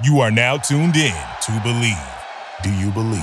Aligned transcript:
You 0.00 0.20
are 0.20 0.30
now 0.30 0.56
tuned 0.58 0.94
in 0.94 1.12
to 1.42 1.60
Believe. 1.64 1.96
Do 2.62 2.72
you 2.72 2.92
believe? 2.92 3.18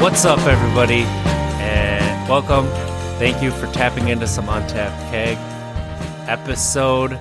What's 0.00 0.24
up, 0.24 0.38
everybody, 0.46 1.02
and 1.60 2.28
welcome. 2.28 2.87
Thank 3.18 3.42
you 3.42 3.50
for 3.50 3.66
tapping 3.72 4.10
into 4.10 4.28
some 4.28 4.48
Untapped 4.48 5.10
Keg, 5.10 5.36
episode 6.28 7.18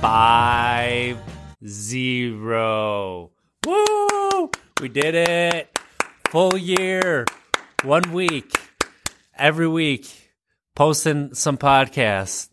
five 0.00 1.18
zero. 1.66 3.30
Woo! 3.66 4.50
We 4.80 4.88
did 4.88 5.14
it! 5.14 5.78
Full 6.30 6.56
year, 6.56 7.26
one 7.84 8.14
week, 8.14 8.50
every 9.36 9.68
week, 9.68 10.32
posting 10.74 11.34
some 11.34 11.58
podcasts. 11.58 12.48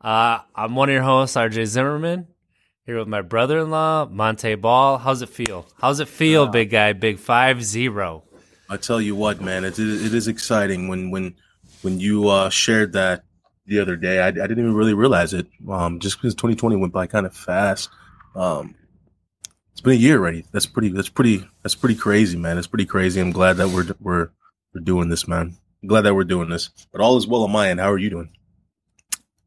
Uh, 0.00 0.40
I'm 0.56 0.74
one 0.74 0.88
of 0.88 0.94
your 0.94 1.04
hosts, 1.04 1.36
RJ 1.36 1.66
Zimmerman, 1.66 2.26
here 2.84 2.98
with 2.98 3.06
my 3.06 3.22
brother-in-law, 3.22 4.06
Montee 4.06 4.56
Ball. 4.56 4.98
How's 4.98 5.22
it 5.22 5.28
feel? 5.28 5.68
How's 5.80 6.00
it 6.00 6.08
feel, 6.08 6.48
big 6.48 6.70
guy? 6.70 6.94
Big 6.94 7.20
five 7.20 7.62
zero. 7.62 8.24
I 8.68 8.76
tell 8.76 9.00
you 9.00 9.14
what, 9.14 9.40
man, 9.40 9.62
it, 9.62 9.78
it 9.78 10.12
is 10.12 10.26
exciting 10.26 10.88
when 10.88 11.12
when 11.12 11.36
when 11.82 12.00
you 12.00 12.28
uh, 12.28 12.50
shared 12.50 12.92
that 12.92 13.24
the 13.66 13.80
other 13.80 13.96
day. 13.96 14.20
I, 14.20 14.28
I 14.28 14.30
didn't 14.30 14.58
even 14.58 14.74
really 14.74 14.94
realize 14.94 15.34
it, 15.34 15.46
um, 15.70 16.00
just 16.00 16.16
because 16.16 16.34
2020 16.34 16.76
went 16.76 16.92
by 16.92 17.06
kind 17.06 17.26
of 17.26 17.34
fast. 17.34 17.90
Um, 18.34 18.74
it's 19.72 19.80
been 19.80 19.92
a 19.92 19.96
year 19.96 20.18
already. 20.18 20.44
That's 20.52 20.66
pretty. 20.66 20.88
That's 20.88 21.08
pretty. 21.08 21.48
That's 21.62 21.76
pretty 21.76 21.94
crazy, 21.94 22.36
man. 22.36 22.58
It's 22.58 22.66
pretty 22.66 22.86
crazy. 22.86 23.20
I'm 23.20 23.30
glad 23.30 23.58
that 23.58 23.68
we're 23.68 23.86
we're 24.00 24.30
we're 24.74 24.80
doing 24.80 25.08
this, 25.08 25.28
man. 25.28 25.56
I'm 25.82 25.88
glad 25.88 26.00
that 26.00 26.14
we're 26.14 26.24
doing 26.24 26.48
this. 26.48 26.70
But 26.90 27.00
all 27.00 27.16
is 27.16 27.26
well 27.26 27.44
on 27.44 27.52
my 27.52 27.68
end. 27.70 27.78
How 27.78 27.92
are 27.92 27.98
you 27.98 28.10
doing? 28.10 28.30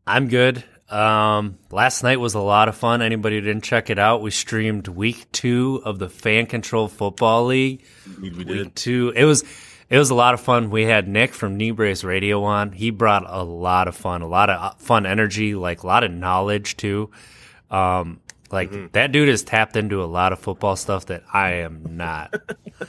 I'm 0.08 0.30
good. 0.30 0.64
Um, 0.90 1.58
last 1.70 2.04
night 2.04 2.20
was 2.20 2.34
a 2.34 2.40
lot 2.40 2.68
of 2.68 2.76
fun. 2.76 3.02
Anybody 3.02 3.36
who 3.36 3.42
didn't 3.42 3.64
check 3.64 3.90
it 3.90 3.98
out, 3.98 4.22
we 4.22 4.32
streamed 4.32 4.88
week 4.88 5.32
two 5.32 5.82
of 5.86 6.00
the 6.00 6.10
Fan 6.10 6.46
Control 6.46 6.88
Football 6.88 7.46
League. 7.46 7.86
We, 8.22 8.30
we 8.30 8.44
Week 8.44 8.76
two. 8.76 9.14
It 9.16 9.24
was 9.24 9.44
it 9.92 9.98
was 9.98 10.10
a 10.10 10.16
lot 10.16 10.34
of 10.34 10.40
fun. 10.40 10.70
We 10.70 10.84
had 10.84 11.10
Nick 11.10 11.34
from 11.34 11.58
Knee 11.58 11.72
Brace 11.72 12.06
Radio 12.06 12.44
on. 12.44 12.72
He 12.72 12.92
brought 12.92 13.26
a 13.28 13.44
lot 13.44 13.90
of 13.90 13.96
fun, 13.96 14.22
a 14.22 14.28
lot 14.28 14.50
of 14.50 14.62
uh, 14.62 14.72
fun 14.78 15.06
energy, 15.06 15.54
like 15.54 15.84
a 15.84 15.88
lot 15.88 16.06
of 16.06 16.12
knowledge 16.12 16.78
too. 16.78 17.12
Um, 17.70 18.22
like 18.52 18.94
that 18.94 19.12
dude 19.12 19.28
has 19.28 19.44
tapped 19.44 19.76
into 19.76 20.02
a 20.02 20.06
lot 20.06 20.32
of 20.32 20.40
football 20.40 20.78
stuff 20.78 21.08
that 21.08 21.24
I 21.34 21.52
am 21.56 21.98
not. 21.98 22.34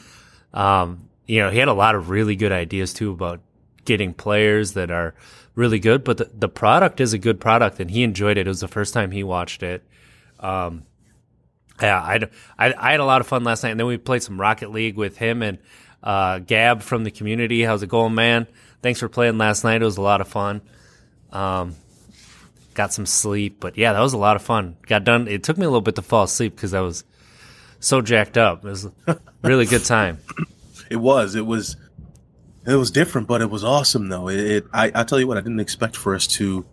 um, 0.55 1.09
you 1.27 1.41
know, 1.41 1.51
he 1.51 1.59
had 1.59 1.67
a 1.67 1.75
lot 1.75 1.97
of 1.97 2.09
really 2.09 2.37
good 2.37 2.53
ideas 2.53 2.95
too 2.95 3.11
about 3.11 3.41
getting 3.85 4.15
players 4.15 4.75
that 4.75 4.93
are 4.93 5.17
really 5.57 5.81
good, 5.81 6.05
but 6.05 6.19
the, 6.19 6.31
the 6.33 6.49
product 6.49 7.01
is 7.01 7.13
a 7.13 7.19
good 7.19 7.41
product 7.41 7.81
and 7.81 7.91
he 7.91 8.05
enjoyed 8.05 8.39
it. 8.39 8.47
It 8.47 8.51
was 8.51 8.61
the 8.61 8.69
first 8.69 8.95
time 8.95 9.11
he 9.11 9.25
watched 9.25 9.65
it. 9.65 9.83
Um, 10.39 10.85
yeah, 11.81 12.01
I, 12.01 12.21
I, 12.59 12.75
I 12.79 12.91
had 12.93 13.01
a 13.01 13.05
lot 13.05 13.21
of 13.21 13.27
fun 13.27 13.43
last 13.43 13.65
night, 13.65 13.71
and 13.71 13.81
then 13.81 13.89
we 13.89 13.99
played 13.99 14.23
some 14.23 14.41
Rocket 14.41 14.71
League 14.71 14.97
with 14.97 15.17
him 15.17 15.43
and 15.43 15.59
uh, 16.03 16.39
Gab 16.41 16.83
from 16.83 17.05
the 17.05 17.11
community. 17.11 17.63
How's 17.63 17.83
it 17.83 17.89
going, 17.89 18.15
man? 18.15 18.47
Thanks 18.83 19.01
for 19.01 19.09
playing 19.09 19.39
last 19.39 19.65
night. 19.65 19.83
It 19.83 19.85
was 19.85 19.97
a 19.97 20.03
lot 20.03 20.21
of 20.21 20.29
fun. 20.29 20.61
Um, 21.31 21.77
got 22.75 22.93
some 22.93 23.07
sleep, 23.07 23.59
but 23.61 23.79
yeah, 23.79 23.93
that 23.93 24.01
was 24.01 24.13
a 24.13 24.19
lot 24.19 24.37
of 24.37 24.43
fun. 24.43 24.77
Got 24.87 25.05
done. 25.05 25.29
It 25.29 25.43
took 25.43 25.57
me 25.57 25.65
a 25.65 25.69
little 25.69 25.81
bit 25.81 25.95
to 25.97 26.03
fall 26.03 26.25
asleep 26.25 26.57
because 26.57 26.75
I 26.75 26.81
was 26.81 27.05
so 27.81 28.01
jacked 28.01 28.37
up. 28.39 28.65
It 28.65 28.69
was 28.69 28.89
a 29.07 29.19
really 29.43 29.67
good 29.67 29.85
time. 29.85 30.19
It 30.91 31.01
was. 31.01 31.37
It 31.37 31.47
was. 31.47 31.79
It 32.67 32.75
was 32.75 32.91
different, 32.91 33.27
but 33.27 33.41
it 33.41 33.49
was 33.49 33.65
awesome 33.65 34.11
though. 34.11 34.29
It. 34.29 34.41
it 34.41 34.65
I. 34.75 34.93
I 34.95 35.05
tell 35.05 35.19
you 35.19 35.27
what. 35.27 35.39
I 35.39 35.41
didn't 35.41 35.61
expect 35.61 35.97
for 35.97 36.15
us 36.15 36.27
to. 36.27 36.67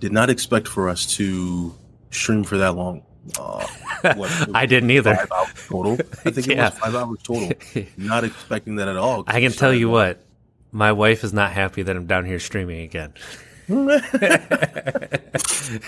Did 0.00 0.10
not 0.10 0.30
expect 0.30 0.66
for 0.66 0.88
us 0.88 1.06
to 1.14 1.72
stream 2.10 2.42
for 2.42 2.58
that 2.58 2.74
long. 2.74 3.04
Uh, 3.38 3.66
what, 4.14 4.48
I 4.54 4.66
didn't 4.66 4.90
either. 4.90 5.14
Five 5.16 5.32
hours 5.32 5.66
total. 5.68 5.92
I 6.24 6.30
think 6.30 6.48
it 6.48 6.48
Yeah. 6.56 6.70
was 6.70 6.78
five 6.78 6.94
hours 6.94 7.18
total. 7.22 7.52
Not 7.96 8.24
expecting 8.24 8.76
that 8.76 8.88
at 8.88 8.96
all. 8.96 9.24
I 9.26 9.40
can 9.40 9.52
tell 9.52 9.72
you 9.74 9.88
what, 9.88 10.24
my 10.72 10.92
wife 10.92 11.24
is 11.24 11.32
not 11.32 11.52
happy 11.52 11.82
that 11.82 11.96
I'm 11.96 12.06
down 12.06 12.24
here 12.26 12.38
streaming 12.38 12.80
again. 12.82 13.14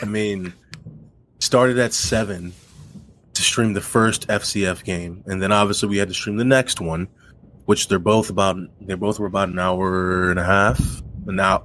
I 0.02 0.04
mean, 0.06 0.52
started 1.38 1.78
at 1.78 1.92
seven 1.92 2.52
to 3.34 3.42
stream 3.42 3.72
the 3.74 3.80
first 3.80 4.26
FCF 4.28 4.82
game, 4.84 5.22
and 5.26 5.40
then 5.42 5.52
obviously 5.52 5.88
we 5.88 5.98
had 5.98 6.08
to 6.08 6.14
stream 6.14 6.36
the 6.36 6.44
next 6.44 6.80
one, 6.80 7.08
which 7.66 7.88
they're 7.88 7.98
both 7.98 8.30
about. 8.30 8.56
They 8.80 8.94
both 8.94 9.18
were 9.20 9.26
about 9.26 9.48
an 9.48 9.58
hour 9.58 10.30
and 10.30 10.38
a 10.38 10.44
half. 10.44 11.02
An 11.26 11.38
hour. 11.40 11.62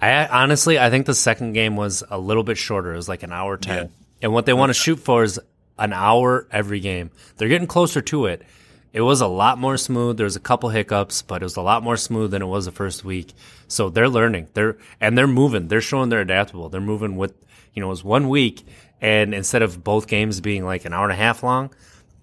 I 0.00 0.26
honestly, 0.26 0.78
I 0.78 0.90
think 0.90 1.06
the 1.06 1.14
second 1.14 1.52
game 1.52 1.76
was 1.76 2.02
a 2.10 2.18
little 2.18 2.42
bit 2.42 2.56
shorter. 2.58 2.92
It 2.94 2.96
was 2.96 3.08
like 3.08 3.22
an 3.22 3.32
hour 3.32 3.56
ten, 3.56 3.76
Yeah. 3.84 3.88
And 4.22 4.32
what 4.32 4.46
they 4.46 4.52
want 4.52 4.70
to 4.70 4.74
shoot 4.74 4.96
for 4.96 5.22
is 5.22 5.40
an 5.78 5.92
hour 5.92 6.46
every 6.50 6.80
game. 6.80 7.10
They're 7.36 7.48
getting 7.48 7.66
closer 7.66 8.00
to 8.02 8.26
it. 8.26 8.42
It 8.92 9.02
was 9.02 9.20
a 9.20 9.26
lot 9.26 9.58
more 9.58 9.76
smooth. 9.76 10.16
There 10.16 10.24
was 10.24 10.36
a 10.36 10.40
couple 10.40 10.70
hiccups, 10.70 11.20
but 11.20 11.42
it 11.42 11.44
was 11.44 11.56
a 11.56 11.62
lot 11.62 11.82
more 11.82 11.98
smooth 11.98 12.30
than 12.30 12.40
it 12.40 12.46
was 12.46 12.64
the 12.64 12.72
first 12.72 13.04
week. 13.04 13.34
So 13.68 13.90
they're 13.90 14.08
learning. 14.08 14.48
They're 14.54 14.78
and 15.00 15.18
they're 15.18 15.26
moving. 15.26 15.68
They're 15.68 15.82
showing 15.82 16.08
they're 16.08 16.20
adaptable. 16.20 16.70
They're 16.70 16.80
moving 16.80 17.16
with 17.16 17.34
you 17.74 17.80
know 17.80 17.88
it 17.88 17.90
was 17.90 18.04
one 18.04 18.30
week, 18.30 18.66
and 19.02 19.34
instead 19.34 19.60
of 19.60 19.84
both 19.84 20.06
games 20.06 20.40
being 20.40 20.64
like 20.64 20.86
an 20.86 20.94
hour 20.94 21.04
and 21.04 21.12
a 21.12 21.16
half 21.16 21.42
long, 21.42 21.74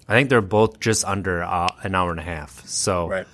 I 0.07 0.13
think 0.13 0.29
they're 0.29 0.41
both 0.41 0.79
just 0.79 1.05
under 1.05 1.43
uh, 1.43 1.69
an 1.83 1.93
hour 1.93 2.09
and 2.09 2.19
a 2.19 2.23
half. 2.23 2.65
So 2.67 3.07
Right. 3.07 3.27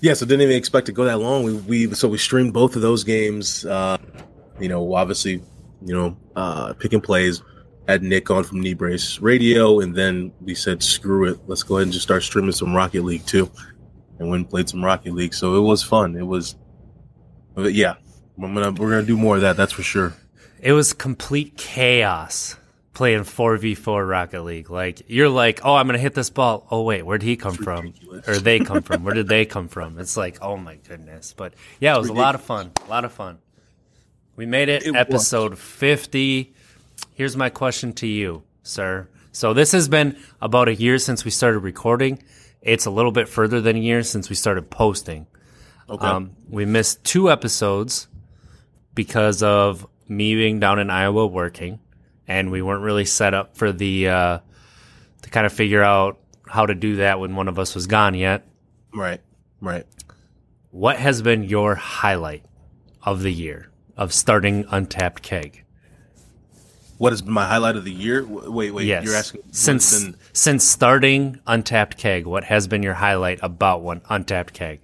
Yeah, 0.00 0.14
so 0.14 0.24
didn't 0.24 0.40
even 0.40 0.56
expect 0.56 0.86
to 0.86 0.92
go 0.92 1.04
that 1.04 1.18
long. 1.18 1.44
We, 1.44 1.52
we 1.52 1.94
so 1.94 2.08
we 2.08 2.16
streamed 2.16 2.54
both 2.54 2.74
of 2.74 2.80
those 2.80 3.04
games. 3.04 3.66
Uh, 3.66 3.98
you 4.58 4.68
know, 4.68 4.94
obviously, 4.94 5.42
you 5.84 5.94
know, 5.94 6.16
uh, 6.34 6.72
picking 6.72 7.02
plays. 7.02 7.42
Had 7.90 8.02
Nick 8.04 8.30
on 8.30 8.44
from 8.44 8.60
Knee 8.60 8.74
Brace 8.74 9.18
Radio, 9.20 9.80
and 9.80 9.94
then 9.94 10.32
we 10.40 10.54
said, 10.54 10.82
"Screw 10.82 11.28
it, 11.30 11.40
let's 11.48 11.62
go 11.64 11.76
ahead 11.76 11.84
and 11.88 11.92
just 11.92 12.04
start 12.04 12.22
streaming 12.22 12.52
some 12.52 12.72
Rocket 12.74 13.02
League 13.04 13.26
too." 13.26 13.50
And 14.18 14.28
went 14.28 14.42
and 14.42 14.50
played 14.50 14.68
some 14.68 14.84
Rocket 14.84 15.12
League, 15.14 15.34
so 15.34 15.56
it 15.56 15.60
was 15.60 15.82
fun. 15.82 16.14
It 16.14 16.26
was, 16.26 16.54
yeah, 17.56 17.94
I'm 18.42 18.54
gonna 18.54 18.70
we're 18.72 18.90
gonna 18.90 19.02
do 19.02 19.16
more 19.16 19.36
of 19.36 19.42
that. 19.42 19.56
That's 19.56 19.72
for 19.72 19.82
sure. 19.82 20.14
it 20.60 20.72
was 20.72 20.92
complete 20.92 21.56
chaos 21.56 22.56
playing 22.92 23.20
4v4 23.22 24.06
Rocket 24.06 24.42
League. 24.42 24.70
Like 24.70 25.02
you're 25.08 25.28
like, 25.30 25.60
"Oh, 25.64 25.74
I'm 25.74 25.86
going 25.86 25.94
to 25.96 26.02
hit 26.02 26.14
this 26.14 26.28
ball. 26.30 26.66
Oh 26.70 26.82
wait, 26.82 27.02
where'd 27.04 27.22
he 27.22 27.36
come 27.36 27.54
from? 27.54 27.94
Or 28.28 28.36
they 28.36 28.58
come 28.60 28.82
from? 28.82 29.02
Where 29.04 29.14
did 29.14 29.26
they 29.26 29.46
come 29.56 29.68
from?" 29.68 29.98
It's 29.98 30.16
like, 30.16 30.38
"Oh 30.42 30.56
my 30.56 30.76
goodness." 30.76 31.34
But 31.36 31.54
yeah, 31.80 31.94
it 31.96 31.98
was 31.98 32.08
a 32.08 32.12
lot 32.12 32.34
of 32.34 32.42
fun. 32.42 32.70
A 32.86 32.90
lot 32.90 33.04
of 33.04 33.12
fun. 33.12 33.38
We 34.36 34.46
made 34.46 34.68
it, 34.68 34.84
It 34.86 34.92
was. 34.92 34.96
episode 35.00 35.58
50. 35.58 36.54
Here's 37.20 37.36
my 37.36 37.50
question 37.50 37.92
to 37.96 38.06
you, 38.06 38.44
sir. 38.62 39.06
So 39.30 39.52
this 39.52 39.72
has 39.72 39.90
been 39.90 40.16
about 40.40 40.68
a 40.68 40.74
year 40.74 40.96
since 40.96 41.22
we 41.22 41.30
started 41.30 41.58
recording. 41.58 42.22
It's 42.62 42.86
a 42.86 42.90
little 42.90 43.12
bit 43.12 43.28
further 43.28 43.60
than 43.60 43.76
a 43.76 43.78
year 43.78 44.02
since 44.04 44.30
we 44.30 44.36
started 44.36 44.70
posting. 44.70 45.26
Okay. 45.90 46.06
Um, 46.06 46.30
we 46.48 46.64
missed 46.64 47.04
two 47.04 47.30
episodes 47.30 48.08
because 48.94 49.42
of 49.42 49.86
me 50.08 50.34
being 50.34 50.60
down 50.60 50.78
in 50.78 50.88
Iowa 50.88 51.26
working, 51.26 51.80
and 52.26 52.50
we 52.50 52.62
weren't 52.62 52.84
really 52.84 53.04
set 53.04 53.34
up 53.34 53.54
for 53.54 53.70
the 53.70 54.08
uh, 54.08 54.38
to 55.20 55.28
kind 55.28 55.44
of 55.44 55.52
figure 55.52 55.82
out 55.82 56.18
how 56.48 56.64
to 56.64 56.74
do 56.74 56.96
that 56.96 57.20
when 57.20 57.36
one 57.36 57.48
of 57.48 57.58
us 57.58 57.74
was 57.74 57.86
gone 57.86 58.14
yet. 58.14 58.48
right. 58.94 59.20
Right. 59.60 59.84
What 60.70 60.96
has 60.96 61.20
been 61.20 61.42
your 61.44 61.74
highlight 61.74 62.46
of 63.02 63.20
the 63.20 63.30
year 63.30 63.70
of 63.94 64.14
starting 64.14 64.64
Untapped 64.70 65.20
Keg? 65.20 65.66
What 67.00 67.14
has 67.14 67.22
been 67.22 67.32
my 67.32 67.46
highlight 67.46 67.76
of 67.76 67.84
the 67.86 67.90
year? 67.92 68.26
Wait, 68.26 68.72
wait. 68.72 68.86
yes, 68.86 69.02
You're 69.06 69.14
asking 69.16 69.40
since 69.52 70.02
been- 70.04 70.16
since 70.34 70.64
starting 70.64 71.40
Untapped 71.46 71.96
Keg, 71.96 72.26
what 72.26 72.44
has 72.44 72.68
been 72.68 72.82
your 72.82 72.92
highlight 72.92 73.38
about 73.42 73.80
one 73.80 74.02
Untapped 74.10 74.52
Keg? 74.52 74.80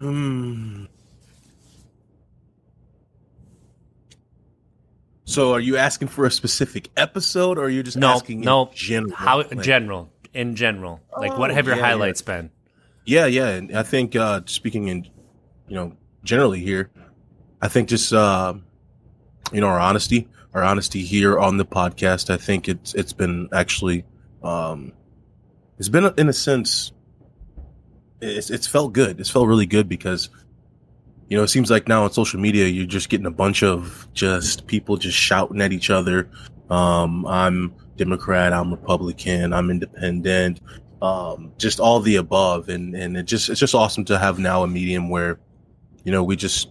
Hmm. 0.00 0.86
So, 5.26 5.52
are 5.52 5.60
you 5.60 5.76
asking 5.76 6.08
for 6.08 6.24
a 6.26 6.30
specific 6.32 6.90
episode, 6.96 7.56
or 7.56 7.66
are 7.66 7.68
you 7.70 7.84
just 7.84 7.96
No, 7.96 8.08
asking 8.10 8.40
in 8.40 8.44
no, 8.44 8.70
general? 8.74 9.14
how 9.14 9.36
Like- 9.38 9.62
general 9.62 10.10
in 10.32 10.56
general, 10.56 11.00
like 11.16 11.38
what 11.38 11.52
Oh, 11.52 11.54
have 11.54 11.66
your 11.68 11.76
yeah, 11.76 11.82
yeah. 11.82 11.86
highlights 11.88 12.20
been? 12.20 12.50
Yeah, 13.04 13.26
yeah. 13.26 13.46
And 13.50 13.76
I 13.78 13.84
think 13.84 14.16
uh 14.16 14.40
speaking 14.46 14.88
in 14.88 15.06
you 15.68 15.76
know, 15.76 15.92
generally 16.24 16.58
here, 16.58 16.90
I 17.62 17.68
think 17.68 17.88
just 17.88 18.12
uh 18.12 18.54
you 19.52 19.60
know, 19.60 19.68
our 19.68 19.78
honesty, 19.78 20.26
our 20.54 20.62
honesty 20.62 21.02
here 21.02 21.38
on 21.38 21.56
the 21.56 21.66
podcast, 21.66 22.30
I 22.30 22.36
think 22.36 22.68
it's 22.68 22.94
it's 22.94 23.12
been 23.12 23.48
actually 23.52 24.04
um 24.42 24.92
it's 25.78 25.88
been 25.88 26.12
in 26.16 26.28
a 26.28 26.32
sense 26.32 26.92
it's 28.20 28.50
it's 28.50 28.66
felt 28.66 28.92
good. 28.92 29.20
It's 29.20 29.30
felt 29.30 29.48
really 29.48 29.66
good 29.66 29.88
because 29.88 30.30
you 31.28 31.36
know, 31.36 31.42
it 31.42 31.48
seems 31.48 31.70
like 31.70 31.88
now 31.88 32.04
on 32.04 32.12
social 32.12 32.38
media, 32.38 32.66
you're 32.66 32.86
just 32.86 33.08
getting 33.08 33.26
a 33.26 33.30
bunch 33.30 33.62
of 33.62 34.06
just 34.12 34.66
people 34.66 34.96
just 34.96 35.16
shouting 35.16 35.60
at 35.60 35.72
each 35.72 35.90
other. 35.90 36.28
Um, 36.70 37.26
I'm 37.26 37.74
Democrat, 37.96 38.52
I'm 38.52 38.70
Republican, 38.70 39.52
I'm 39.52 39.70
independent, 39.70 40.60
um, 41.00 41.52
just 41.58 41.80
all 41.80 42.00
the 42.00 42.16
above. 42.16 42.68
And, 42.68 42.94
and 42.94 43.16
it 43.16 43.24
just, 43.24 43.48
it's 43.48 43.60
just 43.60 43.74
awesome 43.74 44.04
to 44.06 44.18
have 44.18 44.38
now 44.38 44.62
a 44.62 44.66
medium 44.66 45.08
where, 45.08 45.38
you 46.04 46.12
know, 46.12 46.22
we 46.22 46.36
just 46.36 46.70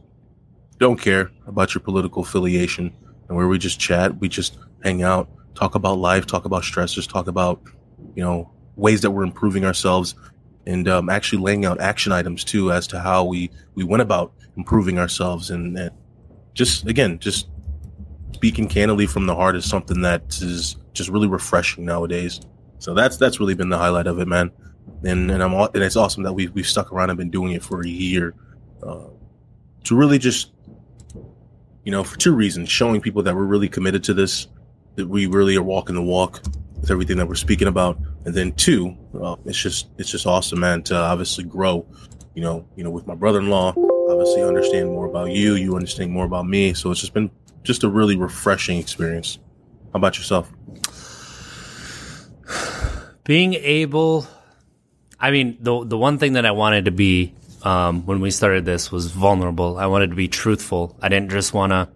don't 0.77 0.99
care 0.99 1.31
about 1.47 1.73
your 1.73 1.81
political 1.81 2.21
affiliation 2.21 2.93
and 3.33 3.37
where 3.39 3.47
we 3.47 3.57
just 3.57 3.79
chat, 3.79 4.15
we 4.19 4.29
just 4.29 4.59
hang 4.83 5.01
out, 5.01 5.27
talk 5.55 5.73
about 5.73 5.97
life, 5.97 6.27
talk 6.27 6.45
about 6.45 6.61
stressors, 6.61 7.09
talk 7.09 7.25
about, 7.25 7.59
you 8.13 8.23
know, 8.23 8.47
ways 8.75 9.01
that 9.01 9.09
we're 9.09 9.23
improving 9.23 9.65
ourselves 9.65 10.13
and 10.67 10.87
um, 10.87 11.09
actually 11.09 11.41
laying 11.41 11.65
out 11.65 11.81
action 11.81 12.11
items 12.11 12.43
too 12.43 12.71
as 12.71 12.85
to 12.87 12.99
how 12.99 13.23
we 13.23 13.49
we 13.73 13.83
went 13.83 14.01
about 14.01 14.33
improving 14.55 14.99
ourselves. 14.99 15.49
And, 15.49 15.75
and 15.77 15.89
just 16.53 16.87
again 16.87 17.17
just 17.17 17.47
speaking 18.33 18.67
candidly 18.67 19.07
from 19.07 19.25
the 19.25 19.33
heart 19.33 19.55
is 19.55 19.65
something 19.65 20.01
that 20.01 20.39
is 20.39 20.77
just 20.93 21.09
really 21.09 21.27
refreshing 21.27 21.85
nowadays. 21.85 22.39
So 22.77 22.93
that's 22.93 23.17
that's 23.17 23.39
really 23.39 23.55
been 23.55 23.69
the 23.69 23.79
highlight 23.79 24.05
of 24.05 24.19
it 24.19 24.27
man. 24.27 24.51
And 25.03 25.31
and 25.31 25.41
i'm 25.41 25.53
and 25.53 25.83
it's 25.83 25.95
awesome 25.95 26.21
that 26.23 26.33
we 26.33 26.49
we've 26.49 26.67
stuck 26.67 26.93
around 26.93 27.09
and 27.09 27.17
been 27.17 27.31
doing 27.31 27.53
it 27.53 27.63
for 27.63 27.81
a 27.81 27.87
year 27.87 28.35
uh, 28.85 29.07
to 29.85 29.95
really 29.95 30.19
just 30.19 30.51
you 31.83 31.91
know 31.91 32.03
for 32.03 32.17
two 32.17 32.33
reasons 32.33 32.69
showing 32.69 33.01
people 33.01 33.23
that 33.23 33.35
we're 33.35 33.43
really 33.43 33.69
committed 33.69 34.03
to 34.05 34.13
this 34.13 34.47
that 34.95 35.07
we 35.07 35.25
really 35.25 35.55
are 35.55 35.63
walking 35.63 35.95
the 35.95 36.01
walk 36.01 36.41
with 36.79 36.91
everything 36.91 37.17
that 37.17 37.27
we're 37.27 37.35
speaking 37.35 37.67
about 37.67 37.97
and 38.25 38.33
then 38.33 38.53
two, 38.53 38.95
well, 39.11 39.39
it's 39.45 39.57
just 39.57 39.89
it's 39.97 40.09
just 40.09 40.25
awesome, 40.25 40.59
man, 40.59 40.83
to 40.83 40.95
obviously 40.95 41.43
grow. 41.43 41.85
You 42.35 42.41
know, 42.41 42.65
you 42.75 42.83
know, 42.83 42.89
with 42.89 43.05
my 43.05 43.15
brother-in-law, 43.15 43.73
obviously 44.09 44.41
understand 44.41 44.89
more 44.89 45.05
about 45.05 45.31
you, 45.31 45.55
you 45.55 45.75
understand 45.75 46.11
more 46.11 46.25
about 46.25 46.47
me. 46.47 46.73
So 46.73 46.89
it's 46.89 47.01
just 47.01 47.13
been 47.13 47.29
just 47.63 47.83
a 47.83 47.89
really 47.89 48.15
refreshing 48.15 48.79
experience. 48.79 49.39
How 49.91 49.97
about 49.97 50.17
yourself? 50.17 50.51
Being 53.23 53.53
able, 53.55 54.25
I 55.19 55.31
mean, 55.31 55.57
the 55.59 55.83
the 55.83 55.97
one 55.97 56.17
thing 56.17 56.33
that 56.33 56.45
I 56.45 56.51
wanted 56.51 56.85
to 56.85 56.91
be 56.91 57.33
um, 57.63 58.05
when 58.05 58.19
we 58.19 58.31
started 58.31 58.65
this 58.65 58.91
was 58.91 59.07
vulnerable. 59.07 59.77
I 59.77 59.87
wanted 59.87 60.09
to 60.09 60.15
be 60.15 60.27
truthful. 60.27 60.97
I 61.01 61.09
didn't 61.09 61.31
just 61.31 61.53
want 61.53 61.71
to 61.71 61.89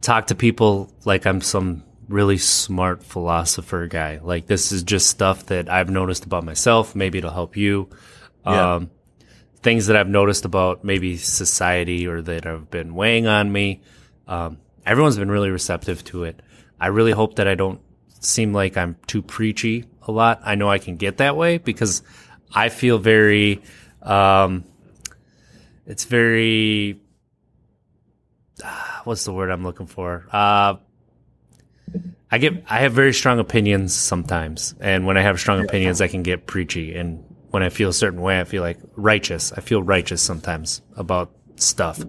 talk 0.00 0.28
to 0.28 0.34
people 0.34 0.92
like 1.04 1.26
I'm 1.26 1.40
some 1.40 1.82
really 2.08 2.36
smart 2.36 3.02
philosopher 3.02 3.86
guy. 3.86 4.20
Like 4.22 4.46
this 4.46 4.72
is 4.72 4.82
just 4.82 5.08
stuff 5.08 5.46
that 5.46 5.68
I've 5.70 5.88
noticed 5.88 6.24
about 6.24 6.44
myself. 6.44 6.94
Maybe 6.94 7.18
it'll 7.18 7.30
help 7.30 7.56
you. 7.56 7.88
Yeah. 8.46 8.74
Um, 8.74 8.90
things 9.62 9.86
that 9.86 9.96
I've 9.96 10.08
noticed 10.08 10.44
about 10.44 10.84
maybe 10.84 11.16
society 11.16 12.06
or 12.06 12.20
that 12.20 12.44
have 12.44 12.70
been 12.70 12.94
weighing 12.94 13.26
on 13.26 13.50
me. 13.50 13.80
Um, 14.28 14.58
everyone's 14.84 15.16
been 15.16 15.30
really 15.30 15.50
receptive 15.50 16.04
to 16.04 16.24
it. 16.24 16.40
I 16.78 16.88
really 16.88 17.12
hope 17.12 17.36
that 17.36 17.48
I 17.48 17.54
don't 17.54 17.80
seem 18.20 18.52
like 18.52 18.76
I'm 18.76 18.96
too 19.06 19.22
preachy 19.22 19.86
a 20.02 20.12
lot. 20.12 20.42
I 20.44 20.54
know 20.54 20.68
I 20.68 20.78
can 20.78 20.96
get 20.96 21.16
that 21.16 21.36
way 21.36 21.56
because 21.56 22.02
I 22.54 22.68
feel 22.68 22.98
very, 22.98 23.62
um, 24.04 24.64
it's 25.86 26.04
very, 26.04 27.00
what's 29.04 29.24
the 29.24 29.32
word 29.32 29.50
I'm 29.50 29.62
looking 29.62 29.86
for? 29.86 30.26
Uh, 30.30 30.76
I 32.30 32.38
get 32.38 32.64
I 32.68 32.80
have 32.80 32.92
very 32.92 33.14
strong 33.14 33.38
opinions 33.38 33.94
sometimes, 33.94 34.74
and 34.80 35.06
when 35.06 35.16
I 35.16 35.22
have 35.22 35.38
strong 35.38 35.62
opinions, 35.62 36.00
I 36.00 36.08
can 36.08 36.24
get 36.24 36.46
preachy. 36.46 36.96
And 36.96 37.24
when 37.50 37.62
I 37.62 37.68
feel 37.68 37.90
a 37.90 37.92
certain 37.92 38.20
way, 38.20 38.40
I 38.40 38.44
feel 38.44 38.62
like 38.62 38.78
righteous. 38.96 39.52
I 39.52 39.60
feel 39.60 39.82
righteous 39.82 40.20
sometimes 40.20 40.82
about 40.96 41.30
stuff. 41.56 42.02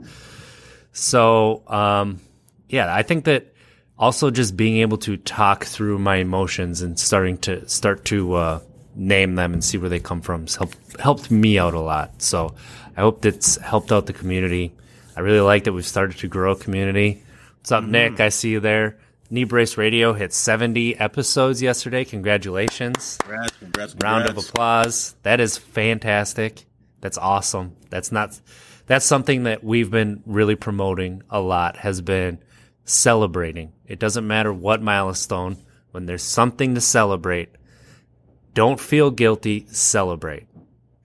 So, 0.94 1.62
um, 1.68 2.22
yeah, 2.70 2.92
I 2.94 3.04
think 3.04 3.26
that 3.26 3.54
also 4.00 4.32
just 4.32 4.58
being 4.58 4.78
able 4.78 4.98
to 5.00 5.18
talk 5.18 5.66
through 5.66 6.00
my 6.00 6.16
emotions 6.16 6.82
and 6.82 7.00
starting 7.00 7.38
to 7.40 7.68
start 7.70 8.06
to 8.06 8.34
uh, 8.34 8.60
name 8.96 9.36
them 9.36 9.54
and 9.54 9.64
see 9.64 9.78
where 9.78 9.90
they 9.90 10.00
come 10.00 10.22
from 10.22 10.42
has 10.42 10.56
helped 10.56 11.00
helped 11.00 11.32
me 11.32 11.60
out 11.60 11.74
a 11.74 11.80
lot. 11.80 12.22
So, 12.22 12.56
I 12.96 13.02
hope 13.02 13.22
that's 13.22 13.58
helped 13.58 13.92
out 13.92 14.06
the 14.06 14.14
community. 14.14 14.74
I 15.16 15.22
really 15.22 15.42
like 15.42 15.66
that 15.66 15.74
we've 15.74 15.86
started 15.86 16.18
to 16.18 16.28
grow 16.28 16.54
a 16.54 16.56
community. 16.56 17.24
What's 17.60 17.72
up, 17.72 17.84
mm-hmm. 17.84 17.92
Nick? 17.92 18.20
I 18.20 18.30
see 18.30 18.50
you 18.50 18.60
there. 18.60 18.98
Knee 19.30 19.44
Brace 19.44 19.76
Radio 19.76 20.14
hit 20.14 20.34
70 20.34 20.98
episodes 20.98 21.62
yesterday. 21.62 22.06
Congratulations. 22.06 23.18
Congrats, 23.22 23.58
congrats, 23.58 23.94
congrats. 23.94 24.04
Round 24.04 24.30
of 24.30 24.38
applause. 24.38 25.16
That 25.24 25.40
is 25.40 25.58
fantastic. 25.58 26.66
That's 27.02 27.18
awesome. 27.18 27.76
That's 27.90 28.12
not, 28.12 28.40
that's 28.86 29.06
something 29.06 29.44
that 29.44 29.64
we've 29.64 29.90
been 29.90 30.22
really 30.26 30.56
promoting 30.56 31.24
a 31.30 31.40
lot 31.40 31.78
has 31.78 32.02
been 32.02 32.38
celebrating. 32.84 33.74
It 33.88 34.00
doesn't 34.00 34.28
matter 34.28 34.54
what 34.54 34.82
milestone, 34.82 35.58
when 35.92 36.06
there's 36.06 36.24
something 36.24 36.76
to 36.76 36.82
celebrate, 36.82 37.50
don't 38.56 38.80
feel 38.80 39.12
guilty, 39.12 39.68
celebrate. 39.68 40.48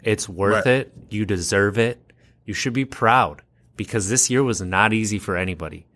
It's 0.02 0.28
worth 0.28 0.64
right. 0.64 0.86
it. 0.86 0.92
You 1.10 1.26
deserve 1.26 1.78
it. 1.78 2.00
You 2.46 2.54
should 2.54 2.72
be 2.72 2.86
proud 2.86 3.42
because 3.76 4.08
this 4.08 4.30
year 4.30 4.42
was 4.42 4.62
not 4.62 4.94
easy 4.94 5.18
for 5.18 5.36
anybody. 5.36 5.86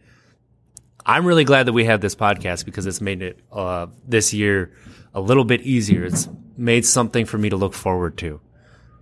I'm 1.07 1.25
really 1.25 1.45
glad 1.45 1.67
that 1.67 1.73
we 1.73 1.85
have 1.85 2.01
this 2.01 2.15
podcast 2.15 2.65
because 2.65 2.87
it's 2.87 3.01
made 3.01 3.23
it 3.23 3.39
uh, 3.53 3.87
this 4.07 4.35
year 4.35 4.73
a 5.15 5.21
little 5.21 5.45
bit 5.45 5.63
easier. 5.63 6.05
It's 6.05 6.29
made 6.57 6.85
something 6.85 7.25
for 7.25 7.39
me 7.39 7.51
to 7.51 7.57
look 7.57 7.75
forward 7.75 8.19
to. 8.19 8.41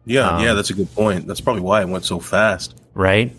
Yeah, 0.04 0.28
um, 0.28 0.44
yeah, 0.44 0.52
that's 0.52 0.70
a 0.70 0.74
good 0.74 0.92
point. 0.94 1.26
That's 1.26 1.40
probably 1.40 1.62
why 1.62 1.80
it 1.80 1.88
went 1.88 2.04
so 2.04 2.20
fast. 2.20 2.80
Right? 2.92 3.34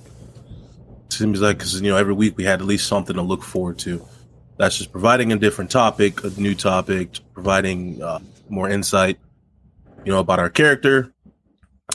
Seems 1.09 1.41
like 1.41 1.57
because 1.57 1.79
you 1.79 1.91
know 1.91 1.97
every 1.97 2.13
week 2.13 2.37
we 2.37 2.45
had 2.45 2.61
at 2.61 2.65
least 2.65 2.87
something 2.87 3.15
to 3.15 3.21
look 3.21 3.43
forward 3.43 3.77
to. 3.79 4.03
That's 4.57 4.77
just 4.77 4.91
providing 4.91 5.33
a 5.33 5.37
different 5.37 5.69
topic, 5.69 6.23
a 6.23 6.29
new 6.29 6.55
topic, 6.55 7.19
providing 7.33 8.01
uh, 8.01 8.19
more 8.49 8.69
insight, 8.69 9.19
you 10.05 10.11
know, 10.11 10.19
about 10.19 10.39
our 10.39 10.49
character, 10.49 11.13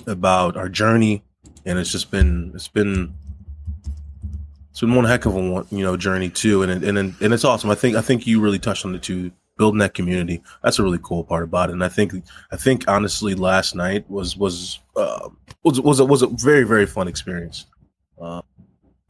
about 0.07 0.57
our 0.57 0.69
journey, 0.69 1.23
and 1.65 1.79
it's 1.79 1.93
just 1.93 2.11
been 2.11 2.53
it's 2.55 2.69
been 2.69 3.15
it's 4.71 4.81
been 4.81 4.95
one 4.95 5.05
heck 5.05 5.27
of 5.27 5.35
a 5.35 5.51
one, 5.51 5.67
you 5.71 5.83
know 5.85 5.97
journey 5.97 6.31
too, 6.31 6.63
and 6.63 6.85
and 6.85 6.99
and 6.99 7.35
it's 7.35 7.45
awesome. 7.45 7.71
I 7.71 7.75
think 7.75 7.97
I 7.97 8.01
think 8.01 8.27
you 8.27 8.41
really 8.41 8.59
touched 8.59 8.85
on 8.85 8.93
the 8.93 8.99
two 8.99 9.31
building 9.59 9.79
that 9.81 9.93
community. 9.93 10.43
That's 10.63 10.79
a 10.79 10.83
really 10.83 11.01
cool 11.03 11.25
part 11.25 11.43
about 11.43 11.69
it. 11.69 11.73
And 11.73 11.85
I 11.85 11.89
think 11.89 12.15
I 12.51 12.57
think 12.57 12.89
honestly, 12.89 13.35
last 13.35 13.75
night 13.75 14.09
was 14.09 14.37
was 14.37 14.79
uh, 14.97 15.29
was 15.65 15.81
was 15.81 16.01
a, 16.01 16.05
was 16.05 16.23
a 16.23 16.29
very 16.29 16.65
very 16.65 16.87
fun 16.87 17.09
experience. 17.09 17.67
Uh, 18.21 18.41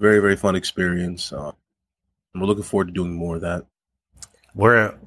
very 0.00 0.20
very 0.20 0.37
fun 0.37 0.56
experience. 0.56 1.32
Uh, 1.32 1.52
we're 2.34 2.46
looking 2.46 2.65
forward 2.65 2.89
to 2.89 2.93
doing 2.93 3.12
more 3.12 3.36
of 3.36 3.43
that. 3.43 3.67
We're 4.55 4.98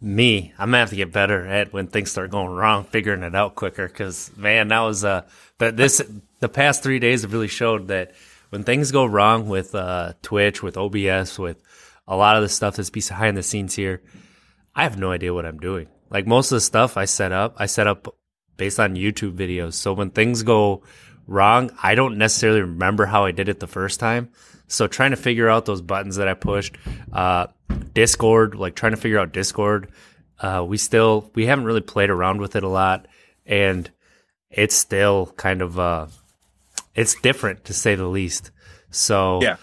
me. 0.00 0.52
I'm 0.58 0.68
gonna 0.68 0.78
have 0.78 0.90
to 0.90 0.96
get 0.96 1.12
better 1.12 1.46
at 1.46 1.72
when 1.72 1.86
things 1.86 2.10
start 2.10 2.30
going 2.30 2.50
wrong, 2.50 2.84
figuring 2.84 3.22
it 3.22 3.34
out 3.34 3.54
quicker. 3.54 3.86
Because 3.86 4.30
man, 4.36 4.68
that 4.68 4.80
was 4.80 5.04
uh, 5.04 5.22
but 5.58 5.76
this 5.76 6.02
the 6.40 6.48
past 6.48 6.82
three 6.82 6.98
days 6.98 7.22
have 7.22 7.32
really 7.32 7.48
showed 7.48 7.88
that 7.88 8.12
when 8.50 8.64
things 8.64 8.92
go 8.92 9.04
wrong 9.04 9.48
with 9.48 9.74
uh, 9.74 10.14
Twitch, 10.22 10.62
with 10.62 10.76
OBS, 10.76 11.38
with 11.38 11.62
a 12.08 12.16
lot 12.16 12.36
of 12.36 12.42
the 12.42 12.48
stuff 12.48 12.76
that's 12.76 12.90
behind 12.90 13.36
the 13.36 13.42
scenes 13.42 13.74
here, 13.74 14.02
I 14.74 14.82
have 14.82 14.98
no 14.98 15.12
idea 15.12 15.34
what 15.34 15.46
I'm 15.46 15.58
doing. 15.58 15.88
Like 16.10 16.26
most 16.26 16.50
of 16.50 16.56
the 16.56 16.60
stuff 16.60 16.96
I 16.96 17.04
set 17.04 17.30
up, 17.30 17.54
I 17.58 17.66
set 17.66 17.86
up 17.86 18.14
based 18.56 18.80
on 18.80 18.96
YouTube 18.96 19.36
videos. 19.36 19.74
So 19.74 19.92
when 19.92 20.10
things 20.10 20.42
go 20.42 20.82
wrong, 21.26 21.70
I 21.82 21.94
don't 21.94 22.18
necessarily 22.18 22.62
remember 22.62 23.06
how 23.06 23.24
I 23.24 23.30
did 23.30 23.48
it 23.48 23.60
the 23.60 23.66
first 23.66 24.00
time. 24.00 24.30
So 24.70 24.86
trying 24.86 25.10
to 25.10 25.16
figure 25.16 25.48
out 25.48 25.66
those 25.66 25.82
buttons 25.82 26.16
that 26.16 26.28
I 26.28 26.34
pushed, 26.34 26.76
uh, 27.12 27.48
Discord, 27.92 28.54
like 28.54 28.76
trying 28.76 28.92
to 28.92 28.96
figure 28.96 29.18
out 29.18 29.32
Discord, 29.32 29.90
uh, 30.38 30.64
we 30.66 30.76
still 30.76 31.28
we 31.34 31.46
haven't 31.46 31.64
really 31.64 31.80
played 31.80 32.08
around 32.08 32.40
with 32.40 32.54
it 32.54 32.62
a 32.62 32.68
lot, 32.68 33.08
and 33.44 33.90
it's 34.48 34.76
still 34.76 35.26
kind 35.36 35.60
of 35.60 35.78
uh, 35.78 36.06
it's 36.94 37.16
different 37.16 37.64
to 37.64 37.74
say 37.74 37.96
the 37.96 38.06
least. 38.06 38.52
So 38.90 39.42
yeah, 39.42 39.56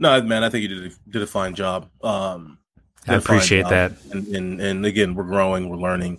no, 0.00 0.20
man, 0.20 0.42
I 0.42 0.50
think 0.50 0.62
you 0.62 0.68
did 0.68 0.92
a, 0.92 1.10
did 1.10 1.22
a 1.22 1.26
fine 1.28 1.54
job. 1.54 1.88
Um, 2.02 2.58
I 3.06 3.14
appreciate 3.14 3.68
that. 3.68 3.92
And, 4.10 4.26
and 4.34 4.60
and 4.60 4.84
again, 4.84 5.14
we're 5.14 5.24
growing, 5.24 5.68
we're 5.68 5.76
learning, 5.76 6.18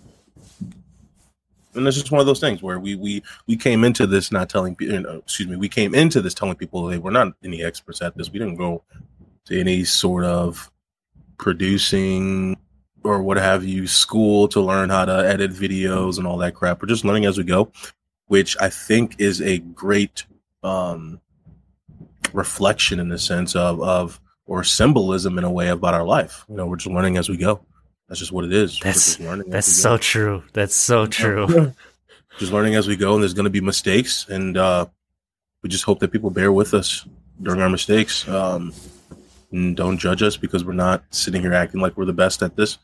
and 1.76 1.86
it's 1.86 1.96
just 1.96 2.10
one 2.10 2.20
of 2.20 2.26
those 2.26 2.40
things 2.40 2.62
where 2.62 2.78
we 2.78 2.94
we 2.94 3.22
we 3.46 3.56
came 3.56 3.84
into 3.84 4.06
this 4.06 4.32
not 4.32 4.48
telling 4.48 4.74
people. 4.74 4.94
You 4.94 5.00
know, 5.00 5.18
excuse 5.18 5.48
me, 5.48 5.56
we 5.56 5.68
came 5.68 5.94
into 5.94 6.20
this 6.20 6.34
telling 6.34 6.56
people 6.56 6.86
they 6.86 6.98
were 6.98 7.10
not 7.10 7.34
any 7.44 7.62
experts 7.62 8.02
at 8.02 8.16
this. 8.16 8.30
We 8.30 8.38
didn't 8.38 8.56
go 8.56 8.82
to 9.46 9.58
any 9.58 9.84
sort 9.84 10.24
of 10.24 10.70
producing 11.38 12.56
or 13.04 13.22
what 13.22 13.36
have 13.36 13.64
you 13.64 13.86
school 13.86 14.48
to 14.48 14.60
learn 14.60 14.90
how 14.90 15.04
to 15.04 15.28
edit 15.28 15.52
videos 15.52 16.18
and 16.18 16.26
all 16.26 16.38
that 16.38 16.54
crap. 16.54 16.82
We're 16.82 16.88
just 16.88 17.04
learning 17.04 17.26
as 17.26 17.38
we 17.38 17.44
go 17.44 17.70
which 18.26 18.56
I 18.60 18.68
think 18.68 19.16
is 19.18 19.40
a 19.40 19.58
great 19.58 20.24
um, 20.62 21.20
reflection 22.32 23.00
in 23.00 23.08
the 23.08 23.18
sense 23.18 23.54
of 23.54 23.80
of 23.80 24.20
or 24.46 24.62
symbolism 24.62 25.38
in 25.38 25.44
a 25.44 25.50
way 25.50 25.68
about 25.68 25.94
our 25.94 26.04
life. 26.04 26.44
You 26.48 26.56
know, 26.56 26.66
we're 26.66 26.76
just 26.76 26.94
learning 26.94 27.16
as 27.16 27.28
we 27.28 27.36
go. 27.36 27.60
That's 28.08 28.20
just 28.20 28.32
what 28.32 28.44
it 28.44 28.52
is. 28.52 28.78
That's 28.78 29.16
that's 29.16 29.66
so 29.66 29.98
true. 29.98 30.44
That's 30.52 30.76
so 30.76 31.06
true. 31.06 31.72
just 32.38 32.52
learning 32.52 32.74
as 32.74 32.86
we 32.86 32.96
go, 32.96 33.14
and 33.14 33.22
there's 33.22 33.34
going 33.34 33.44
to 33.44 33.50
be 33.50 33.60
mistakes, 33.60 34.26
and 34.28 34.56
uh, 34.56 34.86
we 35.62 35.68
just 35.68 35.84
hope 35.84 35.98
that 36.00 36.12
people 36.12 36.30
bear 36.30 36.52
with 36.52 36.74
us 36.74 37.06
during 37.42 37.60
our 37.60 37.68
mistakes. 37.68 38.28
Um, 38.28 38.72
and 39.52 39.76
don't 39.76 39.98
judge 39.98 40.22
us 40.22 40.36
because 40.36 40.64
we're 40.64 40.72
not 40.72 41.04
sitting 41.10 41.40
here 41.40 41.54
acting 41.54 41.80
like 41.80 41.96
we're 41.96 42.04
the 42.04 42.12
best 42.12 42.42
at 42.42 42.56
this. 42.56 42.78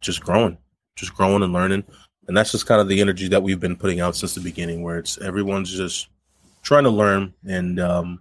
Just 0.00 0.22
growing, 0.22 0.58
just 0.96 1.14
growing 1.14 1.42
and 1.42 1.52
learning. 1.52 1.84
And 2.28 2.36
that's 2.36 2.52
just 2.52 2.66
kind 2.66 2.80
of 2.80 2.88
the 2.88 3.00
energy 3.00 3.28
that 3.28 3.42
we've 3.42 3.60
been 3.60 3.76
putting 3.76 4.00
out 4.00 4.14
since 4.14 4.34
the 4.34 4.40
beginning, 4.40 4.82
where 4.82 4.98
it's 4.98 5.18
everyone's 5.18 5.72
just 5.72 6.08
trying 6.62 6.84
to 6.84 6.90
learn. 6.90 7.34
And 7.46 7.80
um, 7.80 8.20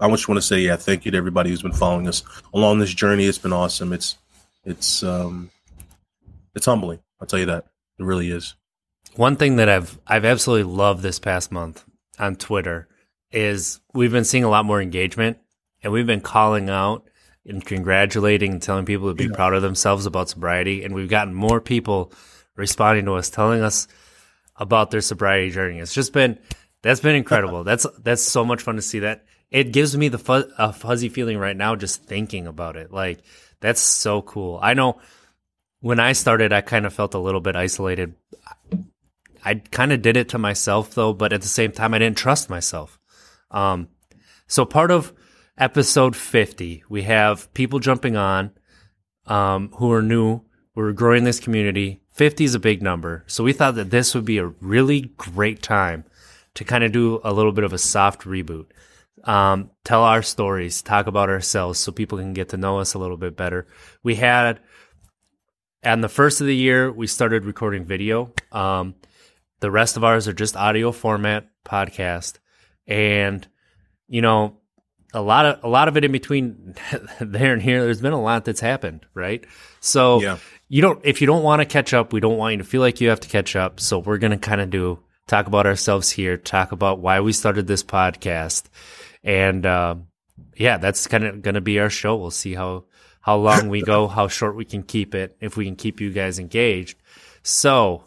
I 0.00 0.08
just 0.10 0.28
want 0.28 0.36
to 0.36 0.46
say, 0.46 0.60
yeah, 0.60 0.76
thank 0.76 1.04
you 1.04 1.10
to 1.10 1.18
everybody 1.18 1.50
who's 1.50 1.62
been 1.62 1.72
following 1.72 2.08
us 2.08 2.22
along 2.52 2.78
this 2.78 2.92
journey. 2.92 3.24
It's 3.24 3.38
been 3.38 3.52
awesome. 3.52 3.92
It's 3.92 4.18
it's 4.64 5.02
um, 5.02 5.50
it's 6.54 6.66
humbling. 6.66 7.00
I'll 7.20 7.26
tell 7.26 7.38
you 7.38 7.46
that 7.46 7.66
it 7.98 8.04
really 8.04 8.30
is. 8.30 8.54
One 9.16 9.36
thing 9.36 9.56
that 9.56 9.68
I've 9.68 9.98
I've 10.06 10.24
absolutely 10.24 10.72
loved 10.72 11.02
this 11.02 11.18
past 11.18 11.50
month 11.50 11.84
on 12.18 12.36
Twitter 12.36 12.88
is 13.32 13.80
we've 13.92 14.12
been 14.12 14.24
seeing 14.24 14.44
a 14.44 14.50
lot 14.50 14.64
more 14.64 14.80
engagement, 14.80 15.38
and 15.82 15.92
we've 15.92 16.06
been 16.06 16.20
calling 16.20 16.70
out 16.70 17.08
and 17.46 17.64
congratulating 17.64 18.52
and 18.52 18.62
telling 18.62 18.84
people 18.84 19.08
to 19.08 19.14
be 19.14 19.24
yeah. 19.24 19.34
proud 19.34 19.54
of 19.54 19.62
themselves 19.62 20.06
about 20.06 20.28
sobriety, 20.28 20.84
and 20.84 20.94
we've 20.94 21.08
gotten 21.08 21.34
more 21.34 21.60
people 21.60 22.12
responding 22.56 23.04
to 23.06 23.14
us, 23.14 23.30
telling 23.30 23.62
us 23.62 23.88
about 24.56 24.90
their 24.90 25.00
sobriety 25.00 25.50
journey. 25.50 25.78
It's 25.78 25.94
just 25.94 26.12
been 26.12 26.38
that's 26.82 27.00
been 27.00 27.16
incredible. 27.16 27.64
that's 27.64 27.86
that's 27.98 28.22
so 28.22 28.44
much 28.44 28.62
fun 28.62 28.76
to 28.76 28.82
see 28.82 29.00
that. 29.00 29.24
It 29.50 29.72
gives 29.72 29.96
me 29.96 30.08
the 30.08 30.18
fuzz, 30.18 30.44
a 30.58 30.72
fuzzy 30.72 31.08
feeling 31.08 31.38
right 31.38 31.56
now 31.56 31.74
just 31.74 32.04
thinking 32.04 32.46
about 32.46 32.76
it. 32.76 32.92
Like 32.92 33.22
that's 33.60 33.80
so 33.80 34.22
cool. 34.22 34.58
I 34.62 34.74
know 34.74 35.00
when 35.80 36.00
I 36.00 36.12
started, 36.12 36.52
I 36.52 36.60
kind 36.60 36.86
of 36.86 36.92
felt 36.92 37.14
a 37.14 37.18
little 37.18 37.40
bit 37.40 37.56
isolated. 37.56 38.14
I 39.44 39.54
kind 39.54 39.92
of 39.92 40.02
did 40.02 40.16
it 40.16 40.28
to 40.30 40.38
myself 40.38 40.94
though, 40.94 41.12
but 41.12 41.32
at 41.32 41.42
the 41.42 41.48
same 41.48 41.72
time, 41.72 41.94
I 41.94 41.98
didn't 41.98 42.18
trust 42.18 42.50
myself. 42.50 42.98
Um, 43.50 43.88
so 44.46 44.64
part 44.64 44.90
of 44.90 45.12
episode 45.56 46.14
50, 46.14 46.84
we 46.88 47.02
have 47.02 47.52
people 47.54 47.78
jumping 47.78 48.16
on, 48.16 48.52
um, 49.26 49.70
who 49.76 49.90
are 49.92 50.02
new. 50.02 50.42
We're 50.74 50.92
growing 50.92 51.24
this 51.24 51.40
community. 51.40 52.02
50 52.10 52.44
is 52.44 52.54
a 52.54 52.60
big 52.60 52.82
number. 52.82 53.24
So 53.26 53.44
we 53.44 53.52
thought 53.52 53.76
that 53.76 53.90
this 53.90 54.14
would 54.14 54.24
be 54.24 54.38
a 54.38 54.46
really 54.60 55.12
great 55.16 55.62
time 55.62 56.04
to 56.54 56.64
kind 56.64 56.84
of 56.84 56.92
do 56.92 57.20
a 57.24 57.32
little 57.32 57.52
bit 57.52 57.64
of 57.64 57.72
a 57.72 57.78
soft 57.78 58.22
reboot. 58.22 58.66
Um, 59.24 59.70
tell 59.84 60.02
our 60.02 60.22
stories, 60.22 60.82
talk 60.82 61.06
about 61.06 61.28
ourselves 61.28 61.78
so 61.78 61.92
people 61.92 62.18
can 62.18 62.32
get 62.32 62.50
to 62.50 62.56
know 62.56 62.78
us 62.78 62.94
a 62.94 62.98
little 62.98 63.16
bit 63.16 63.36
better. 63.36 63.66
We 64.02 64.16
had, 64.16 64.60
and 65.82 66.04
the 66.04 66.08
first 66.08 66.40
of 66.40 66.46
the 66.46 66.56
year, 66.56 66.90
we 66.92 67.06
started 67.06 67.44
recording 67.44 67.84
video. 67.84 68.32
Um, 68.52 68.94
the 69.60 69.70
rest 69.70 69.96
of 69.96 70.04
ours 70.04 70.28
are 70.28 70.32
just 70.32 70.56
audio 70.56 70.92
format 70.92 71.48
podcast. 71.64 72.38
And, 72.86 73.46
you 74.08 74.22
know, 74.22 74.56
a 75.12 75.20
lot 75.20 75.44
of 75.44 75.64
a 75.64 75.68
lot 75.68 75.88
of 75.88 75.96
it 75.96 76.04
in 76.04 76.12
between 76.12 76.74
there 77.20 77.52
and 77.52 77.62
here 77.62 77.82
there's 77.82 78.00
been 78.00 78.12
a 78.12 78.20
lot 78.20 78.44
that's 78.44 78.60
happened 78.60 79.04
right 79.14 79.44
so 79.80 80.20
yeah. 80.20 80.38
you 80.68 80.80
don't 80.80 81.00
if 81.04 81.20
you 81.20 81.26
don't 81.26 81.42
want 81.42 81.60
to 81.60 81.66
catch 81.66 81.92
up 81.92 82.12
we 82.12 82.20
don't 82.20 82.36
want 82.36 82.52
you 82.52 82.58
to 82.58 82.64
feel 82.64 82.80
like 82.80 83.00
you 83.00 83.08
have 83.08 83.20
to 83.20 83.28
catch 83.28 83.56
up 83.56 83.80
so 83.80 83.98
we're 83.98 84.18
going 84.18 84.30
to 84.30 84.38
kind 84.38 84.60
of 84.60 84.70
do 84.70 84.98
talk 85.26 85.46
about 85.46 85.66
ourselves 85.66 86.10
here 86.10 86.36
talk 86.36 86.72
about 86.72 87.00
why 87.00 87.20
we 87.20 87.32
started 87.32 87.66
this 87.66 87.82
podcast 87.82 88.64
and 89.24 89.66
uh, 89.66 89.94
yeah 90.56 90.76
that's 90.76 91.06
kind 91.06 91.24
of 91.24 91.42
going 91.42 91.54
to 91.54 91.60
be 91.60 91.80
our 91.80 91.90
show 91.90 92.16
we'll 92.16 92.30
see 92.30 92.54
how 92.54 92.84
how 93.20 93.36
long 93.36 93.68
we 93.68 93.82
go 93.82 94.08
how 94.08 94.28
short 94.28 94.56
we 94.56 94.64
can 94.64 94.82
keep 94.82 95.14
it 95.14 95.36
if 95.40 95.56
we 95.56 95.64
can 95.64 95.76
keep 95.76 96.00
you 96.00 96.10
guys 96.10 96.38
engaged 96.38 96.98
so 97.42 98.04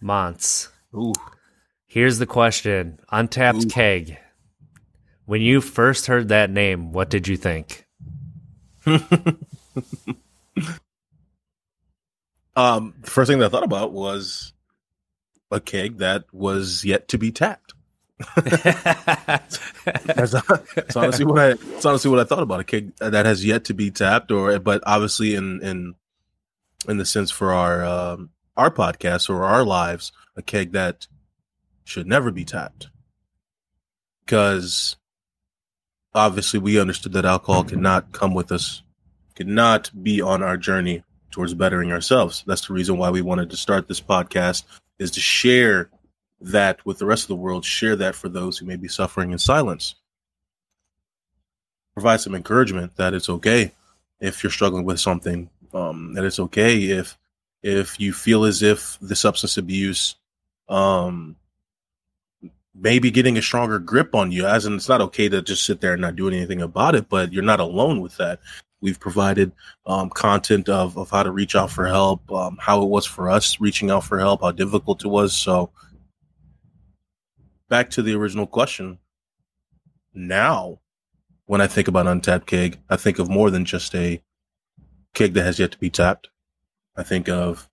months 0.00 0.68
Ooh. 0.94 1.12
here's 1.86 2.18
the 2.18 2.26
question 2.26 2.98
untapped 3.10 3.64
Ooh. 3.64 3.68
keg 3.68 4.18
when 5.26 5.40
you 5.40 5.60
first 5.60 6.06
heard 6.06 6.28
that 6.28 6.50
name, 6.50 6.92
what 6.92 7.10
did 7.10 7.28
you 7.28 7.36
think? 7.36 7.86
um, 8.86 9.38
the 13.00 13.10
first 13.10 13.30
thing 13.30 13.38
that 13.38 13.46
I 13.46 13.48
thought 13.48 13.62
about 13.62 13.92
was 13.92 14.52
a 15.50 15.60
keg 15.60 15.98
that 15.98 16.24
was 16.32 16.84
yet 16.84 17.08
to 17.08 17.18
be 17.18 17.32
tapped. 17.32 17.73
That's, 18.34 19.58
that's, 19.84 20.96
honestly 20.96 21.24
what 21.24 21.38
I. 21.38 21.54
That's 21.54 21.84
honestly 21.84 22.10
what 22.10 22.20
I 22.20 22.24
thought 22.24 22.42
about 22.42 22.60
a 22.60 22.64
keg 22.64 22.94
that 22.98 23.26
has 23.26 23.44
yet 23.44 23.64
to 23.66 23.74
be 23.74 23.90
tapped, 23.90 24.30
or 24.30 24.58
but 24.60 24.82
obviously 24.86 25.34
in 25.34 25.60
in 25.62 25.94
in 26.88 26.98
the 26.98 27.04
sense 27.04 27.30
for 27.30 27.52
our 27.52 27.84
um, 27.84 28.30
our 28.56 28.70
podcast 28.70 29.28
or 29.28 29.44
our 29.44 29.64
lives, 29.64 30.12
a 30.36 30.42
keg 30.42 30.72
that 30.72 31.08
should 31.84 32.06
never 32.06 32.30
be 32.30 32.44
tapped 32.44 32.88
because 34.24 34.96
obviously 36.14 36.58
we 36.58 36.80
understood 36.80 37.12
that 37.12 37.24
alcohol 37.24 37.64
cannot 37.64 38.12
come 38.12 38.34
with 38.34 38.52
us, 38.52 38.82
cannot 39.34 39.90
be 40.02 40.20
on 40.20 40.42
our 40.42 40.56
journey 40.56 41.02
towards 41.30 41.54
bettering 41.54 41.92
ourselves. 41.92 42.44
That's 42.46 42.66
the 42.66 42.74
reason 42.74 42.96
why 42.96 43.10
we 43.10 43.22
wanted 43.22 43.50
to 43.50 43.56
start 43.56 43.88
this 43.88 44.00
podcast 44.00 44.64
is 44.98 45.10
to 45.12 45.20
share 45.20 45.90
that 46.44 46.84
with 46.84 46.98
the 46.98 47.06
rest 47.06 47.24
of 47.24 47.28
the 47.28 47.36
world, 47.36 47.64
share 47.64 47.96
that 47.96 48.14
for 48.14 48.28
those 48.28 48.58
who 48.58 48.66
may 48.66 48.76
be 48.76 48.88
suffering 48.88 49.32
in 49.32 49.38
silence. 49.38 49.94
Provide 51.94 52.20
some 52.20 52.34
encouragement 52.34 52.96
that 52.96 53.14
it's 53.14 53.28
okay 53.28 53.72
if 54.20 54.42
you're 54.42 54.50
struggling 54.50 54.84
with 54.84 55.00
something, 55.00 55.48
um, 55.72 56.14
that 56.14 56.24
it's 56.24 56.38
okay 56.38 56.84
if 56.84 57.16
if 57.62 57.98
you 57.98 58.12
feel 58.12 58.44
as 58.44 58.62
if 58.62 58.98
the 59.00 59.16
substance 59.16 59.56
abuse 59.56 60.16
um, 60.68 61.36
maybe 62.74 63.10
getting 63.10 63.38
a 63.38 63.42
stronger 63.42 63.78
grip 63.78 64.14
on 64.14 64.30
you. 64.32 64.46
As 64.46 64.66
in 64.66 64.74
it's 64.74 64.88
not 64.88 65.00
okay 65.00 65.28
to 65.28 65.40
just 65.40 65.64
sit 65.64 65.80
there 65.80 65.92
and 65.92 66.02
not 66.02 66.16
do 66.16 66.28
anything 66.28 66.60
about 66.60 66.94
it 66.94 67.08
but 67.08 67.32
you're 67.32 67.42
not 67.42 67.60
alone 67.60 68.00
with 68.00 68.16
that. 68.18 68.40
We've 68.80 69.00
provided 69.00 69.52
um, 69.86 70.10
content 70.10 70.68
of, 70.68 70.98
of 70.98 71.08
how 71.08 71.22
to 71.22 71.30
reach 71.30 71.56
out 71.56 71.70
for 71.70 71.86
help 71.86 72.30
um, 72.30 72.58
how 72.60 72.82
it 72.82 72.88
was 72.88 73.06
for 73.06 73.30
us 73.30 73.60
reaching 73.60 73.90
out 73.90 74.04
for 74.04 74.18
help 74.18 74.42
how 74.42 74.52
difficult 74.52 75.04
it 75.04 75.08
was. 75.08 75.34
So 75.34 75.70
back 77.74 77.90
to 77.90 78.02
the 78.02 78.14
original 78.14 78.46
question 78.46 78.98
now 80.14 80.78
when 81.46 81.60
i 81.60 81.66
think 81.66 81.88
about 81.88 82.06
untapped 82.06 82.46
keg 82.46 82.78
i 82.88 82.96
think 82.96 83.18
of 83.18 83.28
more 83.28 83.50
than 83.50 83.64
just 83.64 83.94
a 83.94 84.22
keg 85.12 85.34
that 85.34 85.42
has 85.42 85.58
yet 85.58 85.72
to 85.72 85.78
be 85.78 85.90
tapped 85.90 86.28
i 86.96 87.02
think 87.02 87.28
of 87.28 87.68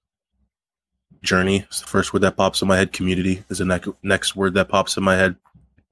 journey 1.22 1.66
is 1.70 1.82
the 1.82 1.88
first 1.88 2.14
word 2.14 2.22
that 2.24 2.38
pops 2.38 2.62
in 2.62 2.68
my 2.68 2.78
head. 2.78 2.94
Community 2.94 3.44
is 3.50 3.60
the 3.60 3.66
ne- 3.66 3.94
next 4.04 4.36
word 4.36 4.54
that 4.56 4.70
pops 4.70 4.98
in 4.98 5.04
my 5.04 5.16
head, 5.16 5.36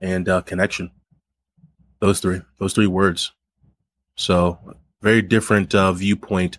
and 0.01 0.27
uh, 0.27 0.41
connection. 0.41 0.91
Those 1.99 2.19
three, 2.19 2.41
those 2.59 2.73
three 2.73 2.87
words. 2.87 3.31
So 4.15 4.57
very 5.01 5.21
different 5.21 5.73
uh, 5.75 5.93
viewpoint 5.93 6.57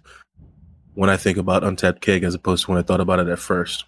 when 0.94 1.10
I 1.10 1.16
think 1.16 1.38
about 1.38 1.64
untapped 1.64 2.00
keg 2.00 2.24
as 2.24 2.34
opposed 2.34 2.64
to 2.64 2.70
when 2.70 2.78
I 2.78 2.82
thought 2.82 3.00
about 3.00 3.20
it 3.20 3.28
at 3.28 3.38
first. 3.38 3.84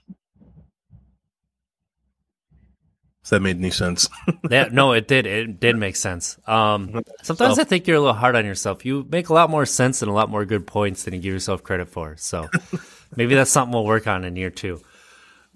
If 3.22 3.30
that 3.30 3.40
made 3.40 3.56
any 3.56 3.70
sense. 3.70 4.08
yeah, 4.50 4.68
no, 4.72 4.92
it 4.92 5.06
did. 5.06 5.26
It 5.26 5.60
did 5.60 5.76
make 5.76 5.94
sense. 5.94 6.36
Um, 6.48 7.04
sometimes 7.22 7.54
so, 7.54 7.62
I 7.62 7.64
think 7.64 7.86
you're 7.86 7.96
a 7.96 8.00
little 8.00 8.14
hard 8.14 8.34
on 8.34 8.44
yourself. 8.44 8.84
You 8.84 9.06
make 9.08 9.28
a 9.28 9.34
lot 9.34 9.48
more 9.48 9.64
sense 9.64 10.02
and 10.02 10.10
a 10.10 10.14
lot 10.14 10.28
more 10.28 10.44
good 10.44 10.66
points 10.66 11.04
than 11.04 11.14
you 11.14 11.20
give 11.20 11.32
yourself 11.32 11.62
credit 11.62 11.88
for. 11.88 12.16
So 12.16 12.48
maybe 13.16 13.36
that's 13.36 13.50
something 13.50 13.72
we'll 13.72 13.84
work 13.84 14.08
on 14.08 14.24
in 14.24 14.34
year 14.34 14.50
two. 14.50 14.80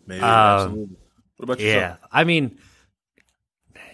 Maybe. 0.07 0.23
Um, 0.23 0.97
what 1.39 1.45
about 1.45 1.61
you? 1.61 1.67
Yeah, 1.67 1.97
I 2.13 2.23
mean, 2.23 2.57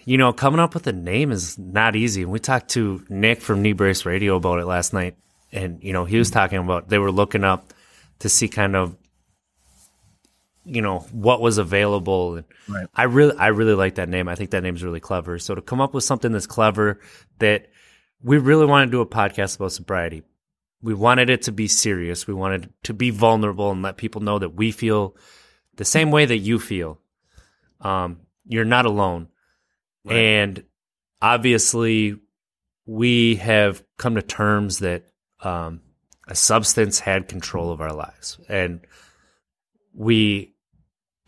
you 0.04 0.18
know, 0.18 0.34
coming 0.34 0.60
up 0.60 0.74
with 0.74 0.86
a 0.86 0.92
name 0.92 1.32
is 1.32 1.58
not 1.58 1.96
easy. 1.96 2.22
And 2.22 2.30
we 2.30 2.40
talked 2.40 2.70
to 2.70 3.02
Nick 3.08 3.40
from 3.40 3.62
Knee 3.62 3.72
Brace 3.72 4.04
Radio 4.04 4.36
about 4.36 4.58
it 4.58 4.66
last 4.66 4.92
night, 4.92 5.16
and 5.50 5.82
you 5.82 5.94
know, 5.94 6.04
he 6.04 6.18
was 6.18 6.30
talking 6.30 6.58
about 6.58 6.90
they 6.90 6.98
were 6.98 7.10
looking 7.10 7.42
up 7.42 7.72
to 8.18 8.28
see 8.28 8.48
kind 8.48 8.76
of 8.76 8.96
you 10.64 10.82
know 10.82 11.00
what 11.12 11.40
was 11.40 11.58
available. 11.58 12.36
And 12.36 12.44
right. 12.68 12.86
i 12.94 13.04
really 13.04 13.36
i 13.36 13.48
really 13.48 13.74
like 13.74 13.96
that 13.96 14.08
name. 14.08 14.28
I 14.28 14.34
think 14.34 14.50
that 14.50 14.62
name's 14.62 14.84
really 14.84 15.00
clever. 15.00 15.38
So 15.38 15.54
to 15.54 15.62
come 15.62 15.80
up 15.80 15.94
with 15.94 16.04
something 16.04 16.32
that's 16.32 16.46
clever 16.46 17.00
that 17.38 17.68
we 18.22 18.38
really 18.38 18.66
want 18.66 18.86
to 18.88 18.90
do 18.92 19.00
a 19.00 19.06
podcast 19.06 19.56
about 19.56 19.72
sobriety. 19.72 20.22
We 20.80 20.94
wanted 20.94 21.30
it 21.30 21.42
to 21.42 21.52
be 21.52 21.68
serious. 21.68 22.26
We 22.26 22.34
wanted 22.34 22.72
to 22.84 22.94
be 22.94 23.10
vulnerable 23.10 23.70
and 23.70 23.82
let 23.82 23.96
people 23.96 24.20
know 24.20 24.38
that 24.38 24.54
we 24.54 24.72
feel 24.72 25.16
the 25.76 25.84
same 25.84 26.10
way 26.10 26.26
that 26.26 26.38
you 26.38 26.58
feel. 26.58 26.98
Um, 27.80 28.20
you're 28.46 28.64
not 28.64 28.86
alone. 28.86 29.28
Right. 30.04 30.16
and 30.16 30.64
obviously 31.20 32.16
we 32.86 33.36
have 33.36 33.84
come 33.96 34.16
to 34.16 34.22
terms 34.22 34.80
that 34.80 35.04
um, 35.40 35.80
a 36.26 36.34
substance 36.34 36.98
had 36.98 37.28
control 37.28 37.70
of 37.70 37.80
our 37.80 37.92
lives. 37.92 38.38
And 38.48 38.80
we 39.94 40.51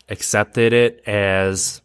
accepted 0.09 0.73
it 0.73 1.01
as 1.07 1.81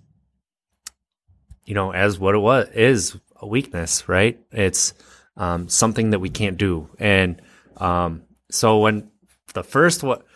you 1.65 1.75
know 1.75 1.93
as 1.93 2.19
what 2.19 2.35
it 2.35 2.39
was 2.39 2.69
is 2.71 3.17
a 3.37 3.47
weakness 3.47 4.09
right 4.09 4.41
it's 4.53 4.95
um, 5.37 5.69
something 5.69 6.11
that 6.11 6.19
we 6.19 6.29
can't 6.29 6.59
do 6.59 6.89
and 6.99 7.41
um, 7.79 8.23
so 8.51 8.79
when 8.81 9.11
the 9.55 9.65
first 9.65 10.03
what 10.03 10.27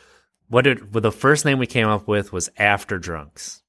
what 0.48 0.62
did 0.62 0.94
well, 0.94 1.00
the 1.00 1.12
first 1.12 1.44
name 1.44 1.58
we 1.58 1.66
came 1.66 1.88
up 1.88 2.06
with 2.08 2.32
was 2.32 2.48
after 2.56 2.98
drunks 2.98 3.62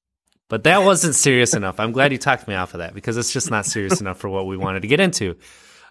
But 0.48 0.64
that 0.64 0.84
wasn't 0.84 1.14
serious 1.14 1.54
enough. 1.54 1.80
I'm 1.80 1.92
glad 1.92 2.12
you 2.12 2.18
talked 2.18 2.46
me 2.48 2.54
off 2.54 2.74
of 2.74 2.78
that 2.78 2.94
because 2.94 3.16
it's 3.16 3.32
just 3.32 3.50
not 3.50 3.66
serious 3.66 4.00
enough 4.00 4.18
for 4.18 4.28
what 4.28 4.46
we 4.46 4.56
wanted 4.56 4.82
to 4.82 4.88
get 4.88 5.00
into. 5.00 5.36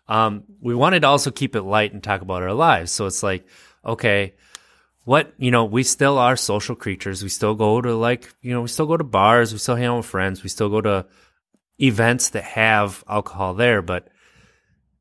Um, 0.08 0.44
we 0.62 0.76
wanted 0.76 1.02
to 1.02 1.08
also 1.08 1.32
keep 1.32 1.56
it 1.56 1.64
light 1.64 1.94
and 1.94 2.04
talk 2.04 2.22
about 2.22 2.44
our 2.44 2.54
lives. 2.54 2.92
So 2.92 3.06
it's 3.08 3.24
like, 3.24 3.46
okay, 3.84 4.36
what, 5.06 5.34
you 5.38 5.52
know, 5.52 5.66
we 5.66 5.84
still 5.84 6.18
are 6.18 6.36
social 6.36 6.76
creatures. 6.76 7.24
We 7.24 7.30
still 7.30 7.56
go 7.56 7.80
to 7.80 7.96
like, 7.96 8.34
you 8.42 8.52
know, 8.52 8.62
we 8.62 8.68
still 8.68 8.88
go 8.88 8.98
to 8.98 9.04
bars. 9.04 9.54
We 9.54 9.60
still 9.60 9.76
hang 9.76 9.86
out 9.86 9.98
with 9.98 10.06
friends. 10.08 10.44
We 10.44 10.50
still 10.50 10.70
go 10.70 10.82
to 10.82 11.06
events 11.80 12.30
that 12.30 12.44
have 12.44 13.04
alcohol 13.08 13.54
there, 13.54 13.82
but 13.82 14.08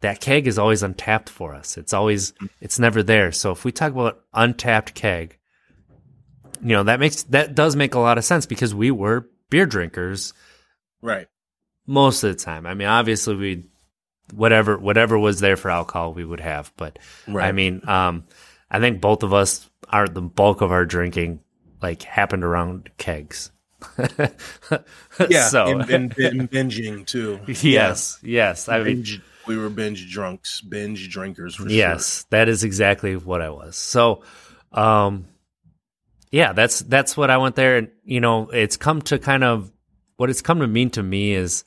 that 0.00 0.20
keg 0.20 0.46
is 0.46 0.58
always 0.58 0.82
untapped 0.82 1.30
for 1.30 1.54
us. 1.54 1.78
It's 1.78 1.94
always, 1.94 2.34
it's 2.61 2.78
never 2.78 3.02
there. 3.02 3.32
So 3.32 3.50
if 3.52 3.64
we 3.64 3.73
talk 3.73 3.92
about 3.92 4.20
untapped 4.34 4.94
keg, 4.94 5.38
you 6.61 6.76
know, 6.76 6.82
that 6.84 7.00
makes, 7.00 7.23
that 7.25 7.54
does 7.54 7.75
make 7.75 7.94
a 7.94 7.99
lot 7.99 8.18
of 8.18 8.25
sense 8.25 8.44
because 8.46 8.75
we 8.75 8.90
were 8.90 9.28
beer 9.50 9.66
drinkers 9.66 10.32
Right. 11.00 11.28
most 11.87 12.23
of 12.25 12.37
the 12.37 12.42
time. 12.42 12.66
I 12.66 12.75
mean, 12.75 12.88
obviously 12.88 13.37
we 13.37 13.64
whatever 14.32 14.78
whatever 14.78 15.18
was 15.18 15.40
there 15.40 15.56
for 15.56 15.70
alcohol 15.70 16.14
we 16.14 16.25
would 16.25 16.40
have, 16.40 16.73
but 16.76 16.99
Right. 17.28 17.46
I 17.46 17.52
mean, 17.52 17.87
um, 17.88 18.25
I 18.71 18.80
think 18.80 19.00
both 19.00 19.23
of 19.23 19.33
us 19.33 19.68
are 19.88 20.06
the 20.09 20.23
bulk 20.23 20.61
of 20.61 20.73
our 20.73 20.85
drinking 20.85 21.40
like 21.83 22.02
happened 22.02 22.44
around 22.44 22.90
kegs. 22.97 23.50
Yeah. 25.28 25.49
so 25.49 25.66
and, 25.66 25.90
and, 25.90 26.18
and 26.18 26.50
binging 26.50 27.06
too. 27.06 27.38
yes, 27.47 28.18
yes. 28.23 28.68
I 28.68 28.78
mean, 28.78 28.97
Binge, 28.97 29.21
we 29.47 29.56
were 29.56 29.68
binge 29.68 30.11
drunks, 30.11 30.61
binge 30.61 31.09
drinkers 31.11 31.54
for 31.54 31.68
yes, 31.68 32.25
that 32.30 32.49
is 32.49 32.64
exactly 32.64 33.16
what 33.16 33.40
I 33.42 33.50
was. 33.50 33.76
So, 33.76 34.23
um, 34.73 35.28
yeah, 36.33 36.52
that's 36.52 36.80
that's 36.80 37.16
what 37.16 37.30
I 37.30 37.37
went 37.37 37.56
there, 37.56 37.76
and 37.76 37.90
you 38.04 38.21
know, 38.21 38.49
it's 38.49 38.76
come 38.76 39.02
to 39.02 39.18
kind 39.18 39.44
of 39.44 39.71
what 40.16 40.30
it's 40.30 40.42
come 40.42 40.61
to 40.61 40.66
mean 40.66 40.90
to 40.90 41.02
me 41.02 41.35
is 41.35 41.64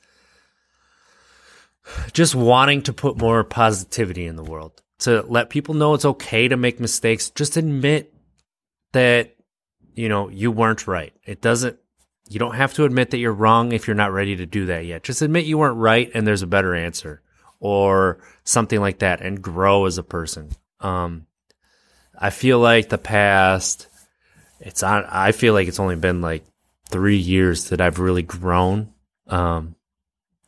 just 2.12 2.34
wanting 2.34 2.82
to 2.82 2.92
put 2.92 3.16
more 3.16 3.44
positivity 3.44 4.26
in 4.26 4.36
the 4.36 4.44
world 4.44 4.82
to 5.00 5.22
let 5.22 5.50
people 5.50 5.74
know 5.74 5.94
it's 5.94 6.04
okay 6.04 6.48
to 6.48 6.56
make 6.56 6.80
mistakes. 6.80 7.30
Just 7.30 7.56
admit 7.56 8.12
that 8.92 9.36
you 9.94 10.08
know 10.08 10.28
you 10.28 10.50
weren't 10.50 10.86
right. 10.86 11.12
It 11.24 11.40
doesn't. 11.40 11.78
You 12.28 12.38
don't 12.38 12.56
have 12.56 12.74
to 12.74 12.84
admit 12.84 13.10
that 13.10 13.18
you're 13.18 13.32
wrong 13.32 13.72
if 13.72 13.86
you're 13.86 13.96
not 13.96 14.12
ready 14.12 14.36
to 14.36 14.46
do 14.46 14.66
that 14.66 14.84
yet. 14.84 15.02
Just 15.02 15.22
admit 15.22 15.46
you 15.46 15.56
weren't 15.56 15.78
right 15.78 16.10
and 16.12 16.26
there's 16.26 16.42
a 16.42 16.46
better 16.46 16.74
answer 16.74 17.22
or 17.60 18.18
something 18.44 18.80
like 18.80 18.98
that 18.98 19.20
and 19.22 19.42
grow 19.42 19.86
as 19.86 19.96
a 19.98 20.02
person. 20.02 20.50
Um, 20.80 21.26
I 22.16 22.30
feel 22.30 22.58
like 22.58 22.88
the 22.88 22.98
past, 22.98 23.88
it's 24.60 24.82
on, 24.82 25.04
I 25.08 25.32
feel 25.32 25.54
like 25.54 25.68
it's 25.68 25.80
only 25.80 25.96
been 25.96 26.20
like 26.20 26.44
three 26.90 27.16
years 27.16 27.70
that 27.70 27.80
I've 27.80 27.98
really 27.98 28.22
grown, 28.22 28.92
um, 29.26 29.74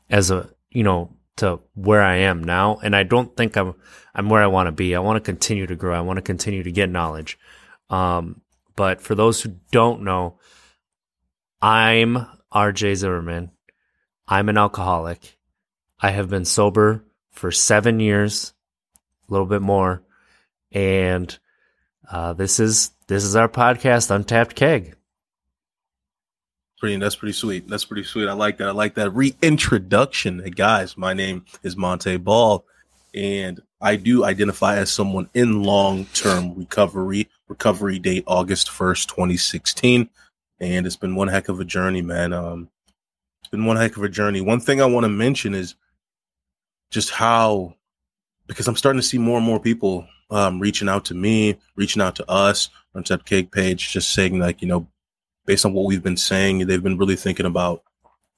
as 0.09 0.31
a, 0.31 0.51
you 0.71 0.83
know, 0.83 1.11
to 1.41 1.61
where 1.75 2.03
I 2.03 2.17
am 2.17 2.43
now. 2.43 2.79
And 2.83 2.95
I 2.95 3.03
don't 3.03 3.37
think 3.37 3.57
I'm, 3.57 3.75
I'm 4.15 4.29
where 4.29 4.43
I 4.43 4.47
want 4.47 4.69
to 4.69 4.73
be. 4.73 4.95
I 4.95 5.01
want 5.01 5.17
to 5.17 5.21
continue 5.21 5.67
to 5.67 5.77
grow. 5.77 5.97
I 5.97 6.01
want 6.01 6.17
to 6.17 6.23
continue 6.23 6.63
to 6.63 6.73
get 6.73 6.91
knowledge. 6.91 7.39
Um, 7.91 8.41
but 8.77 9.01
for 9.01 9.15
those 9.15 9.43
who 9.43 9.57
don't 9.73 10.03
know, 10.03 10.39
I'm 11.61 12.27
RJ 12.53 12.97
Zimmerman. 12.97 13.51
I'm 14.27 14.49
an 14.49 14.57
alcoholic. 14.57 15.39
I 16.01 16.11
have 16.11 16.31
been 16.31 16.45
sober 16.45 17.05
for 17.31 17.51
seven 17.51 18.01
years, 18.01 18.55
a 19.29 19.33
little 19.33 19.47
bit 19.47 19.61
more, 19.61 20.03
and 20.73 21.37
uh, 22.11 22.33
this 22.33 22.59
is 22.59 22.93
this 23.07 23.25
is 23.25 23.37
our 23.37 23.49
podcast, 23.49 24.11
Untapped 24.11 24.55
Keg. 24.55 24.97
Pretty, 26.81 26.97
that's 26.97 27.15
pretty 27.17 27.35
sweet. 27.35 27.69
That's 27.69 27.85
pretty 27.85 28.05
sweet. 28.05 28.27
I 28.27 28.33
like 28.33 28.57
that. 28.57 28.69
I 28.69 28.71
like 28.71 28.95
that 28.95 29.11
reintroduction. 29.11 30.43
Hey 30.43 30.49
guys, 30.49 30.97
my 30.97 31.13
name 31.13 31.45
is 31.63 31.77
Montee 31.77 32.17
Ball, 32.17 32.65
and 33.15 33.61
I 33.83 33.97
do 33.97 34.25
identify 34.25 34.77
as 34.77 34.91
someone 34.91 35.29
in 35.35 35.63
long-term 35.63 36.55
recovery. 36.55 37.29
Recovery 37.49 37.99
date 37.99 38.25
August 38.27 38.71
first, 38.71 39.11
twenty 39.11 39.37
sixteen, 39.37 40.09
and 40.59 40.87
it's 40.87 40.97
been 40.97 41.15
one 41.15 41.29
heck 41.29 41.51
of 41.51 41.61
a 41.61 41.67
journey, 41.67 42.01
man. 42.01 42.33
Um, 42.33 42.71
it's 43.43 43.51
been 43.51 43.67
one 43.67 43.77
heck 43.77 43.99
of 43.99 44.03
a 44.03 44.09
journey. 44.09 44.41
One 44.41 44.61
thing 44.61 44.81
I 44.81 44.87
want 44.87 45.05
to 45.05 45.11
mention 45.11 45.55
is 45.55 45.75
just 46.91 47.11
how, 47.11 47.75
because 48.47 48.67
I'm 48.67 48.77
starting 48.77 49.03
to 49.03 49.07
see 49.07 49.19
more 49.19 49.37
and 49.37 49.47
more 49.47 49.61
people 49.61 50.07
um, 50.31 50.59
reaching 50.59 50.89
out 50.89 51.05
to 51.07 51.15
me, 51.15 51.59
reaching 51.77 52.01
out 52.01 52.17
to 52.17 52.31
us 52.31 52.71
on 52.95 53.05
Cake 53.05 53.53
page, 53.53 53.93
just 53.93 54.15
saying 54.15 54.39
like, 54.39 54.63
you 54.63 54.69
know, 54.69 54.89
based 55.47 55.65
on 55.65 55.73
what 55.73 55.87
we've 55.87 56.03
been 56.03 56.17
saying, 56.17 56.67
they've 56.67 56.83
been 56.83 56.99
really 56.99 57.17
thinking 57.17 57.47
about 57.47 57.83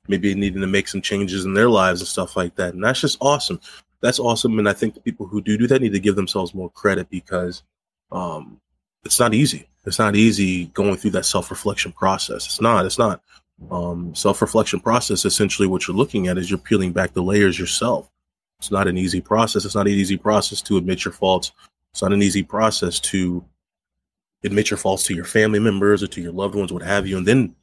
maybe 0.08 0.34
needing 0.34 0.60
to 0.60 0.66
make 0.66 0.88
some 0.88 1.02
changes 1.02 1.44
in 1.44 1.54
their 1.54 1.68
lives 1.68 2.00
and 2.00 2.08
stuff 2.08 2.36
like 2.36 2.56
that. 2.56 2.74
And 2.74 2.82
that's 2.82 3.00
just 3.00 3.18
awesome. 3.20 3.60
That's 4.00 4.18
awesome. 4.18 4.58
And 4.58 4.68
I 4.68 4.72
think 4.72 4.94
the 4.94 5.00
people 5.00 5.26
who 5.26 5.40
do 5.40 5.56
do 5.56 5.66
that 5.68 5.80
need 5.80 5.92
to 5.92 6.00
give 6.00 6.16
themselves 6.16 6.54
more 6.54 6.70
credit 6.70 7.08
because 7.08 7.62
um, 8.10 8.60
it's 9.04 9.20
not 9.20 9.34
easy. 9.34 9.68
It's 9.84 9.98
not 9.98 10.16
easy 10.16 10.66
going 10.66 10.96
through 10.96 11.12
that 11.12 11.26
self 11.26 11.50
reflection 11.50 11.92
process. 11.92 12.46
It's 12.46 12.60
not. 12.60 12.86
It's 12.86 12.98
not. 12.98 13.22
Um, 13.70 14.14
self 14.14 14.42
reflection 14.42 14.80
process, 14.80 15.24
essentially, 15.24 15.68
what 15.68 15.86
you're 15.86 15.96
looking 15.96 16.26
at 16.26 16.38
is 16.38 16.50
you're 16.50 16.58
peeling 16.58 16.92
back 16.92 17.12
the 17.12 17.22
layers 17.22 17.58
yourself. 17.58 18.10
It's 18.58 18.70
not 18.70 18.88
an 18.88 18.98
easy 18.98 19.20
process. 19.20 19.64
It's 19.64 19.74
not 19.74 19.86
an 19.86 19.92
easy 19.92 20.16
process 20.16 20.62
to 20.62 20.76
admit 20.76 21.04
your 21.04 21.12
faults. 21.12 21.52
It's 21.92 22.02
not 22.02 22.12
an 22.12 22.22
easy 22.22 22.42
process 22.42 22.98
to 23.00 23.44
admit 24.44 24.70
your 24.70 24.78
faults 24.78 25.04
to 25.04 25.14
your 25.14 25.24
family 25.24 25.58
members 25.58 26.02
or 26.02 26.08
to 26.08 26.20
your 26.20 26.32
loved 26.32 26.54
ones, 26.54 26.72
what 26.72 26.82
have 26.82 27.06
you. 27.06 27.16
And 27.16 27.26
then 27.26 27.54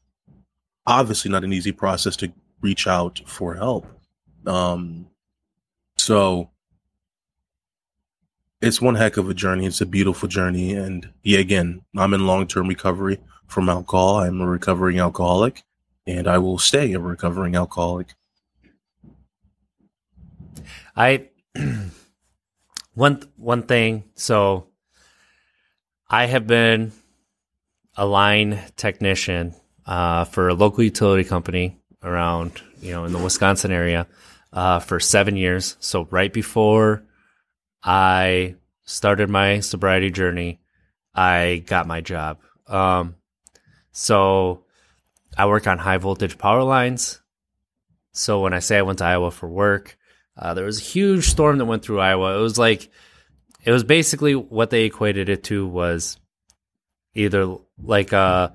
obviously 0.86 1.32
not 1.32 1.44
an 1.44 1.54
easy 1.54 1.72
process 1.72 2.16
to 2.18 2.32
reach 2.62 2.88
out 2.88 3.22
for 3.26 3.56
help. 3.56 3.86
Um, 4.46 5.08
so 5.98 6.50
it's 8.62 8.82
one 8.82 8.96
heck 8.96 9.18
of 9.18 9.30
a 9.30 9.34
journey. 9.34 9.66
It's 9.66 9.82
a 9.82 9.86
beautiful 9.86 10.28
journey. 10.28 10.74
And 10.74 11.10
yeah, 11.24 11.40
again, 11.40 11.82
I'm 11.98 12.14
in 12.14 12.26
long 12.26 12.48
term 12.48 12.68
recovery 12.68 13.20
from 13.48 13.70
alcohol. 13.70 14.20
I'm 14.20 14.42
a 14.42 14.48
recovering 14.48 15.00
alcoholic 15.00 15.64
and 16.08 16.28
I 16.28 16.38
will 16.40 16.58
stay 16.58 16.94
a 16.94 17.00
recovering 17.00 17.56
alcoholic. 17.56 18.16
I 20.96 21.30
one 22.94 23.22
one 23.38 23.64
thing. 23.64 24.06
So 24.16 24.69
I 26.10 26.26
have 26.26 26.48
been 26.48 26.92
a 27.96 28.06
line 28.06 28.60
technician 28.76 29.54
uh, 29.86 30.26
for 30.26 30.50
a 30.50 30.54
local 30.56 30.84
utility 30.84 31.24
company 31.24 31.78
around 32.02 32.62
you 32.82 32.92
know 32.92 33.06
in 33.06 33.12
the 33.12 33.20
Wisconsin 33.20 33.72
area 33.72 34.08
uh, 34.52 34.80
for 34.80 35.00
seven 35.00 35.36
years. 35.36 35.76
So 35.80 36.08
right 36.10 36.32
before 36.32 37.04
I 37.84 38.56
started 38.86 39.30
my 39.30 39.60
sobriety 39.60 40.10
journey, 40.10 40.60
I 41.14 41.64
got 41.68 41.86
my 41.86 42.02
job. 42.02 42.40
Um, 42.68 43.16
so 43.92 44.64
I 45.38 45.46
work 45.46 45.68
on 45.68 45.78
high 45.78 45.98
voltage 45.98 46.38
power 46.38 46.64
lines. 46.64 47.22
So 48.14 48.42
when 48.42 48.54
I 48.54 48.60
say 48.60 48.78
I 48.78 48.82
went 48.82 49.00
to 49.00 49.06
Iowa 49.06 49.30
for 49.30 49.48
work, 49.48 49.98
uh, 50.36 50.56
there 50.56 50.66
was 50.66 50.80
a 50.80 50.84
huge 50.84 51.26
storm 51.30 51.60
that 51.60 51.66
went 51.66 51.84
through 51.84 52.00
Iowa. 52.00 52.38
It 52.38 52.42
was 52.42 52.58
like, 52.58 52.90
it 53.64 53.72
was 53.72 53.84
basically 53.84 54.36
what 54.36 54.70
they 54.70 54.86
equated 54.86 55.30
it 55.30 55.44
to 55.46 55.68
was 55.68 56.18
either 57.14 57.56
like 57.82 58.14
a, 58.14 58.54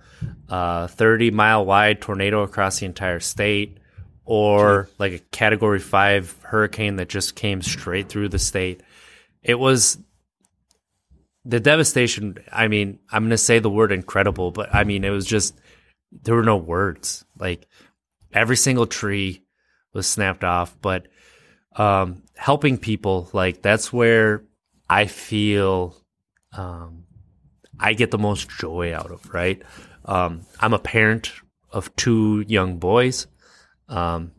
a 0.49 0.89
30 0.89 1.31
mile 1.31 1.65
wide 1.65 2.01
tornado 2.01 2.43
across 2.43 2.79
the 2.79 2.87
entire 2.87 3.21
state 3.21 3.79
or 4.25 4.89
like 4.99 5.13
a 5.13 5.19
category 5.19 5.79
five 5.79 6.35
hurricane 6.43 6.97
that 6.97 7.09
just 7.09 7.35
came 7.35 7.61
straight 7.61 8.09
through 8.09 8.29
the 8.29 8.39
state. 8.39 8.83
It 9.43 9.59
was 9.59 9.99
the 11.45 11.61
devastation. 11.61 12.39
I 12.51 12.69
mean, 12.69 12.99
I'm 13.11 13.25
going 13.25 13.31
to 13.31 13.39
say 13.39 13.59
the 13.59 13.69
word 13.69 13.93
incredible, 13.93 14.51
but 14.51 14.75
I 14.75 14.85
mean, 14.85 15.05
it 15.05 15.11
was 15.11 15.27
just, 15.27 15.59
there 16.11 16.35
were 16.35 16.43
no 16.43 16.57
words. 16.57 17.25
Like 17.39 17.67
every 18.33 18.57
single 18.57 18.87
tree 18.87 19.43
was 19.93 20.07
snapped 20.07 20.45
off, 20.45 20.75
but 20.81 21.07
um, 21.77 22.23
helping 22.35 22.79
people, 22.79 23.29
like 23.35 23.61
that's 23.61 23.93
where 23.93 24.43
I 24.89 25.07
feel 25.07 25.97
um, 26.53 27.05
I 27.79 27.95
get 27.95 28.11
the 28.11 28.19
most 28.19 28.49
joy 28.49 28.95
out 28.95 29.11
of, 29.11 29.33
right? 29.33 29.61
Um, 30.05 30.43
I'm 30.61 30.75
a 30.75 30.79
parent 30.79 31.33
of 31.71 31.95
two 31.97 32.45
young 32.47 32.79
boys. 32.79 33.27
Um, 33.89 34.33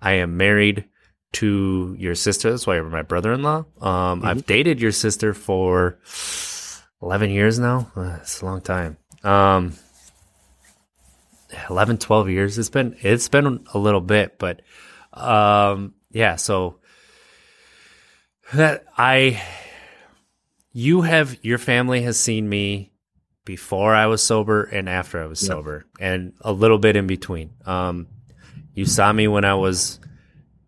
I 0.00 0.12
am 0.12 0.36
married 0.36 0.84
to 1.32 1.96
your 1.98 2.14
sister. 2.14 2.50
That's 2.50 2.66
why 2.66 2.76
you're 2.76 2.84
my 2.84 3.02
brother-in-law. 3.02 3.64
Um, 3.80 4.24
I've 4.24 4.46
dated 4.46 4.80
your 4.80 4.92
sister 4.92 5.34
for 5.34 5.98
11 7.02 7.30
years 7.30 7.58
now. 7.58 7.90
Uh, 7.96 8.18
it's 8.20 8.40
a 8.40 8.44
long 8.44 8.60
time. 8.60 8.96
Um, 9.24 9.74
11, 11.68 11.98
12 11.98 12.30
years. 12.30 12.58
It's 12.58 12.70
been, 12.70 12.96
it's 13.00 13.28
been 13.28 13.66
a 13.74 13.78
little 13.78 14.00
bit, 14.00 14.38
but, 14.38 14.62
um, 15.12 15.94
yeah, 16.10 16.36
so 16.36 16.78
that 18.54 18.84
I, 18.96 19.42
you 20.78 21.00
have, 21.00 21.42
your 21.42 21.56
family 21.56 22.02
has 22.02 22.18
seen 22.18 22.46
me 22.46 22.92
before 23.46 23.94
I 23.94 24.04
was 24.06 24.22
sober 24.22 24.64
and 24.64 24.90
after 24.90 25.22
I 25.22 25.24
was 25.26 25.42
Yep. 25.42 25.48
sober, 25.48 25.86
and 25.98 26.34
a 26.42 26.52
little 26.52 26.76
bit 26.76 26.96
in 26.96 27.06
between. 27.06 27.52
Um, 27.64 28.08
you 28.74 28.84
saw 28.84 29.10
me 29.10 29.26
when 29.26 29.46
I 29.46 29.54
was 29.54 29.98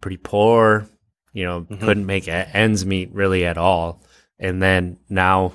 pretty 0.01 0.17
poor, 0.17 0.89
you 1.35 1.45
know, 1.45 1.63
Mhm. 1.63 1.81
couldn't 1.81 2.07
make 2.07 2.27
ends 2.27 2.87
meet 2.87 3.13
really 3.13 3.45
at 3.45 3.59
all, 3.59 4.03
and 4.39 4.63
then 4.63 4.97
now, 5.11 5.53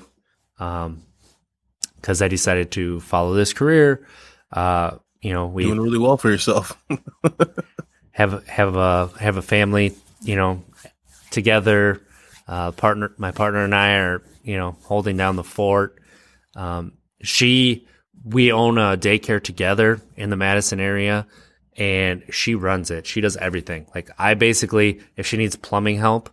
um, 0.60 1.02
because 1.96 2.22
I 2.22 2.28
decided 2.28 2.70
to 2.72 3.00
follow 3.00 3.34
this 3.34 3.52
career, 3.52 4.06
uh, 4.52 4.98
you 5.20 5.32
know, 5.32 5.46
we 5.48 5.64
Doing 5.64 5.80
really 5.80 5.98
well 5.98 6.16
for 6.16 6.30
yourself. 6.30 6.78
have 8.12 8.46
have 8.46 8.76
a 8.76 9.10
have 9.18 9.36
a 9.36 9.42
family, 9.42 9.94
you 10.20 10.36
know, 10.36 10.62
together. 11.32 12.00
Uh, 12.46 12.70
partner, 12.72 13.10
my 13.16 13.30
partner 13.32 13.64
and 13.64 13.74
I 13.74 13.94
are, 13.96 14.22
you 14.44 14.56
know, 14.56 14.76
holding 14.82 15.16
down 15.16 15.36
the 15.36 15.44
fort. 15.44 16.00
Um, 16.54 16.92
she, 17.22 17.86
we 18.24 18.52
own 18.52 18.78
a 18.78 18.96
daycare 18.96 19.42
together 19.42 20.00
in 20.16 20.30
the 20.30 20.36
Madison 20.36 20.78
area, 20.78 21.26
and 21.76 22.22
she 22.30 22.54
runs 22.54 22.90
it. 22.90 23.06
She 23.06 23.20
does 23.20 23.36
everything. 23.36 23.86
Like 23.94 24.10
I 24.18 24.34
basically, 24.34 25.00
if 25.16 25.26
she 25.26 25.36
needs 25.36 25.56
plumbing 25.56 25.98
help, 25.98 26.30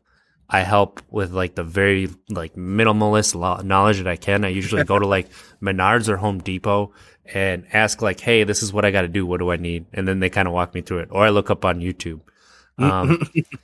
I 0.50 0.62
help 0.62 1.02
with 1.10 1.32
like 1.32 1.56
the 1.56 1.64
very 1.64 2.10
like 2.30 2.56
minimalist 2.56 3.64
knowledge 3.64 3.98
that 3.98 4.08
I 4.08 4.18
can. 4.18 4.44
I 4.44 4.50
usually 4.50 4.84
go 4.84 5.00
to 5.00 5.08
like 5.08 5.30
Menards 5.62 6.10
or 6.10 6.18
Home 6.18 6.40
Depot 6.40 6.94
and 7.34 7.66
ask 7.72 8.02
like, 8.02 8.20
"Hey, 8.20 8.44
this 8.44 8.62
is 8.62 8.74
what 8.74 8.84
I 8.84 8.92
got 8.92 9.04
to 9.04 9.08
do. 9.08 9.26
What 9.26 9.40
do 9.40 9.52
I 9.52 9.56
need?" 9.56 9.86
And 9.94 10.08
then 10.08 10.20
they 10.20 10.30
kind 10.30 10.48
of 10.48 10.54
walk 10.54 10.74
me 10.74 10.82
through 10.82 11.00
it, 11.00 11.10
or 11.12 11.24
I 11.24 11.30
look 11.30 11.50
up 11.50 11.64
on 11.64 11.80
YouTube. 11.80 12.20
Um, 12.78 13.22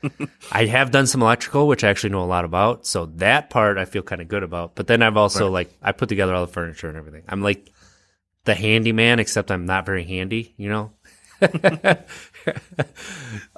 I 0.52 0.66
have 0.66 0.92
done 0.92 1.08
some 1.08 1.22
electrical, 1.22 1.68
which 1.68 1.84
I 1.84 1.90
actually 1.90 2.12
know 2.12 2.24
a 2.24 2.26
lot 2.26 2.46
about. 2.46 2.86
So 2.86 3.08
that 3.16 3.50
part 3.50 3.78
I 3.78 3.86
feel 3.86 4.02
kind 4.04 4.22
of 4.22 4.28
good 4.28 4.44
about. 4.44 4.76
But 4.76 4.88
then 4.88 5.02
I've 5.02 5.18
also 5.18 5.50
like 5.50 5.72
I 5.82 5.92
put 5.92 6.10
together 6.10 6.34
all 6.36 6.46
the 6.46 6.52
furniture 6.52 6.88
and 6.88 6.98
everything. 6.98 7.24
I'm 7.28 7.42
like 7.42 7.72
the 8.46 8.54
handyman, 8.56 9.20
except 9.20 9.52
I'm 9.52 9.66
not 9.66 9.86
very 9.86 10.04
handy. 10.04 10.54
You 10.58 10.70
know. 10.70 10.92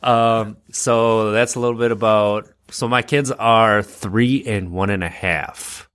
um. 0.03 0.57
So 0.71 1.31
that's 1.31 1.55
a 1.55 1.59
little 1.59 1.77
bit 1.77 1.91
about. 1.91 2.49
So 2.71 2.87
my 2.87 3.01
kids 3.01 3.31
are 3.31 3.81
three 3.81 4.43
and 4.45 4.71
one 4.71 4.89
and 4.89 5.03
a 5.03 5.09
half. 5.09 5.89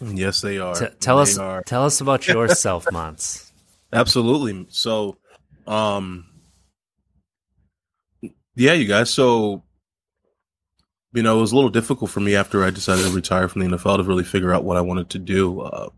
yes, 0.00 0.40
they 0.40 0.58
are. 0.58 0.74
T- 0.74 0.86
tell 1.00 1.16
They 1.16 1.22
us. 1.22 1.38
are. 1.38 1.62
Tell 1.62 1.84
us 1.84 2.00
about 2.00 2.26
yourself, 2.28 2.86
Mons. 2.92 3.52
Absolutely. 3.92 4.66
So, 4.70 5.16
um, 5.66 6.26
yeah, 8.54 8.72
you 8.72 8.86
guys. 8.86 9.10
So, 9.10 9.62
you 11.12 11.22
know, 11.22 11.38
it 11.38 11.40
was 11.40 11.52
a 11.52 11.54
little 11.54 11.70
difficult 11.70 12.10
for 12.10 12.20
me 12.20 12.36
after 12.36 12.64
I 12.64 12.70
decided 12.70 13.04
to 13.04 13.12
retire 13.12 13.48
from 13.48 13.62
the 13.62 13.76
NFL 13.76 13.98
to 13.98 14.04
really 14.04 14.24
figure 14.24 14.52
out 14.52 14.64
what 14.64 14.76
I 14.76 14.80
wanted 14.80 15.10
to 15.10 15.18
do. 15.18 15.60
Uh, 15.60 15.88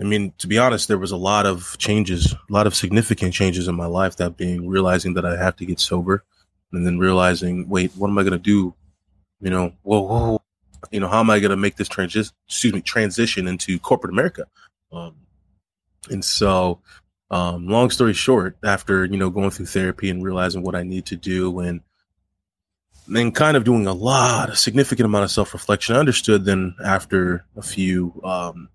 I 0.00 0.04
mean, 0.04 0.32
to 0.38 0.46
be 0.46 0.58
honest, 0.58 0.88
there 0.88 0.98
was 0.98 1.12
a 1.12 1.16
lot 1.16 1.46
of 1.46 1.76
changes, 1.78 2.32
a 2.32 2.52
lot 2.52 2.66
of 2.66 2.74
significant 2.74 3.34
changes 3.34 3.68
in 3.68 3.74
my 3.74 3.86
life. 3.86 4.16
That 4.16 4.36
being 4.36 4.68
realizing 4.68 5.14
that 5.14 5.24
I 5.24 5.36
have 5.36 5.56
to 5.56 5.66
get 5.66 5.80
sober, 5.80 6.24
and 6.72 6.86
then 6.86 6.98
realizing, 6.98 7.68
wait, 7.68 7.92
what 7.96 8.08
am 8.08 8.18
I 8.18 8.22
going 8.22 8.32
to 8.32 8.38
do? 8.38 8.74
You 9.40 9.50
know, 9.50 9.72
whoa, 9.82 10.00
whoa, 10.00 10.42
you 10.90 11.00
know, 11.00 11.08
how 11.08 11.20
am 11.20 11.30
I 11.30 11.40
going 11.40 11.50
to 11.50 11.56
make 11.56 11.76
this 11.76 11.88
transition? 11.88 12.32
Excuse 12.48 12.72
me, 12.72 12.80
transition 12.80 13.46
into 13.46 13.78
corporate 13.78 14.12
America. 14.12 14.46
Um, 14.92 15.16
and 16.10 16.24
so, 16.24 16.80
um, 17.32 17.66
long 17.66 17.88
story 17.88 18.12
short, 18.12 18.58
after 18.62 19.06
you 19.06 19.16
know 19.16 19.30
going 19.30 19.50
through 19.50 19.66
therapy 19.66 20.10
and 20.10 20.22
realizing 20.22 20.62
what 20.62 20.76
I 20.76 20.82
need 20.82 21.06
to 21.06 21.16
do, 21.16 21.58
and 21.60 21.80
then 23.08 23.32
kind 23.32 23.56
of 23.56 23.64
doing 23.64 23.86
a 23.86 23.92
lot, 23.92 24.50
a 24.50 24.56
significant 24.56 25.06
amount 25.06 25.24
of 25.24 25.30
self 25.30 25.54
reflection, 25.54 25.96
I 25.96 25.98
understood. 25.98 26.44
Then 26.44 26.76
after 26.84 27.46
a 27.56 27.62
few 27.62 28.20
um, 28.22 28.68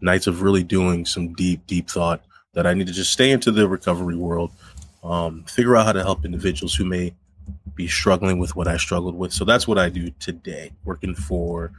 nights 0.00 0.26
of 0.26 0.42
really 0.42 0.64
doing 0.64 1.06
some 1.06 1.32
deep, 1.34 1.64
deep 1.68 1.88
thought, 1.88 2.22
that 2.54 2.66
I 2.66 2.74
need 2.74 2.88
to 2.88 2.92
just 2.92 3.12
stay 3.12 3.30
into 3.30 3.52
the 3.52 3.68
recovery 3.68 4.16
world, 4.16 4.50
um, 5.04 5.44
figure 5.44 5.76
out 5.76 5.86
how 5.86 5.92
to 5.92 6.02
help 6.02 6.24
individuals 6.24 6.74
who 6.74 6.84
may 6.84 7.14
be 7.76 7.86
struggling 7.86 8.40
with 8.40 8.56
what 8.56 8.66
I 8.66 8.76
struggled 8.78 9.14
with. 9.14 9.32
So 9.32 9.44
that's 9.44 9.68
what 9.68 9.78
I 9.78 9.88
do 9.88 10.10
today, 10.18 10.72
working 10.84 11.14
for 11.14 11.70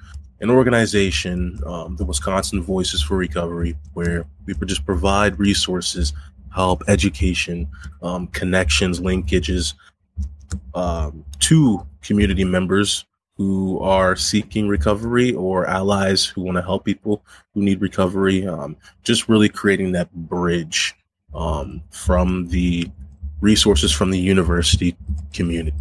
an 0.41 0.49
organization, 0.49 1.60
um, 1.65 1.95
the 1.95 2.06
Wisconsin 2.06 2.62
Voices 2.62 3.01
for 3.01 3.15
Recovery, 3.15 3.77
where 3.93 4.25
we 4.45 4.54
just 4.65 4.86
provide 4.86 5.39
resources, 5.39 6.13
help, 6.54 6.84
education, 6.88 7.67
um, 8.01 8.27
connections, 8.27 8.99
linkages 8.99 9.75
um, 10.73 11.23
to 11.39 11.86
community 12.01 12.43
members 12.43 13.06
who 13.38 13.80
are 13.80 14.15
seeking 14.15 14.67
recovery 14.67 15.34
or 15.34 15.67
allies 15.67 16.25
who 16.25 16.41
want 16.41 16.58
to 16.58 16.62
help 16.62 16.86
people 16.86 17.23
who 17.54 17.62
need 17.62 17.80
recovery. 17.80 18.45
Um, 18.45 18.75
just 19.04 19.30
really 19.30 19.49
creating 19.49 19.91
that 19.93 20.12
bridge 20.13 20.95
um, 21.34 21.82
from 21.91 22.47
the 22.47 22.89
resources 23.41 23.91
from 23.91 24.12
the 24.12 24.19
university 24.19 24.95
community 25.34 25.77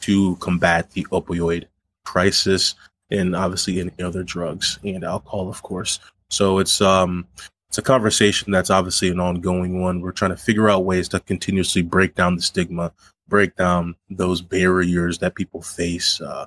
to 0.00 0.36
combat 0.36 0.90
the 0.92 1.04
opioid 1.12 1.66
crisis 2.04 2.74
and 3.10 3.34
obviously 3.34 3.80
any 3.80 3.92
other 4.02 4.22
drugs 4.22 4.78
and 4.84 5.04
alcohol, 5.04 5.48
of 5.48 5.62
course. 5.62 6.00
So 6.30 6.58
it's 6.58 6.80
um 6.80 7.26
it's 7.68 7.78
a 7.78 7.82
conversation 7.82 8.50
that's 8.50 8.70
obviously 8.70 9.10
an 9.10 9.20
ongoing 9.20 9.80
one. 9.80 10.00
We're 10.00 10.10
trying 10.10 10.32
to 10.32 10.36
figure 10.36 10.68
out 10.68 10.84
ways 10.84 11.08
to 11.10 11.20
continuously 11.20 11.82
break 11.82 12.16
down 12.16 12.34
the 12.34 12.42
stigma, 12.42 12.92
break 13.28 13.54
down 13.54 13.94
those 14.10 14.42
barriers 14.42 15.18
that 15.18 15.36
people 15.36 15.62
face, 15.62 16.20
uh, 16.20 16.46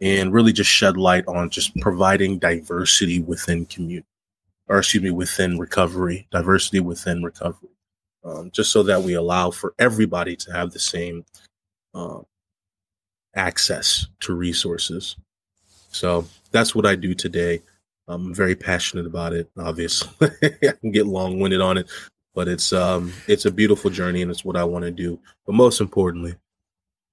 and 0.00 0.32
really 0.32 0.52
just 0.52 0.70
shed 0.70 0.96
light 0.96 1.26
on 1.26 1.50
just 1.50 1.76
providing 1.80 2.38
diversity 2.38 3.20
within 3.20 3.66
community, 3.66 4.06
or 4.68 4.78
excuse 4.78 5.02
me, 5.02 5.10
within 5.10 5.58
recovery, 5.58 6.28
diversity 6.30 6.78
within 6.78 7.24
recovery, 7.24 7.70
um, 8.24 8.48
just 8.52 8.70
so 8.70 8.84
that 8.84 9.02
we 9.02 9.14
allow 9.14 9.50
for 9.50 9.74
everybody 9.80 10.36
to 10.36 10.52
have 10.52 10.70
the 10.70 10.78
same 10.78 11.24
um, 11.94 12.24
access 13.34 14.06
to 14.20 14.34
resources. 14.34 15.16
So 15.90 16.26
that's 16.50 16.74
what 16.74 16.86
I 16.86 16.94
do 16.96 17.14
today. 17.14 17.62
I'm 18.08 18.34
very 18.34 18.56
passionate 18.56 19.06
about 19.06 19.32
it. 19.32 19.50
Obviously, 19.58 20.10
I 20.42 20.72
can 20.80 20.90
get 20.90 21.06
long 21.06 21.38
winded 21.38 21.60
on 21.60 21.78
it, 21.78 21.88
but 22.34 22.48
it's 22.48 22.72
um 22.72 23.12
it's 23.28 23.44
a 23.44 23.50
beautiful 23.50 23.90
journey 23.90 24.22
and 24.22 24.30
it's 24.30 24.44
what 24.44 24.56
I 24.56 24.64
want 24.64 24.84
to 24.84 24.90
do. 24.90 25.18
But 25.46 25.54
most 25.54 25.80
importantly, 25.80 26.34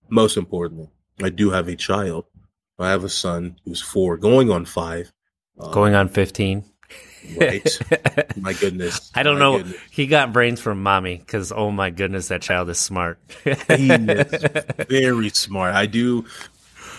most 0.09 0.37
importantly, 0.37 0.89
I 1.21 1.29
do 1.29 1.49
have 1.51 1.67
a 1.67 1.75
child. 1.75 2.25
I 2.79 2.89
have 2.89 3.03
a 3.03 3.09
son 3.09 3.57
who's 3.65 3.81
four, 3.81 4.17
going 4.17 4.51
on 4.51 4.65
five. 4.65 5.11
Um, 5.59 5.71
Going 5.71 5.95
on 5.95 6.07
fifteen. 6.09 6.63
right. 7.39 7.79
My 8.37 8.53
goodness. 8.53 9.11
I 9.15 9.23
don't 9.23 9.39
know. 9.39 9.57
goodness. 9.57 9.77
He 9.91 10.05
got 10.07 10.31
brains 10.33 10.61
from 10.61 10.81
mommy 10.83 11.17
because 11.17 11.51
oh 11.51 11.71
my 11.71 11.89
goodness, 11.89 12.27
that 12.29 12.41
child 12.43 12.69
is 12.69 12.79
smart. 12.79 13.19
He 13.43 13.91
is 13.91 14.45
very 14.87 15.29
smart. 15.29 15.73
I 15.75 15.87
do, 15.87 16.25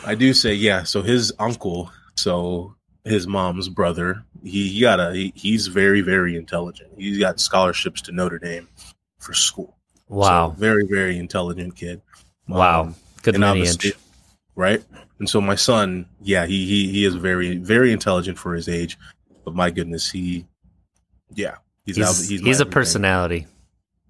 I 0.09 0.14
do 0.14 0.33
say 0.33 0.55
yeah. 0.55 0.83
So 0.85 1.03
his 1.03 1.33
uncle, 1.38 1.90
so 2.16 2.75
his 3.05 3.27
mom's 3.27 3.68
brother, 3.68 4.25
he, 4.42 4.68
he 4.68 4.81
got 4.81 5.01
a 5.01 5.12
he, 5.14 5.33
he's 5.37 5.66
very 5.66 6.01
very 6.01 6.37
intelligent. 6.37 6.90
He's 6.97 7.18
got 7.18 7.40
scholarships 7.40 8.01
to 8.03 8.12
Notre 8.12 8.38
Dame 8.38 8.68
for 9.18 9.35
school. 9.35 9.77
wow, 10.09 10.51
So, 10.51 10.55
very 10.61 10.87
very 10.87 11.18
intelligent 11.18 11.77
kid. 11.77 12.01
wow, 12.49 12.83
Um, 12.83 12.94
good 13.23 13.37
lineage. 13.38 13.92
right? 14.57 14.83
And 15.18 15.29
so 15.29 15.40
my 15.40 15.57
son, 15.57 16.07
yeah, 16.23 16.47
he 16.47 16.66
he 16.66 16.88
he 16.92 17.05
is 17.05 17.14
very 17.14 17.57
very 17.59 17.92
intelligent 17.92 18.38
for 18.38 18.55
his 18.55 18.68
age, 18.68 18.97
but 19.44 19.55
my 19.55 19.71
goodness, 19.71 20.11
he, 20.11 20.47
yeah, 21.35 21.57
he's 21.85 21.97
He's 21.97 22.07
out- 22.07 22.29
he's, 22.29 22.40
my 22.42 22.61
a 22.61 22.62
everything. 22.62 22.73
personality. 22.73 23.47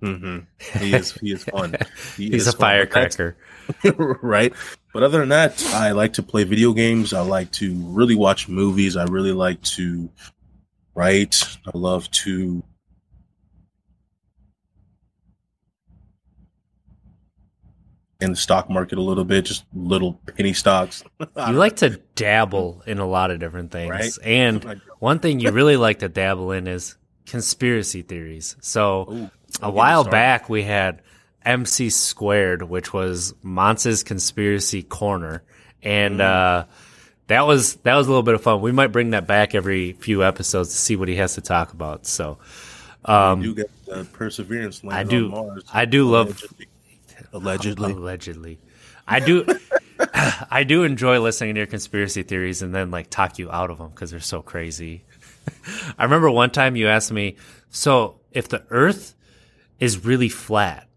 Mhm. 0.03 0.47
He 0.81 0.95
is 0.95 1.13
he 1.13 1.33
is 1.33 1.45
fun. 1.45 1.75
He 2.17 2.31
he's 2.31 2.43
is 2.43 2.49
a 2.49 2.53
fun. 2.53 2.61
Firecracker. 2.61 3.37
right? 4.23 4.53
But 4.95 5.03
other 5.03 5.19
than 5.21 5.29
that, 5.31 5.63
I 5.75 5.91
like 5.93 6.15
to 6.15 6.23
play 6.23 6.45
video 6.45 6.73
games. 6.73 7.13
I 7.13 7.21
like 7.21 7.51
to 7.53 7.75
really 7.75 8.15
watch 8.15 8.49
movies. 8.49 8.97
I 8.97 9.05
really 9.05 9.33
like 9.33 9.61
to 9.77 10.09
write. 10.95 11.43
I 11.67 11.77
love 11.77 12.11
to. 12.13 12.63
In 18.21 18.31
the 18.33 18.37
stock 18.37 18.69
market 18.69 18.99
a 18.99 19.03
little 19.03 19.25
bit, 19.25 19.45
just 19.45 19.65
little 19.73 20.15
penny 20.37 20.53
stocks. 20.53 21.05
You 21.37 21.53
like 21.53 21.77
to 21.77 22.01
dabble 22.17 22.83
in 22.85 22.99
a 22.99 23.07
lot 23.07 23.31
of 23.31 23.39
different 23.39 23.71
things, 23.71 23.91
Right. 23.91 24.13
and 24.25 24.81
one 24.99 25.21
thing 25.21 25.39
you 25.39 25.53
really 25.53 25.77
like 25.77 26.01
to 26.01 26.09
dabble 26.09 26.51
in 26.51 26.67
is 26.67 26.97
conspiracy 27.27 28.03
theories. 28.03 28.57
So 28.61 29.07
Ooh, 29.13 29.31
a 29.63 29.71
while 29.71 30.05
back 30.05 30.49
we 30.49 30.63
had 30.63 31.03
MC 31.45 31.91
squared, 31.91 32.63
which 32.63 32.93
was 32.93 33.35
Monce's 33.43 34.03
conspiracy 34.03 34.83
corner, 34.83 35.43
and 35.83 36.21
uh, 36.21 36.67
that 37.29 37.47
was 37.47 37.77
that 37.77 37.95
was 37.97 38.07
a 38.07 38.11
little 38.11 38.23
bit 38.23 38.35
of 38.35 38.43
fun. 38.43 38.61
We 38.61 38.73
might 38.73 38.89
bring 38.89 39.11
that 39.11 39.27
back 39.27 39.55
every 39.55 39.93
few 39.95 40.23
episodes 40.25 40.71
to 40.71 40.77
see 40.77 40.97
what 40.97 41.09
he 41.09 41.17
has 41.17 41.35
to 41.35 41.41
talk 41.41 41.73
about. 41.73 42.07
So 42.07 42.39
um, 43.05 43.43
you 43.43 43.55
get 43.55 43.71
the 43.87 44.05
perseverance. 44.05 44.83
I 44.89 45.05
do- 45.05 45.27
On 45.27 45.31
Mars, 45.31 45.65
I 45.73 45.85
do 45.85 46.09
love- 46.09 46.29
allegedly. 46.29 46.69
allegedly. 47.33 47.93
allegedly, 47.93 48.59
I 49.07 49.21
do. 49.21 49.47
I 50.51 50.63
do 50.65 50.85
enjoy 50.85 51.19
listening 51.21 51.55
to 51.55 51.59
your 51.61 51.67
conspiracy 51.67 52.23
theories 52.23 52.63
and 52.63 52.73
then 52.75 52.91
like 52.93 53.11
talk 53.11 53.39
you 53.39 53.51
out 53.51 53.71
of 53.71 53.79
them 53.79 53.89
because 53.91 54.11
they're 54.13 54.21
so 54.21 54.43
crazy. 54.43 55.03
I 55.99 56.05
remember 56.05 56.31
one 56.31 56.51
time 56.51 56.77
you 56.77 56.87
asked 56.89 57.11
me, 57.11 57.37
so 57.71 58.21
if 58.33 58.49
the 58.49 58.63
Earth 58.71 59.15
is 59.81 60.05
really 60.05 60.29
flat, 60.29 60.89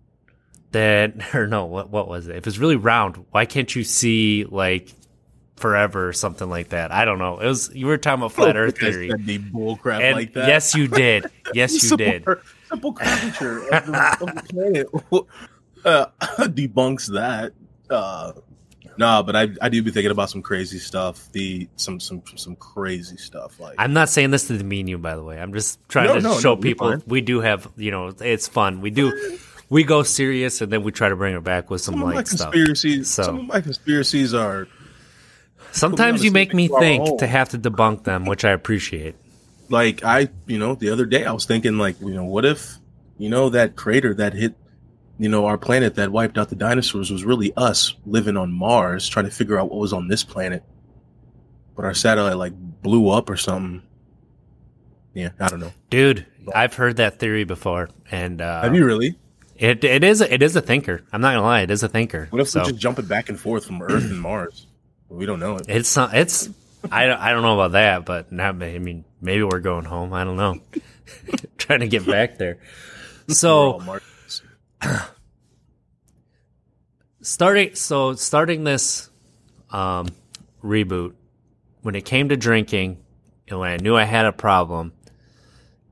then 0.72 1.24
or 1.34 1.48
no, 1.48 1.66
what 1.66 1.90
what 1.90 2.08
was 2.08 2.28
it? 2.28 2.36
If 2.36 2.48
it's 2.48 2.58
really 2.58 2.76
round, 2.76 3.26
why 3.32 3.46
can't 3.46 3.74
you 3.76 3.84
see 3.84 4.46
like 4.46 4.94
forever 5.58 6.08
or 6.08 6.14
something 6.14 6.50
like 6.50 6.70
that? 6.70 6.92
I 6.92 7.06
don't 7.06 7.20
know. 7.20 7.40
It 7.40 7.46
was 7.48 7.70
you 7.74 7.86
were 7.88 7.98
talking 7.98 8.22
about 8.22 8.32
flat 8.34 8.58
Earth 8.58 8.80
theory. 8.80 9.10
Bullcrap 9.10 10.02
And 10.02 10.16
like 10.16 10.34
that. 10.34 10.48
yes, 10.48 10.74
you 10.76 10.88
did. 10.88 11.26
Yes, 11.54 11.84
you 11.84 11.98
did. 11.98 12.26
Simple 12.70 12.94
curvature 12.94 13.58
of 13.74 13.86
the, 13.86 14.18
of 14.22 14.36
the 14.36 14.44
planet 14.50 14.88
uh, 15.86 16.06
debunks 16.48 17.12
that. 17.12 17.52
Uh, 17.90 18.32
nah, 19.02 19.22
but 19.22 19.36
I, 19.36 19.50
I 19.62 19.68
do 19.70 19.84
be 19.84 19.92
thinking 19.92 20.12
about 20.12 20.30
some 20.30 20.42
crazy 20.42 20.80
stuff. 20.80 21.30
The 21.34 21.68
some 21.76 22.00
some 22.00 22.22
some 22.36 22.56
crazy 22.56 23.18
stuff 23.18 23.60
like 23.60 23.76
I'm 23.78 23.92
not 23.94 24.08
saying 24.10 24.32
this 24.32 24.48
to 24.48 24.58
demean 24.58 24.88
you, 24.88 24.98
by 24.98 25.16
the 25.16 25.24
way. 25.24 25.40
I'm 25.42 25.54
just 25.54 25.80
trying 25.90 26.08
No, 26.08 26.16
to 26.16 26.22
no, 26.22 26.40
show 26.40 26.56
no, 26.56 26.62
people 26.62 26.90
fine. 26.92 27.04
we 27.06 27.22
do 27.22 27.42
have, 27.42 27.68
you 27.76 27.92
know, 27.92 28.14
it's 28.22 28.48
fun. 28.48 28.80
We 28.82 28.90
do, 28.92 29.40
we 29.70 29.84
go 29.84 30.04
serious 30.04 30.62
and 30.62 30.72
then 30.72 30.84
we 30.84 30.92
try 30.92 31.10
to 31.10 31.16
bring 31.16 31.36
it 31.36 31.44
back 31.44 31.70
with 31.70 31.82
some 31.82 31.96
some 31.96 32.04
of 32.04 32.16
light 32.16 32.28
stuff. 32.28 32.52
conspiracies. 32.52 33.10
So- 33.10 33.24
Some 33.24 33.40
of 33.40 33.48
my 33.48 33.60
conspiracies 33.62 34.34
are 34.34 34.68
Sometimes 35.74 36.24
you 36.24 36.32
make 36.32 36.54
me 36.54 36.68
think 36.68 37.06
car. 37.08 37.18
to 37.20 37.28
have 37.28 37.50
to 37.50 37.58
debunk 37.60 38.04
them, 38.04 38.26
which 38.26 38.44
I 38.44 38.52
appreciate. 38.52 39.16
like 39.70 40.04
I, 40.04 40.28
you 40.48 40.58
know, 40.60 40.76
the 40.76 40.90
other 40.90 41.06
day 41.06 41.26
I 41.26 41.32
was 41.32 41.46
thinking 41.46 41.78
like, 41.78 42.00
you 42.02 42.14
know, 42.14 42.26
what 42.26 42.44
if, 42.46 42.76
you 43.18 43.30
know, 43.30 43.50
that 43.50 43.76
crater 43.78 44.14
that 44.16 44.34
hit, 44.34 44.54
you 45.22 45.30
know, 45.30 45.46
our 45.46 45.58
planet 45.58 45.96
that 45.96 46.12
wiped 46.12 46.40
out 46.40 46.50
the 46.50 46.56
dinosaurs 46.56 47.12
was 47.12 47.24
really 47.24 47.54
us 47.56 47.94
living 48.08 48.38
on 48.38 48.52
Mars 48.52 49.08
trying 49.08 49.26
to 49.26 49.32
figure 49.32 49.60
out 49.60 49.70
what 49.70 49.80
was 49.80 49.94
on 49.94 50.08
this 50.08 50.24
planet. 50.24 50.64
But 51.76 51.86
our 51.86 51.94
satellite 51.94 52.38
like 52.38 52.54
blew 52.82 53.08
up 53.10 53.30
or 53.30 53.38
something. 53.38 53.84
Yeah, 55.14 55.30
I 55.40 55.48
don't 55.48 55.60
know. 55.60 55.74
Dude, 55.92 56.26
I've 56.56 56.74
heard 56.74 56.98
that 56.98 57.20
theory 57.20 57.44
before, 57.44 57.92
and 58.10 58.42
uh, 58.42 58.64
Have 58.64 58.74
you 58.74 58.84
really? 58.84 59.16
it 59.58 59.84
it 59.84 60.04
is 60.04 60.22
a, 60.22 60.34
it 60.34 60.42
is 60.42 60.56
a 60.56 60.62
thinker. 60.62 61.04
I'm 61.14 61.22
not 61.22 61.34
gonna 61.34 61.46
lie, 61.46 61.62
it 61.62 61.70
is 61.70 61.84
a 61.84 61.88
thinker. 61.88 62.26
What 62.32 62.42
if 62.42 62.50
so 62.50 62.62
we're 62.62 62.70
just 62.70 62.80
jumping 62.80 63.06
back 63.06 63.30
and 63.30 63.40
forth 63.40 63.66
from 63.66 63.80
Earth 63.80 64.04
and 64.06 64.20
Mars? 64.20 64.66
We 65.08 65.28
don't 65.28 65.40
know 65.40 65.58
it. 65.58 65.66
it's 65.68 65.96
not, 65.96 66.16
it's 66.16 66.50
I 66.92 67.06
don't, 67.06 67.20
I 67.20 67.32
don't 67.32 67.44
know 67.44 67.60
about 67.60 67.74
that, 67.74 68.06
but 68.06 68.32
not, 68.32 68.56
I 68.64 68.80
mean 68.80 69.06
maybe 69.22 69.44
we're 69.44 69.60
going 69.60 69.86
home. 69.86 70.14
I 70.14 70.24
don't 70.24 70.38
know. 70.38 70.62
Trying 71.60 71.82
to 71.82 71.88
get 71.88 72.08
back 72.08 72.40
there. 72.40 72.58
So. 73.28 74.02
starting 77.22 77.76
so 77.76 78.14
starting 78.14 78.64
this 78.64 79.10
um, 79.72 80.08
reboot 80.64 81.14
when 81.82 81.96
it 81.96 82.06
came 82.06 82.30
to 82.30 82.38
drinking 82.38 82.98
and 83.48 83.60
when 83.60 83.72
I 83.72 83.78
knew 83.78 83.96
I 83.96 84.04
had 84.04 84.26
a 84.26 84.32
problem 84.32 84.94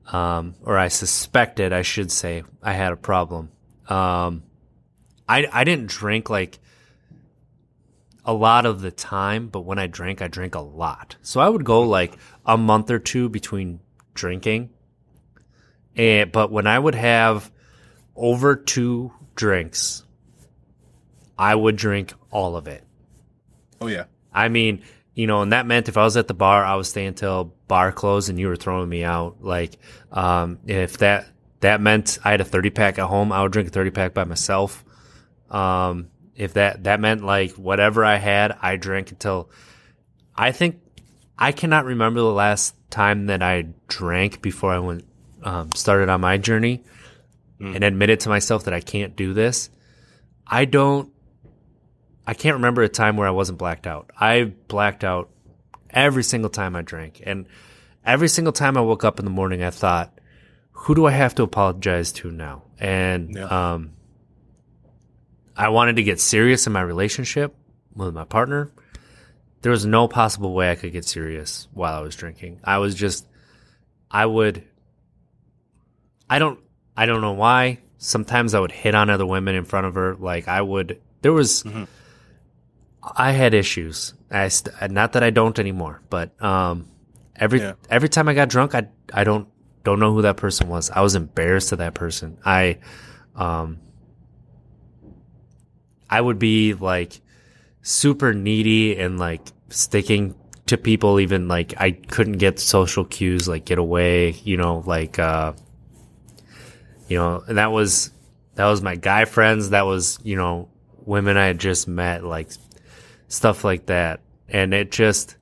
um, 0.06 0.54
or 0.62 0.76
I 0.78 0.88
suspected 0.88 1.72
I 1.72 1.82
should 1.82 2.10
say 2.10 2.42
I 2.62 2.72
had 2.72 2.92
a 2.92 2.96
problem 2.96 3.50
um, 3.88 4.42
I 5.28 5.46
I 5.52 5.64
didn't 5.64 5.88
drink 5.88 6.30
like 6.30 6.58
a 8.24 8.32
lot 8.32 8.66
of 8.66 8.80
the 8.80 8.90
time 8.90 9.48
but 9.48 9.60
when 9.60 9.78
I 9.78 9.86
drank 9.86 10.20
I 10.22 10.28
drank 10.28 10.54
a 10.54 10.60
lot. 10.60 11.16
So 11.22 11.40
I 11.40 11.48
would 11.48 11.64
go 11.64 11.82
like 11.82 12.16
a 12.44 12.56
month 12.56 12.90
or 12.90 12.98
two 12.98 13.28
between 13.28 13.80
drinking. 14.14 14.70
And 15.96 16.30
but 16.30 16.52
when 16.52 16.66
I 16.66 16.78
would 16.78 16.94
have 16.94 17.50
over 18.16 18.56
two 18.56 19.12
drinks 19.34 20.04
I 21.40 21.54
would 21.54 21.76
drink 21.76 22.12
all 22.30 22.54
of 22.54 22.68
it. 22.68 22.84
Oh 23.80 23.86
yeah. 23.86 24.04
I 24.30 24.48
mean, 24.48 24.82
you 25.14 25.26
know, 25.26 25.40
and 25.40 25.52
that 25.52 25.64
meant 25.64 25.88
if 25.88 25.96
I 25.96 26.04
was 26.04 26.18
at 26.18 26.28
the 26.28 26.34
bar, 26.34 26.62
I 26.62 26.74
was 26.74 26.90
staying 26.90 27.14
till 27.14 27.54
bar 27.66 27.92
closed 27.92 28.28
and 28.28 28.38
you 28.38 28.48
were 28.48 28.56
throwing 28.56 28.90
me 28.90 29.04
out. 29.04 29.38
Like, 29.40 29.78
um, 30.12 30.58
if 30.66 30.98
that, 30.98 31.26
that 31.60 31.80
meant 31.80 32.18
I 32.22 32.32
had 32.32 32.42
a 32.42 32.44
30 32.44 32.68
pack 32.70 32.98
at 32.98 33.06
home, 33.06 33.32
I 33.32 33.42
would 33.42 33.52
drink 33.52 33.68
a 33.68 33.72
30 33.72 33.90
pack 33.90 34.12
by 34.12 34.24
myself. 34.24 34.84
Um, 35.48 36.10
if 36.36 36.52
that, 36.54 36.84
that 36.84 37.00
meant 37.00 37.24
like 37.24 37.52
whatever 37.52 38.04
I 38.04 38.16
had, 38.16 38.54
I 38.60 38.76
drank 38.76 39.10
until 39.10 39.50
I 40.36 40.52
think 40.52 40.82
I 41.38 41.52
cannot 41.52 41.86
remember 41.86 42.20
the 42.20 42.26
last 42.26 42.74
time 42.90 43.26
that 43.26 43.42
I 43.42 43.68
drank 43.88 44.42
before 44.42 44.74
I 44.74 44.78
went, 44.78 45.06
um, 45.42 45.72
started 45.72 46.10
on 46.10 46.20
my 46.20 46.36
journey 46.36 46.84
and 47.60 47.84
admitted 47.84 48.20
to 48.20 48.28
myself 48.30 48.64
that 48.64 48.72
I 48.74 48.80
can't 48.80 49.14
do 49.16 49.34
this. 49.34 49.68
I 50.46 50.64
don't 50.64 51.12
I 52.26 52.34
can't 52.34 52.54
remember 52.54 52.82
a 52.82 52.88
time 52.88 53.16
where 53.16 53.26
I 53.28 53.32
wasn't 53.32 53.58
blacked 53.58 53.86
out. 53.86 54.10
I 54.18 54.44
blacked 54.68 55.04
out 55.04 55.28
every 55.90 56.22
single 56.22 56.50
time 56.50 56.74
I 56.76 56.82
drank. 56.82 57.20
And 57.24 57.46
every 58.04 58.28
single 58.28 58.52
time 58.52 58.76
I 58.76 58.80
woke 58.80 59.04
up 59.04 59.18
in 59.18 59.24
the 59.24 59.30
morning, 59.30 59.62
I 59.62 59.70
thought, 59.70 60.18
who 60.72 60.94
do 60.94 61.06
I 61.06 61.10
have 61.10 61.34
to 61.36 61.42
apologize 61.42 62.12
to 62.12 62.30
now? 62.30 62.62
And 62.78 63.34
Yeah. 63.34 63.44
um, 63.72 63.92
I 65.56 65.68
wanted 65.70 65.96
to 65.96 66.02
get 66.02 66.20
serious 66.20 66.66
in 66.66 66.72
my 66.72 66.80
relationship 66.82 67.54
with 67.94 68.14
my 68.14 68.24
partner. 68.24 68.70
There 69.62 69.72
was 69.72 69.84
no 69.84 70.08
possible 70.08 70.54
way 70.54 70.70
I 70.70 70.76
could 70.76 70.92
get 70.92 71.04
serious 71.04 71.68
while 71.72 71.94
I 71.94 72.00
was 72.00 72.16
drinking. 72.16 72.60
I 72.64 72.78
was 72.78 72.94
just, 72.94 73.26
I 74.10 74.24
would, 74.24 74.62
I 76.30 76.38
don't, 76.38 76.60
I 77.00 77.06
don't 77.06 77.20
know 77.22 77.32
why. 77.32 77.78
Sometimes 77.96 78.54
I 78.54 78.60
would 78.60 78.72
hit 78.72 78.94
on 78.94 79.08
other 79.10 79.26
women 79.26 79.54
in 79.54 79.64
front 79.64 79.86
of 79.86 79.94
her. 79.94 80.14
Like 80.16 80.48
I 80.48 80.60
would, 80.60 81.00
there 81.22 81.32
was, 81.32 81.64
I 83.16 83.32
had 83.32 83.54
issues. 83.54 84.12
I 84.30 84.48
st- 84.48 84.90
not 84.90 85.12
that 85.12 85.22
I 85.22 85.30
don't 85.30 85.58
anymore, 85.58 86.02
but 86.10 86.40
um, 86.42 86.86
every 87.36 87.60
Yeah. 87.60 87.72
every 87.88 88.08
time 88.08 88.28
I 88.28 88.34
got 88.34 88.48
drunk, 88.50 88.74
I 88.74 88.88
I 89.12 89.24
don't 89.24 89.48
don't 89.82 89.98
know 89.98 90.12
who 90.12 90.22
that 90.22 90.36
person 90.36 90.68
was. 90.68 90.90
I 90.90 91.00
was 91.00 91.14
embarrassed 91.14 91.70
to 91.70 91.76
that 91.76 91.94
person. 91.94 92.36
I 92.44 92.78
um 93.34 93.78
I 96.08 96.20
would 96.20 96.38
be 96.38 96.74
like 96.74 97.20
super 97.82 98.32
needy 98.34 98.96
and 98.98 99.18
like 99.18 99.40
sticking 99.70 100.34
to 100.66 100.76
people 100.76 101.18
even 101.20 101.48
like 101.48 101.74
I 101.78 101.92
couldn't 101.92 102.38
get 102.38 102.58
social 102.60 103.04
cues 103.04 103.48
like 103.48 103.64
get 103.64 103.78
away, 103.78 104.30
you 104.44 104.56
know, 104.56 104.82
like 104.86 105.18
uh 105.18 105.54
you 107.10 107.16
know, 107.16 107.42
and 107.46 107.58
that 107.58 107.72
was 107.72 108.12
that 108.54 108.66
was 108.66 108.80
my 108.82 108.94
guy 108.94 109.24
friends, 109.24 109.70
that 109.70 109.84
was, 109.84 110.18
you 110.22 110.36
know, 110.36 110.68
women 111.04 111.36
I 111.36 111.46
had 111.46 111.58
just 111.58 111.88
met, 111.88 112.24
like 112.24 112.50
stuff 113.26 113.64
like 113.64 113.86
that. 113.86 114.20
And 114.48 114.72
it 114.72 114.92
just 114.92 115.36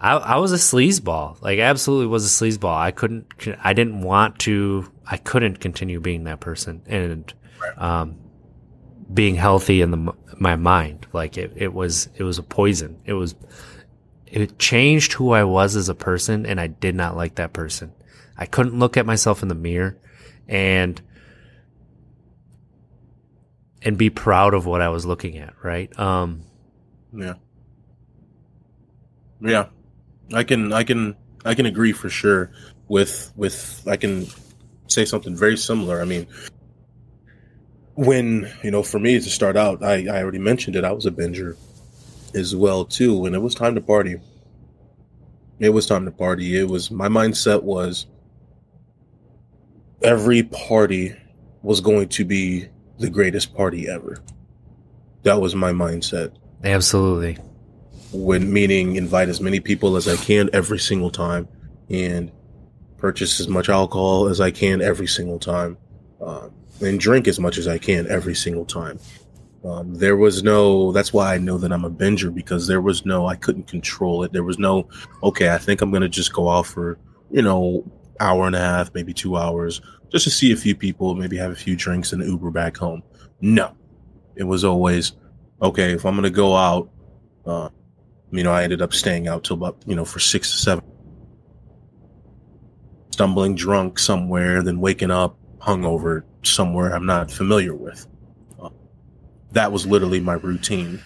I, 0.00 0.14
I 0.16 0.36
was 0.38 0.50
a 0.52 0.56
sleazeball. 0.56 1.40
Like 1.42 1.58
absolutely 1.58 2.06
was 2.06 2.24
a 2.24 2.44
sleazeball. 2.44 2.74
I 2.74 2.90
couldn't 2.90 3.26
I 3.62 3.74
didn't 3.74 4.00
want 4.00 4.38
to 4.40 4.90
I 5.06 5.18
couldn't 5.18 5.60
continue 5.60 6.00
being 6.00 6.24
that 6.24 6.40
person 6.40 6.82
and 6.86 7.32
um 7.76 8.16
being 9.12 9.34
healthy 9.34 9.82
in 9.82 9.90
the 9.90 10.14
my 10.38 10.56
mind. 10.56 11.06
Like 11.12 11.36
it, 11.36 11.52
it 11.54 11.74
was 11.74 12.08
it 12.16 12.22
was 12.22 12.38
a 12.38 12.42
poison. 12.42 12.98
It 13.04 13.12
was 13.12 13.34
it 14.26 14.58
changed 14.58 15.12
who 15.12 15.32
I 15.32 15.44
was 15.44 15.76
as 15.76 15.90
a 15.90 15.94
person 15.94 16.46
and 16.46 16.58
I 16.58 16.68
did 16.68 16.94
not 16.94 17.14
like 17.14 17.34
that 17.34 17.52
person. 17.52 17.92
I 18.38 18.46
couldn't 18.46 18.78
look 18.78 18.96
at 18.96 19.04
myself 19.04 19.42
in 19.42 19.48
the 19.48 19.54
mirror 19.54 19.98
and 20.52 21.00
and 23.80 23.96
be 23.98 24.10
proud 24.10 24.54
of 24.54 24.66
what 24.66 24.80
I 24.82 24.90
was 24.90 25.04
looking 25.06 25.38
at, 25.38 25.54
right? 25.62 25.98
Um 25.98 26.42
Yeah. 27.12 27.34
Yeah. 29.40 29.66
I 30.32 30.44
can 30.44 30.72
I 30.72 30.84
can 30.84 31.16
I 31.44 31.54
can 31.54 31.66
agree 31.66 31.92
for 31.92 32.08
sure 32.10 32.52
with 32.88 33.32
with 33.34 33.82
I 33.88 33.96
can 33.96 34.26
say 34.88 35.06
something 35.06 35.34
very 35.34 35.56
similar. 35.56 36.00
I 36.00 36.04
mean 36.04 36.26
when, 37.94 38.50
you 38.62 38.70
know, 38.70 38.82
for 38.82 38.98
me 38.98 39.20
to 39.20 39.30
start 39.30 39.54
out, 39.56 39.82
I, 39.82 40.06
I 40.06 40.22
already 40.22 40.38
mentioned 40.38 40.76
it, 40.76 40.84
I 40.84 40.92
was 40.92 41.04
a 41.04 41.10
binger 41.10 41.56
as 42.34 42.56
well 42.56 42.84
too. 42.84 43.18
When 43.18 43.34
it 43.34 43.42
was 43.42 43.54
time 43.54 43.74
to 43.74 43.80
party. 43.80 44.20
It 45.58 45.70
was 45.70 45.86
time 45.86 46.04
to 46.06 46.10
party. 46.10 46.58
It 46.58 46.68
was 46.68 46.90
my 46.90 47.08
mindset 47.08 47.62
was 47.62 48.06
every 50.04 50.42
party 50.44 51.16
was 51.62 51.80
going 51.80 52.08
to 52.08 52.24
be 52.24 52.68
the 52.98 53.10
greatest 53.10 53.54
party 53.54 53.88
ever. 53.88 54.18
That 55.22 55.40
was 55.40 55.54
my 55.54 55.72
mindset 55.72 56.34
absolutely. 56.64 57.38
when 58.12 58.52
meaning 58.52 58.96
invite 58.96 59.28
as 59.28 59.40
many 59.40 59.60
people 59.60 59.96
as 59.96 60.08
I 60.08 60.16
can 60.16 60.50
every 60.52 60.78
single 60.78 61.10
time 61.10 61.48
and 61.88 62.30
purchase 62.96 63.40
as 63.40 63.48
much 63.48 63.68
alcohol 63.68 64.28
as 64.28 64.40
I 64.40 64.50
can 64.50 64.80
every 64.80 65.06
single 65.06 65.38
time 65.38 65.76
um, 66.20 66.52
and 66.80 66.98
drink 66.98 67.28
as 67.28 67.38
much 67.38 67.58
as 67.58 67.68
I 67.68 67.78
can 67.78 68.08
every 68.08 68.34
single 68.34 68.64
time. 68.64 68.98
Um, 69.64 69.94
there 69.94 70.16
was 70.16 70.42
no, 70.42 70.90
that's 70.90 71.12
why 71.12 71.34
I 71.34 71.38
know 71.38 71.56
that 71.58 71.72
I'm 71.72 71.84
a 71.84 71.90
binger 71.90 72.34
because 72.34 72.66
there 72.66 72.80
was 72.80 73.06
no, 73.06 73.26
I 73.28 73.36
couldn't 73.36 73.68
control 73.68 74.24
it. 74.24 74.32
There 74.32 74.42
was 74.42 74.58
no, 74.58 74.88
okay, 75.22 75.50
I 75.50 75.58
think 75.58 75.80
I'm 75.80 75.90
going 75.90 76.02
to 76.02 76.08
just 76.08 76.32
go 76.32 76.50
out 76.50 76.66
for, 76.66 76.98
you 77.30 77.42
know, 77.42 77.84
hour 78.22 78.46
and 78.46 78.56
a 78.56 78.60
half, 78.60 78.94
maybe 78.94 79.12
two 79.12 79.36
hours 79.36 79.82
just 80.10 80.24
to 80.24 80.30
see 80.30 80.52
a 80.52 80.56
few 80.56 80.74
people, 80.74 81.14
maybe 81.14 81.36
have 81.38 81.52
a 81.52 81.56
few 81.56 81.74
drinks 81.74 82.12
and 82.12 82.22
Uber 82.22 82.50
back 82.50 82.76
home. 82.76 83.02
No, 83.40 83.74
it 84.36 84.44
was 84.44 84.64
always, 84.64 85.12
okay, 85.60 85.92
if 85.92 86.04
I'm 86.04 86.22
to 86.22 86.30
go 86.30 86.54
out, 86.54 86.90
uh, 87.46 87.70
you 88.30 88.44
know, 88.44 88.52
I 88.52 88.62
ended 88.64 88.82
up 88.82 88.92
staying 88.92 89.28
out 89.28 89.44
till 89.44 89.56
about, 89.56 89.82
you 89.86 89.94
know, 89.94 90.04
for 90.04 90.20
six 90.20 90.50
to 90.52 90.58
seven. 90.58 90.84
stumbling 93.12 93.54
drunk 93.54 93.98
somewhere, 93.98 94.62
then 94.62 94.80
waking 94.80 95.10
up 95.10 95.36
hungover 95.60 96.22
somewhere 96.42 96.94
I'm 96.94 97.06
not 97.06 97.30
familiar 97.30 97.74
with. 97.74 98.06
Uh, 98.60 98.70
that 99.52 99.70
was 99.70 99.86
literally 99.86 100.20
my 100.20 100.34
routine. 100.34 101.00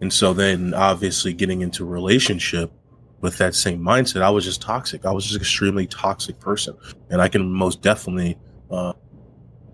And 0.00 0.12
so 0.12 0.32
then 0.32 0.74
obviously 0.74 1.32
getting 1.32 1.60
into 1.60 1.84
relationship 1.84 2.72
with 3.20 3.38
that 3.38 3.54
same 3.54 3.80
mindset, 3.80 4.22
I 4.22 4.30
was 4.30 4.44
just 4.44 4.62
toxic. 4.62 5.04
I 5.04 5.12
was 5.12 5.24
just 5.24 5.36
an 5.36 5.40
extremely 5.40 5.86
toxic 5.86 6.40
person. 6.40 6.76
And 7.10 7.20
I 7.20 7.28
can 7.28 7.50
most 7.50 7.82
definitely 7.82 8.38
uh, 8.70 8.94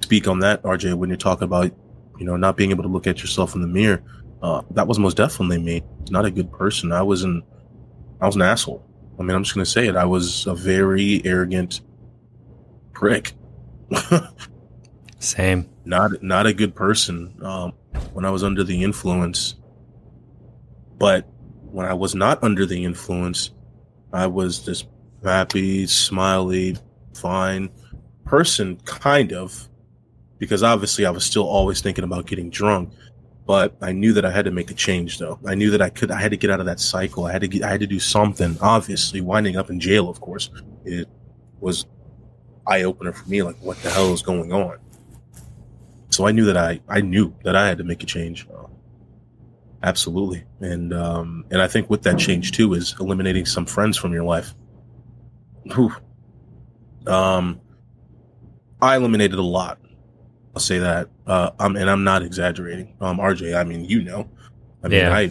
speak 0.00 0.26
on 0.28 0.40
that, 0.40 0.62
RJ, 0.62 0.94
when 0.94 1.08
you're 1.08 1.16
talking 1.16 1.44
about, 1.44 1.70
you 2.18 2.26
know, 2.26 2.36
not 2.36 2.56
being 2.56 2.70
able 2.70 2.82
to 2.82 2.88
look 2.88 3.06
at 3.06 3.20
yourself 3.20 3.54
in 3.54 3.60
the 3.60 3.68
mirror. 3.68 4.02
Uh, 4.42 4.62
that 4.72 4.86
was 4.86 4.98
most 4.98 5.16
definitely 5.16 5.58
me. 5.58 5.82
Not 6.10 6.24
a 6.24 6.30
good 6.30 6.50
person. 6.52 6.92
I 6.92 7.02
was 7.02 7.22
an, 7.22 7.42
I 8.20 8.26
was 8.26 8.36
an 8.36 8.42
asshole. 8.42 8.84
I 9.18 9.22
mean, 9.22 9.34
I'm 9.34 9.44
just 9.44 9.54
going 9.54 9.64
to 9.64 9.70
say 9.70 9.86
it. 9.86 9.96
I 9.96 10.04
was 10.04 10.46
a 10.46 10.54
very 10.54 11.22
arrogant 11.24 11.80
prick. 12.92 13.32
Same. 15.18 15.68
Not 15.84 16.22
not 16.22 16.46
a 16.46 16.52
good 16.52 16.74
person 16.74 17.34
um, 17.42 17.72
when 18.12 18.24
I 18.24 18.30
was 18.30 18.42
under 18.42 18.64
the 18.64 18.82
influence. 18.82 19.54
But 20.98 21.26
when 21.76 21.84
I 21.84 21.92
was 21.92 22.14
not 22.14 22.42
under 22.42 22.64
the 22.64 22.86
influence, 22.86 23.50
I 24.10 24.28
was 24.28 24.64
this 24.64 24.86
happy, 25.22 25.86
smiley, 25.86 26.78
fine 27.12 27.68
person, 28.24 28.76
kind 28.86 29.34
of, 29.34 29.68
because 30.38 30.62
obviously 30.62 31.04
I 31.04 31.10
was 31.10 31.22
still 31.22 31.46
always 31.46 31.82
thinking 31.82 32.02
about 32.02 32.24
getting 32.24 32.48
drunk. 32.48 32.94
But 33.44 33.76
I 33.82 33.92
knew 33.92 34.14
that 34.14 34.24
I 34.24 34.30
had 34.30 34.46
to 34.46 34.50
make 34.50 34.70
a 34.70 34.74
change, 34.74 35.18
though. 35.18 35.38
I 35.46 35.54
knew 35.54 35.70
that 35.70 35.82
I 35.82 35.90
could. 35.90 36.10
I 36.10 36.18
had 36.18 36.30
to 36.30 36.38
get 36.38 36.48
out 36.48 36.60
of 36.60 36.66
that 36.66 36.80
cycle. 36.80 37.26
I 37.26 37.32
had 37.32 37.42
to 37.42 37.48
get. 37.48 37.62
I 37.62 37.68
had 37.68 37.80
to 37.80 37.86
do 37.86 38.00
something. 38.00 38.56
Obviously, 38.62 39.20
winding 39.20 39.56
up 39.56 39.68
in 39.68 39.78
jail, 39.78 40.08
of 40.08 40.18
course, 40.22 40.48
it 40.86 41.06
was 41.60 41.84
eye 42.66 42.84
opener 42.84 43.12
for 43.12 43.28
me. 43.28 43.42
Like, 43.42 43.56
what 43.60 43.76
the 43.82 43.90
hell 43.90 44.14
is 44.14 44.22
going 44.22 44.50
on? 44.50 44.78
So 46.08 46.26
I 46.26 46.32
knew 46.32 46.46
that 46.46 46.56
I. 46.56 46.80
I 46.88 47.02
knew 47.02 47.34
that 47.44 47.54
I 47.54 47.68
had 47.68 47.76
to 47.76 47.84
make 47.84 48.02
a 48.02 48.06
change. 48.06 48.48
Absolutely, 49.82 50.44
and 50.60 50.92
um, 50.92 51.44
and 51.50 51.60
I 51.62 51.68
think 51.68 51.90
with 51.90 52.02
that 52.02 52.18
change 52.18 52.52
too 52.52 52.74
is 52.74 52.94
eliminating 53.00 53.46
some 53.46 53.66
friends 53.66 53.96
from 53.96 54.12
your 54.12 54.24
life. 54.24 54.54
Whew. 55.74 55.92
Um, 57.06 57.60
I 58.80 58.96
eliminated 58.96 59.38
a 59.38 59.42
lot. 59.42 59.78
I'll 60.54 60.60
say 60.60 60.78
that. 60.78 61.08
Uh, 61.26 61.50
I'm, 61.58 61.76
and 61.76 61.88
I'm 61.90 62.04
not 62.04 62.22
exaggerating. 62.22 62.94
Um, 63.00 63.18
RJ, 63.18 63.56
I 63.56 63.64
mean, 63.64 63.84
you 63.84 64.02
know, 64.02 64.28
I 64.82 64.88
mean, 64.88 65.00
Yeah. 65.00 65.12
I, 65.14 65.30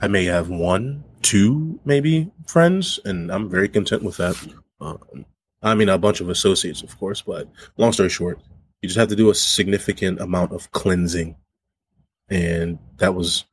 I 0.00 0.08
may 0.08 0.24
have 0.24 0.48
one, 0.48 1.04
two, 1.22 1.80
maybe 1.84 2.30
friends, 2.46 2.98
and 3.04 3.30
I'm 3.30 3.48
very 3.50 3.68
content 3.68 4.02
with 4.02 4.16
that. 4.18 4.36
Um, 4.80 5.26
I 5.62 5.74
mean, 5.74 5.88
a 5.88 5.98
bunch 5.98 6.20
of 6.20 6.28
associates, 6.28 6.82
of 6.82 6.96
course, 6.98 7.22
but 7.22 7.48
long 7.76 7.92
story 7.92 8.08
short, 8.08 8.40
you 8.82 8.88
just 8.88 8.98
have 8.98 9.08
to 9.08 9.16
do 9.16 9.30
a 9.30 9.34
significant 9.34 10.20
amount 10.20 10.52
of 10.52 10.70
cleansing, 10.72 11.36
and 12.30 12.78
that 12.98 13.14
was 13.14 13.44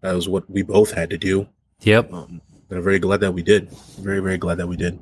that 0.00 0.14
was 0.14 0.28
what 0.28 0.48
we 0.50 0.62
both 0.62 0.92
had 0.92 1.10
to 1.10 1.18
do. 1.18 1.48
Yep. 1.82 2.12
Um, 2.12 2.40
and 2.68 2.78
I'm 2.78 2.84
very 2.84 2.98
glad 2.98 3.20
that 3.20 3.32
we 3.32 3.42
did. 3.42 3.70
Very, 4.00 4.20
very 4.20 4.38
glad 4.38 4.58
that 4.58 4.66
we 4.66 4.76
did. 4.76 4.98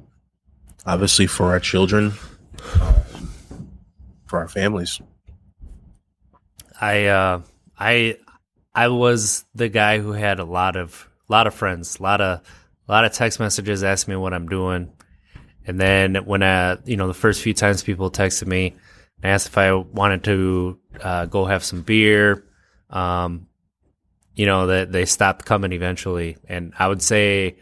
Obviously, 0.87 1.27
for 1.27 1.47
our 1.47 1.61
children, 1.61 2.12
um, 2.81 3.71
for 4.27 4.38
our 4.38 4.49
families. 4.49 5.01
I 6.81 7.07
uh 7.07 7.43
I 7.79 8.19
I 8.75 8.88
was 8.88 9.45
the 9.55 9.69
guy 9.69 9.99
who 9.99 10.12
had 10.12 10.40
a 10.40 10.45
lot 10.45 10.77
of 10.77 11.09
lot 11.29 11.47
of 11.47 11.55
friends, 11.55 11.99
a 11.99 12.03
lot 12.03 12.21
of 12.21 12.40
a 12.88 12.93
lot 12.93 13.05
of 13.05 13.12
text 13.12 13.38
messages 13.38 13.85
asking 13.85 14.12
me 14.14 14.16
what 14.16 14.35
I'm 14.35 14.49
doing. 14.49 14.90
And 15.66 15.79
then 15.79 16.16
when 16.25 16.43
I, 16.43 16.79
you 16.85 16.97
know, 16.97 17.07
the 17.07 17.14
first 17.14 17.43
few 17.43 17.55
times 17.55 17.83
people 17.83 18.11
texted 18.11 18.47
me 18.47 18.75
and 19.23 19.31
asked 19.31 19.49
if 19.49 19.59
I 19.59 19.73
wanted 19.75 20.25
to 20.25 20.79
uh, 21.01 21.27
go 21.27 21.45
have 21.45 21.62
some 21.62 21.83
beer, 21.83 22.45
um, 22.90 23.46
you 24.35 24.46
know, 24.46 24.66
that 24.68 24.92
they 24.92 25.05
stopped 25.05 25.44
coming 25.44 25.72
eventually. 25.72 26.37
And 26.48 26.72
I 26.79 26.88
would 26.88 27.03
say 27.03 27.57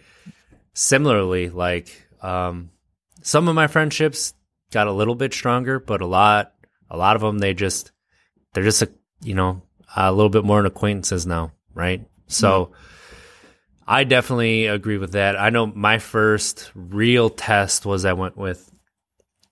similarly, 0.74 1.48
like 1.48 1.90
um, 2.22 2.70
some 3.22 3.48
of 3.48 3.54
my 3.54 3.66
friendships 3.66 4.34
got 4.70 4.86
a 4.86 4.92
little 4.92 5.14
bit 5.14 5.32
stronger, 5.32 5.80
but 5.80 6.00
a 6.00 6.06
lot, 6.06 6.54
a 6.90 6.96
lot 6.96 7.16
of 7.16 7.22
them 7.22 7.38
they 7.38 7.54
just 7.54 7.92
they're 8.52 8.64
just 8.64 8.82
a 8.82 8.90
you 9.22 9.34
know 9.34 9.62
a 9.96 10.12
little 10.12 10.30
bit 10.30 10.44
more 10.44 10.60
an 10.60 10.66
acquaintances 10.66 11.26
now, 11.26 11.52
right? 11.74 12.06
So 12.26 12.72
I 13.86 14.04
definitely 14.04 14.66
agree 14.66 14.98
with 14.98 15.12
that. 15.12 15.38
I 15.38 15.50
know 15.50 15.66
my 15.66 15.98
first 15.98 16.70
real 16.74 17.30
test 17.30 17.86
was 17.86 18.04
I 18.04 18.12
went 18.12 18.36
with 18.36 18.70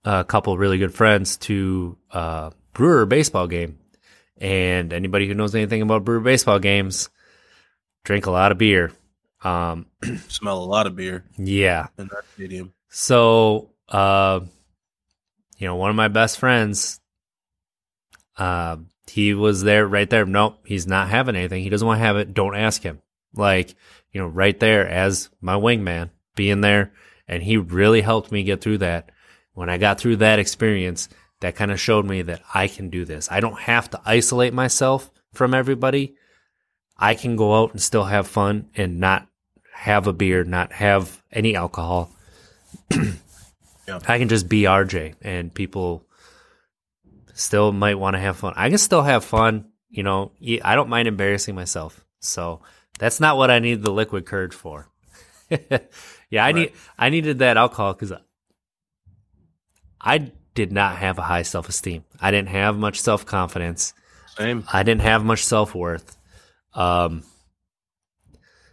a 0.05 0.25
couple 0.25 0.53
of 0.53 0.59
really 0.59 0.79
good 0.79 0.95
friends 0.95 1.37
to 1.39 1.97
uh, 2.13 2.51
Brewer 2.75 3.07
baseball 3.07 3.49
game, 3.49 3.79
and 4.39 4.93
anybody 4.93 5.27
who 5.27 5.35
knows 5.35 5.55
anything 5.55 5.83
about 5.83 6.05
Brewer 6.05 6.21
baseball 6.21 6.59
games 6.59 7.09
drink 8.05 8.27
a 8.27 8.31
lot 8.31 8.53
of 8.53 8.59
beer. 8.59 8.93
Um, 9.43 9.87
Smell 10.29 10.59
a 10.59 10.65
lot 10.65 10.87
of 10.87 10.97
beer 10.97 11.25
yeah, 11.37 11.89
in 11.99 12.09
that 12.09 12.25
stadium. 12.35 12.73
so, 12.89 13.71
uh, 13.89 14.41
you 15.59 15.67
know, 15.67 15.77
one 15.77 15.91
of 15.91 15.97
my 15.97 16.09
best 16.09 16.39
friends, 16.39 17.01
uh, 18.39 18.77
he 19.09 19.35
was 19.35 19.63
there 19.63 19.87
right 19.87 20.09
there. 20.09 20.27
Nope, 20.27 20.61
he's 20.67 20.87
not 20.87 21.09
having 21.09 21.37
anything. 21.37 21.63
He 21.63 21.69
doesn't 21.69 21.87
want 21.87 21.99
to 21.99 22.05
have 22.05 22.17
it. 22.17 22.35
Don't 22.35 22.57
ask 22.57 22.83
him. 22.83 23.01
Like, 23.35 23.75
you 24.13 24.21
know, 24.21 24.27
right 24.27 24.59
there 24.59 24.89
as 24.89 25.31
my 25.41 25.55
wingman 25.55 26.11
being 26.35 26.61
there. 26.61 26.93
And 27.29 27.43
he 27.43 27.57
really 27.57 28.01
helped 28.01 28.31
me 28.31 28.43
get 28.43 28.61
through 28.61 28.79
that. 28.79 29.11
When 29.53 29.71
I 29.71 29.79
got 29.79 29.99
through 29.99 30.17
that 30.17 30.39
experience, 30.39 31.09
that 31.41 31.57
kind 31.57 31.71
of 31.71 31.81
showed 31.81 32.07
me 32.07 32.23
that 32.23 32.43
I 32.55 32.69
can 32.69 32.91
do 32.91 33.05
this. 33.05 33.31
I 33.31 33.41
don't 33.41 33.61
have 33.61 33.91
to 33.91 34.01
isolate 34.05 34.55
myself 34.55 35.11
from 35.33 35.55
everybody. 35.55 36.17
I 36.97 37.15
can 37.15 37.37
go 37.37 37.55
out 37.55 37.73
and 37.73 37.81
still 37.81 38.05
have 38.05 38.27
fun 38.27 38.71
and 38.75 39.01
not 39.01 39.29
have 39.73 40.07
a 40.07 40.13
beer, 40.13 40.45
not 40.45 40.73
have 40.73 41.23
any 41.31 41.55
alcohol. 41.55 42.11
Yeah. 43.89 44.01
I 44.09 44.19
can 44.19 44.29
just 44.29 44.49
be 44.49 44.63
RJ 44.63 45.15
and 45.23 45.55
people 45.55 46.05
still 47.35 47.73
might 47.73 47.99
want 47.99 48.15
to 48.15 48.21
have 48.21 48.37
fun. 48.37 48.55
I 48.57 48.69
can 48.69 48.79
still 48.79 49.03
have 49.03 49.25
fun, 49.25 49.67
you 49.89 50.03
know. 50.03 50.33
I 50.65 50.75
don't 50.75 50.89
mind 50.89 51.07
embarrassing 51.07 51.55
myself. 51.55 52.05
So 52.19 52.63
that's 52.99 53.21
not 53.21 53.37
what 53.37 53.51
I 53.51 53.61
need 53.61 53.83
the 53.83 53.93
liquid 53.93 54.27
courage 54.27 54.55
for. 54.55 54.91
yeah, 56.31 56.45
I 56.45 56.53
need 56.53 56.73
I 56.99 57.11
needed 57.11 57.39
that 57.39 57.57
alcohol 57.57 57.95
cuz 57.95 58.13
I 60.01 60.33
did 60.57 60.73
not 60.73 60.97
have 60.97 61.19
a 61.19 61.23
high 61.23 61.43
self-esteem. 61.43 62.03
I 62.21 62.33
didn't 62.33 62.49
have 62.49 62.77
much 62.77 63.01
self-confidence. 63.01 63.95
Same. 64.37 64.65
I 64.73 64.83
didn't 64.83 65.03
have 65.03 65.25
much 65.25 65.45
self 65.45 65.75
worth. 65.75 66.17
Um, 66.75 67.23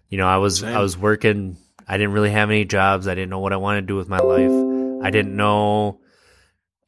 you 0.09 0.17
know, 0.17 0.27
I 0.27 0.37
was 0.37 0.59
Same. 0.59 0.75
I 0.75 0.81
was 0.81 0.97
working. 0.97 1.57
I 1.87 1.97
didn't 1.97 2.13
really 2.13 2.31
have 2.31 2.49
any 2.49 2.65
jobs. 2.65 3.07
I 3.07 3.13
didn't 3.13 3.29
know 3.29 3.39
what 3.39 3.53
I 3.53 3.57
wanted 3.57 3.81
to 3.81 3.87
do 3.87 3.95
with 3.95 4.09
my 4.09 4.19
life. 4.19 5.05
I 5.05 5.11
didn't 5.11 5.35
know. 5.35 5.99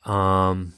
Um, 0.05 0.73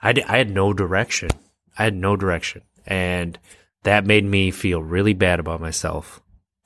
I 0.00 0.14
I 0.28 0.38
had 0.38 0.50
no 0.50 0.72
direction. 0.72 1.30
I 1.78 1.84
had 1.84 1.96
no 1.96 2.16
direction, 2.16 2.62
and 2.86 3.38
that 3.82 4.06
made 4.06 4.24
me 4.24 4.50
feel 4.50 4.82
really 4.82 5.14
bad 5.14 5.40
about 5.40 5.60
myself. 5.60 6.20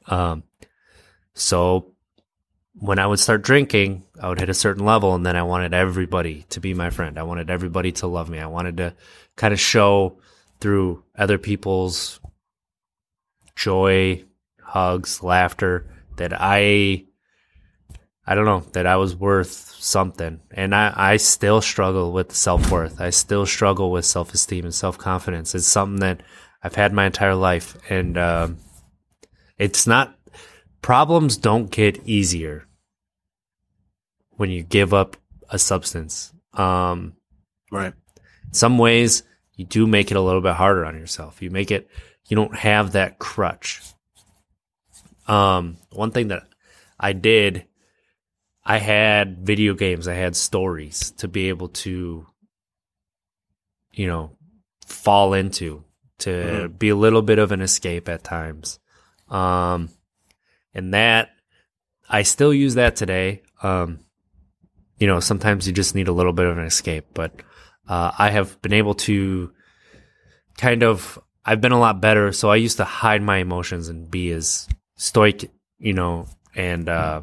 Um, 0.07 0.43
so 1.35 1.95
when 2.81 2.99
I 2.99 3.07
would 3.07 3.19
start 3.19 3.43
drinking, 3.43 4.05
I 4.21 4.29
would 4.29 4.39
hit 4.39 4.49
a 4.49 4.55
certain 4.55 4.85
level, 4.85 5.15
and 5.15 5.27
then 5.27 5.37
I 5.37 5.43
wanted 5.43 5.75
everybody 5.75 6.45
to 6.51 6.61
be 6.61 6.75
my 6.75 6.91
friend. 6.91 7.19
I 7.19 7.25
wanted 7.25 7.51
everybody 7.51 7.93
to 7.93 8.07
love 8.07 8.31
me. 8.31 8.39
I 8.39 8.47
wanted 8.47 8.77
to 8.79 8.95
kind 9.37 9.53
of 9.53 9.61
show 9.61 10.19
through 10.61 11.03
other 11.17 11.39
people's 11.39 12.21
joy, 13.57 14.25
hugs, 14.63 15.23
laughter 15.23 15.87
that 16.17 16.33
I 16.35 17.05
I 18.27 18.35
don't 18.35 18.45
know, 18.45 18.61
that 18.73 18.87
I 18.87 18.97
was 18.97 19.17
worth 19.17 19.75
something. 19.81 20.41
And 20.51 20.75
I, 20.75 20.93
I 20.95 21.17
still 21.17 21.63
struggle 21.63 22.13
with 22.13 22.35
self 22.35 22.71
worth. 22.71 23.01
I 23.01 23.09
still 23.11 23.47
struggle 23.47 23.91
with 23.91 24.05
self 24.05 24.35
esteem 24.35 24.65
and 24.65 24.75
self 24.75 24.99
confidence. 24.99 25.55
It's 25.55 25.67
something 25.67 26.01
that 26.01 26.23
I've 26.63 26.75
had 26.75 26.93
my 26.93 27.07
entire 27.07 27.35
life. 27.35 27.77
And 27.91 28.19
um, 28.19 28.59
it's 29.57 29.87
not, 29.87 30.15
problems 30.83 31.39
don't 31.39 31.71
get 31.71 32.07
easier 32.07 32.68
when 34.39 34.51
you 34.51 34.63
give 34.63 34.95
up 34.95 35.17
a 35.51 35.59
substance. 35.59 36.33
Um, 36.55 37.15
Right. 37.71 37.93
some 38.53 38.79
ways 38.79 39.23
you 39.57 39.67
do 39.67 39.87
make 39.87 40.11
it 40.11 40.17
a 40.17 40.21
little 40.23 40.41
bit 40.41 40.55
harder 40.55 40.87
on 40.87 40.97
yourself. 40.99 41.43
You 41.43 41.51
make 41.51 41.71
it 41.71 41.89
you 42.29 42.35
don't 42.37 42.57
have 42.57 42.93
that 42.93 43.19
crutch. 43.19 43.83
Um 45.27 45.77
one 45.93 46.11
thing 46.13 46.29
that 46.29 46.45
i 46.99 47.13
did 47.13 47.67
i 48.65 48.79
had 48.79 49.39
video 49.47 49.75
games. 49.75 50.09
I 50.09 50.15
had 50.15 50.35
stories 50.35 51.11
to 51.19 51.29
be 51.29 51.49
able 51.51 51.69
to 51.85 52.27
you 53.93 54.07
know 54.07 54.37
fall 54.87 55.35
into 55.35 55.85
to 56.21 56.69
be 56.69 56.89
a 56.89 56.97
little 56.97 57.23
bit 57.23 57.39
of 57.39 57.53
an 57.53 57.61
escape 57.61 58.09
at 58.09 58.25
times. 58.25 58.79
Um 59.29 59.91
and 60.73 60.95
that 60.95 61.31
i 62.09 62.23
still 62.23 62.55
use 62.55 62.77
that 62.77 62.97
today. 62.97 63.43
Um 63.63 63.99
you 64.99 65.07
know, 65.07 65.21
sometimes 65.21 65.67
you 65.67 65.73
just 65.73 65.95
need 65.95 66.09
a 66.09 66.13
little 66.13 66.33
bit 66.33 66.47
of 66.47 66.59
an 66.59 66.65
escape. 66.65 67.07
But 67.15 67.33
uh, 67.89 68.13
I 68.19 68.31
have 68.31 68.61
been 68.63 68.73
able 68.73 68.95
to 68.95 69.53
kind 70.57 70.83
of, 70.83 71.19
I've 71.45 71.61
been 71.61 71.73
a 71.73 71.79
lot 71.79 72.01
better. 72.01 72.33
So 72.33 72.51
I 72.51 72.57
used 72.57 72.79
to 72.79 72.85
hide 72.85 73.23
my 73.23 73.39
emotions 73.39 73.89
and 73.89 74.11
be 74.11 74.31
as 74.33 74.69
stoic, 74.97 75.51
you 75.79 75.93
know, 75.93 76.27
and 76.55 76.89
uh, 76.89 77.23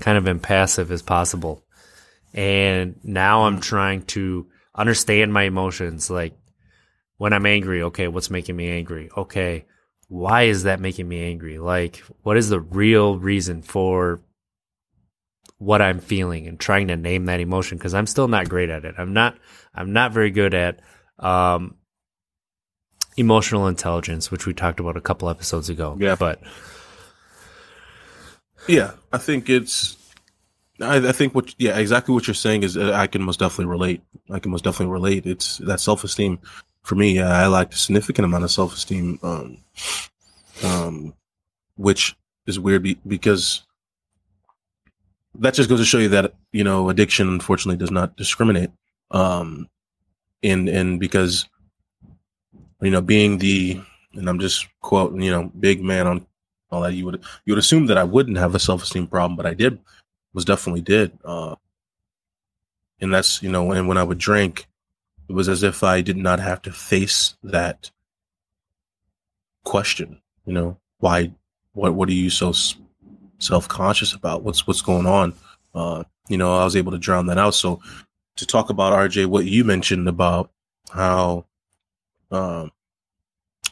kind 0.00 0.18
of 0.18 0.26
impassive 0.26 0.92
as 0.92 1.02
possible. 1.02 1.64
And 2.34 3.00
now 3.02 3.44
I'm 3.44 3.60
trying 3.60 4.02
to 4.02 4.46
understand 4.74 5.32
my 5.32 5.44
emotions. 5.44 6.10
Like 6.10 6.34
when 7.16 7.32
I'm 7.32 7.46
angry, 7.46 7.82
okay, 7.84 8.06
what's 8.06 8.30
making 8.30 8.56
me 8.56 8.70
angry? 8.70 9.10
Okay, 9.16 9.64
why 10.08 10.42
is 10.42 10.64
that 10.64 10.80
making 10.80 11.08
me 11.08 11.22
angry? 11.24 11.58
Like, 11.58 11.96
what 12.22 12.36
is 12.36 12.48
the 12.48 12.60
real 12.60 13.18
reason 13.18 13.62
for 13.62 14.20
what 15.58 15.82
I'm 15.82 15.98
feeling 16.00 16.46
and 16.46 16.58
trying 16.58 16.88
to 16.88 16.96
name 16.96 17.26
that 17.26 17.40
emotion 17.40 17.78
because 17.78 17.94
I'm 17.94 18.06
still 18.06 18.28
not 18.28 18.48
great 18.48 18.70
at 18.70 18.84
it. 18.84 18.94
I'm 18.96 19.12
not 19.12 19.36
I'm 19.74 19.92
not 19.92 20.12
very 20.12 20.30
good 20.30 20.54
at 20.54 20.80
um, 21.18 21.76
emotional 23.16 23.66
intelligence, 23.66 24.30
which 24.30 24.46
we 24.46 24.54
talked 24.54 24.80
about 24.80 24.96
a 24.96 25.00
couple 25.00 25.28
episodes 25.28 25.68
ago. 25.68 25.96
Yeah. 25.98 26.16
But 26.16 26.40
Yeah, 28.68 28.92
I 29.12 29.18
think 29.18 29.48
it's. 29.48 29.96
I, 30.80 31.08
I 31.08 31.12
think 31.12 31.34
what 31.34 31.54
yeah 31.58 31.76
exactly 31.78 32.14
what 32.14 32.28
you're 32.28 32.34
saying 32.34 32.62
is 32.62 32.76
uh, 32.76 32.92
I 32.94 33.08
can 33.08 33.22
most 33.22 33.40
definitely 33.40 33.66
relate. 33.66 34.02
I 34.30 34.38
can 34.38 34.52
most 34.52 34.62
definitely 34.62 34.92
relate. 34.92 35.26
It's 35.26 35.58
that 35.58 35.80
self 35.80 36.04
esteem 36.04 36.38
for 36.82 36.94
me. 36.94 37.20
I 37.20 37.48
lacked 37.48 37.74
a 37.74 37.78
significant 37.78 38.26
amount 38.26 38.44
of 38.44 38.50
self 38.52 38.74
esteem, 38.74 39.18
um, 39.22 39.58
um, 40.62 41.14
which 41.76 42.14
is 42.46 42.60
weird 42.60 42.84
be, 42.84 42.98
because 43.06 43.62
that 45.38 45.54
just 45.54 45.68
goes 45.68 45.80
to 45.80 45.84
show 45.84 45.98
you 45.98 46.08
that 46.10 46.34
you 46.52 46.64
know 46.64 46.90
addiction 46.90 47.28
unfortunately 47.28 47.78
does 47.78 47.90
not 47.90 48.16
discriminate. 48.16 48.70
Um, 49.10 49.68
and 50.42 50.68
and 50.68 51.00
because 51.00 51.48
you 52.80 52.90
know 52.90 53.00
being 53.00 53.38
the 53.38 53.80
and 54.14 54.28
I'm 54.28 54.38
just 54.38 54.66
quoting 54.80 55.22
you 55.22 55.30
know 55.30 55.50
big 55.58 55.82
man 55.82 56.06
on 56.06 56.26
all 56.70 56.82
that 56.82 56.94
you 56.94 57.04
would 57.06 57.22
you 57.44 57.52
would 57.52 57.58
assume 57.58 57.86
that 57.86 57.98
I 57.98 58.04
wouldn't 58.04 58.38
have 58.38 58.54
a 58.54 58.58
self 58.58 58.82
esteem 58.82 59.06
problem, 59.06 59.36
but 59.36 59.46
I 59.46 59.54
did 59.54 59.78
was 60.34 60.44
definitely 60.44 60.82
did. 60.82 61.16
Uh, 61.24 61.54
and 63.00 63.12
that's 63.12 63.42
you 63.42 63.50
know 63.50 63.64
when 63.64 63.86
when 63.86 63.98
I 63.98 64.02
would 64.02 64.18
drink, 64.18 64.66
it 65.28 65.32
was 65.32 65.48
as 65.48 65.62
if 65.62 65.82
I 65.82 66.00
did 66.00 66.16
not 66.16 66.40
have 66.40 66.62
to 66.62 66.72
face 66.72 67.36
that 67.42 67.90
question. 69.64 70.20
You 70.44 70.52
know 70.52 70.78
why? 70.98 71.32
What 71.72 71.94
what 71.94 72.08
are 72.08 72.12
you 72.12 72.30
so 72.30 72.52
self 73.38 73.68
conscious 73.68 74.12
about? 74.12 74.42
What's 74.42 74.66
what's 74.66 74.82
going 74.82 75.06
on? 75.06 75.34
Uh, 75.74 76.04
you 76.28 76.36
know, 76.36 76.58
I 76.58 76.64
was 76.64 76.76
able 76.76 76.92
to 76.92 76.98
drown 76.98 77.26
that 77.26 77.38
out. 77.38 77.54
So 77.54 77.80
to 78.36 78.46
talk 78.46 78.70
about 78.70 78.92
RJ, 78.92 79.26
what 79.26 79.46
you 79.46 79.64
mentioned 79.64 80.08
about 80.08 80.50
how, 80.90 81.46
um, 82.30 82.70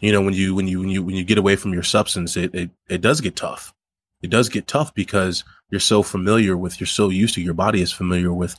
you 0.00 0.12
know, 0.12 0.22
when 0.22 0.34
you 0.34 0.54
when 0.54 0.68
you 0.68 0.80
when 0.80 0.90
you 0.90 1.02
when 1.02 1.14
you 1.14 1.24
get 1.24 1.38
away 1.38 1.56
from 1.56 1.72
your 1.72 1.82
substance, 1.82 2.36
it 2.36 2.54
it, 2.54 2.70
it 2.88 3.00
does 3.00 3.20
get 3.20 3.36
tough. 3.36 3.72
It 4.22 4.30
does 4.30 4.48
get 4.48 4.66
tough 4.66 4.94
because 4.94 5.44
you're 5.70 5.80
so 5.80 6.02
familiar 6.02 6.56
with, 6.56 6.80
you're 6.80 6.86
so 6.86 7.10
used 7.10 7.34
to, 7.34 7.42
your 7.42 7.54
body 7.54 7.82
is 7.82 7.92
familiar 7.92 8.32
with. 8.32 8.56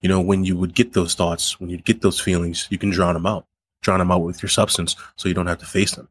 You 0.00 0.08
know, 0.08 0.20
when 0.20 0.44
you 0.44 0.56
would 0.56 0.74
get 0.74 0.92
those 0.92 1.14
thoughts, 1.14 1.58
when 1.58 1.70
you 1.70 1.78
get 1.78 2.02
those 2.02 2.20
feelings, 2.20 2.66
you 2.68 2.76
can 2.76 2.90
drown 2.90 3.14
them 3.14 3.24
out, 3.24 3.46
drown 3.80 4.00
them 4.00 4.10
out 4.10 4.22
with 4.22 4.42
your 4.42 4.50
substance, 4.50 4.96
so 5.16 5.28
you 5.28 5.34
don't 5.34 5.46
have 5.46 5.58
to 5.58 5.66
face 5.66 5.94
them. 5.94 6.08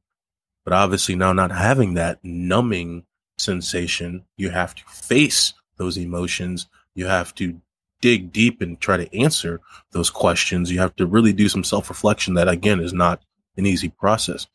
But 0.64 0.74
obviously, 0.74 1.16
now 1.16 1.32
not 1.34 1.52
having 1.52 1.94
that 1.94 2.20
numbing 2.24 3.06
sensation, 3.38 4.24
you 4.38 4.50
have 4.50 4.76
to 4.76 4.84
face 4.86 5.54
those 5.78 5.98
emotions. 5.98 6.68
You 6.96 7.08
have 7.08 7.34
to 7.36 7.60
dig 8.02 8.32
deep 8.32 8.62
and 8.62 8.80
try 8.80 8.98
to 8.98 9.18
answer 9.18 9.62
those 9.92 10.10
questions. 10.10 10.72
You 10.72 10.80
have 10.80 10.96
to 10.98 11.06
really 11.06 11.34
do 11.34 11.50
some 11.50 11.64
self 11.64 11.90
reflection. 11.90 12.34
That 12.36 12.50
again 12.50 12.80
is 12.80 12.94
not 12.94 13.24
an 13.58 13.66
easy 13.66 13.90
process. 13.90 14.48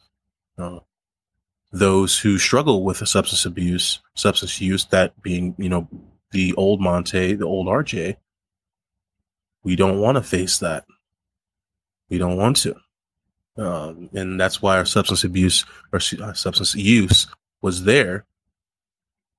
Uh, 0.57 0.81
those 1.72 2.18
who 2.18 2.39
struggle 2.39 2.85
with 2.85 3.07
substance 3.07 3.45
abuse, 3.45 4.01
substance 4.14 4.61
use, 4.61 4.87
that 4.87 5.20
being, 5.22 5.55
you 5.59 5.68
know, 5.68 5.89
the 6.31 6.55
old 6.55 6.81
Montee, 6.81 7.35
the 7.35 7.45
old 7.45 7.66
RJ, 7.66 8.16
we 9.62 9.76
don't 9.76 10.01
want 10.01 10.16
to 10.16 10.22
face 10.22 10.59
that. 10.59 10.85
We 12.09 12.18
don't 12.18 12.37
want 12.37 12.57
to. 12.59 12.74
Um, 13.57 14.09
and 14.14 14.41
that's 14.41 14.62
why 14.62 14.79
our 14.79 14.85
substance 14.85 15.24
abuse 15.24 15.64
or 15.93 16.01
uh, 16.22 16.33
substance 16.33 16.74
use 16.74 17.26
was 17.61 17.85
there 17.85 18.24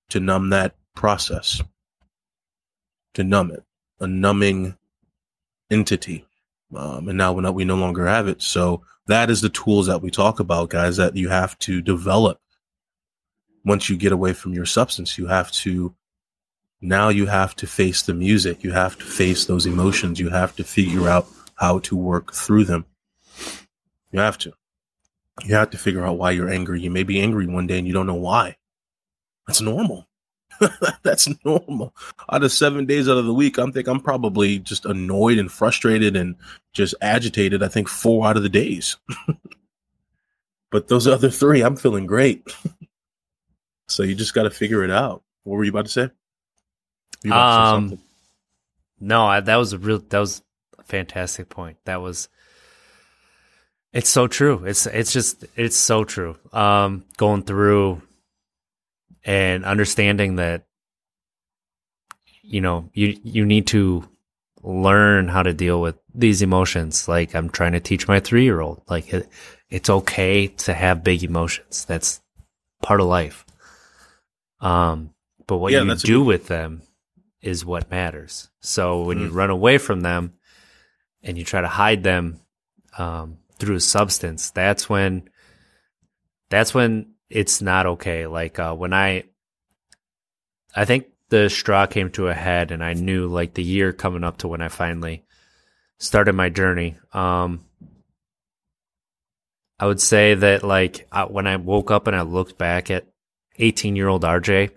to 0.10 0.20
numb 0.20 0.50
that 0.50 0.76
process, 0.96 1.62
to 3.14 3.24
numb 3.24 3.52
it, 3.52 3.64
a 4.00 4.08
numbing 4.08 4.78
entity. 5.72 6.26
Um, 6.76 7.08
and 7.08 7.18
now 7.18 7.34
we 7.34 7.42
no, 7.42 7.52
we 7.52 7.66
no 7.66 7.76
longer 7.76 8.06
have 8.06 8.28
it. 8.28 8.42
So 8.42 8.84
that 9.08 9.30
is 9.30 9.42
the 9.42 9.50
tools 9.50 9.88
that 9.88 10.02
we 10.02 10.12
talk 10.12 10.40
about, 10.40 10.70
guys, 10.70 10.98
that 10.98 11.16
you 11.16 11.30
have 11.30 11.58
to 11.60 11.82
develop 11.82 12.40
once 13.66 13.90
you 13.90 13.98
get 13.98 14.12
away 14.12 14.34
from 14.34 14.54
your 14.54 14.66
substance. 14.66 15.18
You 15.18 15.28
have 15.28 15.52
to, 15.52 15.96
now 16.82 17.10
you 17.10 17.26
have 17.26 17.56
to 17.58 17.68
face 17.68 18.04
the 18.04 18.14
music. 18.14 18.64
You 18.64 18.72
have 18.72 18.98
to 19.00 19.06
face 19.06 19.46
those 19.46 19.66
emotions. 19.66 20.20
You 20.20 20.30
have 20.30 20.56
to 20.58 20.64
figure 20.64 21.08
out 21.08 21.28
how 21.56 21.80
to 21.80 21.96
work 21.96 22.34
through 22.34 22.66
them. 22.66 22.86
You 24.12 24.20
have 24.20 24.38
to. 24.40 24.54
You 25.46 25.56
have 25.56 25.70
to 25.72 25.78
figure 25.78 26.06
out 26.06 26.18
why 26.18 26.32
you're 26.32 26.50
angry. 26.50 26.82
You 26.82 26.92
may 26.92 27.04
be 27.04 27.20
angry 27.20 27.48
one 27.48 27.66
day 27.66 27.78
and 27.78 27.88
you 27.88 27.94
don't 27.94 28.08
know 28.08 28.14
why. 28.14 28.58
That's 29.50 29.62
normal. 29.62 30.08
That's 31.02 31.28
normal. 31.44 31.96
Out 32.32 32.44
of 32.44 32.52
seven 32.52 32.86
days 32.86 33.10
out 33.10 33.18
of 33.18 33.26
the 33.26 33.34
week, 33.34 33.58
I'm 33.58 33.72
think 33.72 33.88
I'm 33.88 34.00
probably 34.00 34.60
just 34.60 34.86
annoyed 34.86 35.40
and 35.40 35.52
frustrated 35.52 36.16
and 36.16 36.36
just 36.72 36.94
agitated. 37.02 37.64
I 37.64 37.68
think 37.68 37.90
four 37.90 38.28
out 38.28 38.38
of 38.38 38.44
the 38.44 38.50
days. 38.50 38.98
but 40.72 40.88
those 40.88 41.08
other 41.08 41.32
three, 41.32 41.62
I'm 41.62 41.78
feeling 41.78 42.06
great. 42.06 42.48
so 43.88 44.04
you 44.04 44.14
just 44.14 44.36
got 44.36 44.44
to 44.44 44.52
figure 44.52 44.84
it 44.84 44.92
out. 44.92 45.24
What 45.46 45.56
were 45.56 45.64
you 45.64 45.72
about 45.72 45.86
to 45.86 45.92
say? 45.92 46.12
You 47.24 47.32
about 47.32 47.82
to 47.82 47.90
say 47.90 47.96
um, 47.96 48.02
no, 49.00 49.26
I, 49.26 49.40
that 49.40 49.56
was 49.56 49.74
a 49.74 49.80
real. 49.80 49.98
That 49.98 50.20
was 50.20 50.44
a 50.78 50.84
fantastic 50.84 51.50
point. 51.50 51.78
That 51.86 52.02
was. 52.02 52.30
It's 53.94 54.10
so 54.10 54.28
true. 54.28 54.64
It's 54.66 54.86
it's 54.86 55.12
just 55.12 55.44
it's 55.56 55.76
so 55.76 56.04
true. 56.04 56.38
Um, 56.54 57.06
going 57.18 57.42
through 57.42 58.04
and 59.30 59.64
understanding 59.64 60.38
that 60.38 60.66
you 62.42 62.62
know 62.62 62.90
you 62.94 63.16
you 63.24 63.46
need 63.46 63.68
to 63.68 64.04
learn 64.64 65.28
how 65.28 65.44
to 65.44 65.54
deal 65.54 65.80
with 65.80 65.96
these 66.16 66.42
emotions. 66.42 67.08
Like 67.08 67.36
i'm 67.36 67.50
trying 67.50 67.74
to 67.74 67.80
teach 67.80 68.08
my 68.08 68.20
3 68.20 68.44
year 68.44 68.60
old 68.60 68.82
like 68.90 69.14
it, 69.14 69.30
it's 69.70 69.90
okay 69.90 70.48
to 70.48 70.74
have 70.74 71.04
big 71.04 71.24
emotions. 71.24 71.86
That's 71.86 72.22
part 72.82 73.02
of 73.02 73.06
life. 73.06 73.46
Um 74.62 75.14
but 75.46 75.58
what 75.58 75.74
yeah, 75.74 75.84
you 75.84 75.96
do 75.96 76.20
good- 76.20 76.28
with 76.28 76.48
them 76.48 76.82
is 77.42 77.64
what 77.64 77.92
matters. 77.92 78.50
So 78.62 79.04
when 79.04 79.20
mm. 79.20 79.22
you 79.22 79.30
run 79.30 79.52
away 79.52 79.78
from 79.78 80.02
them 80.02 80.34
and 81.22 81.38
you 81.38 81.46
try 81.46 81.62
to 81.62 81.68
hide 81.68 82.02
them 82.02 82.40
um, 82.98 83.38
through 83.60 83.76
a 83.76 83.80
substance 83.80 84.50
that's 84.50 84.90
when 84.90 85.30
that's 86.50 86.74
when 86.74 87.14
it's 87.30 87.62
not 87.62 87.86
okay. 87.86 88.28
Like 88.28 88.60
uh, 88.60 88.74
when 88.76 88.94
I, 88.94 89.24
I 90.76 90.86
think 90.86 91.08
the 91.30 91.50
straw 91.50 91.86
came 91.86 92.10
to 92.12 92.28
a 92.28 92.34
head, 92.34 92.72
and 92.72 92.84
I 92.84 92.94
knew 92.94 93.28
like 93.28 93.54
the 93.54 93.64
year 93.64 93.94
coming 93.94 94.24
up 94.24 94.38
to 94.38 94.48
when 94.48 94.62
I 94.62 94.68
finally 94.68 95.24
started 95.98 96.34
my 96.34 96.50
journey. 96.50 96.98
Um, 97.14 97.66
I 99.80 99.86
would 99.86 100.02
say 100.02 100.34
that 100.34 100.64
like 100.64 101.08
I, 101.12 101.26
when 101.26 101.48
I 101.48 101.56
woke 101.56 101.92
up 101.92 102.08
and 102.08 102.16
I 102.16 102.22
looked 102.22 102.58
back 102.58 102.92
at 102.92 103.08
18 103.58 103.96
year 103.96 104.08
old 104.08 104.24
RJ, 104.24 104.72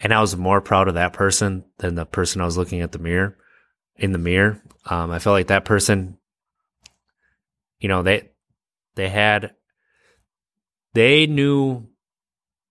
and 0.00 0.12
I 0.12 0.20
was 0.20 0.36
more 0.36 0.60
proud 0.60 0.88
of 0.88 0.94
that 0.94 1.12
person 1.12 1.64
than 1.78 1.94
the 1.94 2.06
person 2.06 2.40
I 2.40 2.46
was 2.46 2.56
looking 2.56 2.80
at 2.80 2.92
the 2.92 2.98
mirror 2.98 3.36
in 3.96 4.12
the 4.12 4.18
mirror. 4.18 4.60
Um, 4.86 5.10
I 5.10 5.18
felt 5.18 5.34
like 5.34 5.46
that 5.48 5.64
person, 5.64 6.18
you 7.78 7.88
know, 7.88 8.02
they 8.02 8.30
they 8.96 9.08
had 9.08 9.54
they 10.94 11.26
knew 11.26 11.86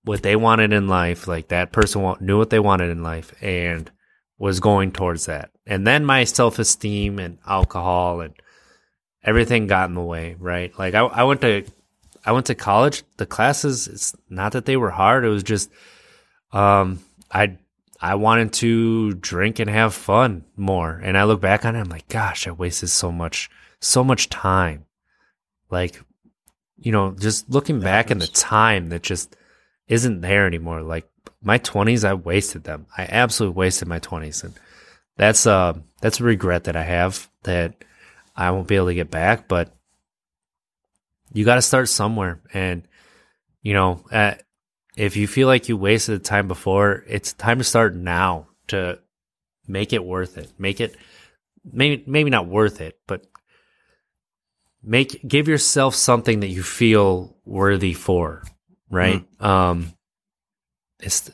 what 0.04 0.24
they 0.24 0.36
wanted 0.36 0.74
in 0.74 0.88
life. 0.88 1.28
Like 1.28 1.50
that 1.50 1.72
person 1.72 2.16
knew 2.20 2.38
what 2.38 2.50
they 2.50 2.60
wanted 2.60 2.90
in 2.90 3.04
life 3.04 3.34
and 3.42 3.90
was 4.38 4.60
going 4.60 4.92
towards 4.92 5.28
that. 5.28 5.52
And 5.66 5.86
then 5.86 6.06
my 6.06 6.24
self 6.24 6.60
esteem 6.60 7.20
and 7.20 7.38
alcohol 7.48 8.22
and 8.22 8.34
everything 9.24 9.68
got 9.68 9.90
in 9.90 9.96
the 9.96 10.02
way, 10.02 10.36
right? 10.40 10.78
Like 10.78 10.96
I, 10.96 11.02
I 11.02 11.24
went 11.24 11.42
to, 11.42 11.66
I 12.26 12.32
went 12.32 12.48
to 12.48 12.56
college. 12.56 13.04
The 13.18 13.26
classes, 13.26 13.88
it's 13.88 14.16
not 14.30 14.54
that 14.54 14.66
they 14.66 14.78
were 14.78 14.90
hard. 14.90 15.26
It 15.26 15.30
was 15.30 15.44
just, 15.44 15.70
um, 16.52 17.00
I, 17.32 17.58
I 18.02 18.16
wanted 18.16 18.52
to 18.54 19.14
drink 19.14 19.60
and 19.60 19.70
have 19.70 19.94
fun 19.94 20.44
more. 20.58 21.00
And 21.02 21.18
I 21.18 21.24
look 21.24 21.40
back 21.40 21.64
on 21.64 21.76
it, 21.76 21.80
I'm 21.80 21.90
like, 21.90 22.10
gosh, 22.10 22.48
I 22.48 22.52
wasted 22.52 22.90
so 22.90 23.12
much, 23.12 23.50
so 23.80 24.04
much 24.04 24.30
time. 24.30 24.86
Like 25.70 26.02
you 26.78 26.92
know, 26.92 27.12
just 27.12 27.50
looking 27.50 27.80
that 27.80 27.86
back 27.86 28.12
in 28.12 28.20
the 28.20 28.28
time 28.28 28.90
that 28.90 29.04
just 29.04 29.36
isn't 29.88 30.22
there 30.22 30.46
anymore. 30.46 30.82
Like 30.82 31.10
my 31.42 31.60
20s, 31.60 32.08
I 32.08 32.14
wasted 32.14 32.64
them. 32.64 32.88
I 32.98 33.04
absolutely 33.10 33.58
wasted 33.58 33.88
my 33.88 34.00
20s. 34.00 34.44
And 34.44 34.54
that's, 35.18 35.46
uh, 35.46 35.74
that's 36.02 36.20
a 36.20 36.24
regret 36.24 36.66
that 36.66 36.76
I 36.76 36.84
have 36.84 37.30
that 37.44 37.76
I 38.36 38.52
won't 38.52 38.68
be 38.68 38.76
able 38.76 38.88
to 38.88 38.94
get 38.94 39.12
back, 39.12 39.48
but 39.48 39.74
you 41.32 41.46
got 41.46 41.56
to 41.56 41.62
start 41.62 41.90
somewhere. 41.90 42.42
And, 42.54 42.88
you 43.62 43.74
know, 43.74 44.04
uh, 44.12 44.36
if 44.96 45.18
you 45.18 45.28
feel 45.28 45.48
like 45.48 45.70
you 45.70 45.78
wasted 45.78 46.20
the 46.20 46.24
time 46.24 46.48
before, 46.48 47.04
it's 47.08 47.34
time 47.34 47.58
to 47.58 47.64
start 47.64 47.96
now 47.96 48.48
to 48.68 49.00
make 49.68 49.94
it 49.94 50.04
worth 50.04 50.38
it. 50.38 50.52
Make 50.58 50.80
it 50.80 50.96
maybe 51.72 52.04
maybe 52.06 52.30
not 52.30 52.48
worth 52.48 52.82
it, 52.82 53.00
but 53.08 53.26
make 54.84 55.26
give 55.28 55.48
yourself 55.48 55.96
something 55.96 56.42
that 56.42 56.48
you 56.48 56.64
feel 56.64 57.36
worthy 57.46 57.94
for, 57.94 58.44
right? 58.90 59.26
Mm. 59.40 59.46
Um 59.46 59.94
it's 61.00 61.32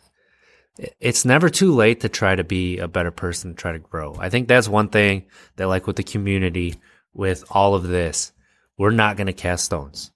it's 1.00 1.26
never 1.26 1.50
too 1.50 1.74
late 1.74 2.02
to 2.02 2.10
try 2.10 2.36
to 2.36 2.44
be 2.44 2.78
a 2.78 2.88
better 2.88 3.12
person, 3.12 3.54
try 3.54 3.74
to 3.74 3.80
grow. 3.80 4.16
I 4.18 4.30
think 4.30 4.48
that's 4.48 4.68
one 4.68 4.90
thing 4.90 5.26
that 5.58 5.68
like 5.68 5.88
with 5.88 5.98
the 5.98 6.04
community 6.04 6.76
with 7.14 7.44
all 7.50 7.76
of 7.76 7.88
this, 7.88 8.32
we're 8.78 8.92
not 8.92 9.18
going 9.18 9.28
to 9.28 9.34
cast 9.34 9.66
stones. 9.66 10.12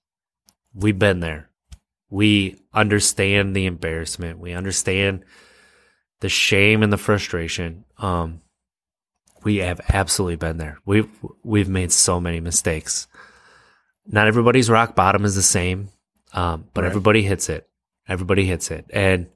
We've 0.74 0.98
been 0.98 1.20
there. 1.20 1.50
We 2.08 2.62
understand 2.72 3.54
the 3.54 3.66
embarrassment. 3.66 4.38
We 4.38 4.52
understand 4.52 5.24
the 6.20 6.28
shame 6.28 6.82
and 6.82 6.92
the 6.92 6.96
frustration. 6.96 7.84
Um, 7.98 8.40
we 9.42 9.58
have 9.58 9.80
absolutely 9.92 10.36
been 10.36 10.56
there. 10.56 10.78
We've 10.86 11.08
we've 11.42 11.68
made 11.68 11.92
so 11.92 12.20
many 12.20 12.40
mistakes. 12.40 13.06
Not 14.06 14.26
everybody's 14.26 14.70
rock 14.70 14.94
bottom 14.94 15.24
is 15.24 15.34
the 15.34 15.42
same, 15.42 15.88
um, 16.32 16.68
but 16.74 16.82
right. 16.82 16.88
everybody 16.88 17.22
hits 17.22 17.48
it. 17.48 17.68
Everybody 18.06 18.44
hits 18.44 18.70
it, 18.70 18.84
and 18.90 19.28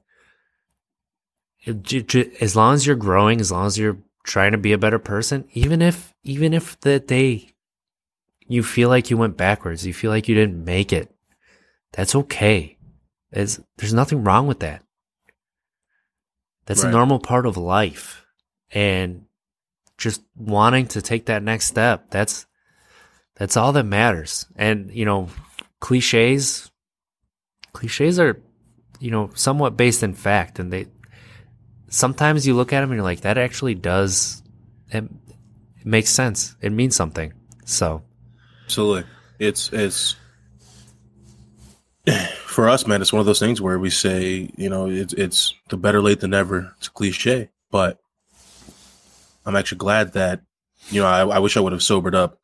it, 1.63 2.41
as 2.41 2.55
long 2.55 2.75
as 2.75 2.85
you're 2.85 2.95
growing, 2.95 3.41
as 3.41 3.51
long 3.51 3.65
as 3.65 3.79
you're 3.79 3.97
trying 4.23 4.51
to 4.51 4.59
be 4.59 4.73
a 4.73 4.77
better 4.77 4.99
person, 4.99 5.45
even 5.53 5.81
if 5.81 6.13
even 6.23 6.53
if 6.53 6.79
the 6.81 6.99
day 6.99 7.49
you 8.47 8.63
feel 8.63 8.89
like 8.89 9.09
you 9.09 9.17
went 9.17 9.37
backwards, 9.37 9.85
you 9.85 9.93
feel 9.93 10.11
like 10.11 10.27
you 10.27 10.35
didn't 10.35 10.65
make 10.65 10.91
it, 10.91 11.11
that's 11.91 12.15
okay. 12.15 12.77
It's, 13.31 13.59
there's 13.77 13.93
nothing 13.93 14.23
wrong 14.23 14.47
with 14.47 14.59
that. 14.59 14.83
That's 16.65 16.83
right. 16.83 16.89
a 16.89 16.91
normal 16.91 17.19
part 17.19 17.45
of 17.45 17.57
life. 17.57 18.25
And 18.71 19.25
just 19.97 20.23
wanting 20.35 20.87
to 20.87 21.01
take 21.01 21.27
that 21.27 21.43
next 21.43 21.67
step, 21.67 22.09
that's 22.09 22.47
that's 23.39 23.57
all 23.57 23.71
that 23.71 23.85
matters. 23.85 24.45
And, 24.55 24.91
you 24.91 25.05
know, 25.05 25.29
cliches 25.79 26.69
cliches 27.71 28.19
are, 28.19 28.41
you 28.99 29.09
know, 29.09 29.31
somewhat 29.33 29.77
based 29.77 30.03
in 30.03 30.13
fact 30.13 30.59
and 30.59 30.71
they 30.71 30.85
sometimes 31.87 32.45
you 32.45 32.53
look 32.53 32.73
at 32.73 32.81
them 32.81 32.91
and 32.91 32.97
you're 32.97 33.03
like 33.03 33.21
that 33.21 33.37
actually 33.37 33.73
does 33.73 34.43
it, 34.91 35.03
it 35.03 35.85
makes 35.85 36.09
sense. 36.09 36.55
It 36.61 36.71
means 36.71 36.95
something. 36.95 37.33
So, 37.65 38.03
absolutely. 38.65 39.09
It's 39.39 39.71
it's 39.71 40.15
for 42.45 42.67
us, 42.67 42.85
man, 42.85 43.01
it's 43.01 43.13
one 43.13 43.21
of 43.21 43.25
those 43.25 43.39
things 43.39 43.61
where 43.61 43.79
we 43.79 43.89
say, 43.89 44.49
you 44.57 44.69
know, 44.69 44.89
it's 44.89 45.13
it's 45.13 45.53
the 45.69 45.77
better 45.77 46.01
late 46.01 46.19
than 46.19 46.31
never. 46.31 46.73
It's 46.77 46.87
a 46.87 46.91
cliche, 46.91 47.49
but 47.71 47.99
I'm 49.45 49.55
actually 49.55 49.77
glad 49.77 50.13
that, 50.13 50.41
you 50.89 51.01
know, 51.01 51.07
I, 51.07 51.21
I 51.21 51.39
wish 51.39 51.55
I 51.55 51.61
would 51.61 51.71
have 51.71 51.83
sobered 51.83 52.15
up 52.15 52.39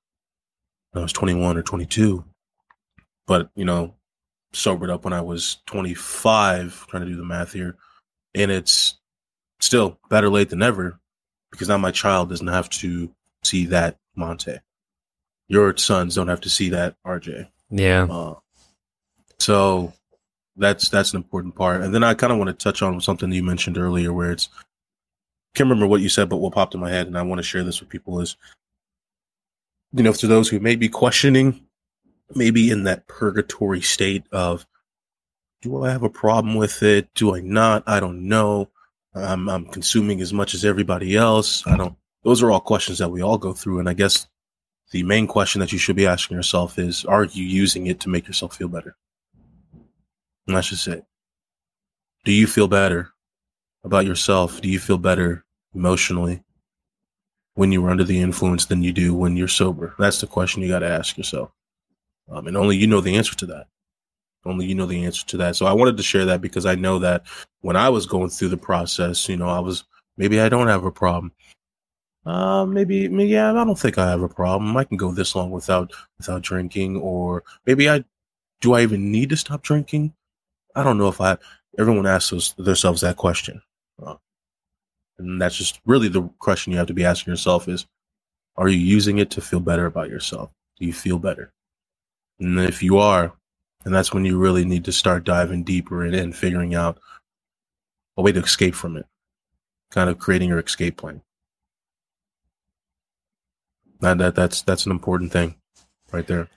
I 0.96 1.02
was 1.02 1.14
21 1.14 1.58
or 1.58 1.64
22, 1.64 2.24
but 3.28 3.50
you 3.56 3.66
know, 3.66 3.96
sobered 4.54 4.90
up 4.90 5.04
when 5.04 5.14
I 5.14 5.22
was 5.22 5.58
25. 5.66 6.88
Trying 6.88 7.04
to 7.04 7.10
do 7.10 7.16
the 7.16 7.24
math 7.24 7.54
here, 7.54 7.76
and 8.34 8.52
it's 8.52 8.98
still 9.60 10.00
better 10.10 10.30
late 10.30 10.50
than 10.50 10.60
never 10.60 11.00
because 11.52 11.70
now 11.70 11.78
my 11.78 11.92
child 11.92 12.30
doesn't 12.30 12.48
have 12.48 12.70
to 12.70 13.12
see 13.44 13.66
that 13.68 13.98
Montee. 14.18 14.60
Your 15.48 15.76
sons 15.78 16.16
don't 16.16 16.28
have 16.28 16.42
to 16.42 16.50
see 16.50 16.70
that 16.70 16.96
RJ. 17.06 17.48
Yeah. 17.70 18.08
Uh, 18.10 18.36
so 19.40 19.94
that's 20.56 20.90
that's 20.90 21.14
an 21.14 21.18
important 21.18 21.56
part. 21.56 21.82
And 21.82 21.94
then 21.94 22.04
I 22.04 22.14
kind 22.14 22.32
of 22.32 22.40
want 22.40 22.48
to 22.48 22.64
touch 22.64 22.82
on 22.82 23.00
something 23.02 23.32
you 23.32 23.44
mentioned 23.44 23.78
earlier, 23.78 24.14
where 24.14 24.32
it's 24.32 24.50
can't 25.56 25.70
remember 25.70 25.88
what 25.88 26.02
you 26.02 26.10
said, 26.10 26.30
but 26.30 26.38
what 26.38 26.54
popped 26.54 26.76
in 26.76 26.82
my 26.82 26.90
head, 26.90 27.08
and 27.08 27.18
I 27.18 27.22
want 27.22 27.40
to 27.40 27.44
share 27.44 27.64
this 27.64 27.80
with 27.80 27.90
people 27.90 28.20
is, 28.20 28.36
you 29.94 30.04
know, 30.04 30.14
to 30.14 30.28
those 30.28 30.50
who 30.50 30.60
may 30.60 30.76
be 30.76 30.90
questioning, 30.90 31.66
maybe 32.34 32.72
in 32.72 32.84
that 32.84 33.08
purgatory 33.08 33.82
state 33.82 34.24
of, 34.32 34.66
do 35.62 35.84
I 35.84 35.92
have 35.92 36.04
a 36.04 36.10
problem 36.10 36.56
with 36.56 36.84
it? 36.84 37.14
Do 37.16 37.36
I 37.36 37.42
not? 37.42 37.84
I 37.88 38.00
don't 38.00 38.28
know. 38.28 38.70
I'm 39.16 39.50
I'm 39.50 39.66
consuming 39.66 40.22
as 40.22 40.34
much 40.34 40.54
as 40.54 40.66
everybody 40.66 41.16
else. 41.16 41.66
I 41.66 41.78
don't. 41.78 41.96
Those 42.24 42.44
are 42.44 42.52
all 42.52 42.60
questions 42.60 43.00
that 43.00 43.10
we 43.10 43.22
all 43.22 43.38
go 43.38 43.54
through, 43.54 43.80
and 43.80 43.90
I 43.90 43.94
guess 43.94 44.28
the 44.92 45.04
main 45.04 45.26
question 45.26 45.60
that 45.62 45.72
you 45.72 45.80
should 45.80 45.96
be 45.96 46.06
asking 46.06 46.38
yourself 46.38 46.78
is: 46.78 47.06
Are 47.06 47.24
you 47.24 47.44
using 47.44 47.88
it 47.88 48.00
to 48.02 48.10
make 48.10 48.28
yourself 48.28 48.56
feel 48.56 48.68
better? 48.68 48.96
And 50.48 50.56
that's 50.56 50.70
just 50.70 50.88
it. 50.88 51.04
Do 52.26 52.32
you 52.32 52.46
feel 52.46 52.68
better 52.68 53.12
about 53.84 54.06
yourself? 54.06 54.62
Do 54.62 54.70
you 54.70 54.80
feel 54.80 54.98
better 54.98 55.46
emotionally 55.74 56.44
when 57.56 57.72
you 57.72 57.84
are 57.86 57.90
under 57.90 58.04
the 58.04 58.22
influence 58.22 58.66
than 58.66 58.84
you 58.84 58.94
do 58.94 59.14
when 59.14 59.36
you're 59.36 59.48
sober? 59.48 59.96
That's 59.98 60.22
the 60.22 60.28
question 60.28 60.62
you 60.62 60.70
got 60.70 60.80
to 60.80 60.90
ask 60.90 61.18
yourself. 61.18 61.52
Um, 62.30 62.48
and 62.48 62.56
only 62.58 62.78
you 62.78 62.88
know 62.88 63.02
the 63.02 63.16
answer 63.16 63.36
to 63.36 63.46
that. 63.48 63.68
Only 64.46 64.66
you 64.66 64.76
know 64.76 64.86
the 64.86 65.04
answer 65.04 65.26
to 65.26 65.38
that. 65.38 65.56
So 65.56 65.66
I 65.66 65.74
wanted 65.74 65.98
to 65.98 66.04
share 66.04 66.26
that 66.26 66.42
because 66.42 66.66
I 66.66 66.76
know 66.76 67.00
that 67.00 67.26
when 67.62 67.76
I 67.76 67.90
was 67.90 68.06
going 68.06 68.30
through 68.30 68.50
the 68.50 68.58
process, 68.58 69.28
you 69.28 69.38
know, 69.38 69.50
I 69.50 69.60
was 69.60 69.84
maybe 70.18 70.40
I 70.40 70.50
don't 70.50 70.68
have 70.68 70.86
a 70.86 70.92
problem. 70.92 71.32
Uh, 72.26 72.66
maybe, 72.66 73.08
maybe 73.08 73.32
yeah, 73.32 73.52
I 73.52 73.54
don't 73.54 73.78
think 73.78 73.98
I 73.98 74.10
have 74.10 74.24
a 74.24 74.30
problem. 74.30 74.76
I 74.78 74.84
can 74.84 74.98
go 74.98 75.12
this 75.12 75.36
long 75.36 75.52
without 75.52 75.94
without 76.18 76.42
drinking, 76.42 76.98
or 76.98 77.44
maybe 77.66 77.90
I 77.90 78.04
do. 78.62 78.74
I 78.74 78.82
even 78.82 79.12
need 79.12 79.30
to 79.30 79.38
stop 79.38 79.62
drinking? 79.62 80.14
I 80.76 80.84
don't 80.84 80.98
know 80.98 81.08
if 81.08 81.22
I. 81.22 81.38
Everyone 81.78 82.08
asks 82.08 82.54
themselves 82.54 83.02
that 83.02 83.18
question, 83.18 83.62
uh, 84.02 84.16
and 85.18 85.42
that's 85.42 85.56
just 85.56 85.80
really 85.86 86.08
the 86.08 86.24
question 86.40 86.72
you 86.72 86.78
have 86.78 86.88
to 86.88 86.94
be 86.94 87.06
asking 87.06 87.32
yourself: 87.32 87.68
is 87.68 87.86
Are 88.58 88.68
you 88.68 88.78
using 88.78 89.18
it 89.18 89.30
to 89.32 89.42
feel 89.42 89.60
better 89.60 89.86
about 89.86 90.10
yourself? 90.10 90.52
Do 90.80 90.86
you 90.86 90.94
feel 90.94 91.20
better? 91.20 91.52
And 92.40 92.60
if 92.60 92.84
you 92.84 92.98
are, 92.98 93.34
then 93.84 93.94
that's 93.94 94.14
when 94.14 94.26
you 94.26 94.38
really 94.38 94.66
need 94.66 94.86
to 94.86 94.92
start 94.92 95.24
diving 95.24 95.64
deeper 95.64 96.06
in 96.06 96.14
and 96.14 96.36
figuring 96.36 96.76
out 96.76 97.00
a 98.18 98.22
way 98.22 98.32
to 98.32 98.42
escape 98.42 98.76
from 98.76 98.98
it, 98.98 99.06
kind 99.92 100.10
of 100.10 100.20
creating 100.20 100.50
your 100.50 100.60
escape 100.60 100.98
plan. 100.98 101.22
That, 104.02 104.18
that 104.18 104.36
that's 104.36 104.62
that's 104.62 104.86
an 104.86 104.92
important 104.92 105.32
thing, 105.32 105.56
right 106.12 106.28
there. 106.28 106.50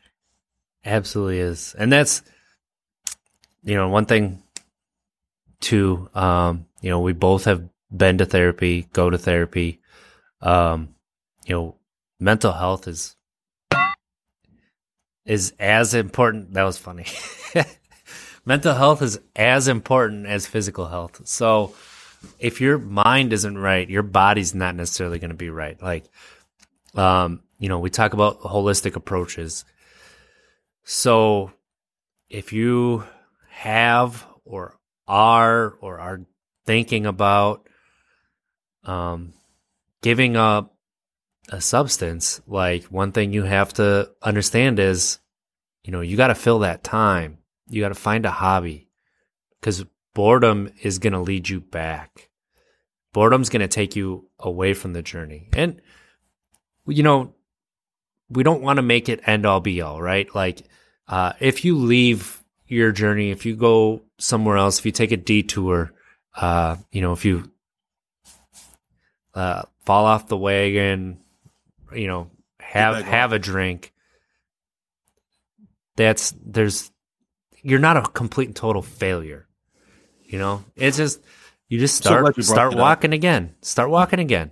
Absolutely 0.85 1.39
is, 1.39 1.75
and 1.79 1.93
that's 1.93 2.23
you 3.63 3.75
know, 3.75 3.89
one 3.89 4.07
thing 4.07 4.43
too, 5.61 6.09
um, 6.15 6.67
you 6.81 6.91
know, 6.91 7.01
we 7.01 7.13
both 7.13 7.45
have 7.45 7.69
been 7.95 8.19
to 8.19 8.27
therapy, 8.27 8.89
go 8.93 9.11
to 9.11 9.19
therapy. 9.19 9.81
Um, 10.41 10.95
you 11.47 11.55
know, 11.55 11.77
mental 12.21 12.53
health 12.53 12.87
is 12.89 13.17
is 15.25 15.53
as 15.59 15.95
important. 15.95 16.55
That 16.55 16.65
was 16.65 16.79
funny. 16.79 17.07
mental 18.45 18.75
health 18.75 19.03
is 19.03 19.21
as 19.37 19.69
important 19.69 20.27
as 20.27 20.47
physical 20.47 20.87
health. 20.87 21.27
So 21.27 21.75
if 22.39 22.61
your 22.61 22.79
mind 22.79 23.33
isn't 23.33 23.59
right, 23.59 23.89
your 23.89 24.03
body's 24.03 24.55
not 24.55 24.75
necessarily 24.75 25.19
going 25.19 25.31
to 25.31 25.37
be 25.37 25.51
right. 25.51 25.81
Like, 25.83 26.05
um, 26.95 27.43
you 27.59 27.69
know, 27.69 27.79
we 27.79 27.91
talk 27.91 28.15
about 28.15 28.41
holistic 28.41 28.97
approaches. 28.97 29.65
So 30.85 31.53
if 32.31 32.53
you 32.53 33.05
have 33.51 34.27
or 34.45 34.79
are 35.07 35.77
or 35.81 35.99
are 35.99 36.23
thinking 36.65 37.07
about 37.07 37.68
um, 38.89 39.35
giving 40.03 40.37
up 40.37 40.75
a 41.51 41.61
substance, 41.61 42.41
like 42.47 42.85
one 42.85 43.13
thing 43.13 43.33
you 43.33 43.45
have 43.45 43.73
to 43.75 44.11
understand 44.23 44.79
is, 44.79 45.19
you 45.85 45.93
know, 45.93 46.01
you 46.01 46.17
got 46.17 46.29
to 46.29 46.35
fill 46.35 46.61
that 46.61 46.83
time. 46.83 47.39
You 47.69 47.83
got 47.83 47.89
to 47.89 47.95
find 47.95 48.25
a 48.25 48.31
hobby 48.31 48.89
because 49.61 49.85
boredom 50.15 50.73
is 50.83 50.99
going 50.99 51.13
to 51.13 51.21
lead 51.21 51.49
you 51.49 51.61
back. 51.61 52.31
Boredom's 53.13 53.51
going 53.51 53.61
to 53.61 53.69
take 53.69 53.95
you 53.95 54.29
away 54.39 54.75
from 54.75 54.95
the 54.95 55.03
journey. 55.03 55.49
And, 55.53 55.81
you 56.87 57.03
know, 57.03 57.35
we 58.31 58.43
don't 58.43 58.63
want 58.63 58.79
to 58.79 58.83
make 58.83 59.09
it 59.09 59.27
end 59.27 59.47
all 59.47 59.61
be 59.61 59.81
all, 59.81 60.01
right? 60.01 60.33
Like, 60.35 60.63
uh, 61.09 61.33
if 61.41 61.65
you 61.65 61.77
leave 61.77 62.43
your 62.67 62.93
journey, 62.93 63.31
if 63.31 63.47
you 63.47 63.57
go 63.57 64.03
somewhere 64.19 64.57
else, 64.57 64.79
if 64.79 64.87
you 64.87 64.93
take 64.93 65.13
a 65.13 65.17
detour, 65.17 65.93
uh, 66.37 66.77
you 66.91 67.01
know, 67.01 67.13
if 67.13 67.25
you 67.25 67.51
uh, 69.39 69.63
fall 69.85 70.05
off 70.05 70.27
the 70.27 70.37
wagon, 70.37 71.19
you 71.95 72.09
know, 72.09 72.31
have 72.59 73.05
have 73.05 73.33
a 73.33 73.39
drink. 73.39 73.93
That's 75.97 76.35
there's 76.45 76.91
you're 77.63 77.79
not 77.79 77.97
a 77.97 78.03
complete 78.03 78.49
and 78.49 78.57
total 78.57 78.83
failure. 78.83 79.47
You 80.25 80.41
know, 80.41 80.65
it's 80.75 80.97
just 80.97 81.23
you 81.69 81.79
just 81.79 81.97
start 81.97 82.23
glad 82.23 82.37
you 82.37 82.43
start 82.43 82.73
that 82.73 82.79
up. 82.79 82.83
walking 82.83 83.13
again. 83.13 83.55
Start 83.63 83.91
walking 83.91 84.19
again. 84.19 84.51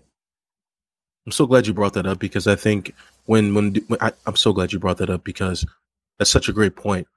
I'm 1.27 1.33
so 1.33 1.47
glad 1.47 1.67
you 1.67 1.75
brought 1.75 1.95
that 1.95 2.07
up 2.07 2.21
because 2.21 2.47
I 2.47 2.55
think 2.55 2.95
when 3.25 3.55
when, 3.55 3.75
when 3.89 4.01
I, 4.01 4.13
I'm 4.25 4.37
so 4.37 4.53
glad 4.53 4.73
you 4.73 4.79
brought 4.79 4.99
that 4.99 5.11
up 5.11 5.25
because 5.25 5.67
that's 6.19 6.31
such 6.31 6.49
a 6.49 6.53
great 6.53 6.77
point. 6.77 7.09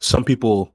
Some 0.00 0.24
people, 0.24 0.74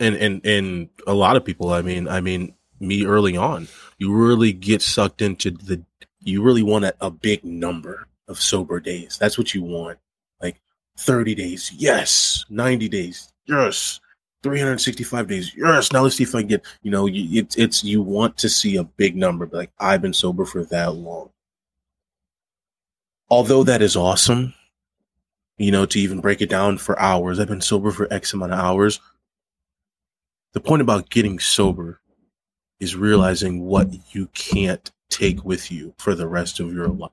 and 0.00 0.16
and 0.16 0.44
and 0.44 0.88
a 1.06 1.14
lot 1.14 1.36
of 1.36 1.44
people. 1.44 1.72
I 1.72 1.82
mean, 1.82 2.08
I 2.08 2.20
mean, 2.20 2.54
me 2.80 3.06
early 3.06 3.36
on, 3.36 3.68
you 3.98 4.14
really 4.14 4.52
get 4.52 4.82
sucked 4.82 5.22
into 5.22 5.50
the. 5.50 5.82
You 6.20 6.42
really 6.42 6.62
want 6.62 6.86
a, 6.86 6.94
a 7.00 7.10
big 7.10 7.44
number 7.44 8.08
of 8.28 8.40
sober 8.40 8.80
days. 8.80 9.18
That's 9.18 9.36
what 9.36 9.54
you 9.54 9.62
want, 9.62 9.98
like 10.40 10.60
30 10.96 11.34
days. 11.34 11.70
Yes, 11.74 12.46
90 12.48 12.88
days. 12.88 13.30
Yes. 13.46 14.00
365 14.42 15.28
days. 15.28 15.52
Yes. 15.56 15.92
Now 15.92 16.02
let's 16.02 16.16
see 16.16 16.22
if 16.22 16.34
I 16.34 16.42
get, 16.42 16.64
you 16.82 16.90
know, 16.90 17.06
you, 17.06 17.40
it's, 17.40 17.56
it's, 17.56 17.84
you 17.84 18.02
want 18.02 18.38
to 18.38 18.48
see 18.48 18.76
a 18.76 18.84
big 18.84 19.16
number, 19.16 19.46
but 19.46 19.56
like 19.56 19.72
I've 19.78 20.02
been 20.02 20.12
sober 20.14 20.44
for 20.46 20.64
that 20.64 20.94
long 20.94 21.30
although 23.30 23.64
that 23.64 23.82
is 23.82 23.96
awesome, 23.96 24.54
you 25.58 25.70
know, 25.70 25.86
to 25.86 25.98
even 25.98 26.20
break 26.20 26.40
it 26.40 26.48
down 26.48 26.78
for 26.78 26.98
hours, 27.00 27.38
I've 27.38 27.48
been 27.48 27.60
sober 27.60 27.90
for 27.90 28.12
X 28.12 28.32
amount 28.32 28.52
of 28.52 28.58
hours. 28.58 29.00
The 30.52 30.60
point 30.60 30.82
about 30.82 31.10
getting 31.10 31.40
sober 31.40 32.00
is 32.84 32.94
realizing 32.94 33.64
what 33.64 33.88
you 34.14 34.28
can't 34.34 34.92
take 35.08 35.44
with 35.44 35.72
you 35.72 35.94
for 35.98 36.14
the 36.14 36.28
rest 36.28 36.60
of 36.60 36.72
your 36.72 36.88
life. 36.88 37.10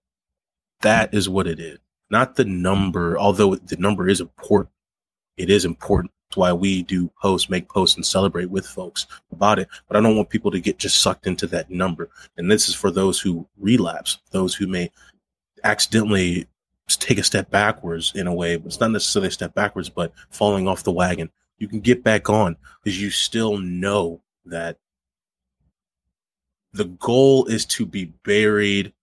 That 0.81 1.13
is 1.13 1.29
what 1.29 1.47
it 1.47 1.59
is. 1.59 1.79
Not 2.09 2.35
the 2.35 2.45
number, 2.45 3.17
although 3.17 3.55
the 3.55 3.77
number 3.77 4.09
is 4.09 4.19
important. 4.19 4.73
It 5.37 5.49
is 5.49 5.63
important. 5.63 6.11
That's 6.27 6.37
why 6.37 6.53
we 6.53 6.83
do 6.83 7.09
posts, 7.21 7.49
make 7.49 7.69
posts, 7.69 7.95
and 7.95 8.05
celebrate 8.05 8.49
with 8.49 8.67
folks 8.67 9.07
about 9.31 9.59
it. 9.59 9.69
But 9.87 9.95
I 9.95 10.01
don't 10.01 10.17
want 10.17 10.29
people 10.29 10.51
to 10.51 10.59
get 10.59 10.77
just 10.77 10.99
sucked 10.99 11.25
into 11.25 11.47
that 11.47 11.71
number. 11.71 12.09
And 12.37 12.51
this 12.51 12.67
is 12.67 12.75
for 12.75 12.91
those 12.91 13.19
who 13.19 13.47
relapse, 13.57 14.19
those 14.31 14.53
who 14.53 14.67
may 14.67 14.91
accidentally 15.63 16.47
take 16.87 17.17
a 17.17 17.23
step 17.23 17.49
backwards 17.49 18.11
in 18.13 18.27
a 18.27 18.33
way. 18.33 18.57
But 18.57 18.67
it's 18.67 18.79
not 18.79 18.91
necessarily 18.91 19.29
a 19.29 19.31
step 19.31 19.53
backwards, 19.53 19.89
but 19.89 20.11
falling 20.29 20.67
off 20.67 20.83
the 20.83 20.91
wagon. 20.91 21.31
You 21.59 21.69
can 21.69 21.79
get 21.79 22.03
back 22.03 22.29
on 22.29 22.57
because 22.83 23.01
you 23.01 23.09
still 23.09 23.57
know 23.57 24.21
that 24.45 24.77
the 26.73 26.85
goal 26.85 27.45
is 27.45 27.65
to 27.65 27.85
be 27.85 28.05
buried 28.23 28.93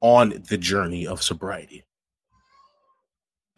on 0.00 0.42
the 0.48 0.58
journey 0.58 1.06
of 1.06 1.22
sobriety. 1.22 1.84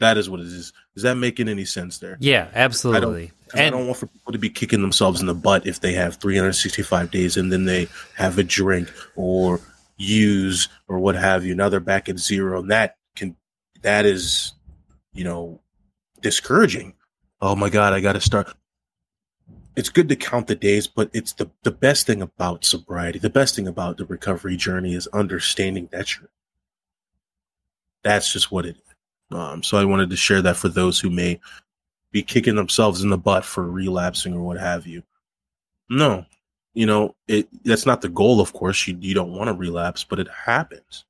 That 0.00 0.18
is 0.18 0.28
what 0.28 0.40
it 0.40 0.46
is. 0.46 0.72
Is 0.96 1.02
that 1.04 1.14
making 1.14 1.48
any 1.48 1.64
sense 1.64 1.98
there? 1.98 2.16
Yeah, 2.20 2.48
absolutely. 2.54 3.30
'Cause 3.48 3.60
I 3.60 3.70
don't 3.70 3.86
want 3.86 3.98
for 3.98 4.06
people 4.06 4.32
to 4.32 4.38
be 4.38 4.50
kicking 4.50 4.82
themselves 4.82 5.20
in 5.20 5.26
the 5.26 5.34
butt 5.34 5.66
if 5.66 5.80
they 5.80 5.92
have 5.92 6.16
365 6.16 7.10
days 7.10 7.36
and 7.36 7.52
then 7.52 7.64
they 7.64 7.88
have 8.16 8.36
a 8.38 8.42
drink 8.42 8.92
or 9.14 9.60
use 9.96 10.68
or 10.88 10.98
what 10.98 11.14
have 11.14 11.44
you. 11.44 11.54
Now 11.54 11.68
they're 11.68 11.80
back 11.80 12.08
at 12.08 12.18
zero, 12.18 12.60
and 12.60 12.70
that 12.70 12.96
can 13.14 13.36
that 13.82 14.04
is, 14.04 14.52
you 15.12 15.24
know, 15.24 15.60
discouraging. 16.20 16.94
Oh 17.40 17.54
my 17.54 17.68
God, 17.70 17.92
I 17.92 18.00
got 18.00 18.14
to 18.14 18.20
start. 18.20 18.52
It's 19.76 19.88
good 19.88 20.08
to 20.08 20.16
count 20.16 20.46
the 20.46 20.54
days, 20.54 20.86
but 20.86 21.10
it's 21.12 21.32
the 21.32 21.50
the 21.62 21.70
best 21.70 22.06
thing 22.06 22.22
about 22.22 22.64
sobriety. 22.64 23.18
The 23.18 23.30
best 23.30 23.56
thing 23.56 23.66
about 23.66 23.96
the 23.96 24.04
recovery 24.04 24.56
journey 24.56 24.94
is 24.94 25.06
understanding 25.08 25.88
that 25.92 26.16
you're. 26.16 26.28
That's 28.02 28.32
just 28.32 28.52
what 28.52 28.66
it 28.66 28.76
is. 28.76 29.36
Um, 29.36 29.62
so 29.62 29.78
I 29.78 29.84
wanted 29.84 30.10
to 30.10 30.16
share 30.16 30.42
that 30.42 30.56
for 30.56 30.68
those 30.68 31.00
who 31.00 31.10
may 31.10 31.40
be 32.12 32.22
kicking 32.22 32.54
themselves 32.54 33.02
in 33.02 33.10
the 33.10 33.18
butt 33.18 33.44
for 33.44 33.68
relapsing 33.68 34.34
or 34.34 34.42
what 34.42 34.58
have 34.58 34.86
you. 34.86 35.02
No, 35.90 36.24
you 36.74 36.86
know, 36.86 37.14
it 37.26 37.48
that's 37.64 37.86
not 37.86 38.00
the 38.00 38.08
goal, 38.08 38.40
of 38.40 38.52
course. 38.52 38.86
You 38.86 38.96
you 39.00 39.14
don't 39.14 39.32
want 39.32 39.48
to 39.48 39.54
relapse, 39.54 40.04
but 40.04 40.20
it 40.20 40.28
happens. 40.28 41.04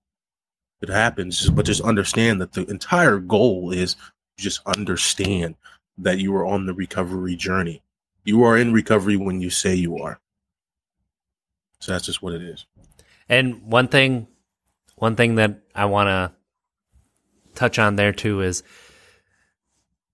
It 0.80 0.88
happens, 0.88 1.48
but 1.50 1.66
just 1.66 1.80
understand 1.80 2.40
that 2.40 2.52
the 2.52 2.68
entire 2.70 3.18
goal 3.18 3.72
is 3.72 3.96
just 4.36 4.60
understand 4.66 5.54
that 5.98 6.18
you 6.18 6.34
are 6.36 6.44
on 6.44 6.66
the 6.66 6.74
recovery 6.74 7.36
journey. 7.36 7.82
You 8.24 8.42
are 8.44 8.56
in 8.56 8.72
recovery 8.72 9.16
when 9.16 9.40
you 9.40 9.50
say 9.50 9.74
you 9.74 9.98
are. 9.98 10.18
So 11.80 11.92
that's 11.92 12.06
just 12.06 12.22
what 12.22 12.32
it 12.32 12.42
is. 12.42 12.66
And 13.28 13.62
one 13.62 13.88
thing, 13.88 14.26
one 14.96 15.16
thing 15.16 15.36
that 15.36 15.60
I 15.74 15.84
want 15.84 16.08
to 16.08 16.32
touch 17.54 17.78
on 17.78 17.96
there 17.96 18.12
too 18.12 18.40
is 18.40 18.62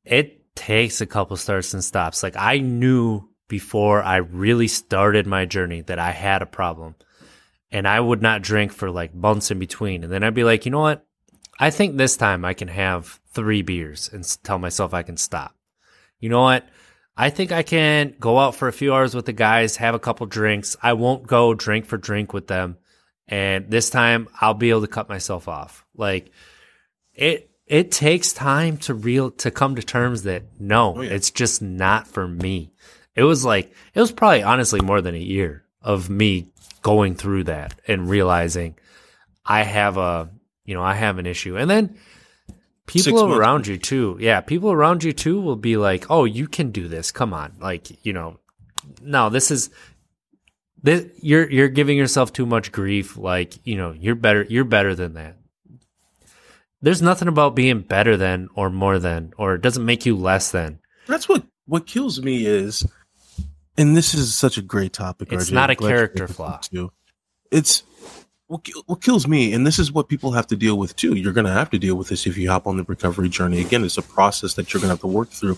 it 0.05 0.55
takes 0.55 1.01
a 1.01 1.07
couple 1.07 1.37
starts 1.37 1.73
and 1.73 1.85
stops. 1.85 2.23
Like 2.23 2.37
I 2.37 2.59
knew 2.59 3.29
before 3.49 4.03
I 4.03 4.17
really 4.17 4.69
started 4.69 5.27
my 5.27 5.45
journey 5.45 5.83
that 5.83 5.99
I 5.99 6.11
had 6.11 6.43
a 6.43 6.47
problem 6.47 6.97
and 7.71 7.87
I 7.87 8.01
would 8.01 8.23
not 8.23 8.43
drink 8.43 8.73
for 8.73 8.91
like 8.91 9.15
months 9.15 9.51
in 9.51 9.59
between. 9.59 10.05
And 10.05 10.13
then 10.13 10.23
I'd 10.23 10.35
be 10.35 10.45
like, 10.45 10.65
you 10.65 10.71
know 10.71 10.81
what? 10.81 11.07
I 11.59 11.71
think 11.71 11.97
this 11.97 12.17
time 12.17 12.45
I 12.45 12.55
can 12.55 12.69
have 12.69 13.21
three 13.33 13.63
beers 13.63 14.11
and 14.13 14.25
tell 14.43 14.59
myself 14.59 14.95
I 14.95 15.03
can 15.03 15.17
stop. 15.17 15.55
You 16.19 16.29
know 16.29 16.43
what? 16.43 16.67
I 17.21 17.29
think 17.29 17.53
I 17.53 17.63
can 17.63 18.15
go 18.19 18.39
out 18.39 18.55
for 18.55 18.67
a 18.67 18.73
few 18.73 18.95
hours 18.95 19.15
with 19.15 19.27
the 19.27 19.35
guys, 19.35 19.77
have 19.77 19.95
a 19.95 19.99
couple 19.99 20.25
drinks. 20.25 20.75
I 20.83 20.95
won't 20.95 21.27
go 21.27 21.53
drink 21.53 21.85
for 21.85 21.99
drink 21.99 22.33
with 22.33 22.47
them. 22.47 22.79
And 23.29 23.71
this 23.71 23.91
time 23.91 24.27
I'll 24.41 24.55
be 24.55 24.71
able 24.71 24.81
to 24.81 24.87
cut 24.87 25.11
myself 25.11 25.47
off. 25.47 25.85
Like 25.95 26.33
it 27.13 27.51
it 27.67 27.91
takes 27.91 28.33
time 28.33 28.79
to 28.79 28.95
real 28.95 29.33
to 29.33 29.51
come 29.51 29.77
to 29.77 29.83
terms 29.83 30.23
that 30.23 30.45
no, 30.59 30.97
Oh, 30.97 31.01
yeah. 31.03 31.11
it's 31.11 31.31
just 31.31 31.61
not 31.61 32.09
for 32.09 32.27
me. 32.27 32.73
It 33.15 33.25
was 33.25 33.45
like 33.45 33.71
it 33.93 34.01
was 34.01 34.13
probably 34.13 34.43
honestly 34.43 34.81
more 34.81 35.03
than 35.03 35.15
a 35.15 35.19
year 35.19 35.63
of 35.83 36.09
me 36.09 36.49
going 36.81 37.17
through 37.17 37.45
that 37.45 37.79
and 37.87 38.09
realizing 38.09 38.77
I 39.45 39.65
have 39.65 39.99
a 39.99 40.31
you 40.65 40.75
know, 40.75 40.83
I 40.83 40.95
have 40.95 41.19
an 41.19 41.27
issue. 41.27 41.59
And 41.59 41.69
then 41.71 41.99
people 42.93 43.33
around 43.33 43.67
you 43.67 43.79
too. 43.79 44.17
Yeah, 44.21 44.41
people 44.41 44.73
around 44.73 45.05
you 45.05 45.13
too 45.13 45.41
will 45.41 45.57
be 45.57 45.77
like, 45.77 46.11
"Oh, 46.11 46.25
you 46.25 46.47
can 46.47 46.71
do 46.71 46.89
this. 46.89 47.11
Come 47.11 47.33
on." 47.33 47.55
Like, 47.61 48.05
you 48.05 48.13
know, 48.13 48.39
no, 49.03 49.31
this 49.31 49.51
is 49.51 49.71
this 50.83 51.07
you're 51.21 51.51
you're 51.51 51.69
giving 51.69 51.99
yourself 51.99 52.33
too 52.33 52.47
much 52.47 52.73
grief 52.73 53.17
like, 53.17 53.59
you 53.65 53.77
know, 53.77 53.93
you're 53.93 54.15
better 54.15 54.47
you're 54.49 54.65
better 54.65 54.95
than 54.95 55.15
that. 55.15 55.37
There's 56.83 57.03
nothing 57.03 57.29
about 57.29 57.55
being 57.55 57.81
better 57.81 58.17
than 58.17 58.49
or 58.55 58.71
more 58.71 58.99
than 58.99 59.33
or 59.37 59.55
it 59.55 59.63
doesn't 59.63 59.85
make 59.85 60.07
you 60.07 60.17
less 60.17 60.51
than. 60.51 60.81
That's 61.07 61.29
what 61.29 61.45
what 61.67 61.87
kills 61.87 62.21
me 62.23 62.47
is, 62.47 62.85
and 63.77 63.97
this 63.97 64.15
is 64.15 64.35
such 64.35 64.59
a 64.59 64.63
great 64.63 64.93
topic. 64.93 65.33
It's 65.33 65.51
RJ, 65.51 65.53
not 65.53 65.71
a 65.71 65.77
character 65.77 66.27
flaw. 66.27 66.59
Too. 66.59 66.91
It's 67.51 67.83
what 68.51 68.67
what 68.87 69.01
kills 69.01 69.29
me, 69.29 69.53
and 69.53 69.65
this 69.65 69.79
is 69.79 69.93
what 69.93 70.09
people 70.09 70.33
have 70.33 70.47
to 70.49 70.57
deal 70.57 70.77
with 70.77 70.97
too. 70.97 71.15
You're 71.15 71.33
going 71.33 71.47
to 71.47 71.53
have 71.53 71.71
to 71.71 71.79
deal 71.79 71.95
with 71.95 72.09
this 72.09 72.27
if 72.27 72.37
you 72.37 72.51
hop 72.51 72.67
on 72.67 72.77
the 72.77 72.83
recovery 72.83 73.29
journey. 73.29 73.61
Again, 73.61 73.85
it's 73.85 73.97
a 73.97 74.03
process 74.03 74.55
that 74.55 74.73
you're 74.73 74.81
going 74.81 74.89
to 74.89 74.95
have 74.95 75.01
to 75.01 75.07
work 75.07 75.31
through, 75.31 75.57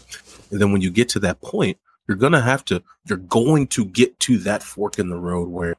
and 0.50 0.60
then 0.60 0.72
when 0.72 0.82
you 0.82 0.90
get 0.90 1.08
to 1.10 1.18
that 1.20 1.40
point, 1.40 1.78
you're 2.06 2.18
going 2.18 2.32
to 2.32 2.40
have 2.42 2.66
to. 2.66 2.82
You're 3.06 3.16
going 3.16 3.66
to 3.68 3.86
get 3.86 4.20
to 4.20 4.36
that 4.38 4.62
fork 4.62 4.98
in 4.98 5.08
the 5.08 5.18
road 5.18 5.48
where. 5.48 5.74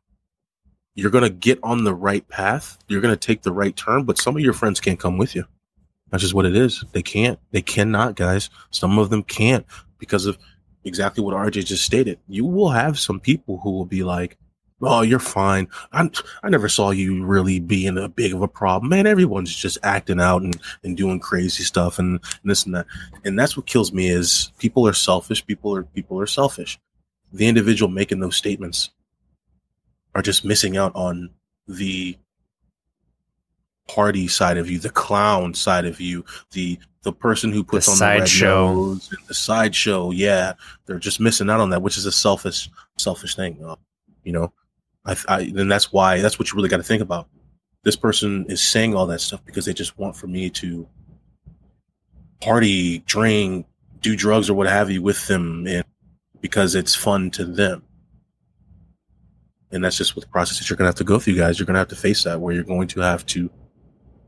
You're 0.95 1.09
going 1.09 1.24
to 1.24 1.32
get 1.32 1.57
on 1.64 1.86
the 1.86 1.93
right 1.95 2.28
path. 2.28 2.78
You're 2.88 3.01
going 3.01 3.16
to 3.16 3.28
take 3.28 3.41
the 3.41 3.51
right 3.51 3.76
turn, 3.76 4.03
but 4.03 4.20
some 4.20 4.36
of 4.36 4.43
your 4.43 4.53
friends 4.53 4.80
can't 4.80 4.99
come 4.99 5.18
with 5.18 5.34
you. 5.34 5.43
That's 6.11 6.22
just 6.22 6.36
what 6.36 6.45
it 6.45 6.55
is. 6.55 6.86
They 6.91 7.01
can't. 7.01 7.39
They 7.49 7.64
cannot, 7.64 8.16
guys. 8.16 8.51
Some 8.70 8.99
of 8.99 9.09
them 9.09 9.24
can't 9.24 9.66
because 9.97 10.28
of 10.28 10.38
exactly 10.84 11.24
what 11.24 11.36
RJ 11.36 11.66
just 11.66 11.84
stated. 11.84 12.20
You 12.28 12.45
will 12.45 12.70
have 12.70 12.99
some 12.99 13.20
people 13.20 13.59
who 13.64 13.72
will 13.72 13.86
be 13.86 14.03
like, 14.03 14.38
"Oh, 14.86 15.01
you're 15.01 15.19
fine. 15.19 15.67
I'm, 15.91 16.11
I 16.43 16.49
never 16.49 16.69
saw 16.69 16.91
you 16.91 17.23
really 17.25 17.59
being 17.59 17.97
a 17.97 18.09
big 18.09 18.34
of 18.34 18.41
a 18.41 18.47
problem, 18.47 18.89
man. 18.89 19.07
Everyone's 19.07 19.55
just 19.55 19.77
acting 19.84 20.19
out 20.19 20.41
and, 20.41 20.59
and 20.84 20.97
doing 20.97 21.19
crazy 21.19 21.63
stuff 21.63 21.99
and, 21.99 22.19
and 22.41 22.51
this 22.51 22.65
and 22.65 22.75
that." 22.75 22.86
And 23.25 23.38
that's 23.38 23.55
what 23.57 23.65
kills 23.65 23.91
me 23.93 24.09
is 24.09 24.51
people 24.59 24.88
are 24.88 24.93
selfish. 24.93 25.45
People 25.45 25.75
are 25.75 25.84
people 25.84 26.19
are 26.19 26.27
selfish. 26.27 26.79
The 27.31 27.47
individual 27.47 27.91
making 27.91 28.19
those 28.19 28.36
statements 28.36 28.91
are 30.15 30.21
just 30.21 30.45
missing 30.45 30.77
out 30.77 30.91
on 30.95 31.29
the 31.67 32.17
party 33.88 34.27
side 34.27 34.57
of 34.57 34.69
you, 34.69 34.79
the 34.79 34.89
clown 34.89 35.53
side 35.53 35.86
of 35.86 35.99
you, 35.99 36.23
the 36.51 36.79
the 37.03 37.11
person 37.11 37.51
who 37.51 37.63
puts 37.63 37.89
on 37.89 37.97
the 37.97 38.05
red 38.05 38.19
sideshow. 38.19 38.73
nose, 38.73 39.09
and 39.11 39.27
the 39.27 39.34
sideshow. 39.34 40.11
Yeah, 40.11 40.53
they're 40.86 40.99
just 40.99 41.19
missing 41.19 41.49
out 41.49 41.59
on 41.59 41.69
that, 41.71 41.81
which 41.81 41.97
is 41.97 42.05
a 42.05 42.11
selfish 42.11 42.69
selfish 42.97 43.36
thing. 43.36 43.63
uh, 43.65 43.75
you 44.23 44.31
know, 44.31 44.53
I, 45.05 45.15
I 45.27 45.51
then 45.53 45.67
that's 45.67 45.91
why 45.91 46.21
that's 46.21 46.39
what 46.39 46.51
you 46.51 46.55
really 46.55 46.69
got 46.69 46.77
to 46.77 46.83
think 46.83 47.01
about. 47.01 47.27
This 47.83 47.95
person 47.95 48.45
is 48.47 48.61
saying 48.61 48.95
all 48.95 49.05
that 49.07 49.19
stuff 49.21 49.43
because 49.45 49.65
they 49.65 49.73
just 49.73 49.97
want 49.97 50.15
for 50.15 50.27
me 50.27 50.49
to 50.51 50.87
party, 52.39 52.99
drink, 52.99 53.65
do 54.01 54.15
drugs 54.15 54.49
or 54.49 54.53
what 54.53 54.67
have 54.67 54.89
you 54.89 55.01
with 55.01 55.27
them, 55.27 55.65
and 55.67 55.83
because 56.41 56.75
it's 56.75 56.95
fun 56.95 57.31
to 57.31 57.45
them. 57.45 57.83
And 59.71 59.83
that's 59.83 59.97
just 59.97 60.15
what 60.15 60.23
the 60.23 60.31
process 60.31 60.59
that 60.59 60.69
you're 60.69 60.77
going 60.77 60.85
to 60.85 60.89
have 60.89 60.95
to 60.95 61.03
go 61.03 61.19
through, 61.19 61.37
guys. 61.37 61.57
You're 61.57 61.65
going 61.65 61.73
to 61.73 61.79
have 61.79 61.87
to 61.87 61.95
face 61.95 62.23
that, 62.23 62.39
where 62.39 62.53
you're 62.53 62.63
going 62.63 62.87
to 62.89 63.01
have 63.01 63.25
to 63.27 63.49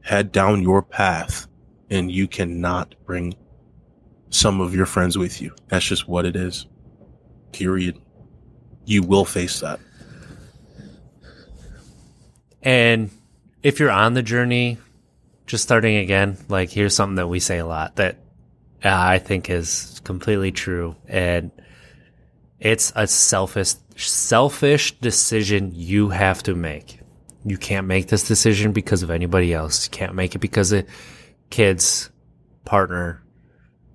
head 0.02 0.32
down 0.32 0.64
your 0.64 0.82
path, 0.82 1.48
and 1.90 2.12
you 2.12 2.28
cannot 2.28 2.96
bring 3.06 3.36
some 4.32 4.60
of 4.60 4.74
your 4.74 4.86
friends 4.86 5.18
with 5.18 5.42
you. 5.42 5.54
That's 5.68 5.86
just 5.86 6.08
what 6.08 6.26
it 6.26 6.36
is. 6.36 6.68
Period. 7.52 8.02
You 8.86 9.04
will 9.04 9.26
face 9.26 9.60
that. 9.60 9.80
And 12.66 13.12
if 13.62 13.80
you're 13.80 13.92
on 13.92 14.16
the 14.16 14.24
journey, 14.24 14.80
just 15.46 15.64
starting 15.64 15.98
again, 15.98 16.38
like 16.50 16.72
here's 16.72 16.96
something 16.96 17.16
that 17.16 17.28
we 17.28 17.40
say 17.40 17.60
a 17.60 17.66
lot 17.66 17.96
that 17.98 18.18
uh, 18.84 18.90
I 18.92 19.20
think 19.20 19.50
is 19.50 20.02
completely 20.04 20.52
true. 20.52 20.96
And 21.08 21.52
it's 22.60 22.92
a 22.96 23.06
selfish, 23.06 23.76
selfish 23.96 24.98
decision 25.00 25.72
you 25.76 26.10
have 26.10 26.42
to 26.44 26.56
make. 26.56 27.00
You 27.46 27.58
can't 27.60 27.86
make 27.86 28.08
this 28.08 28.28
decision 28.28 28.72
because 28.72 29.04
of 29.04 29.12
anybody 29.12 29.54
else. 29.54 29.88
You 29.88 29.92
can't 29.92 30.16
make 30.16 30.34
it 30.34 30.40
because 30.40 30.72
of 30.72 30.88
kids, 31.52 32.10
partner, 32.66 33.22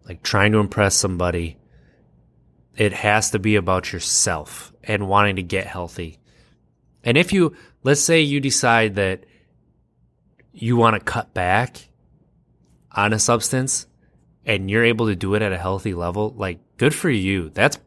like 0.09 0.23
trying 0.23 0.53
to 0.53 0.59
impress 0.59 0.95
somebody. 0.95 1.59
It 2.77 2.93
has 2.93 3.33
to 3.33 3.41
be 3.41 3.57
about 3.57 3.93
yourself 3.93 4.73
and 4.85 5.09
wanting 5.09 5.37
to 5.37 5.43
get 5.43 5.67
healthy. 5.67 6.20
And 7.05 7.17
if 7.17 7.33
you, 7.33 7.57
let's 7.83 8.01
say 8.01 8.21
you 8.21 8.41
decide 8.41 8.97
that 8.97 9.25
you 10.53 10.77
want 10.77 10.95
to 10.95 11.01
cut 11.01 11.33
back 11.33 11.89
on 12.93 13.13
a 13.13 13.19
substance 13.19 13.87
and 14.45 14.71
you're 14.71 14.85
able 14.85 15.07
to 15.07 15.17
do 15.17 15.35
it 15.35 15.43
at 15.43 15.53
a 15.53 15.59
healthy 15.59 15.95
level, 15.95 16.35
like 16.37 16.59
good 16.77 16.95
for 16.95 17.11
you. 17.11 17.51
That's 17.51 17.79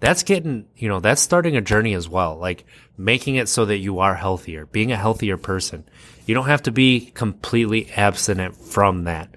that's 0.00 0.22
getting, 0.22 0.66
you 0.76 0.88
know, 0.88 1.00
that's 1.00 1.22
starting 1.22 1.56
a 1.56 1.62
journey 1.62 1.94
as 1.94 2.08
well. 2.08 2.36
Like 2.36 2.66
making 2.98 3.36
it 3.36 3.48
so 3.48 3.64
that 3.64 3.78
you 3.78 4.00
are 4.00 4.14
healthier, 4.14 4.66
being 4.66 4.92
a 4.92 4.96
healthier 4.96 5.36
person. 5.36 5.84
You 6.26 6.34
don't 6.34 6.46
have 6.46 6.62
to 6.64 6.70
be 6.70 7.10
completely 7.14 7.90
abstinent 7.92 8.56
from 8.56 9.04
that 9.04 9.34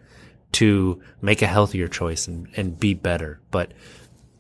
to 0.54 1.02
make 1.22 1.42
a 1.42 1.48
healthier 1.48 1.88
choice 1.88 2.28
and, 2.28 2.48
and 2.56 2.80
be 2.80 2.94
better. 2.94 3.40
But 3.52 3.74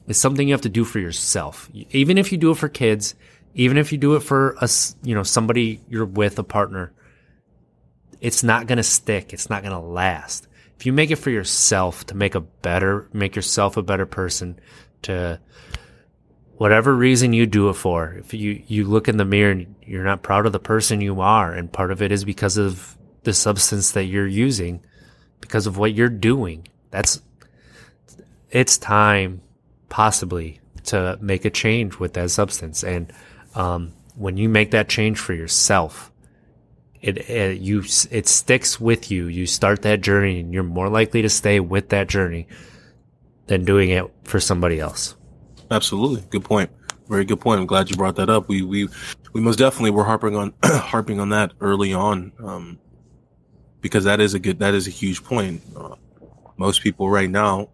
it's 0.08 0.20
something 0.20 0.48
you 0.48 0.54
have 0.54 0.62
to 0.62 0.70
do 0.70 0.84
for 0.84 1.00
yourself. 1.00 1.70
Even 1.92 2.18
if 2.18 2.32
you 2.32 2.38
do 2.38 2.52
it 2.52 2.58
for 2.58 2.70
kids, 2.70 3.16
even 3.58 3.80
if 3.80 3.91
you 3.91 3.97
do 3.97 4.16
it 4.16 4.20
for 4.22 4.55
us, 4.64 4.95
you 5.01 5.16
know, 5.16 5.24
somebody 5.24 5.82
you're 5.89 6.05
with, 6.05 6.38
a 6.38 6.43
partner, 6.43 6.93
it's 8.22 8.43
not 8.43 8.68
going 8.68 8.78
to 8.78 8.84
stick. 8.84 9.34
It's 9.34 9.49
not 9.49 9.64
going 9.64 9.74
to 9.74 9.80
last. 9.80 10.47
If 10.78 10.86
you 10.86 10.93
make 10.93 11.10
it 11.10 11.16
for 11.16 11.32
yourself 11.32 12.05
to 12.05 12.16
make 12.16 12.36
a 12.36 12.39
better, 12.39 13.10
make 13.14 13.36
yourself 13.36 13.76
a 13.76 13.82
better 13.82 14.05
person, 14.05 14.60
to 15.01 15.39
whatever 16.58 16.95
reason 16.95 17.34
you 17.34 17.47
do 17.47 17.70
it 17.70 17.74
for, 17.74 18.14
if 18.20 18.32
you, 18.32 18.62
you 18.68 18.84
look 18.86 19.08
in 19.08 19.18
the 19.18 19.26
mirror 19.26 19.51
and 19.51 19.76
you're 19.84 20.03
not 20.03 20.22
proud 20.22 20.45
of 20.45 20.51
the 20.51 20.60
person 20.60 21.01
you 21.01 21.20
are, 21.20 21.51
and 21.51 21.74
part 21.74 21.91
of 21.91 22.03
it 22.03 22.12
is 22.12 22.24
because 22.24 22.58
of 22.58 22.95
the 23.24 23.34
substance 23.34 23.91
that 23.93 24.05
you're 24.05 24.28
using, 24.28 24.82
because 25.41 25.66
of 25.66 25.80
what 25.80 25.95
you're 25.95 26.10
doing, 26.10 26.68
that's, 26.91 27.24
it's 28.51 28.78
time 28.78 29.41
possibly 29.89 30.60
to 30.84 31.18
make 31.20 31.43
a 31.43 31.49
change 31.49 31.97
with 31.97 32.14
that 32.14 32.30
substance. 32.30 32.84
And, 32.84 33.12
um, 33.58 33.93
when 34.16 34.38
you 34.38 34.47
make 34.47 34.72
that 34.72 34.88
change 34.88 35.18
for 35.18 35.34
yourself, 35.34 36.12
it, 37.01 37.18
it 37.30 37.60
you 37.60 37.84
it 38.12 38.28
sticks 38.28 38.80
with 38.80 39.10
you. 39.10 39.28
You 39.28 39.47
start 39.47 39.82
that 39.82 40.01
journey, 40.01 40.39
and 40.39 40.53
you're 40.53 40.64
more 40.64 40.89
likely 40.89 41.24
to 41.24 41.30
stay 41.30 41.60
with 41.60 41.89
that 41.89 42.08
journey 42.08 42.47
than 43.47 43.66
doing 43.66 43.89
it 43.89 44.05
for 44.24 44.39
somebody 44.39 44.80
else. 44.80 45.16
Absolutely, 45.72 46.24
good 46.30 46.43
point. 46.43 46.70
Very 47.10 47.26
good 47.26 47.39
point. 47.39 47.60
I'm 47.60 47.66
glad 47.66 47.89
you 47.89 47.95
brought 47.95 48.16
that 48.18 48.30
up. 48.30 48.47
We 48.47 48.62
we 48.62 48.89
we 49.34 49.41
most 49.41 49.58
definitely 49.58 49.91
were 49.91 50.03
harping 50.03 50.36
on 50.36 50.53
harping 50.64 51.20
on 51.20 51.30
that 51.30 51.53
early 51.60 51.93
on, 51.93 52.32
um, 52.43 52.80
because 53.82 54.03
that 54.03 54.20
is 54.20 54.36
a 54.36 54.39
good 54.39 54.60
that 54.60 54.76
is 54.76 54.88
a 54.88 54.91
huge 54.91 55.24
point. 55.24 55.62
Uh, 55.76 55.95
most 56.58 56.82
people 56.82 57.10
right 57.10 57.30
now 57.30 57.70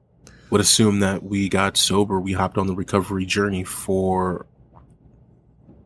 would 0.49 0.61
assume 0.61 1.01
that 1.01 1.23
we 1.23 1.49
got 1.49 1.75
sober, 1.75 2.19
we 2.19 2.31
hopped 2.31 2.57
on 2.57 2.67
the 2.67 2.75
recovery 2.75 3.25
journey 3.25 3.63
for 3.63 4.45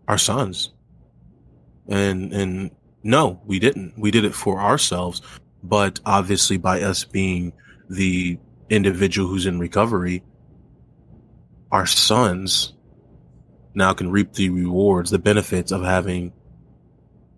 our 0.08 0.18
sons, 0.18 0.74
and 1.88 2.34
and 2.34 2.72
no, 3.04 3.42
we 3.46 3.60
didn't. 3.60 3.98
We 3.98 4.12
did 4.12 4.26
it 4.26 4.36
for 4.36 4.60
ourselves. 4.60 5.22
But 5.64 6.00
obviously, 6.06 6.58
by 6.58 6.82
us 6.82 7.04
being 7.04 7.54
the 7.90 8.38
individual 8.70 9.28
who's 9.28 9.46
in 9.46 9.60
recovery, 9.60 10.24
our 11.72 11.86
sons 11.86 12.74
now 13.74 13.94
can 13.94 14.12
reap 14.12 14.34
the 14.34 14.50
rewards, 14.50 15.12
the 15.12 15.20
benefits 15.20 15.72
of 15.72 15.84
having, 15.84 16.34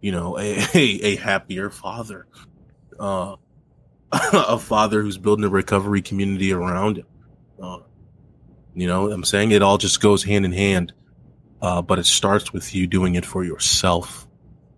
you 0.02 0.12
know, 0.12 0.38
a, 0.38 0.58
a, 0.74 1.00
a 1.02 1.16
happier 1.18 1.70
father, 1.70 2.28
uh, 3.00 3.36
a 4.12 4.58
father 4.58 5.02
who's 5.02 5.18
building 5.18 5.46
a 5.46 5.50
recovery 5.50 6.02
community 6.02 6.54
around 6.54 7.00
him. 7.00 7.06
Uh, 7.62 7.80
you 8.74 8.88
know, 8.88 9.12
I'm 9.12 9.24
saying 9.24 9.52
it 9.52 9.62
all 9.62 9.78
just 9.78 10.02
goes 10.02 10.24
hand 10.24 10.46
in 10.46 10.54
hand, 10.54 10.94
uh, 11.62 11.82
but 11.82 12.00
it 12.00 12.06
starts 12.06 12.54
with 12.54 12.74
you 12.74 12.88
doing 12.88 13.16
it 13.16 13.26
for 13.26 13.44
yourself. 13.44 14.28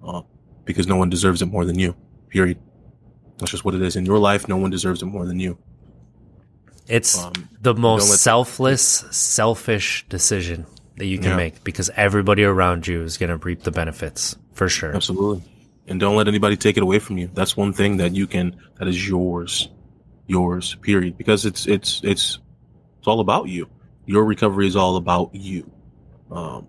Uh, 0.04 0.22
because 0.66 0.88
no 0.88 0.96
one 0.96 1.10
deserves 1.10 1.42
it 1.42 1.48
more 1.48 1.66
than 1.66 1.78
you. 1.78 1.96
Period. 2.30 2.58
That's 3.38 3.52
just 3.52 3.66
what 3.66 3.74
it 3.74 3.82
is. 3.82 3.96
In 3.96 4.06
your 4.06 4.20
life, 4.20 4.48
no 4.48 4.58
one 4.58 4.70
deserves 4.70 5.02
it 5.02 5.06
more 5.06 5.26
than 5.26 5.40
you. 5.40 5.58
It's 6.88 7.24
um, 7.24 7.34
the 7.62 7.74
most 7.74 8.22
selfless, 8.22 8.82
selfish 9.12 10.06
decision 10.10 10.66
that 10.98 11.06
you 11.06 11.18
can 11.18 11.32
yeah. 11.32 11.36
make 11.38 11.64
because 11.64 11.90
everybody 11.96 12.44
around 12.44 12.88
you 12.88 13.02
is 13.02 13.18
going 13.18 13.30
to 13.30 13.38
reap 13.38 13.64
the 13.64 13.72
benefits 13.72 14.36
for 14.54 14.70
sure. 14.70 14.96
Absolutely. 14.96 15.44
And 15.88 16.00
don't 16.00 16.16
let 16.16 16.28
anybody 16.28 16.58
take 16.58 16.78
it 16.78 16.84
away 16.84 17.00
from 17.00 17.18
you. 17.18 17.30
That's 17.34 17.58
one 17.58 17.74
thing 17.74 17.98
that 17.98 18.14
you 18.14 18.28
can, 18.28 18.56
that 18.78 18.88
is 18.88 19.08
yours, 19.08 19.70
yours, 20.28 20.76
period. 20.76 21.18
Because 21.18 21.46
it's, 21.46 21.66
it's, 21.66 22.02
it's, 22.04 22.40
it's 23.00 23.08
all 23.08 23.20
about 23.20 23.48
you. 23.48 23.68
Your 24.06 24.26
recovery 24.26 24.68
is 24.68 24.76
all 24.76 24.96
about 24.96 25.34
you. 25.34 25.70
Um, 26.32 26.68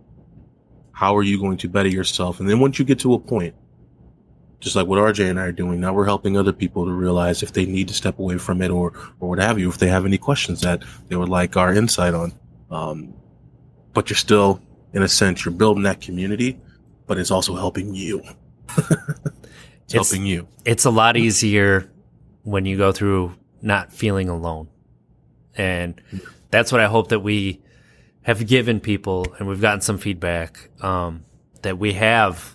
how 0.92 1.16
are 1.16 1.22
you 1.22 1.40
going 1.40 1.56
to 1.58 1.68
better 1.68 1.88
yourself? 1.88 2.40
And 2.40 2.48
then 2.48 2.60
once 2.60 2.78
you 2.78 2.84
get 2.84 2.98
to 3.00 3.14
a 3.14 3.18
point 3.18 3.54
just 4.62 4.76
like 4.76 4.86
what 4.86 4.98
RJ 4.98 5.28
and 5.28 5.40
I 5.40 5.46
are 5.46 5.52
doing. 5.52 5.80
Now 5.80 5.92
we're 5.92 6.06
helping 6.06 6.36
other 6.36 6.52
people 6.52 6.86
to 6.86 6.92
realize 6.92 7.42
if 7.42 7.52
they 7.52 7.66
need 7.66 7.88
to 7.88 7.94
step 7.94 8.18
away 8.18 8.38
from 8.38 8.62
it 8.62 8.70
or, 8.70 8.92
or 9.18 9.30
what 9.30 9.40
have 9.40 9.58
you, 9.58 9.68
if 9.68 9.78
they 9.78 9.88
have 9.88 10.06
any 10.06 10.18
questions 10.18 10.60
that 10.60 10.84
they 11.08 11.16
would 11.16 11.28
like 11.28 11.56
our 11.56 11.74
insight 11.74 12.14
on. 12.14 12.32
Um, 12.70 13.12
but 13.92 14.08
you're 14.08 14.16
still, 14.16 14.62
in 14.92 15.02
a 15.02 15.08
sense, 15.08 15.44
you're 15.44 15.52
building 15.52 15.82
that 15.82 16.00
community, 16.00 16.60
but 17.06 17.18
it's 17.18 17.30
also 17.30 17.56
helping 17.56 17.92
you. 17.92 18.22
it's, 18.78 18.92
it's 19.86 19.92
helping 19.92 20.24
you. 20.24 20.46
It's 20.64 20.84
a 20.84 20.90
lot 20.90 21.16
easier 21.16 21.90
when 22.44 22.64
you 22.64 22.76
go 22.76 22.92
through 22.92 23.34
not 23.60 23.92
feeling 23.92 24.28
alone. 24.28 24.68
And 25.56 26.00
that's 26.50 26.70
what 26.70 26.80
I 26.80 26.86
hope 26.86 27.08
that 27.08 27.20
we 27.20 27.60
have 28.22 28.46
given 28.46 28.80
people, 28.80 29.26
and 29.38 29.48
we've 29.48 29.60
gotten 29.60 29.80
some 29.80 29.98
feedback, 29.98 30.70
um, 30.80 31.24
that 31.62 31.78
we 31.78 31.94
have 31.94 32.54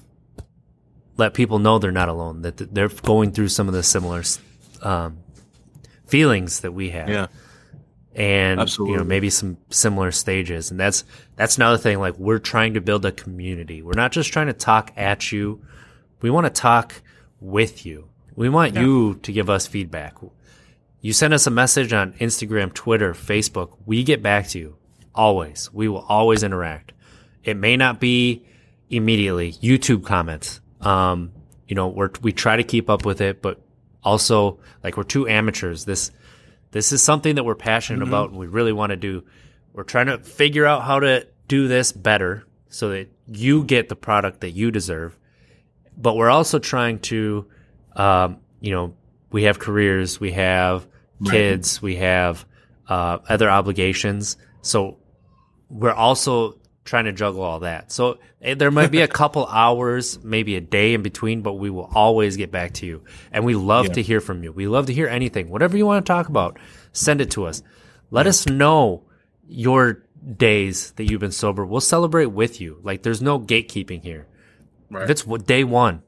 let 1.18 1.34
people 1.34 1.59
know 1.59 1.80
they're 1.80 1.91
not 1.91 2.09
alone, 2.09 2.43
that 2.43 2.57
they're 2.74 2.89
going 2.89 3.32
through 3.32 3.49
some 3.49 3.68
of 3.68 3.74
the 3.74 3.84
similar 3.84 4.24
um, 4.82 5.18
feelings 6.05 6.61
that 6.61 6.72
we 6.72 6.91
have. 6.91 7.09
Yeah. 7.09 7.28
And 8.15 8.59
Absolutely. 8.59 8.93
you 8.93 8.97
know 8.97 9.03
maybe 9.03 9.30
some 9.30 9.57
similar 9.70 10.11
stages, 10.11 10.72
and 10.72 10.80
that's 10.80 11.03
that's 11.36 11.57
another 11.57 11.78
thing. 11.78 11.99
Like 11.99 12.18
we're 12.18 12.39
trying 12.39 12.74
to 12.74 12.82
build 12.82 13.05
a 13.05 13.11
community. 13.11 13.84
We're 13.84 13.93
not 13.93 14.11
just 14.11 14.34
trying 14.34 14.47
to 14.47 14.53
talk 14.53 14.91
at 14.97 15.32
you. 15.32 15.61
We 16.22 16.32
want 16.32 16.45
to 16.45 16.61
talk 16.61 16.95
with 17.39 17.86
you. 17.86 18.09
We 18.36 18.49
want 18.49 18.74
yeah. 18.74 18.82
you 18.82 19.15
to 19.22 19.32
give 19.32 19.51
us 19.51 19.68
feedback. 19.68 20.15
You 20.99 21.13
send 21.13 21.32
us 21.32 21.45
a 21.45 21.51
message 21.51 21.93
on 21.93 22.13
Instagram, 22.13 22.74
Twitter, 22.74 23.13
Facebook. 23.13 23.78
We 23.86 24.03
get 24.03 24.24
back 24.24 24.47
to 24.49 24.59
you 24.59 24.78
always. 25.18 25.70
We 25.74 25.88
will 25.89 26.05
always 26.07 26.43
interact. 26.43 26.93
It 27.43 27.57
may 27.57 27.76
not 27.76 27.99
be 27.99 28.45
immediately. 28.89 29.53
YouTube 29.53 30.05
comments. 30.05 30.61
Um, 30.82 31.32
you 31.68 31.76
know, 31.76 31.88
we're, 31.88 32.11
we 32.22 32.32
try 32.32 32.55
to 32.55 32.63
keep 32.63 32.89
up 32.89 33.05
with 33.05 33.20
it, 33.20 33.41
but 33.41 33.59
also 34.03 34.59
like 34.84 34.95
we're 34.95 35.03
two 35.03 35.28
amateurs. 35.28 35.86
This, 35.86 36.11
this 36.72 36.91
is 36.91 37.01
something 37.01 37.36
that 37.36 37.43
we're 37.43 37.55
passionate 37.55 37.99
mm-hmm. 37.99 38.09
about 38.09 38.30
and 38.30 38.39
we 38.39 38.47
really 38.47 38.74
want 38.74 38.91
to 38.91 38.95
do. 38.95 39.24
We're 39.74 39.84
trying 39.84 40.07
to 40.07 40.20
figure 40.20 40.65
out 40.65 40.84
how 40.84 40.99
to 40.99 41.28
do 41.47 41.68
this 41.68 41.91
better 41.91 42.45
so 42.70 42.89
that 42.89 43.09
you 43.28 43.63
get 43.63 43.89
the 43.89 43.95
product 43.95 44.41
that 44.41 44.51
you 44.51 44.72
deserve. 44.72 45.18
But 45.97 46.15
we're 46.15 46.30
also 46.30 46.59
trying 46.59 46.99
to, 46.99 47.47
um, 47.95 48.38
you 48.59 48.72
know, 48.72 48.93
we 49.32 49.43
have 49.43 49.59
careers, 49.59 50.20
we 50.20 50.32
have 50.32 50.88
kids, 51.26 51.78
right. 51.78 51.84
we 51.84 51.95
have 51.97 52.45
uh, 52.88 53.20
other 53.28 53.49
obligations. 53.49 54.38
So 54.61 54.97
we're 55.70 55.91
also 55.91 56.57
trying 56.88 57.05
to 57.05 57.11
juggle 57.11 57.41
all 57.41 57.59
that. 57.59 57.91
So 57.91 58.18
eh, 58.41 58.55
there 58.55 58.72
might 58.72 58.91
be 58.91 59.01
a 59.01 59.07
couple 59.22 59.45
hours, 59.45 60.24
maybe 60.24 60.55
a 60.55 60.61
day 60.61 60.93
in 60.93 61.03
between, 61.03 61.41
but 61.41 61.53
we 61.53 61.70
will 61.70 61.89
always 61.93 62.38
get 62.38 62.51
back 62.51 62.74
to 62.76 62.86
you. 62.86 63.03
And 63.32 63.45
we 63.45 63.55
love 63.55 63.88
yeah. 63.88 63.93
to 63.93 64.01
hear 64.01 64.22
from 64.22 64.43
you. 64.43 64.51
We 64.51 64.68
love 64.68 64.88
to 64.88 64.93
hear 64.93 65.07
anything, 65.07 65.49
whatever 65.49 65.78
you 65.78 65.86
want 65.86 66.05
to 66.05 66.11
talk 66.11 66.30
about, 66.30 66.57
send 66.93 67.22
it 67.22 67.32
to 67.32 67.45
us. 67.45 67.61
Let 68.09 68.26
yeah. 68.26 68.30
us 68.30 68.47
know 68.47 69.03
your 69.47 70.03
days 70.36 70.91
that 70.91 71.05
you've 71.05 71.22
been 71.22 71.32
sober. 71.32 71.65
We'll 71.65 71.82
celebrate 71.82 72.28
with 72.28 72.59
you. 72.59 72.80
Like 72.84 73.03
there's 73.03 73.22
no 73.22 73.39
gatekeeping 73.39 74.01
here. 74.01 74.28
Right. 74.89 75.03
If 75.03 75.09
it's 75.09 75.43
day 75.43 75.63
one, 75.63 76.01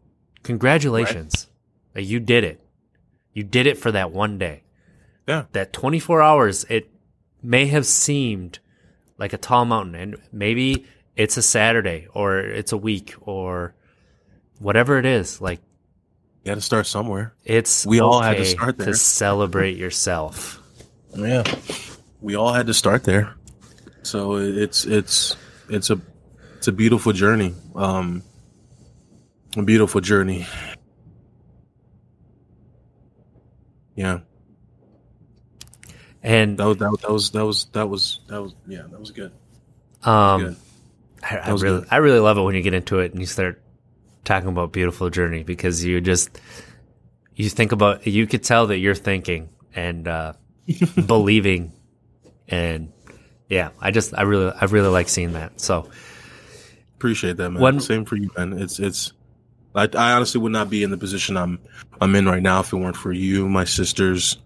congratulations. 0.43 1.47
Right. 1.93 2.05
you 2.05 2.20
did 2.20 2.43
it. 2.43 2.62
You 3.34 3.43
did 3.43 3.68
it 3.68 3.78
for 3.78 3.91
that 3.91 4.12
one 4.12 4.38
day. 4.38 4.64
Yeah. 5.28 5.45
That 5.51 5.74
24 5.74 6.22
hours, 6.22 6.66
it 6.70 6.89
may 7.43 7.68
have 7.68 7.86
seemed 7.86 8.60
like 9.20 9.34
a 9.34 9.38
tall 9.38 9.66
mountain, 9.66 9.94
and 9.96 10.18
maybe 10.32 10.86
it's 11.16 11.38
a 11.38 11.42
Saturday 11.42 12.08
or 12.14 12.40
it's 12.40 12.72
a 12.72 12.78
week 12.78 13.14
or 13.22 13.76
whatever 14.60 14.98
it 14.98 15.06
is. 15.06 15.40
Like 15.42 15.60
You 16.44 16.52
got 16.52 16.56
to 16.56 16.62
start 16.62 16.88
somewhere. 16.88 17.34
it's 17.44 17.86
We 17.86 18.00
all 18.00 18.22
had 18.22 18.38
to 18.38 18.46
start 18.46 18.78
there. 18.78 18.88
to 18.88 18.94
celebrate 18.96 19.78
yourself. 19.78 20.62
Yeah, 21.16 21.44
we 22.22 22.36
all 22.36 22.54
had 22.54 22.68
to 22.68 22.74
start 22.74 23.04
there. 23.04 23.36
So 24.04 24.36
it's 24.38 24.86
it's 24.86 25.36
it's 25.70 25.90
a 25.90 26.00
it's 26.58 26.68
a 26.68 26.72
beautiful 26.72 27.12
journey. 27.14 27.54
Um, 27.76 28.24
a 29.58 29.64
beautiful 29.64 30.00
journey. 30.02 30.48
Yeah, 33.96 34.20
And 36.24 36.58
that 36.58 36.66
was 36.68 36.78
that, 36.78 36.92
was- 36.92 37.02
that 37.02 37.12
was 37.12 37.32
that 37.32 37.46
was 37.46 37.66
that 37.72 37.88
was 37.88 38.20
that 38.28 38.42
was 38.42 38.56
yeah 38.68 38.84
that 38.90 39.00
was 39.00 39.12
good. 39.12 39.32
um, 40.04 40.42
good. 40.44 40.56
I, 41.22 41.38
I 41.38 41.52
was 41.54 41.62
really, 41.64 41.80
good. 41.82 41.88
I 41.92 41.98
really 41.98 42.20
love 42.20 42.38
it 42.38 42.42
when 42.42 42.56
you 42.56 42.62
get 42.62 42.74
into 42.74 43.00
it 43.00 43.12
and 43.12 43.20
you 43.20 43.26
start 43.28 43.62
talking 44.24 44.50
about 44.50 44.72
beautiful 44.72 45.10
journey 45.10 45.44
because 45.44 45.84
you 45.84 46.00
just 46.02 46.40
you 47.36 47.50
think 47.50 47.72
about 47.72 48.06
you 48.08 48.26
could 48.28 48.44
tell 48.44 48.68
that 48.68 48.78
you're 48.78 48.96
thinking 48.96 49.50
and 49.76 50.08
uh, 50.08 50.34
believing, 51.06 51.74
and 52.48 52.92
yeah, 53.50 53.70
I 53.82 53.92
just 53.92 54.14
I 54.18 54.24
really 54.24 54.52
I 54.60 54.66
really 54.66 54.90
like 54.90 55.10
seeing 55.10 55.34
that. 55.34 55.60
So 55.62 55.90
Appreciate 56.96 57.38
that, 57.38 57.50
man. 57.52 57.62
When- 57.62 57.80
Same 57.80 58.04
for 58.06 58.18
you, 58.18 58.30
man. 58.38 58.54
It's 58.60 58.80
it's. 58.80 59.14
I, 59.76 59.88
I 59.96 60.12
honestly 60.14 60.42
would 60.42 60.52
not 60.52 60.70
be 60.70 60.84
in 60.84 60.90
the 60.92 60.98
position 60.98 61.38
I'm 61.38 61.60
I'm 62.02 62.14
in 62.16 62.26
right 62.26 62.42
now 62.42 62.60
if 62.62 62.74
it 62.74 62.76
weren't 62.78 62.98
for 62.98 63.12
you, 63.14 63.48
my 63.48 63.64
sisters, 63.64 64.38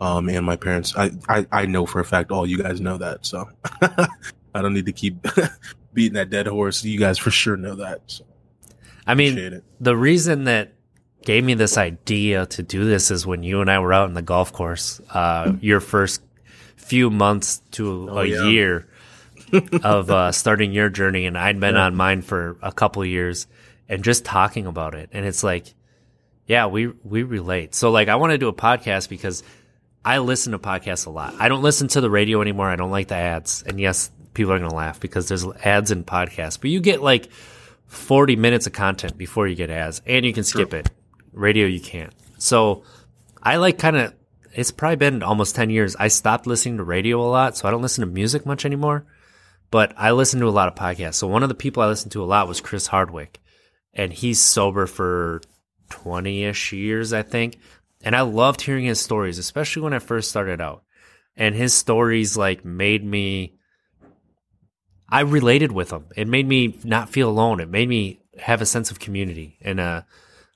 um, 0.00 0.28
and 0.28 0.44
my 0.46 0.56
parents. 0.56 0.94
I, 0.96 1.10
I 1.28 1.46
I 1.52 1.66
know 1.66 1.86
for 1.86 2.00
a 2.00 2.04
fact 2.04 2.30
all 2.30 2.46
you 2.46 2.58
guys 2.58 2.80
know 2.80 2.98
that, 2.98 3.26
so 3.26 3.48
I 3.82 4.62
don't 4.62 4.74
need 4.74 4.86
to 4.86 4.92
keep 4.92 5.26
beating 5.94 6.14
that 6.14 6.30
dead 6.30 6.46
horse. 6.46 6.84
You 6.84 6.98
guys 6.98 7.18
for 7.18 7.30
sure 7.30 7.56
know 7.56 7.76
that. 7.76 8.02
So 8.06 8.24
I 9.06 9.14
mean, 9.14 9.62
the 9.80 9.96
reason 9.96 10.44
that 10.44 10.74
gave 11.24 11.44
me 11.44 11.54
this 11.54 11.76
idea 11.76 12.46
to 12.46 12.62
do 12.62 12.84
this 12.84 13.10
is 13.10 13.26
when 13.26 13.42
you 13.42 13.60
and 13.60 13.70
I 13.70 13.78
were 13.80 13.92
out 13.92 14.08
in 14.08 14.14
the 14.14 14.22
golf 14.22 14.52
course, 14.52 15.00
uh, 15.10 15.52
your 15.60 15.80
first 15.80 16.22
few 16.76 17.10
months 17.10 17.60
to 17.72 18.08
Oh, 18.10 18.18
a 18.18 18.24
yeah. 18.26 18.48
year 18.48 18.88
of 19.82 20.10
uh, 20.10 20.30
starting 20.32 20.72
your 20.72 20.88
journey, 20.90 21.26
and 21.26 21.36
I'd 21.36 21.58
been 21.58 21.74
Yeah. 21.74 21.84
on 21.86 21.96
mine 21.96 22.22
for 22.22 22.56
a 22.62 22.70
couple 22.72 23.04
years, 23.04 23.46
and 23.88 24.04
just 24.04 24.24
talking 24.24 24.66
about 24.66 24.94
it, 24.94 25.08
and 25.12 25.24
it's 25.26 25.42
like, 25.42 25.74
yeah, 26.46 26.66
we 26.66 26.88
we 27.04 27.22
relate. 27.22 27.74
So 27.74 27.90
like, 27.90 28.08
I 28.08 28.16
want 28.16 28.32
to 28.32 28.38
do 28.38 28.48
a 28.48 28.52
podcast 28.54 29.08
because 29.08 29.42
I 30.04 30.18
listen 30.18 30.52
to 30.52 30.58
podcasts 30.58 31.06
a 31.06 31.10
lot. 31.10 31.34
I 31.38 31.48
don't 31.48 31.62
listen 31.62 31.88
to 31.88 32.00
the 32.00 32.10
radio 32.10 32.40
anymore. 32.40 32.68
I 32.68 32.76
don't 32.76 32.90
like 32.90 33.08
the 33.08 33.16
ads, 33.16 33.62
and 33.66 33.78
yes, 33.78 34.10
people 34.34 34.52
are 34.52 34.58
gonna 34.58 34.74
laugh 34.74 35.00
because 35.00 35.28
there's 35.28 35.44
ads 35.64 35.90
in 35.90 36.04
podcasts, 36.04 36.60
but 36.60 36.70
you 36.70 36.80
get 36.80 37.02
like 37.02 37.28
40 37.88 38.36
minutes 38.36 38.66
of 38.66 38.72
content 38.72 39.18
before 39.18 39.48
you 39.48 39.56
get 39.56 39.70
ads 39.70 40.00
and 40.06 40.24
you 40.24 40.32
can 40.32 40.44
skip 40.44 40.72
it. 40.72 40.90
Radio, 41.32 41.66
you 41.66 41.80
can't. 41.80 42.12
So 42.38 42.84
I 43.42 43.56
like 43.56 43.78
kind 43.78 43.96
of, 43.96 44.14
it's 44.54 44.70
probably 44.70 44.96
been 44.96 45.22
almost 45.22 45.56
10 45.56 45.70
years. 45.70 45.96
I 45.96 46.08
stopped 46.08 46.46
listening 46.46 46.76
to 46.76 46.84
radio 46.84 47.20
a 47.20 47.28
lot. 47.28 47.56
So 47.56 47.66
I 47.66 47.70
don't 47.70 47.82
listen 47.82 48.02
to 48.02 48.12
music 48.12 48.44
much 48.44 48.64
anymore, 48.64 49.06
but 49.70 49.94
I 49.96 50.12
listen 50.12 50.40
to 50.40 50.48
a 50.48 50.50
lot 50.50 50.68
of 50.68 50.74
podcasts. 50.74 51.14
So 51.14 51.26
one 51.26 51.42
of 51.42 51.48
the 51.48 51.54
people 51.54 51.82
I 51.82 51.86
listened 51.86 52.12
to 52.12 52.22
a 52.22 52.26
lot 52.26 52.46
was 52.48 52.60
Chris 52.60 52.86
Hardwick 52.86 53.40
and 53.94 54.12
he's 54.12 54.40
sober 54.40 54.86
for 54.86 55.40
20 55.90 56.44
ish 56.44 56.72
years, 56.72 57.12
I 57.12 57.22
think. 57.22 57.58
And 58.02 58.14
I 58.14 58.20
loved 58.22 58.60
hearing 58.60 58.84
his 58.84 59.00
stories, 59.00 59.38
especially 59.38 59.82
when 59.82 59.92
I 59.92 59.98
first 59.98 60.30
started 60.30 60.60
out. 60.60 60.84
And 61.36 61.54
his 61.54 61.74
stories 61.74 62.36
like 62.36 62.64
made 62.64 63.04
me 63.04 63.58
I 65.08 65.20
related 65.20 65.72
with 65.72 65.88
them. 65.88 66.06
It 66.16 66.28
made 66.28 66.46
me 66.46 66.78
not 66.84 67.08
feel 67.08 67.30
alone. 67.30 67.60
It 67.60 67.70
made 67.70 67.88
me 67.88 68.20
have 68.38 68.60
a 68.60 68.66
sense 68.66 68.90
of 68.90 68.98
community 68.98 69.56
and 69.62 69.80
uh, 69.80 70.02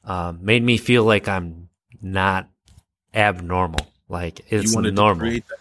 um, 0.05 0.41
made 0.43 0.63
me 0.63 0.77
feel 0.77 1.05
like 1.05 1.27
I'm 1.27 1.69
not 2.03 2.49
abnormal. 3.15 3.87
Like 4.09 4.41
it's 4.53 4.75
normal. 4.75 5.15
to 5.15 5.21
create 5.21 5.49
that. 5.49 5.57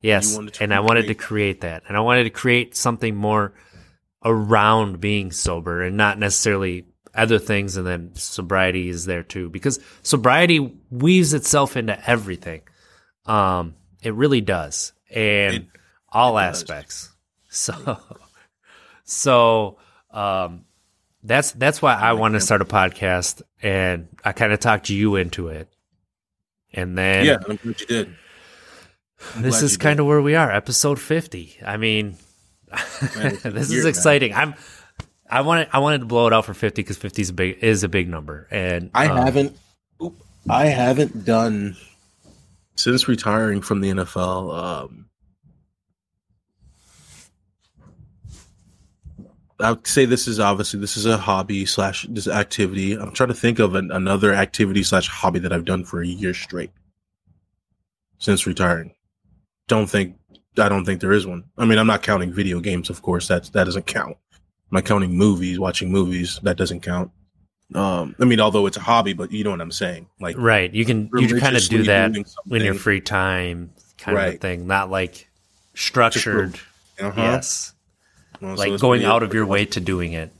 yes, 0.00 0.30
you 0.30 0.36
wanted 0.36 0.54
to 0.54 0.62
and 0.62 0.74
I 0.74 0.80
wanted 0.80 1.08
to 1.08 1.14
create 1.14 1.62
that, 1.62 1.82
and 1.88 1.96
I 1.96 2.00
wanted 2.00 2.24
to 2.24 2.30
create 2.30 2.76
something 2.76 3.16
more 3.16 3.52
around 4.24 5.00
being 5.00 5.32
sober 5.32 5.82
and 5.82 5.96
not 5.96 6.18
necessarily 6.18 6.84
other 7.16 7.38
things. 7.38 7.76
And 7.76 7.86
then 7.86 8.14
sobriety 8.14 8.88
is 8.88 9.04
there 9.06 9.22
too 9.22 9.48
because 9.50 9.80
sobriety 10.02 10.74
weaves 10.90 11.34
itself 11.34 11.76
into 11.76 11.98
everything. 12.08 12.62
Um, 13.26 13.74
it 14.02 14.14
really 14.14 14.40
does, 14.40 14.92
and 15.10 15.54
It- 15.56 15.66
all 16.12 16.38
it 16.38 16.42
does. 16.42 16.62
aspects. 16.62 17.10
So, 17.48 17.98
so 19.04 19.78
um, 20.10 20.64
that's 21.22 21.52
that's 21.52 21.80
why 21.80 21.94
I 21.94 22.12
want 22.12 22.34
to 22.34 22.40
start 22.40 22.60
a 22.60 22.66
podcast, 22.66 23.40
and 23.62 24.08
I 24.24 24.32
kind 24.32 24.52
of 24.52 24.60
talked 24.60 24.90
you 24.90 25.16
into 25.16 25.48
it, 25.48 25.68
and 26.72 26.96
then 26.98 27.24
Yeah, 27.24 27.36
I'm 27.48 27.56
glad 27.56 27.80
you 27.80 27.86
did. 27.86 28.14
I'm 29.34 29.42
this 29.42 29.62
is 29.62 29.76
kind 29.78 29.96
did. 29.96 30.00
of 30.02 30.06
where 30.06 30.20
we 30.20 30.34
are, 30.34 30.52
episode 30.52 31.00
fifty. 31.00 31.56
I 31.64 31.78
mean, 31.78 32.16
Man, 33.16 33.38
this 33.42 33.70
is 33.70 33.84
exciting. 33.86 34.34
I'm. 34.34 34.54
I 35.30 35.40
wanted 35.40 35.68
I 35.72 35.78
wanted 35.78 35.98
to 36.00 36.06
blow 36.06 36.26
it 36.26 36.32
out 36.32 36.44
for 36.44 36.54
fifty 36.54 36.82
because 36.82 36.96
fifty 36.96 37.22
is 37.22 37.30
a 37.30 37.32
big 37.32 37.58
is 37.62 37.84
a 37.84 37.88
big 37.88 38.08
number, 38.08 38.46
and 38.50 38.90
I 38.94 39.08
um, 39.08 39.16
haven't. 39.16 39.58
oop, 40.02 40.14
I 40.48 40.66
haven't 40.66 41.24
done 41.24 41.76
since 42.76 43.08
retiring 43.08 43.60
from 43.60 43.80
the 43.80 43.90
NFL. 43.90 44.56
Um, 44.56 45.06
I 49.58 49.72
would 49.72 49.86
say 49.86 50.04
this 50.04 50.28
is 50.28 50.38
obviously 50.38 50.80
this 50.80 50.96
is 50.96 51.06
a 51.06 51.16
hobby 51.16 51.64
slash 51.64 52.06
this 52.08 52.28
activity. 52.28 52.92
I'm 52.92 53.12
trying 53.12 53.30
to 53.30 53.34
think 53.34 53.58
of 53.58 53.74
an, 53.74 53.90
another 53.90 54.34
activity 54.34 54.82
slash 54.82 55.08
hobby 55.08 55.38
that 55.40 55.52
I've 55.52 55.64
done 55.64 55.84
for 55.84 56.02
a 56.02 56.06
year 56.06 56.34
straight 56.34 56.70
since 58.18 58.46
retiring. 58.46 58.94
Don't 59.66 59.88
think 59.88 60.16
I 60.58 60.68
don't 60.68 60.84
think 60.84 61.00
there 61.00 61.12
is 61.12 61.26
one. 61.26 61.44
I 61.56 61.64
mean, 61.64 61.78
I'm 61.78 61.86
not 61.86 62.02
counting 62.02 62.32
video 62.32 62.60
games, 62.60 62.90
of 62.90 63.02
course. 63.02 63.26
That's 63.28 63.48
that 63.50 63.64
doesn't 63.64 63.86
count. 63.86 64.16
Not 64.70 64.84
counting 64.84 65.16
movies, 65.16 65.58
watching 65.58 65.90
movies. 65.92 66.40
That 66.42 66.56
doesn't 66.56 66.80
count. 66.80 67.10
Um, 67.74 68.14
I 68.20 68.24
mean, 68.24 68.40
although 68.40 68.66
it's 68.66 68.76
a 68.76 68.80
hobby, 68.80 69.12
but 69.12 69.32
you 69.32 69.42
know 69.44 69.50
what 69.50 69.60
I'm 69.60 69.72
saying. 69.72 70.08
Like 70.20 70.36
right. 70.38 70.72
You 70.72 70.84
can 70.84 71.10
you 71.14 71.28
can 71.28 71.40
kind 71.40 71.56
of 71.56 71.62
do 71.68 71.82
that 71.84 72.14
in 72.16 72.24
your 72.62 72.74
free 72.74 73.00
time, 73.00 73.70
kind 73.98 74.16
of 74.18 74.40
thing, 74.40 74.66
not 74.66 74.90
like 74.90 75.28
structured. 75.74 76.58
Uh-huh. 77.00 77.12
Yes, 77.20 77.74
Well, 78.40 78.56
like 78.56 78.70
it's 78.72 78.80
going 78.80 79.04
out 79.04 79.22
of 79.22 79.34
your 79.34 79.46
way 79.46 79.66
to 79.66 79.80
doing 79.80 80.12
it. 80.14 80.30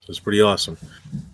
So 0.00 0.10
it's 0.10 0.20
pretty 0.20 0.40
awesome. 0.40 0.76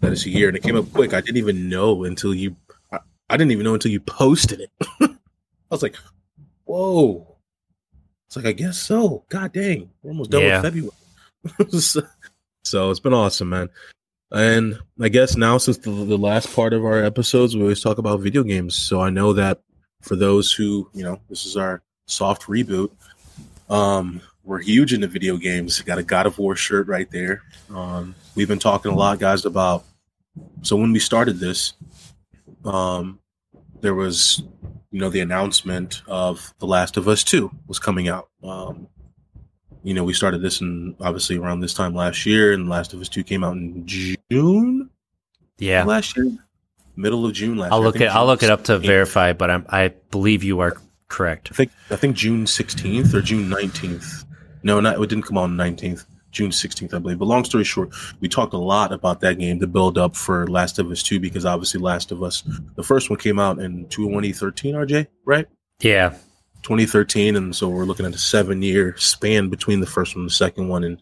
That 0.01 0.13
is 0.13 0.25
a 0.27 0.31
year, 0.31 0.49
and 0.49 0.57
it 0.57 0.63
came 0.63 0.77
up 0.77 0.91
quick. 0.93 1.13
I 1.13 1.21
didn't 1.21 1.37
even 1.37 1.69
know 1.69 2.05
until 2.05 2.35
you. 2.35 2.57
I, 2.91 2.99
I 3.29 3.37
didn't 3.37 3.53
even 3.53 3.65
know 3.65 3.75
until 3.75 3.91
you 3.91 4.01
posted 4.01 4.61
it. 4.61 4.71
I 5.01 5.09
was 5.71 5.83
like, 5.83 5.97
"Whoa!" 6.65 7.37
It's 8.29 8.37
like 8.37 8.47
I 8.47 8.53
guess 8.53 8.79
so. 8.79 9.25
God 9.29 9.53
dang, 9.53 9.91
we're 10.03 10.11
almost 10.13 10.31
done 10.31 10.43
Yeah. 10.43 10.63
with 10.63 10.73
February. 10.73 10.93
so, 11.81 12.01
so 12.67 12.91
it's 12.91 13.01
been 13.01 13.15
awesome, 13.15 13.51
man. 13.51 13.71
And 14.33 14.79
I 15.01 15.09
guess 15.09 15.37
now, 15.37 15.57
since 15.59 15.79
the, 15.79 15.91
the 15.91 16.19
last 16.19 16.55
part 16.55 16.73
of 16.73 16.85
our 16.85 17.03
episodes, 17.03 17.55
we 17.55 17.63
always 17.63 17.81
talk 17.81 17.99
about 17.99 18.21
video 18.21 18.43
games. 18.43 18.75
So 18.75 19.01
I 19.01 19.11
know 19.11 19.33
that 19.35 19.61
for 20.03 20.17
those 20.17 20.53
who, 20.53 20.91
you 20.93 21.05
know, 21.05 21.21
this 21.29 21.47
is 21.47 21.57
our 21.57 21.83
soft 22.07 22.43
reboot. 22.43 22.91
Um, 23.71 24.21
we're 24.43 24.61
huge 24.61 24.93
into 24.93 25.07
video 25.07 25.37
games. 25.37 25.81
Got 25.81 25.99
a 25.99 26.03
God 26.03 26.27
of 26.27 26.39
War 26.39 26.57
shirt 26.57 26.89
right 26.89 27.11
there. 27.11 27.43
Um, 27.73 28.15
we've 28.35 28.49
been 28.49 28.59
talking 28.59 28.91
a 28.91 28.97
lot, 28.97 29.21
guys, 29.21 29.45
about. 29.45 29.85
So 30.63 30.77
when 30.77 30.93
we 30.93 30.99
started 30.99 31.39
this, 31.39 31.75
um, 32.65 33.21
there 33.81 33.95
was, 33.95 34.43
you 34.91 35.01
know, 35.01 35.09
the 35.09 35.21
announcement 35.21 36.03
of 36.09 36.53
The 36.59 36.67
Last 36.67 36.97
of 36.97 37.07
Us 37.07 37.23
Two 37.23 37.51
was 37.69 37.79
coming 37.79 38.09
out. 38.09 38.29
Um, 38.43 38.89
you 39.87 39.95
know, 39.95 40.03
we 40.03 40.13
started 40.13 40.43
this 40.43 40.61
in 40.61 40.97
obviously 41.01 41.37
around 41.37 41.61
this 41.61 41.73
time 41.73 41.95
last 41.95 42.27
year, 42.27 42.53
and 42.53 42.69
Last 42.69 42.93
of 42.93 43.01
Us 43.01 43.09
Two 43.09 43.23
came 43.23 43.45
out 43.45 43.57
in 43.57 43.87
June 43.87 44.91
Yeah, 45.59 45.85
last 45.85 46.17
year, 46.17 46.37
middle 46.97 47.25
of 47.25 47.33
June 47.33 47.57
last 47.57 47.71
I'll 47.71 47.79
year. 47.79 47.87
Look 47.87 48.01
it. 48.01 48.09
I'll 48.09 48.27
look 48.27 48.43
it 48.43 48.51
up 48.51 48.65
to 48.65 48.81
16th. 48.81 48.87
verify, 48.87 49.33
but 49.33 49.49
I'm, 49.49 49.65
I 49.69 49.95
believe 50.11 50.43
you 50.43 50.59
are 50.59 50.77
correct. 51.07 51.51
I 51.53 51.55
think 51.55 51.71
I 51.91 51.95
think 51.95 52.17
June 52.17 52.49
sixteenth 52.49 53.15
or 53.15 53.23
June 53.23 53.49
nineteenth. 53.49 54.25
No, 54.65 54.81
not 54.81 55.01
it 55.01 55.09
didn't 55.09 55.25
come 55.25 55.39
out 55.39 55.45
on 55.45 55.57
nineteenth. 55.57 56.05
June 56.33 56.51
sixteenth, 56.51 56.93
I 56.93 56.99
believe. 56.99 57.21
But 57.21 57.27
long 57.27 57.45
story 57.45 57.63
short, 57.63 57.91
we 58.19 58.29
talked 58.29 58.55
a 58.55 58.59
lot 58.59 58.93
about 58.93 59.21
that 59.21 59.39
game 59.39 59.61
to 59.61 59.69
build 59.69 59.99
up 59.99 60.17
for 60.17 60.49
Last 60.49 60.81
of 60.81 60.91
Us 60.91 61.01
Two 61.05 61.21
because 61.21 61.45
obviously 61.47 61.81
Last 61.81 62.11
of 62.11 62.25
Us, 62.25 62.43
the 62.75 62.83
first 62.83 63.09
one 63.09 63.21
came 63.21 63.39
out 63.39 63.61
in 63.61 63.87
2013. 63.87 64.75
RJ, 64.75 65.07
right? 65.25 65.47
Yeah, 65.81 66.17
2013, 66.67 67.37
and 67.37 67.55
so 67.55 67.69
we're 67.69 67.85
looking 67.85 68.07
at 68.07 68.15
a 68.15 68.19
seven 68.19 68.61
year 68.61 68.97
span 68.97 69.49
between 69.49 69.79
the 69.79 69.87
first 69.87 70.17
one 70.17 70.23
and 70.23 70.31
the 70.31 70.35
second 70.35 70.67
one, 70.67 70.83
and 70.83 71.01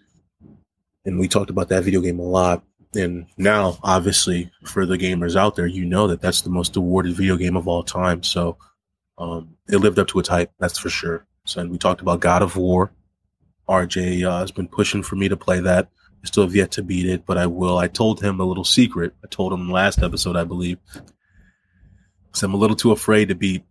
and 1.06 1.18
we 1.18 1.26
talked 1.26 1.48
about 1.48 1.70
that 1.70 1.84
video 1.84 2.02
game 2.02 2.18
a 2.18 2.22
lot. 2.22 2.62
And 2.94 3.26
now, 3.38 3.78
obviously, 3.82 4.50
for 4.64 4.84
the 4.84 4.98
gamers 4.98 5.36
out 5.36 5.56
there, 5.56 5.66
you 5.66 5.86
know 5.86 6.06
that 6.08 6.20
that's 6.20 6.42
the 6.42 6.50
most 6.50 6.76
awarded 6.76 7.16
video 7.16 7.36
game 7.36 7.56
of 7.56 7.66
all 7.66 7.82
time. 7.82 8.22
So 8.22 8.58
um, 9.16 9.56
it 9.66 9.78
lived 9.78 9.98
up 9.98 10.06
to 10.08 10.18
its 10.18 10.28
hype, 10.28 10.52
that's 10.58 10.78
for 10.78 10.90
sure. 10.90 11.26
So 11.46 11.62
and 11.62 11.70
we 11.70 11.78
talked 11.78 12.02
about 12.02 12.20
God 12.20 12.42
of 12.42 12.56
War, 12.56 12.92
RJ 13.66 14.22
uh, 14.22 14.40
has 14.40 14.52
been 14.52 14.68
pushing 14.68 15.02
for 15.02 15.16
me 15.16 15.30
to 15.30 15.36
play 15.36 15.60
that. 15.60 15.88
I 16.22 16.26
still 16.26 16.44
have 16.44 16.54
yet 16.54 16.72
to 16.72 16.82
beat 16.82 17.06
it, 17.06 17.24
but 17.24 17.38
I 17.38 17.46
will. 17.46 17.78
I 17.78 17.88
told 17.88 18.22
him 18.22 18.38
a 18.38 18.44
little 18.44 18.64
secret. 18.64 19.14
I 19.24 19.28
told 19.28 19.52
him 19.52 19.70
last 19.70 20.02
episode, 20.02 20.36
I 20.36 20.44
believe. 20.44 20.78
So 22.34 22.46
I'm 22.46 22.54
a 22.54 22.58
little 22.58 22.76
too 22.76 22.92
afraid 22.92 23.28
to 23.28 23.34
be 23.34 23.64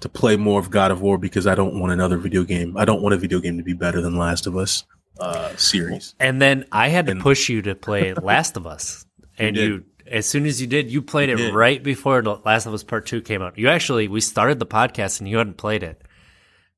to 0.00 0.08
play 0.08 0.36
more 0.36 0.60
of 0.60 0.70
God 0.70 0.90
of 0.90 1.00
War 1.00 1.18
because 1.18 1.46
I 1.46 1.54
don't 1.54 1.78
want 1.80 1.92
another 1.92 2.16
video 2.18 2.44
game. 2.44 2.76
I 2.76 2.84
don't 2.84 3.02
want 3.02 3.14
a 3.14 3.18
video 3.18 3.38
game 3.40 3.56
to 3.58 3.64
be 3.64 3.72
better 3.74 4.00
than 4.00 4.16
Last 4.16 4.46
of 4.46 4.56
Us 4.56 4.84
uh, 5.18 5.54
series. 5.56 6.14
And 6.20 6.40
then 6.42 6.66
I 6.72 6.88
had 6.88 7.06
to 7.06 7.12
And- 7.12 7.20
push 7.20 7.48
you 7.48 7.62
to 7.62 7.74
play 7.74 8.12
Last 8.22 8.56
of 8.56 8.66
Us, 8.66 9.06
and 9.38 9.54
did. 9.56 9.68
you, 9.68 9.84
as 10.06 10.26
soon 10.26 10.46
as 10.46 10.60
you 10.60 10.66
did, 10.66 10.90
you 10.90 11.02
played 11.02 11.30
it 11.30 11.36
did. 11.36 11.54
right 11.54 11.82
before 11.82 12.22
Last 12.22 12.66
of 12.66 12.74
Us 12.74 12.84
Part 12.84 13.06
Two 13.06 13.20
came 13.22 13.42
out. 13.42 13.58
You 13.58 13.68
actually, 13.68 14.08
we 14.08 14.20
started 14.20 14.58
the 14.58 14.66
podcast 14.66 15.20
and 15.20 15.28
you 15.28 15.38
hadn't 15.38 15.56
played 15.56 15.82
it, 15.82 16.02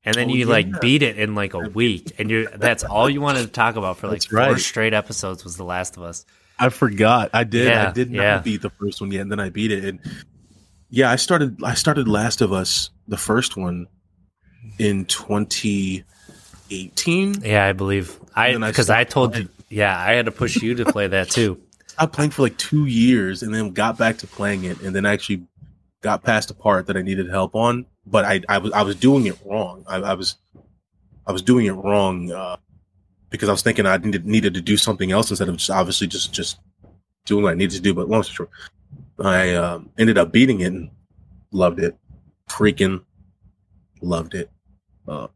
and 0.05 0.15
then 0.15 0.29
Oh, 0.29 0.33
you 0.33 0.45
yeah. 0.45 0.51
like 0.51 0.79
beat 0.81 1.03
it 1.03 1.19
in 1.19 1.35
like 1.35 1.53
a 1.53 1.59
week, 1.69 2.13
and 2.17 2.29
you 2.31 2.47
that's 2.55 2.83
all 2.85 3.09
you 3.09 3.19
wanted 3.21 3.41
to 3.41 3.47
talk 3.49 3.75
about 3.75 3.97
for 3.97 4.07
like 4.07 4.21
That's 4.21 4.25
four 4.27 4.39
right. 4.39 4.57
straight 4.59 4.93
episodes 4.93 5.43
was 5.43 5.57
The 5.57 5.65
Last 5.65 5.97
of 5.97 6.03
Us. 6.03 6.25
I 6.61 6.69
forgot. 6.69 7.29
I 7.33 7.43
did. 7.45 7.67
Yeah, 7.67 7.89
I 7.89 7.91
did 7.91 8.11
not 8.11 8.21
yeah. 8.21 8.37
beat 8.39 8.61
the 8.61 8.69
first 8.71 8.99
one 8.99 9.11
yet, 9.11 9.21
and 9.21 9.31
then 9.31 9.39
I 9.39 9.49
beat 9.49 9.71
it. 9.71 9.83
And 9.85 9.99
yeah, 10.89 11.11
I 11.11 11.15
started. 11.15 11.63
I 11.63 11.75
started 11.75 12.07
Last 12.07 12.41
of 12.41 12.51
Us, 12.51 12.89
the 13.07 13.17
first 13.17 13.57
one, 13.57 13.87
in 14.77 15.05
2018. 15.05 17.41
Yeah, 17.43 17.65
I 17.65 17.73
believe 17.73 18.19
I 18.35 18.53
then 18.53 18.63
I 18.63 18.71
because 18.71 18.89
I 18.89 19.03
told 19.03 19.33
playing. 19.33 19.47
you. 19.47 19.77
Yeah, 19.77 19.95
I 19.97 20.13
had 20.13 20.25
to 20.25 20.31
push 20.31 20.61
you 20.61 20.75
to 20.75 20.85
play 20.85 21.07
that 21.07 21.29
too. 21.29 21.61
I 21.97 22.05
playing 22.05 22.31
for 22.31 22.43
like 22.43 22.57
two 22.57 22.85
years, 22.85 23.43
and 23.43 23.53
then 23.53 23.71
got 23.71 23.97
back 23.97 24.19
to 24.19 24.27
playing 24.27 24.63
it, 24.63 24.81
and 24.81 24.95
then 24.95 25.05
actually 25.05 25.43
got 26.01 26.23
past 26.23 26.49
a 26.49 26.53
part 26.53 26.87
that 26.87 26.95
I 26.97 27.01
needed 27.01 27.29
help 27.29 27.55
on. 27.55 27.85
But 28.05 28.25
I, 28.25 28.41
I 28.47 28.57
was, 28.57 28.71
I 28.71 28.83
was 28.83 28.95
doing 28.95 29.25
it 29.25 29.37
wrong. 29.45 29.83
I, 29.87 29.97
I 29.97 30.13
was, 30.13 30.37
I 31.27 31.33
was 31.33 31.41
doing 31.41 31.65
it 31.65 31.73
wrong 31.73 32.31
uh, 32.31 32.55
because 33.29 33.49
I 33.49 33.51
was 33.51 33.61
thinking 33.61 33.85
I 33.85 33.97
needed 33.97 34.25
needed 34.25 34.53
to 34.55 34.61
do 34.61 34.77
something 34.77 35.11
else 35.11 35.29
instead 35.29 35.49
of 35.49 35.57
just 35.57 35.69
obviously 35.69 36.07
just 36.07 36.33
just 36.33 36.57
doing 37.25 37.43
what 37.43 37.51
I 37.51 37.55
needed 37.55 37.75
to 37.75 37.81
do. 37.81 37.93
But 37.93 38.07
long 38.07 38.23
story 38.23 38.35
short, 38.35 38.49
I 39.21 39.53
um, 39.55 39.89
ended 39.97 40.17
up 40.17 40.31
beating 40.31 40.61
it 40.61 40.67
and 40.67 40.89
loved 41.51 41.79
it, 41.79 41.97
freaking 42.49 43.03
loved 44.01 44.33
it. 44.35 44.49
Uh, 45.07 45.27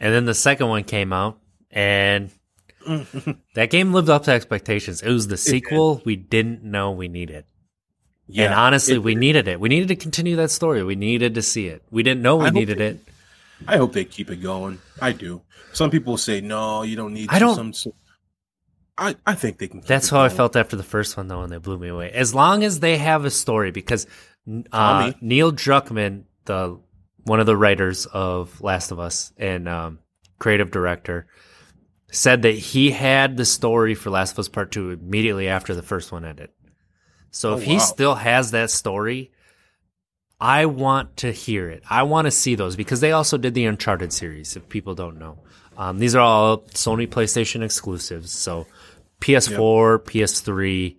And 0.00 0.14
then 0.14 0.24
the 0.26 0.34
second 0.34 0.68
one 0.68 0.84
came 0.84 1.12
out, 1.12 1.38
and 1.70 2.30
that 3.54 3.70
game 3.70 3.92
lived 3.92 4.08
up 4.10 4.24
to 4.24 4.30
expectations. 4.32 5.02
It 5.02 5.10
was 5.10 5.28
the 5.28 5.36
sequel 5.36 6.00
we 6.04 6.16
didn't 6.16 6.62
know 6.62 6.92
we 6.92 7.08
needed. 7.08 7.44
and 8.36 8.52
honestly, 8.54 8.94
it- 8.96 9.02
we 9.02 9.14
needed 9.14 9.48
it. 9.48 9.58
We 9.60 9.68
needed 9.68 9.88
to 9.88 9.96
continue 9.96 10.36
that 10.36 10.50
story. 10.50 10.82
We 10.82 10.94
needed 10.96 11.34
to 11.34 11.42
see 11.42 11.66
it. 11.66 11.82
We 11.90 12.02
didn't 12.02 12.22
know 12.22 12.36
we 12.36 12.46
I 12.46 12.50
needed 12.50 12.78
they- 12.78 12.86
it. 12.88 13.00
I 13.66 13.76
hope 13.76 13.92
they 13.92 14.04
keep 14.04 14.30
it 14.30 14.36
going. 14.36 14.78
I 15.02 15.10
do. 15.10 15.42
Some 15.72 15.90
people 15.90 16.16
say 16.16 16.40
no, 16.40 16.82
you 16.82 16.94
don't 16.94 17.12
need. 17.12 17.28
I 17.30 17.38
to. 17.40 17.44
don't- 17.44 17.74
some- 17.74 17.92
I 18.98 19.14
I 19.24 19.34
think 19.34 19.58
they 19.58 19.68
can. 19.68 19.80
That's 19.80 20.08
how 20.08 20.20
I 20.20 20.28
felt 20.28 20.56
after 20.56 20.76
the 20.76 20.82
first 20.82 21.16
one, 21.16 21.28
though, 21.28 21.42
and 21.42 21.52
they 21.52 21.58
blew 21.58 21.78
me 21.78 21.88
away. 21.88 22.10
As 22.10 22.34
long 22.34 22.64
as 22.64 22.80
they 22.80 22.98
have 22.98 23.24
a 23.24 23.30
story, 23.30 23.70
because 23.70 24.06
uh, 24.72 25.12
Neil 25.20 25.52
Druckmann, 25.52 26.24
the 26.44 26.78
one 27.24 27.40
of 27.40 27.46
the 27.46 27.56
writers 27.56 28.06
of 28.06 28.60
Last 28.60 28.90
of 28.90 28.98
Us 28.98 29.32
and 29.36 29.68
um, 29.68 29.98
creative 30.38 30.70
director, 30.70 31.26
said 32.10 32.42
that 32.42 32.52
he 32.52 32.90
had 32.90 33.36
the 33.36 33.44
story 33.44 33.94
for 33.94 34.10
Last 34.10 34.32
of 34.32 34.40
Us 34.40 34.48
Part 34.48 34.72
Two 34.72 34.90
immediately 34.90 35.48
after 35.48 35.74
the 35.74 35.82
first 35.82 36.10
one 36.10 36.24
ended. 36.24 36.50
So 37.30 37.52
Oh, 37.52 37.56
if 37.58 37.62
he 37.62 37.78
still 37.78 38.14
has 38.14 38.50
that 38.52 38.70
story, 38.70 39.30
I 40.40 40.66
want 40.66 41.18
to 41.18 41.30
hear 41.30 41.68
it. 41.68 41.82
I 41.88 42.04
want 42.04 42.26
to 42.26 42.30
see 42.30 42.54
those 42.54 42.74
because 42.74 43.00
they 43.00 43.12
also 43.12 43.36
did 43.38 43.54
the 43.54 43.66
Uncharted 43.66 44.12
series. 44.12 44.56
If 44.56 44.68
people 44.68 44.94
don't 44.94 45.18
know, 45.18 45.38
um, 45.76 45.98
these 45.98 46.14
are 46.14 46.20
all 46.20 46.58
Sony 46.74 47.06
PlayStation 47.06 47.62
exclusives. 47.62 48.32
So 48.32 48.66
PS4, 49.20 49.98
PS3, 50.04 50.96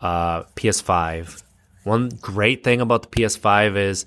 uh, 0.00 0.42
PS5. 0.56 1.42
One 1.84 2.08
great 2.08 2.64
thing 2.64 2.80
about 2.80 3.02
the 3.02 3.08
PS5 3.08 3.76
is 3.76 4.06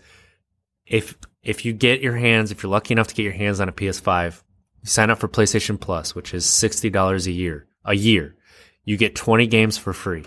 if 0.86 1.16
if 1.44 1.64
you 1.64 1.74
get 1.74 2.02
your 2.02 2.16
hands, 2.16 2.52
if 2.52 2.64
you're 2.64 2.72
lucky 2.72 2.94
enough 2.94 3.08
to 3.08 3.16
get 3.16 3.24
your 3.24 3.32
hands 3.34 3.60
on 3.60 3.70
a 3.70 3.74
PS5, 3.74 4.42
you 4.82 4.88
sign 4.88 5.10
up 5.10 5.20
for 5.20 5.28
PlayStation 5.28 5.80
Plus, 5.80 6.16
which 6.16 6.34
is 6.34 6.46
sixty 6.46 6.90
dollars 6.90 7.28
a 7.28 7.32
year. 7.32 7.68
A 7.84 7.96
year, 7.96 8.36
you 8.84 8.98
get 8.98 9.16
twenty 9.16 9.48
games 9.48 9.78
for 9.78 9.94
free 9.94 10.24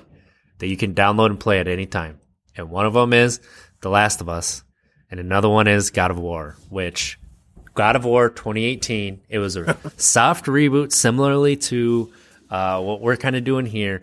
that 0.58 0.68
you 0.68 0.76
can 0.76 0.94
download 0.94 1.26
and 1.26 1.40
play 1.40 1.58
at 1.60 1.68
any 1.68 1.86
time. 1.86 2.20
And 2.56 2.70
one 2.70 2.86
of 2.86 2.92
them 2.92 3.12
is 3.12 3.40
The 3.80 3.88
Last 3.88 4.20
of 4.20 4.28
Us, 4.28 4.64
and 5.10 5.20
another 5.20 5.48
one 5.48 5.68
is 5.68 5.90
God 5.90 6.10
of 6.10 6.18
War, 6.18 6.56
which 6.68 7.18
God 7.74 7.96
of 7.96 8.04
War 8.04 8.28
2018. 8.28 9.22
It 9.28 9.38
was 9.38 9.56
a 9.56 9.76
soft 9.96 10.46
reboot, 10.46 10.92
similarly 10.92 11.56
to 11.56 12.12
uh, 12.50 12.80
what 12.80 13.00
we're 13.00 13.16
kind 13.16 13.36
of 13.36 13.44
doing 13.44 13.66
here, 13.66 14.02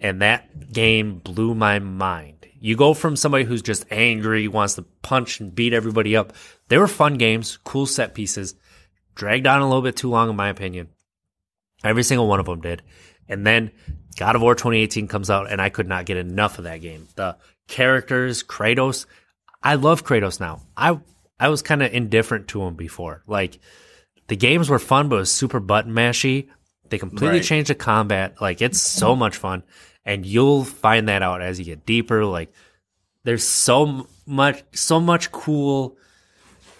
and 0.00 0.22
that 0.22 0.72
game 0.72 1.18
blew 1.18 1.54
my 1.54 1.78
mind. 1.78 2.46
You 2.60 2.76
go 2.76 2.94
from 2.94 3.16
somebody 3.16 3.44
who's 3.44 3.62
just 3.62 3.86
angry, 3.90 4.46
wants 4.48 4.74
to 4.74 4.82
punch 5.02 5.40
and 5.40 5.54
beat 5.54 5.72
everybody 5.72 6.16
up. 6.16 6.34
They 6.68 6.78
were 6.78 6.88
fun 6.88 7.14
games, 7.14 7.58
cool 7.64 7.86
set 7.86 8.14
pieces, 8.14 8.54
dragged 9.14 9.46
on 9.46 9.62
a 9.62 9.66
little 9.66 9.82
bit 9.82 9.96
too 9.96 10.10
long, 10.10 10.28
in 10.28 10.36
my 10.36 10.48
opinion. 10.48 10.88
Every 11.82 12.02
single 12.02 12.28
one 12.28 12.40
of 12.40 12.46
them 12.46 12.60
did. 12.60 12.82
And 13.28 13.46
then 13.46 13.70
God 14.16 14.36
of 14.36 14.42
War 14.42 14.54
2018 14.54 15.08
comes 15.08 15.30
out, 15.30 15.50
and 15.50 15.60
I 15.60 15.70
could 15.70 15.88
not 15.88 16.04
get 16.04 16.18
enough 16.18 16.58
of 16.58 16.64
that 16.64 16.82
game. 16.82 17.08
The 17.14 17.36
characters, 17.66 18.42
Kratos, 18.42 19.06
I 19.62 19.76
love 19.76 20.04
Kratos 20.04 20.40
now. 20.40 20.62
I 20.76 21.00
I 21.38 21.48
was 21.48 21.62
kind 21.62 21.82
of 21.82 21.92
indifferent 21.92 22.48
to 22.48 22.62
him 22.62 22.74
before. 22.74 23.22
Like 23.26 23.58
the 24.28 24.36
games 24.36 24.68
were 24.68 24.78
fun, 24.78 25.08
but 25.08 25.16
it 25.16 25.20
was 25.20 25.32
super 25.32 25.60
button 25.60 25.92
mashy. 25.92 26.48
They 26.90 26.98
completely 26.98 27.38
Right. 27.38 27.44
changed 27.44 27.70
the 27.70 27.74
combat. 27.74 28.40
Like 28.40 28.60
it's 28.60 28.80
so 28.80 29.16
much 29.16 29.36
fun, 29.36 29.62
and 30.04 30.26
you'll 30.26 30.64
find 30.64 31.08
that 31.08 31.22
out 31.22 31.40
as 31.40 31.58
you 31.58 31.64
get 31.64 31.86
deeper. 31.86 32.24
Like 32.24 32.52
there's 33.24 33.46
so 33.46 34.06
much, 34.26 34.62
so 34.72 35.00
much 35.00 35.30
cool 35.32 35.96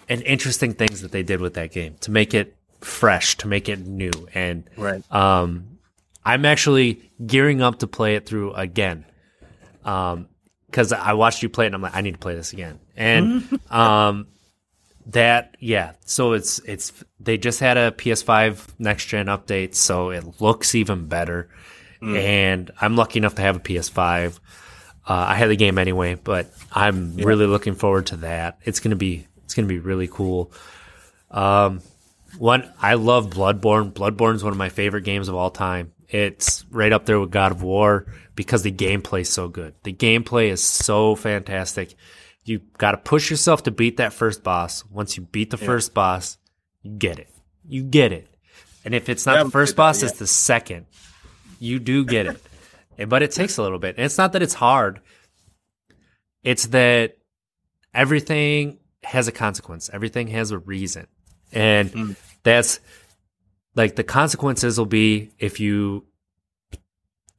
and 0.09 0.21
interesting 0.23 0.73
things 0.73 1.01
that 1.01 1.11
they 1.11 1.23
did 1.23 1.39
with 1.41 1.53
that 1.55 1.71
game 1.71 1.95
to 2.01 2.11
make 2.11 2.33
it 2.33 2.55
fresh, 2.81 3.37
to 3.37 3.47
make 3.47 3.69
it 3.69 3.79
new, 3.85 4.11
and 4.33 4.69
Right. 4.77 5.03
um, 5.13 5.77
I'm 6.25 6.45
actually 6.45 7.11
gearing 7.25 7.61
up 7.61 7.79
to 7.79 7.87
play 7.87 8.15
it 8.15 8.25
through 8.25 8.53
again. 8.53 9.05
Um, 9.85 10.27
cause 10.71 10.91
I 10.93 11.13
watched 11.13 11.41
you 11.43 11.49
play 11.49 11.65
it 11.65 11.67
and 11.67 11.75
I'm 11.75 11.81
like, 11.81 11.95
I 11.95 12.01
need 12.01 12.11
to 12.13 12.19
play 12.19 12.35
this 12.35 12.53
again. 12.53 12.79
And, 12.95 13.59
um, 13.71 14.27
that, 15.07 15.55
yeah. 15.59 15.93
So 16.05 16.33
it's, 16.33 16.59
it's, 16.59 16.91
they 17.19 17.37
just 17.37 17.59
had 17.59 17.77
a 17.77 17.91
PS5 17.91 18.67
next 18.79 19.05
gen 19.05 19.27
update. 19.27 19.75
So 19.75 20.09
it 20.09 20.41
looks 20.41 20.75
even 20.75 21.07
better. 21.07 21.49
And 22.15 22.71
I'm 22.79 22.95
lucky 22.95 23.19
enough 23.19 23.35
to 23.35 23.41
have 23.41 23.57
a 23.57 23.59
PS5. 23.59 24.39
Uh, 25.07 25.13
I 25.13 25.35
had 25.35 25.49
the 25.49 25.55
game 25.55 25.77
anyway, 25.77 26.15
but 26.15 26.51
I'm 26.71 27.15
really 27.15 27.47
looking 27.47 27.75
forward 27.75 28.07
to 28.07 28.17
that. 28.17 28.59
It's 28.63 28.79
going 28.79 28.91
to 28.91 28.97
be, 28.97 29.27
it's 29.43 29.53
to 29.55 29.63
be 29.63 29.79
really 29.79 30.07
cool. 30.07 30.51
Um, 31.29 31.81
one, 32.37 32.71
I 32.81 32.95
love 32.95 33.29
Bloodborne. 33.29 33.93
Bloodborne 33.93 34.35
is 34.35 34.43
one 34.43 34.53
of 34.53 34.57
my 34.57 34.69
favorite 34.69 35.03
games 35.03 35.27
of 35.27 35.35
all 35.35 35.51
time. 35.51 35.93
It's 36.07 36.65
right 36.69 36.91
up 36.91 37.05
there 37.05 37.19
with 37.19 37.31
God 37.31 37.51
of 37.51 37.63
War 37.63 38.05
because 38.35 38.63
the 38.63 38.71
gameplay 38.71 39.21
is 39.21 39.29
so 39.29 39.47
good. 39.47 39.73
The 39.83 39.93
gameplay 39.93 40.49
is 40.49 40.63
so 40.63 41.15
fantastic. 41.15 41.95
You 42.43 42.59
got 42.77 42.91
to 42.91 42.97
push 42.97 43.29
yourself 43.29 43.63
to 43.63 43.71
beat 43.71 43.97
that 43.97 44.13
first 44.13 44.43
boss. 44.43 44.83
Once 44.85 45.15
you 45.17 45.23
beat 45.23 45.51
the 45.51 45.57
first 45.57 45.93
boss, 45.93 46.37
you 46.81 46.91
get 46.91 47.19
it. 47.19 47.29
You 47.67 47.83
get 47.83 48.11
it. 48.11 48.27
And 48.83 48.95
if 48.95 49.09
it's 49.09 49.25
not 49.25 49.37
Yeah, 49.37 49.43
the 49.43 49.51
first 49.51 49.75
boss, 49.75 50.01
yeah. 50.01 50.09
it's 50.09 50.17
the 50.17 50.25
second. 50.27 50.87
You 51.59 51.77
do 51.79 52.03
get 52.15 52.25
it. 52.25 52.41
And- 52.97 53.09
but 53.09 53.21
it 53.21 53.31
takes 53.31 53.57
a 53.57 53.61
little 53.63 53.77
bit. 53.79 53.95
And 53.97 54.05
it's 54.05 54.17
not 54.17 54.33
that 54.33 54.41
it's 54.41 54.55
hard. 54.55 55.01
It's 56.43 56.67
that 56.67 57.17
everything 57.93 58.79
has 59.03 59.27
a 59.27 59.31
consequence. 59.31 59.89
Everything 59.93 60.27
has 60.27 60.51
a 60.51 60.57
reason. 60.57 61.07
And 61.51 61.91
Mm. 61.91 62.15
that's 62.43 62.79
like 63.75 63.95
the 63.95 64.03
consequences 64.03 64.77
will 64.77 64.85
be 64.85 65.29
if 65.39 65.59
you 65.59 66.05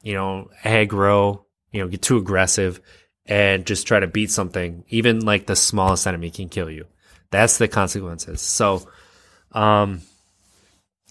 you 0.02 0.14
know 0.14 0.48
aggro, 0.64 1.44
you 1.72 1.80
know, 1.82 1.88
get 1.88 2.02
too 2.02 2.16
aggressive 2.18 2.80
and 3.26 3.66
just 3.66 3.86
try 3.86 4.00
to 4.00 4.06
beat 4.06 4.30
something, 4.30 4.84
even 4.88 5.20
like 5.20 5.46
the 5.46 5.56
smallest 5.56 6.06
enemy 6.06 6.30
can 6.30 6.48
kill 6.48 6.70
you. 6.70 6.86
That's 7.30 7.58
the 7.58 7.68
consequences. 7.68 8.40
So 8.40 8.88
um 9.52 10.02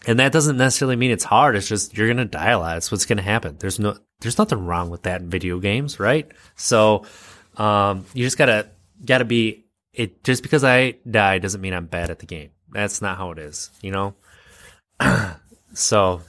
and 0.07 0.19
that 0.19 0.31
doesn't 0.31 0.57
necessarily 0.57 0.95
mean 0.95 1.11
it's 1.11 1.23
hard. 1.23 1.55
It's 1.55 1.67
just 1.67 1.97
you're 1.97 2.07
gonna 2.07 2.25
die 2.25 2.51
a 2.51 2.59
lot. 2.59 2.77
It's 2.77 2.91
what's 2.91 3.05
gonna 3.05 3.21
happen. 3.21 3.57
There's 3.59 3.79
no 3.79 3.97
there's 4.19 4.37
nothing 4.37 4.65
wrong 4.65 4.89
with 4.89 5.03
that 5.03 5.21
in 5.21 5.29
video 5.29 5.59
games, 5.59 5.99
right? 5.99 6.31
So 6.55 7.05
um 7.57 8.05
you 8.13 8.25
just 8.25 8.37
gotta 8.37 8.69
gotta 9.03 9.25
be 9.25 9.65
it 9.93 10.23
just 10.23 10.43
because 10.43 10.63
I 10.63 10.95
die 11.09 11.39
doesn't 11.39 11.61
mean 11.61 11.73
I'm 11.73 11.85
bad 11.85 12.09
at 12.09 12.19
the 12.19 12.25
game. 12.25 12.51
That's 12.69 13.01
not 13.01 13.17
how 13.17 13.31
it 13.31 13.39
is, 13.39 13.69
you 13.81 13.91
know? 13.91 14.15
so 15.73 16.21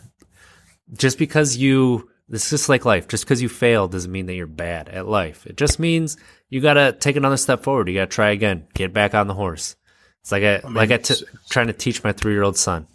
just 0.95 1.19
because 1.19 1.57
you 1.57 2.11
it's 2.33 2.51
just 2.51 2.69
like 2.69 2.85
life. 2.85 3.09
Just 3.09 3.25
because 3.25 3.43
you 3.43 3.49
fail 3.49 3.89
doesn't 3.89 4.11
mean 4.11 4.27
that 4.27 4.35
you're 4.35 4.47
bad 4.47 4.89
at 4.89 5.07
life. 5.07 5.47
It 5.47 5.57
just 5.57 5.79
means 5.79 6.17
you 6.49 6.61
gotta 6.61 6.93
take 6.93 7.17
another 7.17 7.37
step 7.37 7.63
forward. 7.63 7.89
You 7.89 7.95
gotta 7.95 8.07
try 8.07 8.31
again. 8.31 8.67
Get 8.75 8.93
back 8.93 9.15
on 9.15 9.27
the 9.27 9.35
horse. 9.35 9.77
It's 10.23 10.33
like 10.33 10.43
I, 10.43 10.61
mean, 10.65 10.75
like 10.75 10.91
I 10.91 10.97
t- 10.97 11.25
trying 11.51 11.67
to 11.67 11.73
teach 11.73 12.03
my 12.03 12.13
three 12.13 12.33
year 12.33 12.43
old 12.43 12.57
son. 12.57 12.87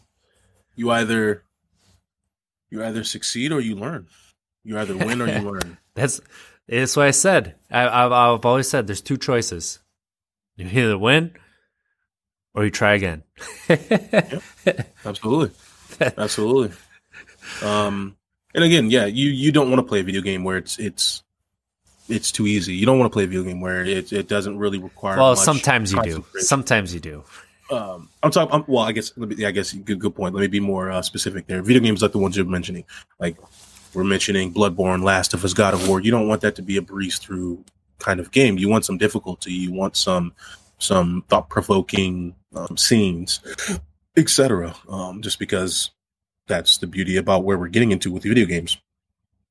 You 0.76 0.90
either 0.92 1.44
You 2.70 2.84
either 2.84 3.04
succeed 3.04 3.52
or 3.52 3.62
you 3.62 3.76
learn. 3.76 4.08
You 4.64 4.80
either 4.80 4.98
win 4.98 5.22
or 5.22 5.28
you 5.28 5.40
learn. 5.52 5.78
That's 5.94 6.20
that's 6.68 6.96
what 6.96 7.06
I 7.06 7.12
said. 7.12 7.56
I, 7.72 7.88
I've, 7.88 8.12
I've 8.12 8.46
always 8.46 8.68
said 8.68 8.88
there's 8.88 9.02
two 9.02 9.18
choices. 9.18 9.80
You 10.56 10.66
either 10.66 10.98
win 10.98 11.34
or 12.56 12.66
you 12.66 12.72
try 12.72 12.96
again. 12.96 13.24
Absolutely, 15.06 15.52
absolutely. 16.18 16.76
Um, 17.62 18.18
and 18.56 18.64
again, 18.64 18.90
yeah, 18.90 19.06
you 19.06 19.30
you 19.30 19.52
don't 19.52 19.70
want 19.70 19.80
to 19.80 19.88
play 19.88 20.00
a 20.00 20.04
video 20.04 20.22
game 20.22 20.44
where 20.44 20.58
it's 20.58 20.80
it's 20.80 21.24
it's 22.10 22.32
too 22.32 22.48
easy. 22.48 22.74
You 22.74 22.86
don't 22.86 23.00
want 23.00 23.12
to 23.12 23.14
play 23.14 23.26
a 23.26 23.28
video 23.28 23.44
game 23.44 23.62
where 23.62 23.84
it, 23.84 24.12
it 24.14 24.28
doesn't 24.28 24.58
really 24.58 24.78
require. 24.78 25.18
Well, 25.18 25.36
sometimes 25.36 25.92
you 25.92 26.02
do. 26.04 26.26
Sometimes 26.40 26.94
you 26.94 27.00
do. 27.00 27.24
um, 27.72 28.10
I'm 28.24 28.32
talking. 28.32 28.54
I'm, 28.54 28.64
well, 28.68 28.84
I 28.84 28.92
guess. 28.92 29.12
Let 29.18 29.30
me, 29.30 29.36
yeah, 29.38 29.50
I 29.50 29.52
guess 29.52 29.74
good. 29.74 30.00
Good 30.00 30.16
point. 30.16 30.34
Let 30.34 30.42
me 30.42 30.48
be 30.48 30.60
more 30.60 30.90
uh, 30.90 31.02
specific 31.02 31.48
there. 31.48 31.62
Video 31.62 31.82
games 31.82 32.02
like 32.02 32.14
the 32.14 32.20
ones 32.20 32.38
you're 32.38 32.46
mentioning, 32.46 32.86
like 33.20 33.38
we're 33.94 34.04
mentioning 34.04 34.54
Bloodborne, 34.54 35.04
Last 35.04 35.34
of 35.34 35.44
Us, 35.44 35.54
God 35.54 35.74
of 35.74 35.88
War. 35.88 36.00
You 36.00 36.12
don't 36.12 36.28
want 36.28 36.42
that 36.42 36.56
to 36.56 36.62
be 36.62 36.78
a 36.78 36.82
breeze 36.82 37.18
through 37.18 37.64
kind 38.00 38.20
of 38.20 38.32
game. 38.32 38.58
You 38.58 38.70
want 38.70 38.86
some 38.86 38.98
difficulty. 38.98 39.52
You 39.54 39.74
want 39.74 39.98
some 39.98 40.34
some 40.80 41.24
thought 41.28 41.50
provoking 41.50 42.36
um, 42.56 42.78
scenes, 42.78 43.42
etc. 44.16 44.76
Um, 44.88 45.22
just 45.22 45.40
because 45.40 45.92
that's 46.48 46.78
the 46.78 46.88
beauty 46.88 47.18
about 47.18 47.44
where 47.44 47.58
we're 47.58 47.68
getting 47.68 47.92
into 47.92 48.12
with 48.12 48.24
video 48.24 48.46
games. 48.46 48.78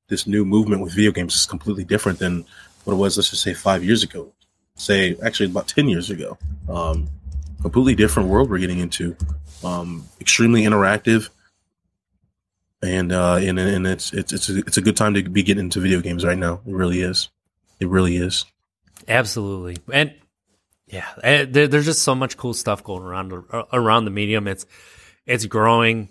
This 0.08 0.26
new 0.26 0.44
movement 0.44 0.82
with 0.82 0.94
video 0.94 1.12
games 1.12 1.34
is 1.34 1.46
completely 1.46 1.84
different 1.84 2.18
than 2.18 2.44
what 2.84 2.94
it 2.94 2.96
was. 2.96 3.16
Let's 3.16 3.30
just 3.30 3.42
say 3.42 3.54
five 3.54 3.84
years 3.84 4.02
ago. 4.02 4.32
Say 4.76 5.16
actually 5.22 5.50
about 5.50 5.68
ten 5.68 5.88
years 5.88 6.10
ago. 6.10 6.38
Um, 6.68 7.08
completely 7.62 7.94
different 7.94 8.28
world 8.28 8.50
we're 8.50 8.58
getting 8.58 8.78
into. 8.78 9.16
Um, 9.64 10.04
extremely 10.20 10.62
interactive, 10.62 11.30
and 12.82 13.10
uh, 13.10 13.36
and 13.36 13.58
and 13.58 13.86
it's 13.86 14.12
it's 14.12 14.32
it's 14.32 14.48
a, 14.48 14.58
it's 14.58 14.76
a 14.76 14.82
good 14.82 14.96
time 14.96 15.14
to 15.14 15.22
be 15.22 15.42
getting 15.42 15.64
into 15.64 15.80
video 15.80 16.00
games 16.00 16.24
right 16.24 16.38
now. 16.38 16.60
It 16.66 16.74
really 16.74 17.00
is. 17.00 17.30
It 17.80 17.88
really 17.88 18.16
is. 18.16 18.44
Absolutely, 19.08 19.78
and 19.92 20.14
yeah, 20.86 21.06
there, 21.22 21.66
there's 21.66 21.86
just 21.86 22.02
so 22.02 22.14
much 22.14 22.36
cool 22.36 22.54
stuff 22.54 22.84
going 22.84 23.02
around 23.02 23.32
around 23.72 24.04
the 24.04 24.10
medium. 24.10 24.46
It's 24.46 24.66
it's 25.26 25.46
growing, 25.46 26.08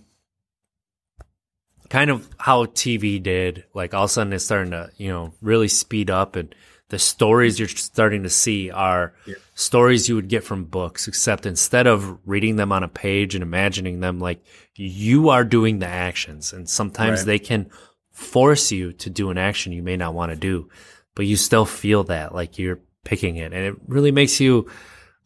kind 1.96 2.10
of 2.12 2.28
how 2.38 2.66
TV 2.66 3.22
did. 3.24 3.64
Like 3.74 3.94
all 3.94 4.04
of 4.06 4.10
a 4.10 4.14
sudden, 4.14 4.34
it's 4.34 4.46
starting 4.46 4.72
to 4.72 4.90
you 4.98 5.10
know 5.10 5.34
really 5.42 5.68
speed 5.70 6.10
up, 6.10 6.36
and 6.36 6.54
the 6.90 7.00
stories 7.00 7.58
you're 7.58 7.68
starting 7.68 8.24
to 8.24 8.30
see 8.30 8.70
are 8.70 9.14
Yeah. 9.26 9.36
stories 9.56 10.08
you 10.10 10.16
would 10.16 10.28
get 10.28 10.44
from 10.44 10.66
books. 10.66 11.08
Except 11.08 11.46
instead 11.46 11.88
of 11.88 12.18
reading 12.26 12.58
them 12.58 12.72
on 12.72 12.84
a 12.84 12.88
page 12.90 13.36
and 13.36 13.42
imagining 13.44 14.00
them, 14.02 14.20
like 14.20 14.40
you 14.76 15.30
are 15.30 15.44
doing 15.46 15.80
the 15.80 15.88
actions, 15.88 16.54
and 16.54 16.70
sometimes 16.70 17.20
Right. 17.20 17.26
they 17.28 17.40
can 17.40 17.70
force 18.12 18.72
you 18.72 18.94
to 18.94 19.10
do 19.10 19.30
an 19.30 19.38
action 19.38 19.74
you 19.74 19.84
may 19.84 19.98
not 19.98 20.14
want 20.14 20.32
to 20.32 20.38
do 20.38 20.70
but 21.16 21.26
you 21.26 21.36
still 21.38 21.66
feel 21.66 22.04
that 22.04 22.34
like 22.36 22.58
you're 22.60 22.80
picking 23.06 23.38
it. 23.38 23.54
And 23.54 23.64
it 23.66 23.76
really 23.88 24.12
makes 24.12 24.40
you 24.42 24.70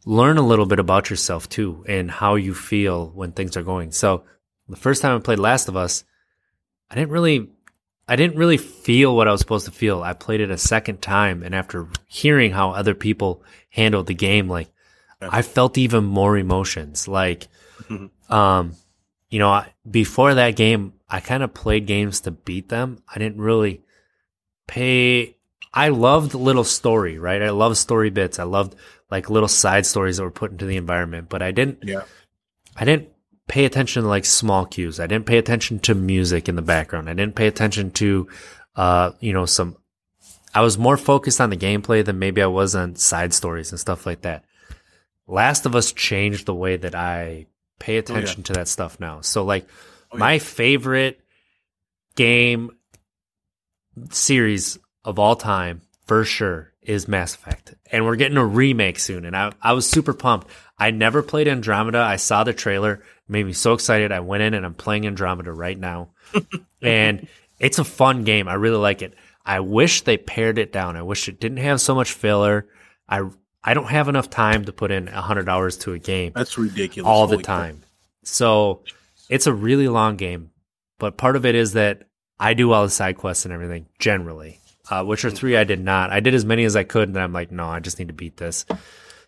learn 0.06 0.38
a 0.38 0.46
little 0.46 0.66
bit 0.66 0.78
about 0.78 1.10
yourself 1.10 1.48
too 1.48 1.84
and 1.88 2.10
how 2.10 2.36
you 2.36 2.54
feel 2.54 3.10
when 3.14 3.32
things 3.32 3.56
are 3.56 3.62
going. 3.64 3.90
So 3.92 4.22
the 4.68 4.76
first 4.76 5.02
time 5.02 5.16
I 5.16 5.20
played 5.20 5.40
Last 5.40 5.68
of 5.68 5.76
Us, 5.76 6.04
I 6.90 6.94
didn't 6.94 7.10
really 7.12 7.48
I 8.08 8.16
didn't 8.16 8.36
really 8.38 8.56
feel 8.56 9.14
what 9.14 9.28
I 9.28 9.32
was 9.32 9.40
supposed 9.40 9.66
to 9.66 9.70
feel. 9.72 10.02
I 10.02 10.12
played 10.14 10.40
it 10.40 10.50
a 10.50 10.58
second 10.58 11.00
time 11.00 11.42
and 11.44 11.54
after 11.54 11.86
hearing 12.08 12.50
how 12.50 12.70
other 12.72 12.94
people 12.94 13.42
handled 13.70 14.06
the 14.08 14.14
game, 14.14 14.48
like 14.48 14.68
I 15.20 15.42
felt 15.42 15.78
even 15.78 16.04
more 16.04 16.36
emotions. 16.36 17.06
Like 17.06 17.46
Mhm. 17.88 18.10
um 18.30 18.72
you 19.28 19.38
know, 19.38 19.50
I- 19.50 19.72
before 19.88 20.34
that 20.34 20.56
game, 20.56 20.92
I 21.08 21.20
kind 21.20 21.42
of 21.44 21.54
played 21.54 21.86
games 21.86 22.20
to 22.22 22.32
beat 22.32 22.68
them. 22.68 22.98
I 23.08 23.18
didn't 23.18 23.40
really 23.40 23.82
pay 24.66 25.36
I 25.72 25.90
loved 25.90 26.34
little 26.34 26.64
story, 26.64 27.16
right? 27.18 27.40
I 27.40 27.50
loved 27.50 27.76
story 27.76 28.10
bits. 28.10 28.40
I 28.40 28.42
loved 28.42 28.74
like 29.08 29.30
little 29.30 29.48
side 29.48 29.86
stories 29.86 30.16
that 30.16 30.24
were 30.24 30.30
put 30.32 30.50
into 30.50 30.66
the 30.66 30.76
environment, 30.76 31.28
but 31.28 31.42
I 31.42 31.52
didn't 31.52 31.78
Yeah. 31.84 32.02
I 32.76 32.84
didn't 32.84 33.08
pay 33.50 33.64
attention 33.64 34.02
to 34.04 34.08
like 34.08 34.24
small 34.24 34.64
cues. 34.64 35.00
I 35.00 35.08
didn't 35.08 35.26
pay 35.26 35.36
attention 35.36 35.80
to 35.80 35.94
music 35.94 36.48
in 36.48 36.54
the 36.54 36.62
background. 36.62 37.10
I 37.10 37.14
didn't 37.14 37.34
pay 37.34 37.48
attention 37.48 37.90
to 37.92 38.28
uh, 38.76 39.10
you 39.18 39.32
know, 39.32 39.44
some 39.44 39.76
I 40.54 40.60
was 40.62 40.78
more 40.78 40.96
focused 40.96 41.40
on 41.40 41.50
the 41.50 41.56
gameplay 41.56 42.04
than 42.04 42.18
maybe 42.18 42.40
I 42.42 42.46
was 42.46 42.74
on 42.76 42.94
side 42.96 43.34
stories 43.34 43.72
and 43.72 43.80
stuff 43.80 44.06
like 44.06 44.22
that. 44.22 44.44
Last 45.26 45.66
of 45.66 45.74
Us 45.74 45.92
changed 45.92 46.46
the 46.46 46.54
way 46.54 46.76
that 46.76 46.94
I 46.94 47.46
pay 47.80 47.96
attention 47.98 48.44
to 48.44 48.52
that 48.52 48.68
stuff 48.68 49.00
now. 49.00 49.20
So 49.20 49.44
like 49.44 49.66
Oh, 50.12 50.16
yeah. 50.16 50.20
my 50.20 50.38
favorite 50.38 51.20
game 52.16 52.70
series 54.10 54.78
of 55.04 55.18
all 55.18 55.36
time 55.36 55.82
for 56.06 56.24
sure 56.24 56.72
is 56.82 57.06
Mass 57.08 57.34
Effect. 57.34 57.74
And 57.92 58.04
we're 58.04 58.16
getting 58.16 58.38
a 58.38 58.44
remake 58.46 58.98
soon 58.98 59.24
and 59.24 59.36
I 59.36 59.52
I 59.62 59.72
was 59.72 59.88
super 59.88 60.12
pumped. 60.14 60.48
I 60.78 60.90
never 60.90 61.22
played 61.22 61.46
Andromeda. 61.48 61.98
I 61.98 62.16
saw 62.16 62.42
the 62.42 62.52
trailer, 62.54 63.02
made 63.30 63.46
me 63.46 63.52
so 63.52 63.72
excited. 63.72 64.12
I 64.12 64.20
went 64.20 64.42
in 64.42 64.54
and 64.54 64.66
I'm 64.66 64.74
playing 64.74 65.06
Andromeda 65.06 65.52
right 65.52 65.78
now. 65.78 66.10
and 66.82 67.26
it's 67.58 67.78
a 67.78 67.84
fun 67.84 68.24
game. 68.24 68.48
I 68.48 68.54
really 68.54 68.76
like 68.76 69.02
it. 69.02 69.14
I 69.44 69.60
wish 69.60 70.02
they 70.02 70.16
pared 70.16 70.58
it 70.58 70.72
down. 70.72 70.96
I 70.96 71.02
wish 71.02 71.28
it 71.28 71.40
didn't 71.40 71.58
have 71.58 71.80
so 71.80 71.94
much 71.94 72.12
filler. 72.12 72.68
I 73.08 73.22
I 73.62 73.74
don't 73.74 73.88
have 73.88 74.08
enough 74.08 74.30
time 74.30 74.64
to 74.64 74.72
put 74.72 74.90
in 74.90 75.06
100 75.06 75.48
hours 75.48 75.76
to 75.78 75.92
a 75.92 75.98
game 75.98 76.32
That's 76.34 76.56
ridiculous. 76.56 77.06
all 77.08 77.26
the 77.26 77.36
Holy 77.36 77.44
crap. 77.44 77.58
time. 77.58 77.82
So 78.22 78.82
it's 79.28 79.46
a 79.46 79.52
really 79.52 79.88
long 79.88 80.16
game, 80.16 80.50
but 80.98 81.16
part 81.16 81.36
of 81.36 81.44
it 81.46 81.54
is 81.54 81.72
that 81.74 82.02
I 82.38 82.54
do 82.54 82.72
all 82.72 82.84
the 82.84 82.90
side 82.90 83.16
quests 83.18 83.44
and 83.44 83.52
everything 83.52 83.86
generally. 83.98 84.58
Uh, 84.90 85.04
Witcher 85.06 85.30
three, 85.30 85.56
I 85.56 85.64
did 85.64 85.80
not. 85.80 86.10
I 86.10 86.20
did 86.20 86.34
as 86.34 86.44
many 86.44 86.64
as 86.64 86.74
I 86.74 86.84
could, 86.84 87.08
and 87.08 87.14
then 87.16 87.22
I'm 87.22 87.32
like, 87.32 87.52
no, 87.52 87.66
I 87.66 87.80
just 87.80 87.98
need 87.98 88.08
to 88.08 88.14
beat 88.14 88.36
this. 88.38 88.64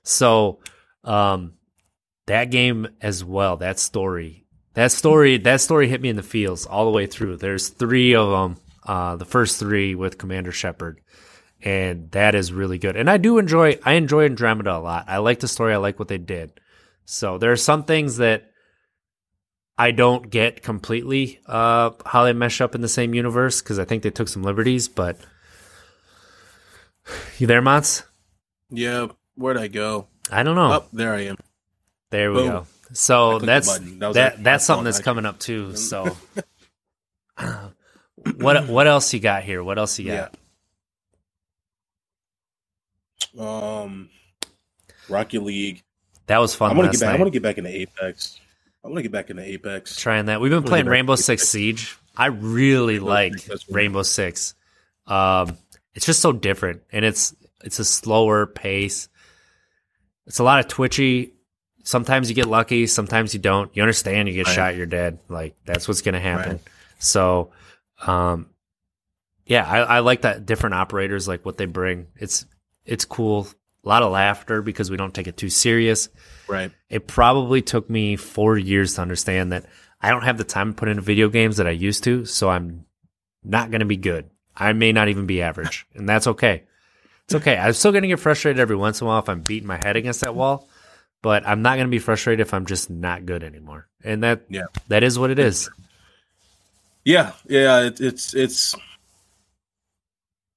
So, 0.03 0.61
um, 1.05 1.55
that 2.27 2.51
game 2.51 2.89
as 3.01 3.25
well, 3.25 3.57
that 3.59 3.79
story, 3.79 4.47
that 4.75 4.93
story, 4.93 5.39
that 5.39 5.61
story 5.61 5.89
hit 5.89 6.01
me 6.01 6.09
in 6.09 6.17
the 6.17 6.23
feels 6.23 6.67
all 6.67 6.85
the 6.85 6.91
way 6.91 7.07
through. 7.07 7.37
There's 7.37 7.69
three 7.69 8.15
of 8.15 8.31
them. 8.31 8.57
Uh, 8.85 9.15
the 9.15 9.25
first 9.25 9.61
three 9.61 9.95
with 9.95 10.19
Commander 10.19 10.51
Shepard, 10.51 11.01
and 11.63 12.11
that 12.11 12.35
is 12.35 12.53
really 12.53 12.79
good. 12.79 12.97
And 12.97 13.09
I 13.09 13.17
do 13.17 13.39
enjoy, 13.39 13.79
I 13.85 13.93
enjoy 13.93 14.25
Andromeda 14.25 14.77
a 14.77 14.79
lot. 14.79 15.05
I 15.07 15.19
like 15.19 15.39
the 15.39 15.47
story. 15.47 15.73
I 15.73 15.77
like 15.77 16.01
what 16.01 16.09
they 16.09 16.19
did. 16.19 16.61
So 17.05 17.39
there 17.39 17.53
are 17.53 17.57
some 17.57 17.85
things 17.85 18.17
that 18.17 18.51
I 19.79 19.91
don't 19.93 20.31
get 20.31 20.63
completely 20.63 21.41
uh, 21.47 21.91
how 22.05 22.25
they 22.25 22.33
mesh 22.33 22.61
up 22.61 22.75
in 22.75 22.81
the 22.81 22.89
same 22.89 23.15
universe 23.15 23.63
because 23.63 23.79
I 23.79 23.85
think 23.85 24.03
they 24.03 24.11
took 24.11 24.29
some 24.29 24.43
liberties. 24.43 24.89
But 24.89 25.17
you 27.39 27.47
there, 27.47 27.63
Mons? 27.63 28.03
Yeah. 28.71 29.09
Where'd 29.35 29.59
I 29.59 29.69
go? 29.69 30.09
I 30.31 30.43
don't 30.43 30.57
know. 30.57 30.73
Oh, 30.73 30.85
there 30.93 31.15
I 31.15 31.21
am. 31.27 31.37
There 32.13 32.31
we 32.31 32.43
boom. 32.43 32.49
go. 32.49 32.67
So 32.93 33.39
that's. 33.39 33.79
That 33.79 34.13
that, 34.13 34.35
like 34.35 34.43
that's 34.45 34.65
something 34.67 34.85
that's 34.85 35.01
coming 35.01 35.25
up 35.25 35.39
too. 35.39 35.75
So 35.77 36.15
what 38.37 38.69
what 38.69 38.87
else 38.87 39.13
you 39.15 39.19
got 39.19 39.43
here? 39.43 39.65
What 39.65 39.79
else 39.79 39.99
you 39.99 40.09
got? 40.13 40.37
Yeah. 43.35 43.81
Um, 43.83 44.11
Rocket 45.09 45.43
League. 45.43 45.83
That 46.27 46.39
was 46.39 46.55
fun. 46.55 46.71
I 46.71 46.75
want 46.75 46.93
to 46.93 46.99
get 46.99 47.05
back. 47.05 47.15
I 47.15 47.19
want 47.19 47.33
to 47.33 47.39
get 47.39 47.43
back 47.43 47.57
into 47.57 47.71
Apex. 47.71 48.39
I 48.85 48.89
want 48.89 48.99
to 48.99 49.03
get 49.03 49.13
back 49.13 49.31
into 49.31 49.43
Apex. 49.43 49.97
trying 49.97 50.27
that. 50.27 50.43
We've 50.43 50.51
been 50.51 50.63
playing 50.65 50.87
Rainbow 50.87 51.17
Six. 51.17 51.49
Siege. 51.49 51.97
I 52.15 52.27
really 52.27 52.95
Rainbow 52.99 53.07
like 53.07 53.39
Six. 53.39 53.71
Rainbow 53.71 54.03
Six. 54.03 54.55
Um, 55.07 55.57
it's 55.95 56.05
just 56.05 56.21
so 56.21 56.33
different, 56.33 56.83
and 56.93 57.07
it's 57.07 57.35
it's 57.65 57.79
a 57.79 57.87
slower 57.87 58.47
pace. 58.47 59.09
It's 60.27 60.41
a 60.41 60.45
lot 60.45 60.61
of 60.61 60.69
twitchy. 60.69 61.33
Sometimes 61.83 62.29
you 62.29 62.35
get 62.35 62.47
lucky, 62.47 62.87
sometimes 62.87 63.35
you 63.35 63.41
don't. 63.41 63.75
You 63.77 63.83
understand, 63.83 64.29
you 64.29 64.35
get 64.35 64.47
Right. 64.47 64.55
shot, 64.55 64.77
you're 64.77 64.87
dead. 64.87 65.19
Like 65.29 65.57
that's 65.65 65.89
what's 65.89 66.03
gonna 66.03 66.21
happen. 66.21 66.53
Right. 66.53 66.61
So, 66.99 67.51
um, 68.07 68.47
yeah, 69.47 69.69
I, 69.69 69.79
I 69.81 69.99
like 70.01 70.23
that 70.23 70.47
different 70.47 70.75
operators, 70.75 71.27
like 71.27 71.45
what 71.45 71.57
they 71.59 71.67
bring. 71.67 72.07
It's 72.17 72.47
it's 72.85 73.05
cool. 73.05 73.49
A 73.85 73.89
lot 73.89 74.03
of 74.05 74.13
laughter 74.13 74.63
because 74.63 74.91
we 74.93 74.97
don't 74.97 75.13
take 75.13 75.27
it 75.27 75.37
too 75.37 75.49
serious 75.51 76.09
Right. 76.47 76.71
it 76.89 77.09
probably 77.09 77.63
took 77.63 77.91
me 77.91 78.15
four 78.15 78.57
years 78.57 78.95
to 78.95 79.03
understand 79.03 79.51
that 79.51 79.65
I 80.01 80.11
don't 80.11 80.23
have 80.23 80.39
the 80.39 80.45
time 80.45 80.73
to 80.73 80.77
put 80.79 80.89
into 80.89 81.03
video 81.03 81.29
games 81.29 81.57
that 81.57 81.67
I 81.67 81.71
used 81.73 82.05
to, 82.05 82.25
so 82.25 82.49
I'm 82.49 82.85
not 83.43 83.71
going 83.73 83.81
to 83.81 83.87
be 83.87 83.97
good. 83.97 84.31
I 84.57 84.73
may 84.73 84.93
not 84.93 85.09
even 85.09 85.27
be 85.27 85.43
average, 85.43 85.85
and 85.95 86.09
that's 86.09 86.29
okay. 86.29 86.63
It's 87.25 87.35
okay. 87.37 87.57
I'm 87.57 87.73
still 87.73 87.91
going 87.91 88.03
to 88.03 88.09
get 88.09 88.21
frustrated 88.21 88.61
every 88.61 88.77
once 88.77 89.01
in 89.01 89.07
a 89.07 89.09
while 89.09 89.19
if 89.19 89.29
I'm 89.29 89.41
beating 89.41 89.67
my 89.67 89.79
head 89.83 89.97
against 89.97 90.21
that 90.21 90.35
wall, 90.37 90.69
but 91.23 91.47
I'm 91.47 91.63
not 91.63 91.77
going 91.77 91.87
to 91.87 91.91
be 91.91 91.99
frustrated 91.99 92.41
if 92.47 92.53
I'm 92.53 92.67
just 92.67 92.91
not 92.91 93.25
good 93.27 93.43
anymore. 93.43 93.87
And 94.05 94.23
that 94.23 94.43
Yeah. 94.49 94.67
that 94.89 95.03
is 95.03 95.19
what 95.19 95.31
it 95.31 95.39
is. 95.39 95.71
Yeah. 97.05 97.33
Yeah. 97.49 97.83
It, 97.87 98.01
it's 98.01 98.35
it's 98.35 98.75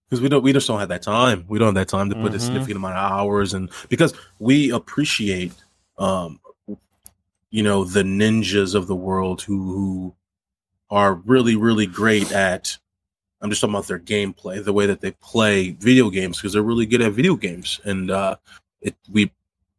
because 0.09 0.21
we 0.21 0.29
don't 0.29 0.43
we 0.43 0.53
just 0.53 0.67
don't 0.67 0.79
have 0.79 0.89
that 0.89 1.01
time. 1.01 1.45
We 1.47 1.59
don't 1.59 1.67
have 1.67 1.75
that 1.75 1.87
time 1.87 2.09
to 2.09 2.15
put 2.15 2.33
a 2.33 2.37
Mhm. 2.37 2.41
significant 2.41 2.77
amount 2.77 2.95
of 2.97 3.11
hours 3.11 3.53
and 3.53 3.69
because 3.89 4.13
we 4.39 4.71
appreciate 4.71 5.53
um 5.97 6.39
you 7.51 7.63
know 7.63 7.83
the 7.85 8.03
ninjas 8.03 8.75
of 8.75 8.87
the 8.87 8.95
world 8.95 9.41
who 9.43 9.55
who 9.73 10.15
are 10.91 11.15
really, 11.15 11.55
really 11.55 11.85
great 11.87 12.31
at. 12.31 12.77
I'm 13.41 13.49
just 13.49 13.59
talking 13.61 13.73
about 13.73 13.87
their 13.87 13.99
gameplay, 13.99 14.63
the 14.63 14.73
way 14.73 14.85
that 14.85 15.01
they 15.01 15.11
play 15.11 15.71
video 15.71 16.09
games, 16.09 16.37
because 16.37 16.53
they're 16.53 16.61
really 16.63 16.85
good 16.85 17.01
at 17.01 17.11
video 17.11 17.35
games, 17.35 17.79
and 17.83 18.09
uh, 18.11 18.35
it 18.81 18.95
we 19.11 19.31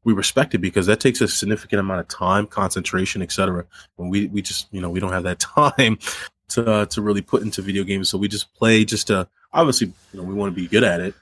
we 0.07 0.12
respect 0.12 0.55
it 0.55 0.59
because 0.59 0.87
that 0.87 1.01
takes 1.01 1.20
a 1.20 1.27
significant 1.27 1.81
amount 1.81 1.99
of 1.99 2.07
time, 2.07 2.47
concentration, 2.47 3.23
etc. 3.23 3.65
And 3.99 4.09
we 4.09 4.28
we 4.28 4.41
just 4.41 4.69
you 4.73 4.81
know 4.81 4.89
we 4.89 5.01
don't 5.01 5.12
have 5.12 5.24
that 5.24 5.39
time 5.41 5.99
to 6.51 6.70
uh, 6.70 6.87
to 6.87 7.03
really 7.03 7.23
put 7.23 7.43
into 7.43 7.61
video 7.61 7.83
games, 7.83 8.09
so 8.09 8.16
we 8.16 8.28
just 8.28 8.55
play 8.55 8.85
just 8.85 9.09
to 9.09 9.28
obviously 9.53 9.89
you 10.12 10.20
know 10.20 10.23
we 10.23 10.33
want 10.33 10.55
to 10.55 10.59
be 10.59 10.69
good 10.69 10.85
at 10.85 11.01
it, 11.01 11.15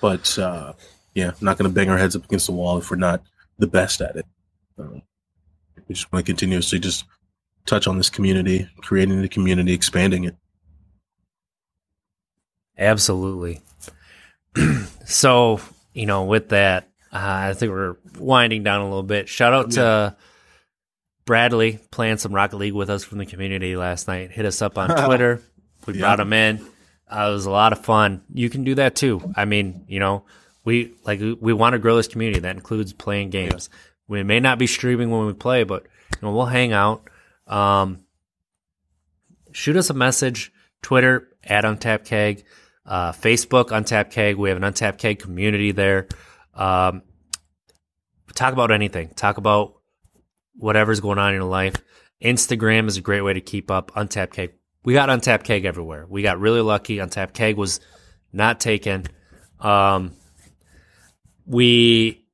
but 0.00 0.36
uh, 0.38 0.72
yeah, 1.14 1.32
not 1.42 1.58
going 1.58 1.70
to 1.70 1.74
bang 1.74 1.90
our 1.90 1.98
heads 1.98 2.16
up 2.16 2.24
against 2.24 2.46
the 2.46 2.52
wall 2.52 2.78
if 2.78 2.90
we're 2.90 2.96
not 2.96 3.22
the 3.58 3.66
best 3.66 4.00
at 4.00 4.16
it. 4.16 4.26
We 4.78 5.94
just 5.94 6.10
want 6.10 6.24
to 6.24 6.32
continuously 6.32 6.78
just 6.78 7.04
touch 7.66 7.86
on 7.86 7.98
this 7.98 8.08
community, 8.08 8.66
creating 8.78 9.20
the 9.20 9.28
community, 9.28 9.74
expanding 9.74 10.24
it. 10.24 10.36
Absolutely. 12.78 13.60
so, 15.04 15.60
you 15.92 16.06
know, 16.06 16.24
with 16.24 16.48
that, 16.48 16.88
I 17.12 17.52
think 17.54 17.70
we're 17.72 17.96
winding 18.18 18.62
down 18.62 18.80
a 18.80 18.84
little 18.84 19.02
bit. 19.02 19.28
Shout 19.28 19.52
out 19.52 19.70
to 19.72 20.16
Bradley 21.24 21.78
playing 21.90 22.16
some 22.18 22.34
Rocket 22.34 22.56
League 22.56 22.72
with 22.72 22.90
us 22.90 23.04
from 23.04 23.18
the 23.18 23.26
community 23.26 23.76
last 23.76 24.08
night. 24.08 24.30
Hit 24.30 24.46
us 24.46 24.62
up 24.62 24.78
on 24.78 24.88
Twitter. 25.06 25.40
We 25.86 25.94
Yeah. 25.94 26.00
brought 26.00 26.20
him 26.20 26.32
in. 26.32 26.58
Uh, 27.10 27.28
it 27.28 27.32
was 27.32 27.46
a 27.46 27.50
lot 27.50 27.72
of 27.72 27.84
fun. 27.84 28.22
You 28.32 28.48
can 28.48 28.64
do 28.64 28.74
that 28.76 28.94
too. 28.94 29.32
I 29.36 29.44
mean, 29.44 29.84
you 29.88 30.00
know, 30.00 30.24
we 30.64 30.94
like 31.04 31.20
we- 31.20 31.52
want 31.52 31.74
to 31.74 31.78
grow 31.78 31.96
this 31.96 32.08
community. 32.08 32.40
That 32.40 32.56
includes 32.56 32.92
playing 32.92 33.30
games. 33.30 33.68
We 34.08 34.22
may 34.22 34.40
not 34.40 34.58
be 34.58 34.66
streaming 34.66 35.10
when 35.10 35.26
we 35.26 35.32
play, 35.34 35.64
but 35.64 35.82
you 36.12 36.18
know, 36.22 36.32
we'll 36.32 36.46
hang 36.46 36.72
out. 36.72 37.08
Um, 37.46 38.00
shoot 39.52 39.76
us 39.76 39.90
a 39.90 39.94
message. 39.94 40.52
Twitter 40.80 41.28
at 41.44 41.64
Untapped 41.64 42.06
Keg, 42.06 42.44
uh, 42.86 43.12
Facebook 43.12 43.70
Untapped 43.70 44.12
Keg. 44.12 44.36
We 44.36 44.48
have 44.48 44.58
an 44.58 44.64
Untapped 44.64 44.98
Keg 44.98 45.18
community 45.20 45.70
there. 45.72 46.08
Um, 46.54 47.02
talk 48.34 48.52
about 48.52 48.70
anything. 48.70 49.10
Talk 49.10 49.36
about 49.38 49.74
whatever's 50.56 51.00
going 51.00 51.18
on 51.18 51.30
in 51.30 51.40
your 51.40 51.44
life. 51.48 51.76
Instagram 52.22 52.88
is 52.88 52.96
a 52.96 53.00
great 53.00 53.22
way 53.22 53.32
to 53.32 53.40
keep 53.40 53.70
up. 53.70 53.92
Untapped 53.96 54.34
Keg. 54.34 54.52
We 54.84 54.94
got 54.94 55.10
Untapped 55.10 55.44
Keg 55.44 55.64
everywhere. 55.64 56.06
We 56.08 56.22
got 56.22 56.38
really 56.38 56.60
lucky. 56.60 56.98
Untapped 56.98 57.34
Keg 57.34 57.56
was 57.56 57.80
not 58.32 58.60
taken. 58.60 59.06
Um, 59.60 60.12
we, 61.46 62.24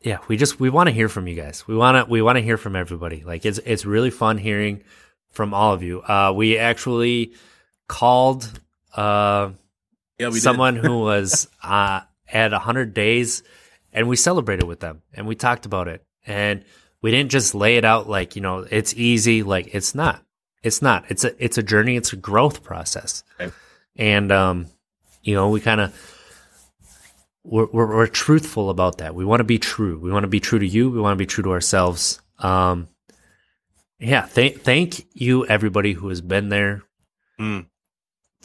yeah, 0.00 0.18
we 0.28 0.36
just 0.36 0.60
we 0.60 0.70
want 0.70 0.88
to 0.88 0.92
hear 0.92 1.08
from 1.08 1.26
you 1.26 1.34
guys. 1.34 1.66
We 1.66 1.76
want 1.76 2.04
to 2.04 2.10
we 2.10 2.22
want 2.22 2.36
to 2.36 2.42
hear 2.42 2.56
from 2.56 2.76
everybody. 2.76 3.22
Like 3.24 3.44
it's 3.44 3.58
it's 3.58 3.84
really 3.84 4.10
fun 4.10 4.38
hearing 4.38 4.82
from 5.30 5.54
all 5.54 5.74
of 5.74 5.82
you. 5.82 6.00
Uh, 6.02 6.32
we 6.34 6.58
actually 6.58 7.34
called 7.88 8.48
uh, 8.94 9.50
Yeah, 10.18 10.28
we 10.28 10.40
someone 10.40 10.76
who 10.76 11.00
was 11.00 11.48
uh, 11.62 12.00
at 12.30 12.52
100 12.52 12.94
days 12.94 13.42
and 13.92 14.08
we 14.08 14.16
celebrated 14.16 14.64
with 14.64 14.80
them 14.80 15.02
and 15.14 15.26
we 15.26 15.34
talked 15.34 15.66
about 15.66 15.88
it. 15.88 16.04
And 16.26 16.64
we 17.00 17.10
didn't 17.10 17.30
just 17.30 17.54
lay 17.54 17.76
it 17.76 17.84
out 17.84 18.08
like 18.08 18.36
you 18.36 18.42
know 18.42 18.66
it's 18.70 18.94
easy. 18.94 19.42
Like 19.42 19.74
it's 19.74 19.94
not 19.94 20.22
it's 20.62 20.82
not. 20.82 21.04
It's 21.08 21.24
a 21.24 21.42
it's 21.42 21.58
a 21.58 21.62
journey. 21.62 21.96
It's 21.96 22.12
a 22.12 22.16
growth 22.16 22.62
process. 22.62 23.22
Okay. 23.40 23.52
and 23.96 24.30
um 24.32 24.66
you 25.22 25.34
know 25.34 25.48
we 25.50 25.60
kind 25.60 25.80
of 25.80 26.14
we're, 27.44 27.66
we're, 27.66 27.96
we're 27.96 28.06
truthful 28.06 28.68
about 28.68 28.98
that. 28.98 29.14
We 29.14 29.24
want 29.24 29.40
to 29.40 29.44
be 29.44 29.58
true. 29.58 29.98
We 29.98 30.10
want 30.10 30.24
to 30.24 30.28
be 30.28 30.40
true 30.40 30.58
to 30.58 30.66
you. 30.66 30.90
We 30.90 31.00
want 31.00 31.14
to 31.14 31.18
be 31.18 31.26
true 31.26 31.44
to 31.44 31.52
ourselves. 31.52 32.20
Um 32.38 32.88
yeah 33.98 34.26
thank 34.26 34.62
thank 34.62 35.06
you 35.14 35.46
everybody 35.46 35.92
who 35.92 36.08
has 36.08 36.20
been 36.20 36.48
there. 36.48 36.82
Mm. 37.40 37.66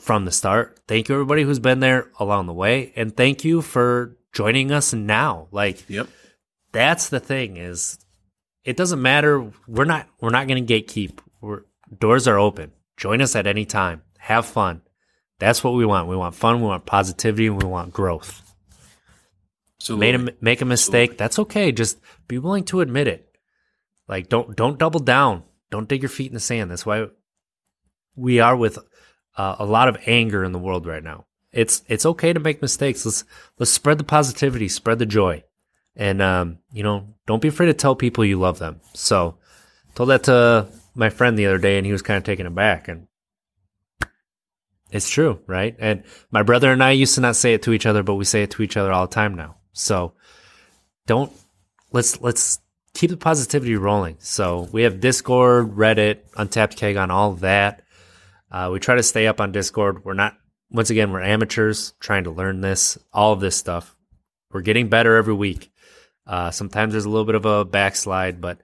From 0.04 0.26
the 0.26 0.32
start. 0.32 0.80
Thank 0.88 1.08
you 1.08 1.16
everybody 1.16 1.44
who's 1.44 1.60
been 1.60 1.80
there 1.80 2.12
along 2.20 2.48
the 2.48 2.54
way 2.54 2.92
and 2.98 3.16
thank 3.16 3.46
you 3.46 3.62
for 3.62 4.18
joining 4.34 4.70
us 4.72 4.94
now. 4.94 5.48
Like 5.52 5.90
Yep. 5.90 6.10
that's 6.74 7.08
the 7.08 7.22
thing 7.22 7.56
is 7.56 7.98
it 8.66 8.76
doesn't 8.76 9.02
matter 9.02 9.50
we're 9.66 9.86
not 9.86 10.08
we're 10.20 10.30
not 10.30 10.48
going 10.48 10.66
to 10.66 10.74
gatekeep. 10.74 11.20
We're 11.40 11.62
doors 11.98 12.28
are 12.28 12.38
open. 12.38 12.74
Join 12.98 13.22
us 13.22 13.34
at 13.36 13.48
any 13.48 13.64
time. 13.66 14.02
Have 14.20 14.46
fun. 14.46 14.82
That's 15.40 15.64
what 15.64 15.74
we 15.74 15.86
want. 15.86 16.08
We 16.10 16.18
want 16.18 16.36
fun, 16.36 16.60
we 16.62 16.68
want 16.68 16.86
positivity, 16.86 17.48
and 17.48 17.62
we 17.62 17.68
want 17.68 17.94
growth. 17.94 18.42
So 19.80 19.98
Made 19.98 20.16
a, 20.16 20.34
make 20.42 20.62
a 20.62 20.66
mistake, 20.66 21.18
that's 21.18 21.40
okay. 21.40 21.72
Just 21.72 21.98
be 22.28 22.38
willing 22.38 22.64
to 22.66 22.82
admit 22.82 23.08
it. 23.08 23.28
Like 24.08 24.28
don't 24.28 24.56
don't 24.56 24.78
double 24.78 25.00
down. 25.00 25.44
Don't 25.72 25.88
dig 25.88 26.02
your 26.02 26.10
feet 26.10 26.28
in 26.28 26.34
the 26.34 26.40
sand. 26.42 26.72
That's 26.72 26.86
why 26.86 27.08
we 28.16 28.40
are 28.40 28.56
with 28.56 28.78
uh, 29.38 29.55
a 29.60 29.65
lot 29.65 29.88
of 29.88 29.97
anger 30.05 30.43
in 30.43 30.51
the 30.51 30.60
world 30.60 30.85
right 30.85 31.03
now. 31.03 31.26
It's 31.51 31.84
it's 31.88 32.05
okay 32.05 32.34
to 32.34 32.39
make 32.39 32.61
mistakes. 32.61 33.05
Let's 33.05 33.23
let's 33.60 33.72
spread 33.72 33.97
the 33.97 34.03
positivity, 34.03 34.68
spread 34.68 34.99
the 34.99 35.05
joy, 35.05 35.43
and 35.95 36.22
um, 36.22 36.60
you 36.72 36.84
know, 36.84 37.14
don't 37.27 37.41
be 37.41 37.47
afraid 37.47 37.68
to 37.68 37.73
tell 37.73 37.95
people 37.95 38.26
you 38.26 38.39
love 38.39 38.60
them. 38.60 38.81
So, 38.93 39.38
told 39.93 40.10
that 40.10 40.23
to 40.23 40.68
my 40.95 41.10
friend 41.10 41.38
the 41.38 41.45
other 41.45 41.60
day, 41.60 41.77
and 41.77 41.85
he 41.85 41.91
was 41.91 42.01
kind 42.01 42.18
of 42.18 42.23
taken 42.23 42.47
aback. 42.47 42.88
And 42.88 43.07
it's 44.91 45.10
true, 45.10 45.41
right? 45.45 45.76
And 45.80 46.03
my 46.31 46.41
brother 46.41 46.72
and 46.72 46.84
I 46.84 46.91
used 46.91 47.15
to 47.15 47.22
not 47.22 47.35
say 47.35 47.53
it 47.53 47.61
to 47.64 47.73
each 47.73 47.85
other, 47.85 48.01
but 48.01 48.15
we 48.15 48.26
say 48.26 48.43
it 48.43 48.51
to 48.51 48.64
each 48.64 48.77
other 48.77 48.91
all 48.91 49.07
the 49.07 49.14
time 49.14 49.35
now. 49.35 49.57
So, 49.73 50.14
don't 51.05 51.31
let's 51.91 52.19
let's 52.22 52.60
keep 52.93 53.10
the 53.10 53.18
positivity 53.18 53.76
rolling. 53.76 54.18
So 54.19 54.69
we 54.72 54.84
have 54.84 54.99
Discord, 54.99 55.76
Reddit, 55.76 56.19
Untapped 56.38 56.76
Keg 56.76 56.95
on 56.97 57.11
all 57.11 57.34
that. 57.35 57.82
Uh, 58.54 58.70
we 58.72 58.80
try 58.80 58.96
to 58.96 59.04
stay 59.04 59.26
up 59.26 59.42
on 59.42 59.52
Discord. 59.52 60.06
We're 60.06 60.14
not, 60.14 60.38
once 60.70 60.92
again, 60.92 61.12
we're 61.12 61.22
amateurs 61.22 61.94
trying 62.00 62.26
to 62.26 62.32
learn 62.32 62.62
this, 62.62 63.00
all 63.12 63.34
of 63.34 63.40
this 63.40 63.58
stuff. 63.58 63.96
We're 64.52 64.62
getting 64.62 64.90
better 64.90 65.18
every 65.18 65.34
week. 65.34 65.72
Uh, 66.28 66.52
sometimes 66.52 66.94
there's 66.94 67.06
a 67.06 67.10
little 67.10 67.26
bit 67.26 67.36
of 67.36 67.46
a 67.46 67.66
backslide, 67.66 68.40
but 68.40 68.60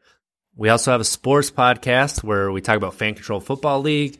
we 0.56 0.70
also 0.70 0.92
have 0.92 1.02
a 1.02 1.06
sports 1.06 1.50
podcast 1.50 2.24
where 2.24 2.52
we 2.52 2.62
talk 2.62 2.78
about 2.78 2.94
Fan 2.94 3.16
Control 3.16 3.40
Football 3.40 3.82
League. 3.82 4.20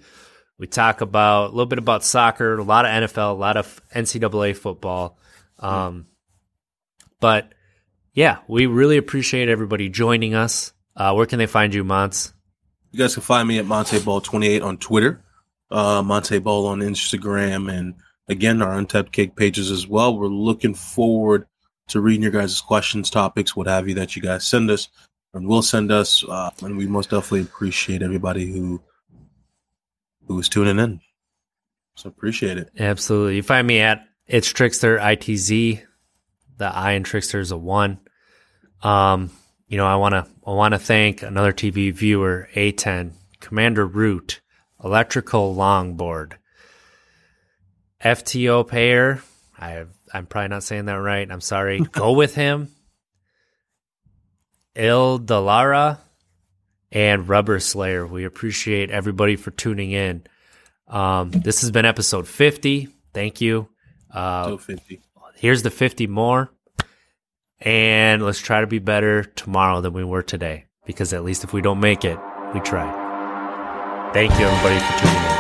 We 0.58 0.68
talk 0.68 1.02
about 1.02 1.46
a 1.46 1.52
little 1.52 1.68
bit 1.68 1.80
about 1.80 2.04
soccer, 2.04 2.58
a 2.58 2.64
lot 2.64 2.86
of 2.86 2.92
NFL, 2.92 3.32
a 3.32 3.34
lot 3.34 3.56
of 3.56 3.82
NCAA 3.96 4.58
football. 4.58 5.18
Um, 5.60 6.08
but 7.20 7.54
yeah, 8.14 8.40
we 8.48 8.66
really 8.66 8.98
appreciate 8.98 9.50
everybody 9.50 9.88
joining 9.88 10.34
us. 10.34 10.74
Uh, 10.96 11.14
where 11.14 11.26
can 11.26 11.40
they 11.40 11.46
find 11.46 11.74
you, 11.74 11.84
Mons? 11.84 12.34
You 12.92 13.00
guys 13.00 13.14
can 13.14 13.24
find 13.24 13.48
me 13.48 13.60
at 13.60 13.66
Montee 13.66 14.00
Ball 14.00 14.20
28 14.20 14.62
on 14.64 14.78
Twitter, 14.78 15.24
uh, 15.72 16.02
Montee 16.02 16.40
Ball 16.40 16.68
on 16.68 16.80
Instagram, 16.80 17.72
and 17.72 17.96
again, 18.28 18.62
our 18.62 18.78
Untapped 18.78 19.12
Keg 19.12 19.36
pages 19.36 19.72
as 19.72 19.88
well. 19.88 20.18
We're 20.18 20.28
looking 20.28 20.74
forward 20.74 21.46
to 21.90 22.02
reading 22.02 22.24
your 22.24 22.32
guys' 22.32 22.62
questions, 22.62 23.10
topics, 23.10 23.56
what 23.56 23.68
have 23.68 23.88
you 23.88 23.96
that 23.96 24.16
you 24.16 24.22
guys 24.22 24.46
send 24.46 24.70
us 24.72 24.88
and 25.34 25.48
will 25.48 25.62
send 25.62 25.92
us. 25.92 26.24
Uh, 26.28 26.52
and 26.64 26.78
we 26.78 26.88
most 26.88 27.10
definitely 27.10 27.42
appreciate 27.42 28.02
everybody 28.02 28.52
who 28.52 28.82
who 30.28 30.40
is 30.40 30.50
tuning 30.50 30.80
in. 30.80 31.02
So 31.96 32.08
appreciate 32.08 32.58
it. 32.58 32.70
Absolutely. 32.80 33.38
You 33.38 33.44
find 33.44 33.68
me 33.68 33.80
at 33.80 34.08
it's 34.28 34.48
Trickster 34.48 34.98
ITZ. 34.98 35.82
The 36.58 36.66
I 36.66 36.92
in 36.92 37.04
Trickster 37.04 37.40
is 37.40 37.52
a 37.52 37.58
one. 37.58 38.00
Um, 38.82 39.32
you 39.68 39.78
know, 39.78 39.86
I 39.86 39.96
wanna 39.96 40.28
I 40.46 40.52
wanna 40.52 40.80
thank 40.80 41.24
another 41.24 41.52
TV 41.52 41.92
viewer, 41.92 42.48
A10, 42.54 43.12
Commander 43.40 43.86
Root, 43.86 44.42
Electrical 44.84 45.56
Longboard, 45.56 46.34
FTO 48.04 48.68
Payer. 48.68 49.22
I 49.58 49.86
I'm 50.14 50.26
probably 50.26 50.48
not 50.50 50.64
saying 50.64 50.86
that 50.86 50.94
right. 50.96 51.30
I'm 51.30 51.42
sorry. 51.42 51.80
Go 51.92 52.14
with 52.14 52.36
him. 52.36 52.70
Il 54.76 55.20
Dalara 55.20 55.98
and 56.92 57.28
Rubber 57.28 57.60
Slayer. 57.60 58.08
We 58.08 58.24
appreciate 58.24 58.90
everybody 58.90 59.36
for 59.36 59.52
tuning 59.52 59.92
in. 59.92 60.24
Um, 60.88 61.32
this 61.32 61.62
has 61.62 61.72
been 61.72 61.86
episode 61.86 62.28
50. 62.28 62.88
Thank 63.14 63.42
you. 63.42 63.68
Uh, 64.12 64.46
So 64.46 64.58
50. 64.58 65.02
here's 65.36 65.62
the 65.62 65.70
50 65.70 66.08
more. 66.08 66.52
And 67.60 68.24
let's 68.24 68.40
try 68.40 68.62
to 68.62 68.68
be 68.68 68.80
better 68.80 69.24
tomorrow 69.24 69.82
than 69.82 69.94
we 69.94 70.04
were 70.06 70.24
today. 70.24 70.66
Because 70.86 71.12
at 71.14 71.24
least 71.24 71.44
if 71.44 71.52
we 71.54 71.62
don't 71.62 71.80
make 71.82 72.06
it, 72.06 72.18
we 72.54 72.62
tried. 72.62 73.09
Thank 74.12 74.40
you, 74.40 74.48
everybody, 74.48 74.80
for 74.80 75.00
tuning 75.00 75.16
in. 75.16 75.40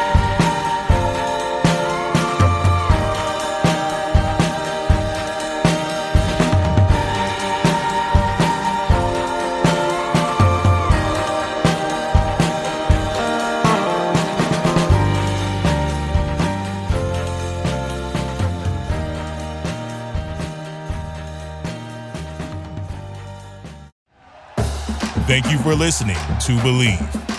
Thank 25.25 25.51
you 25.51 25.57
for 25.57 25.73
listening 25.73 26.15
to 26.15 26.55
Bleav. 26.61 27.38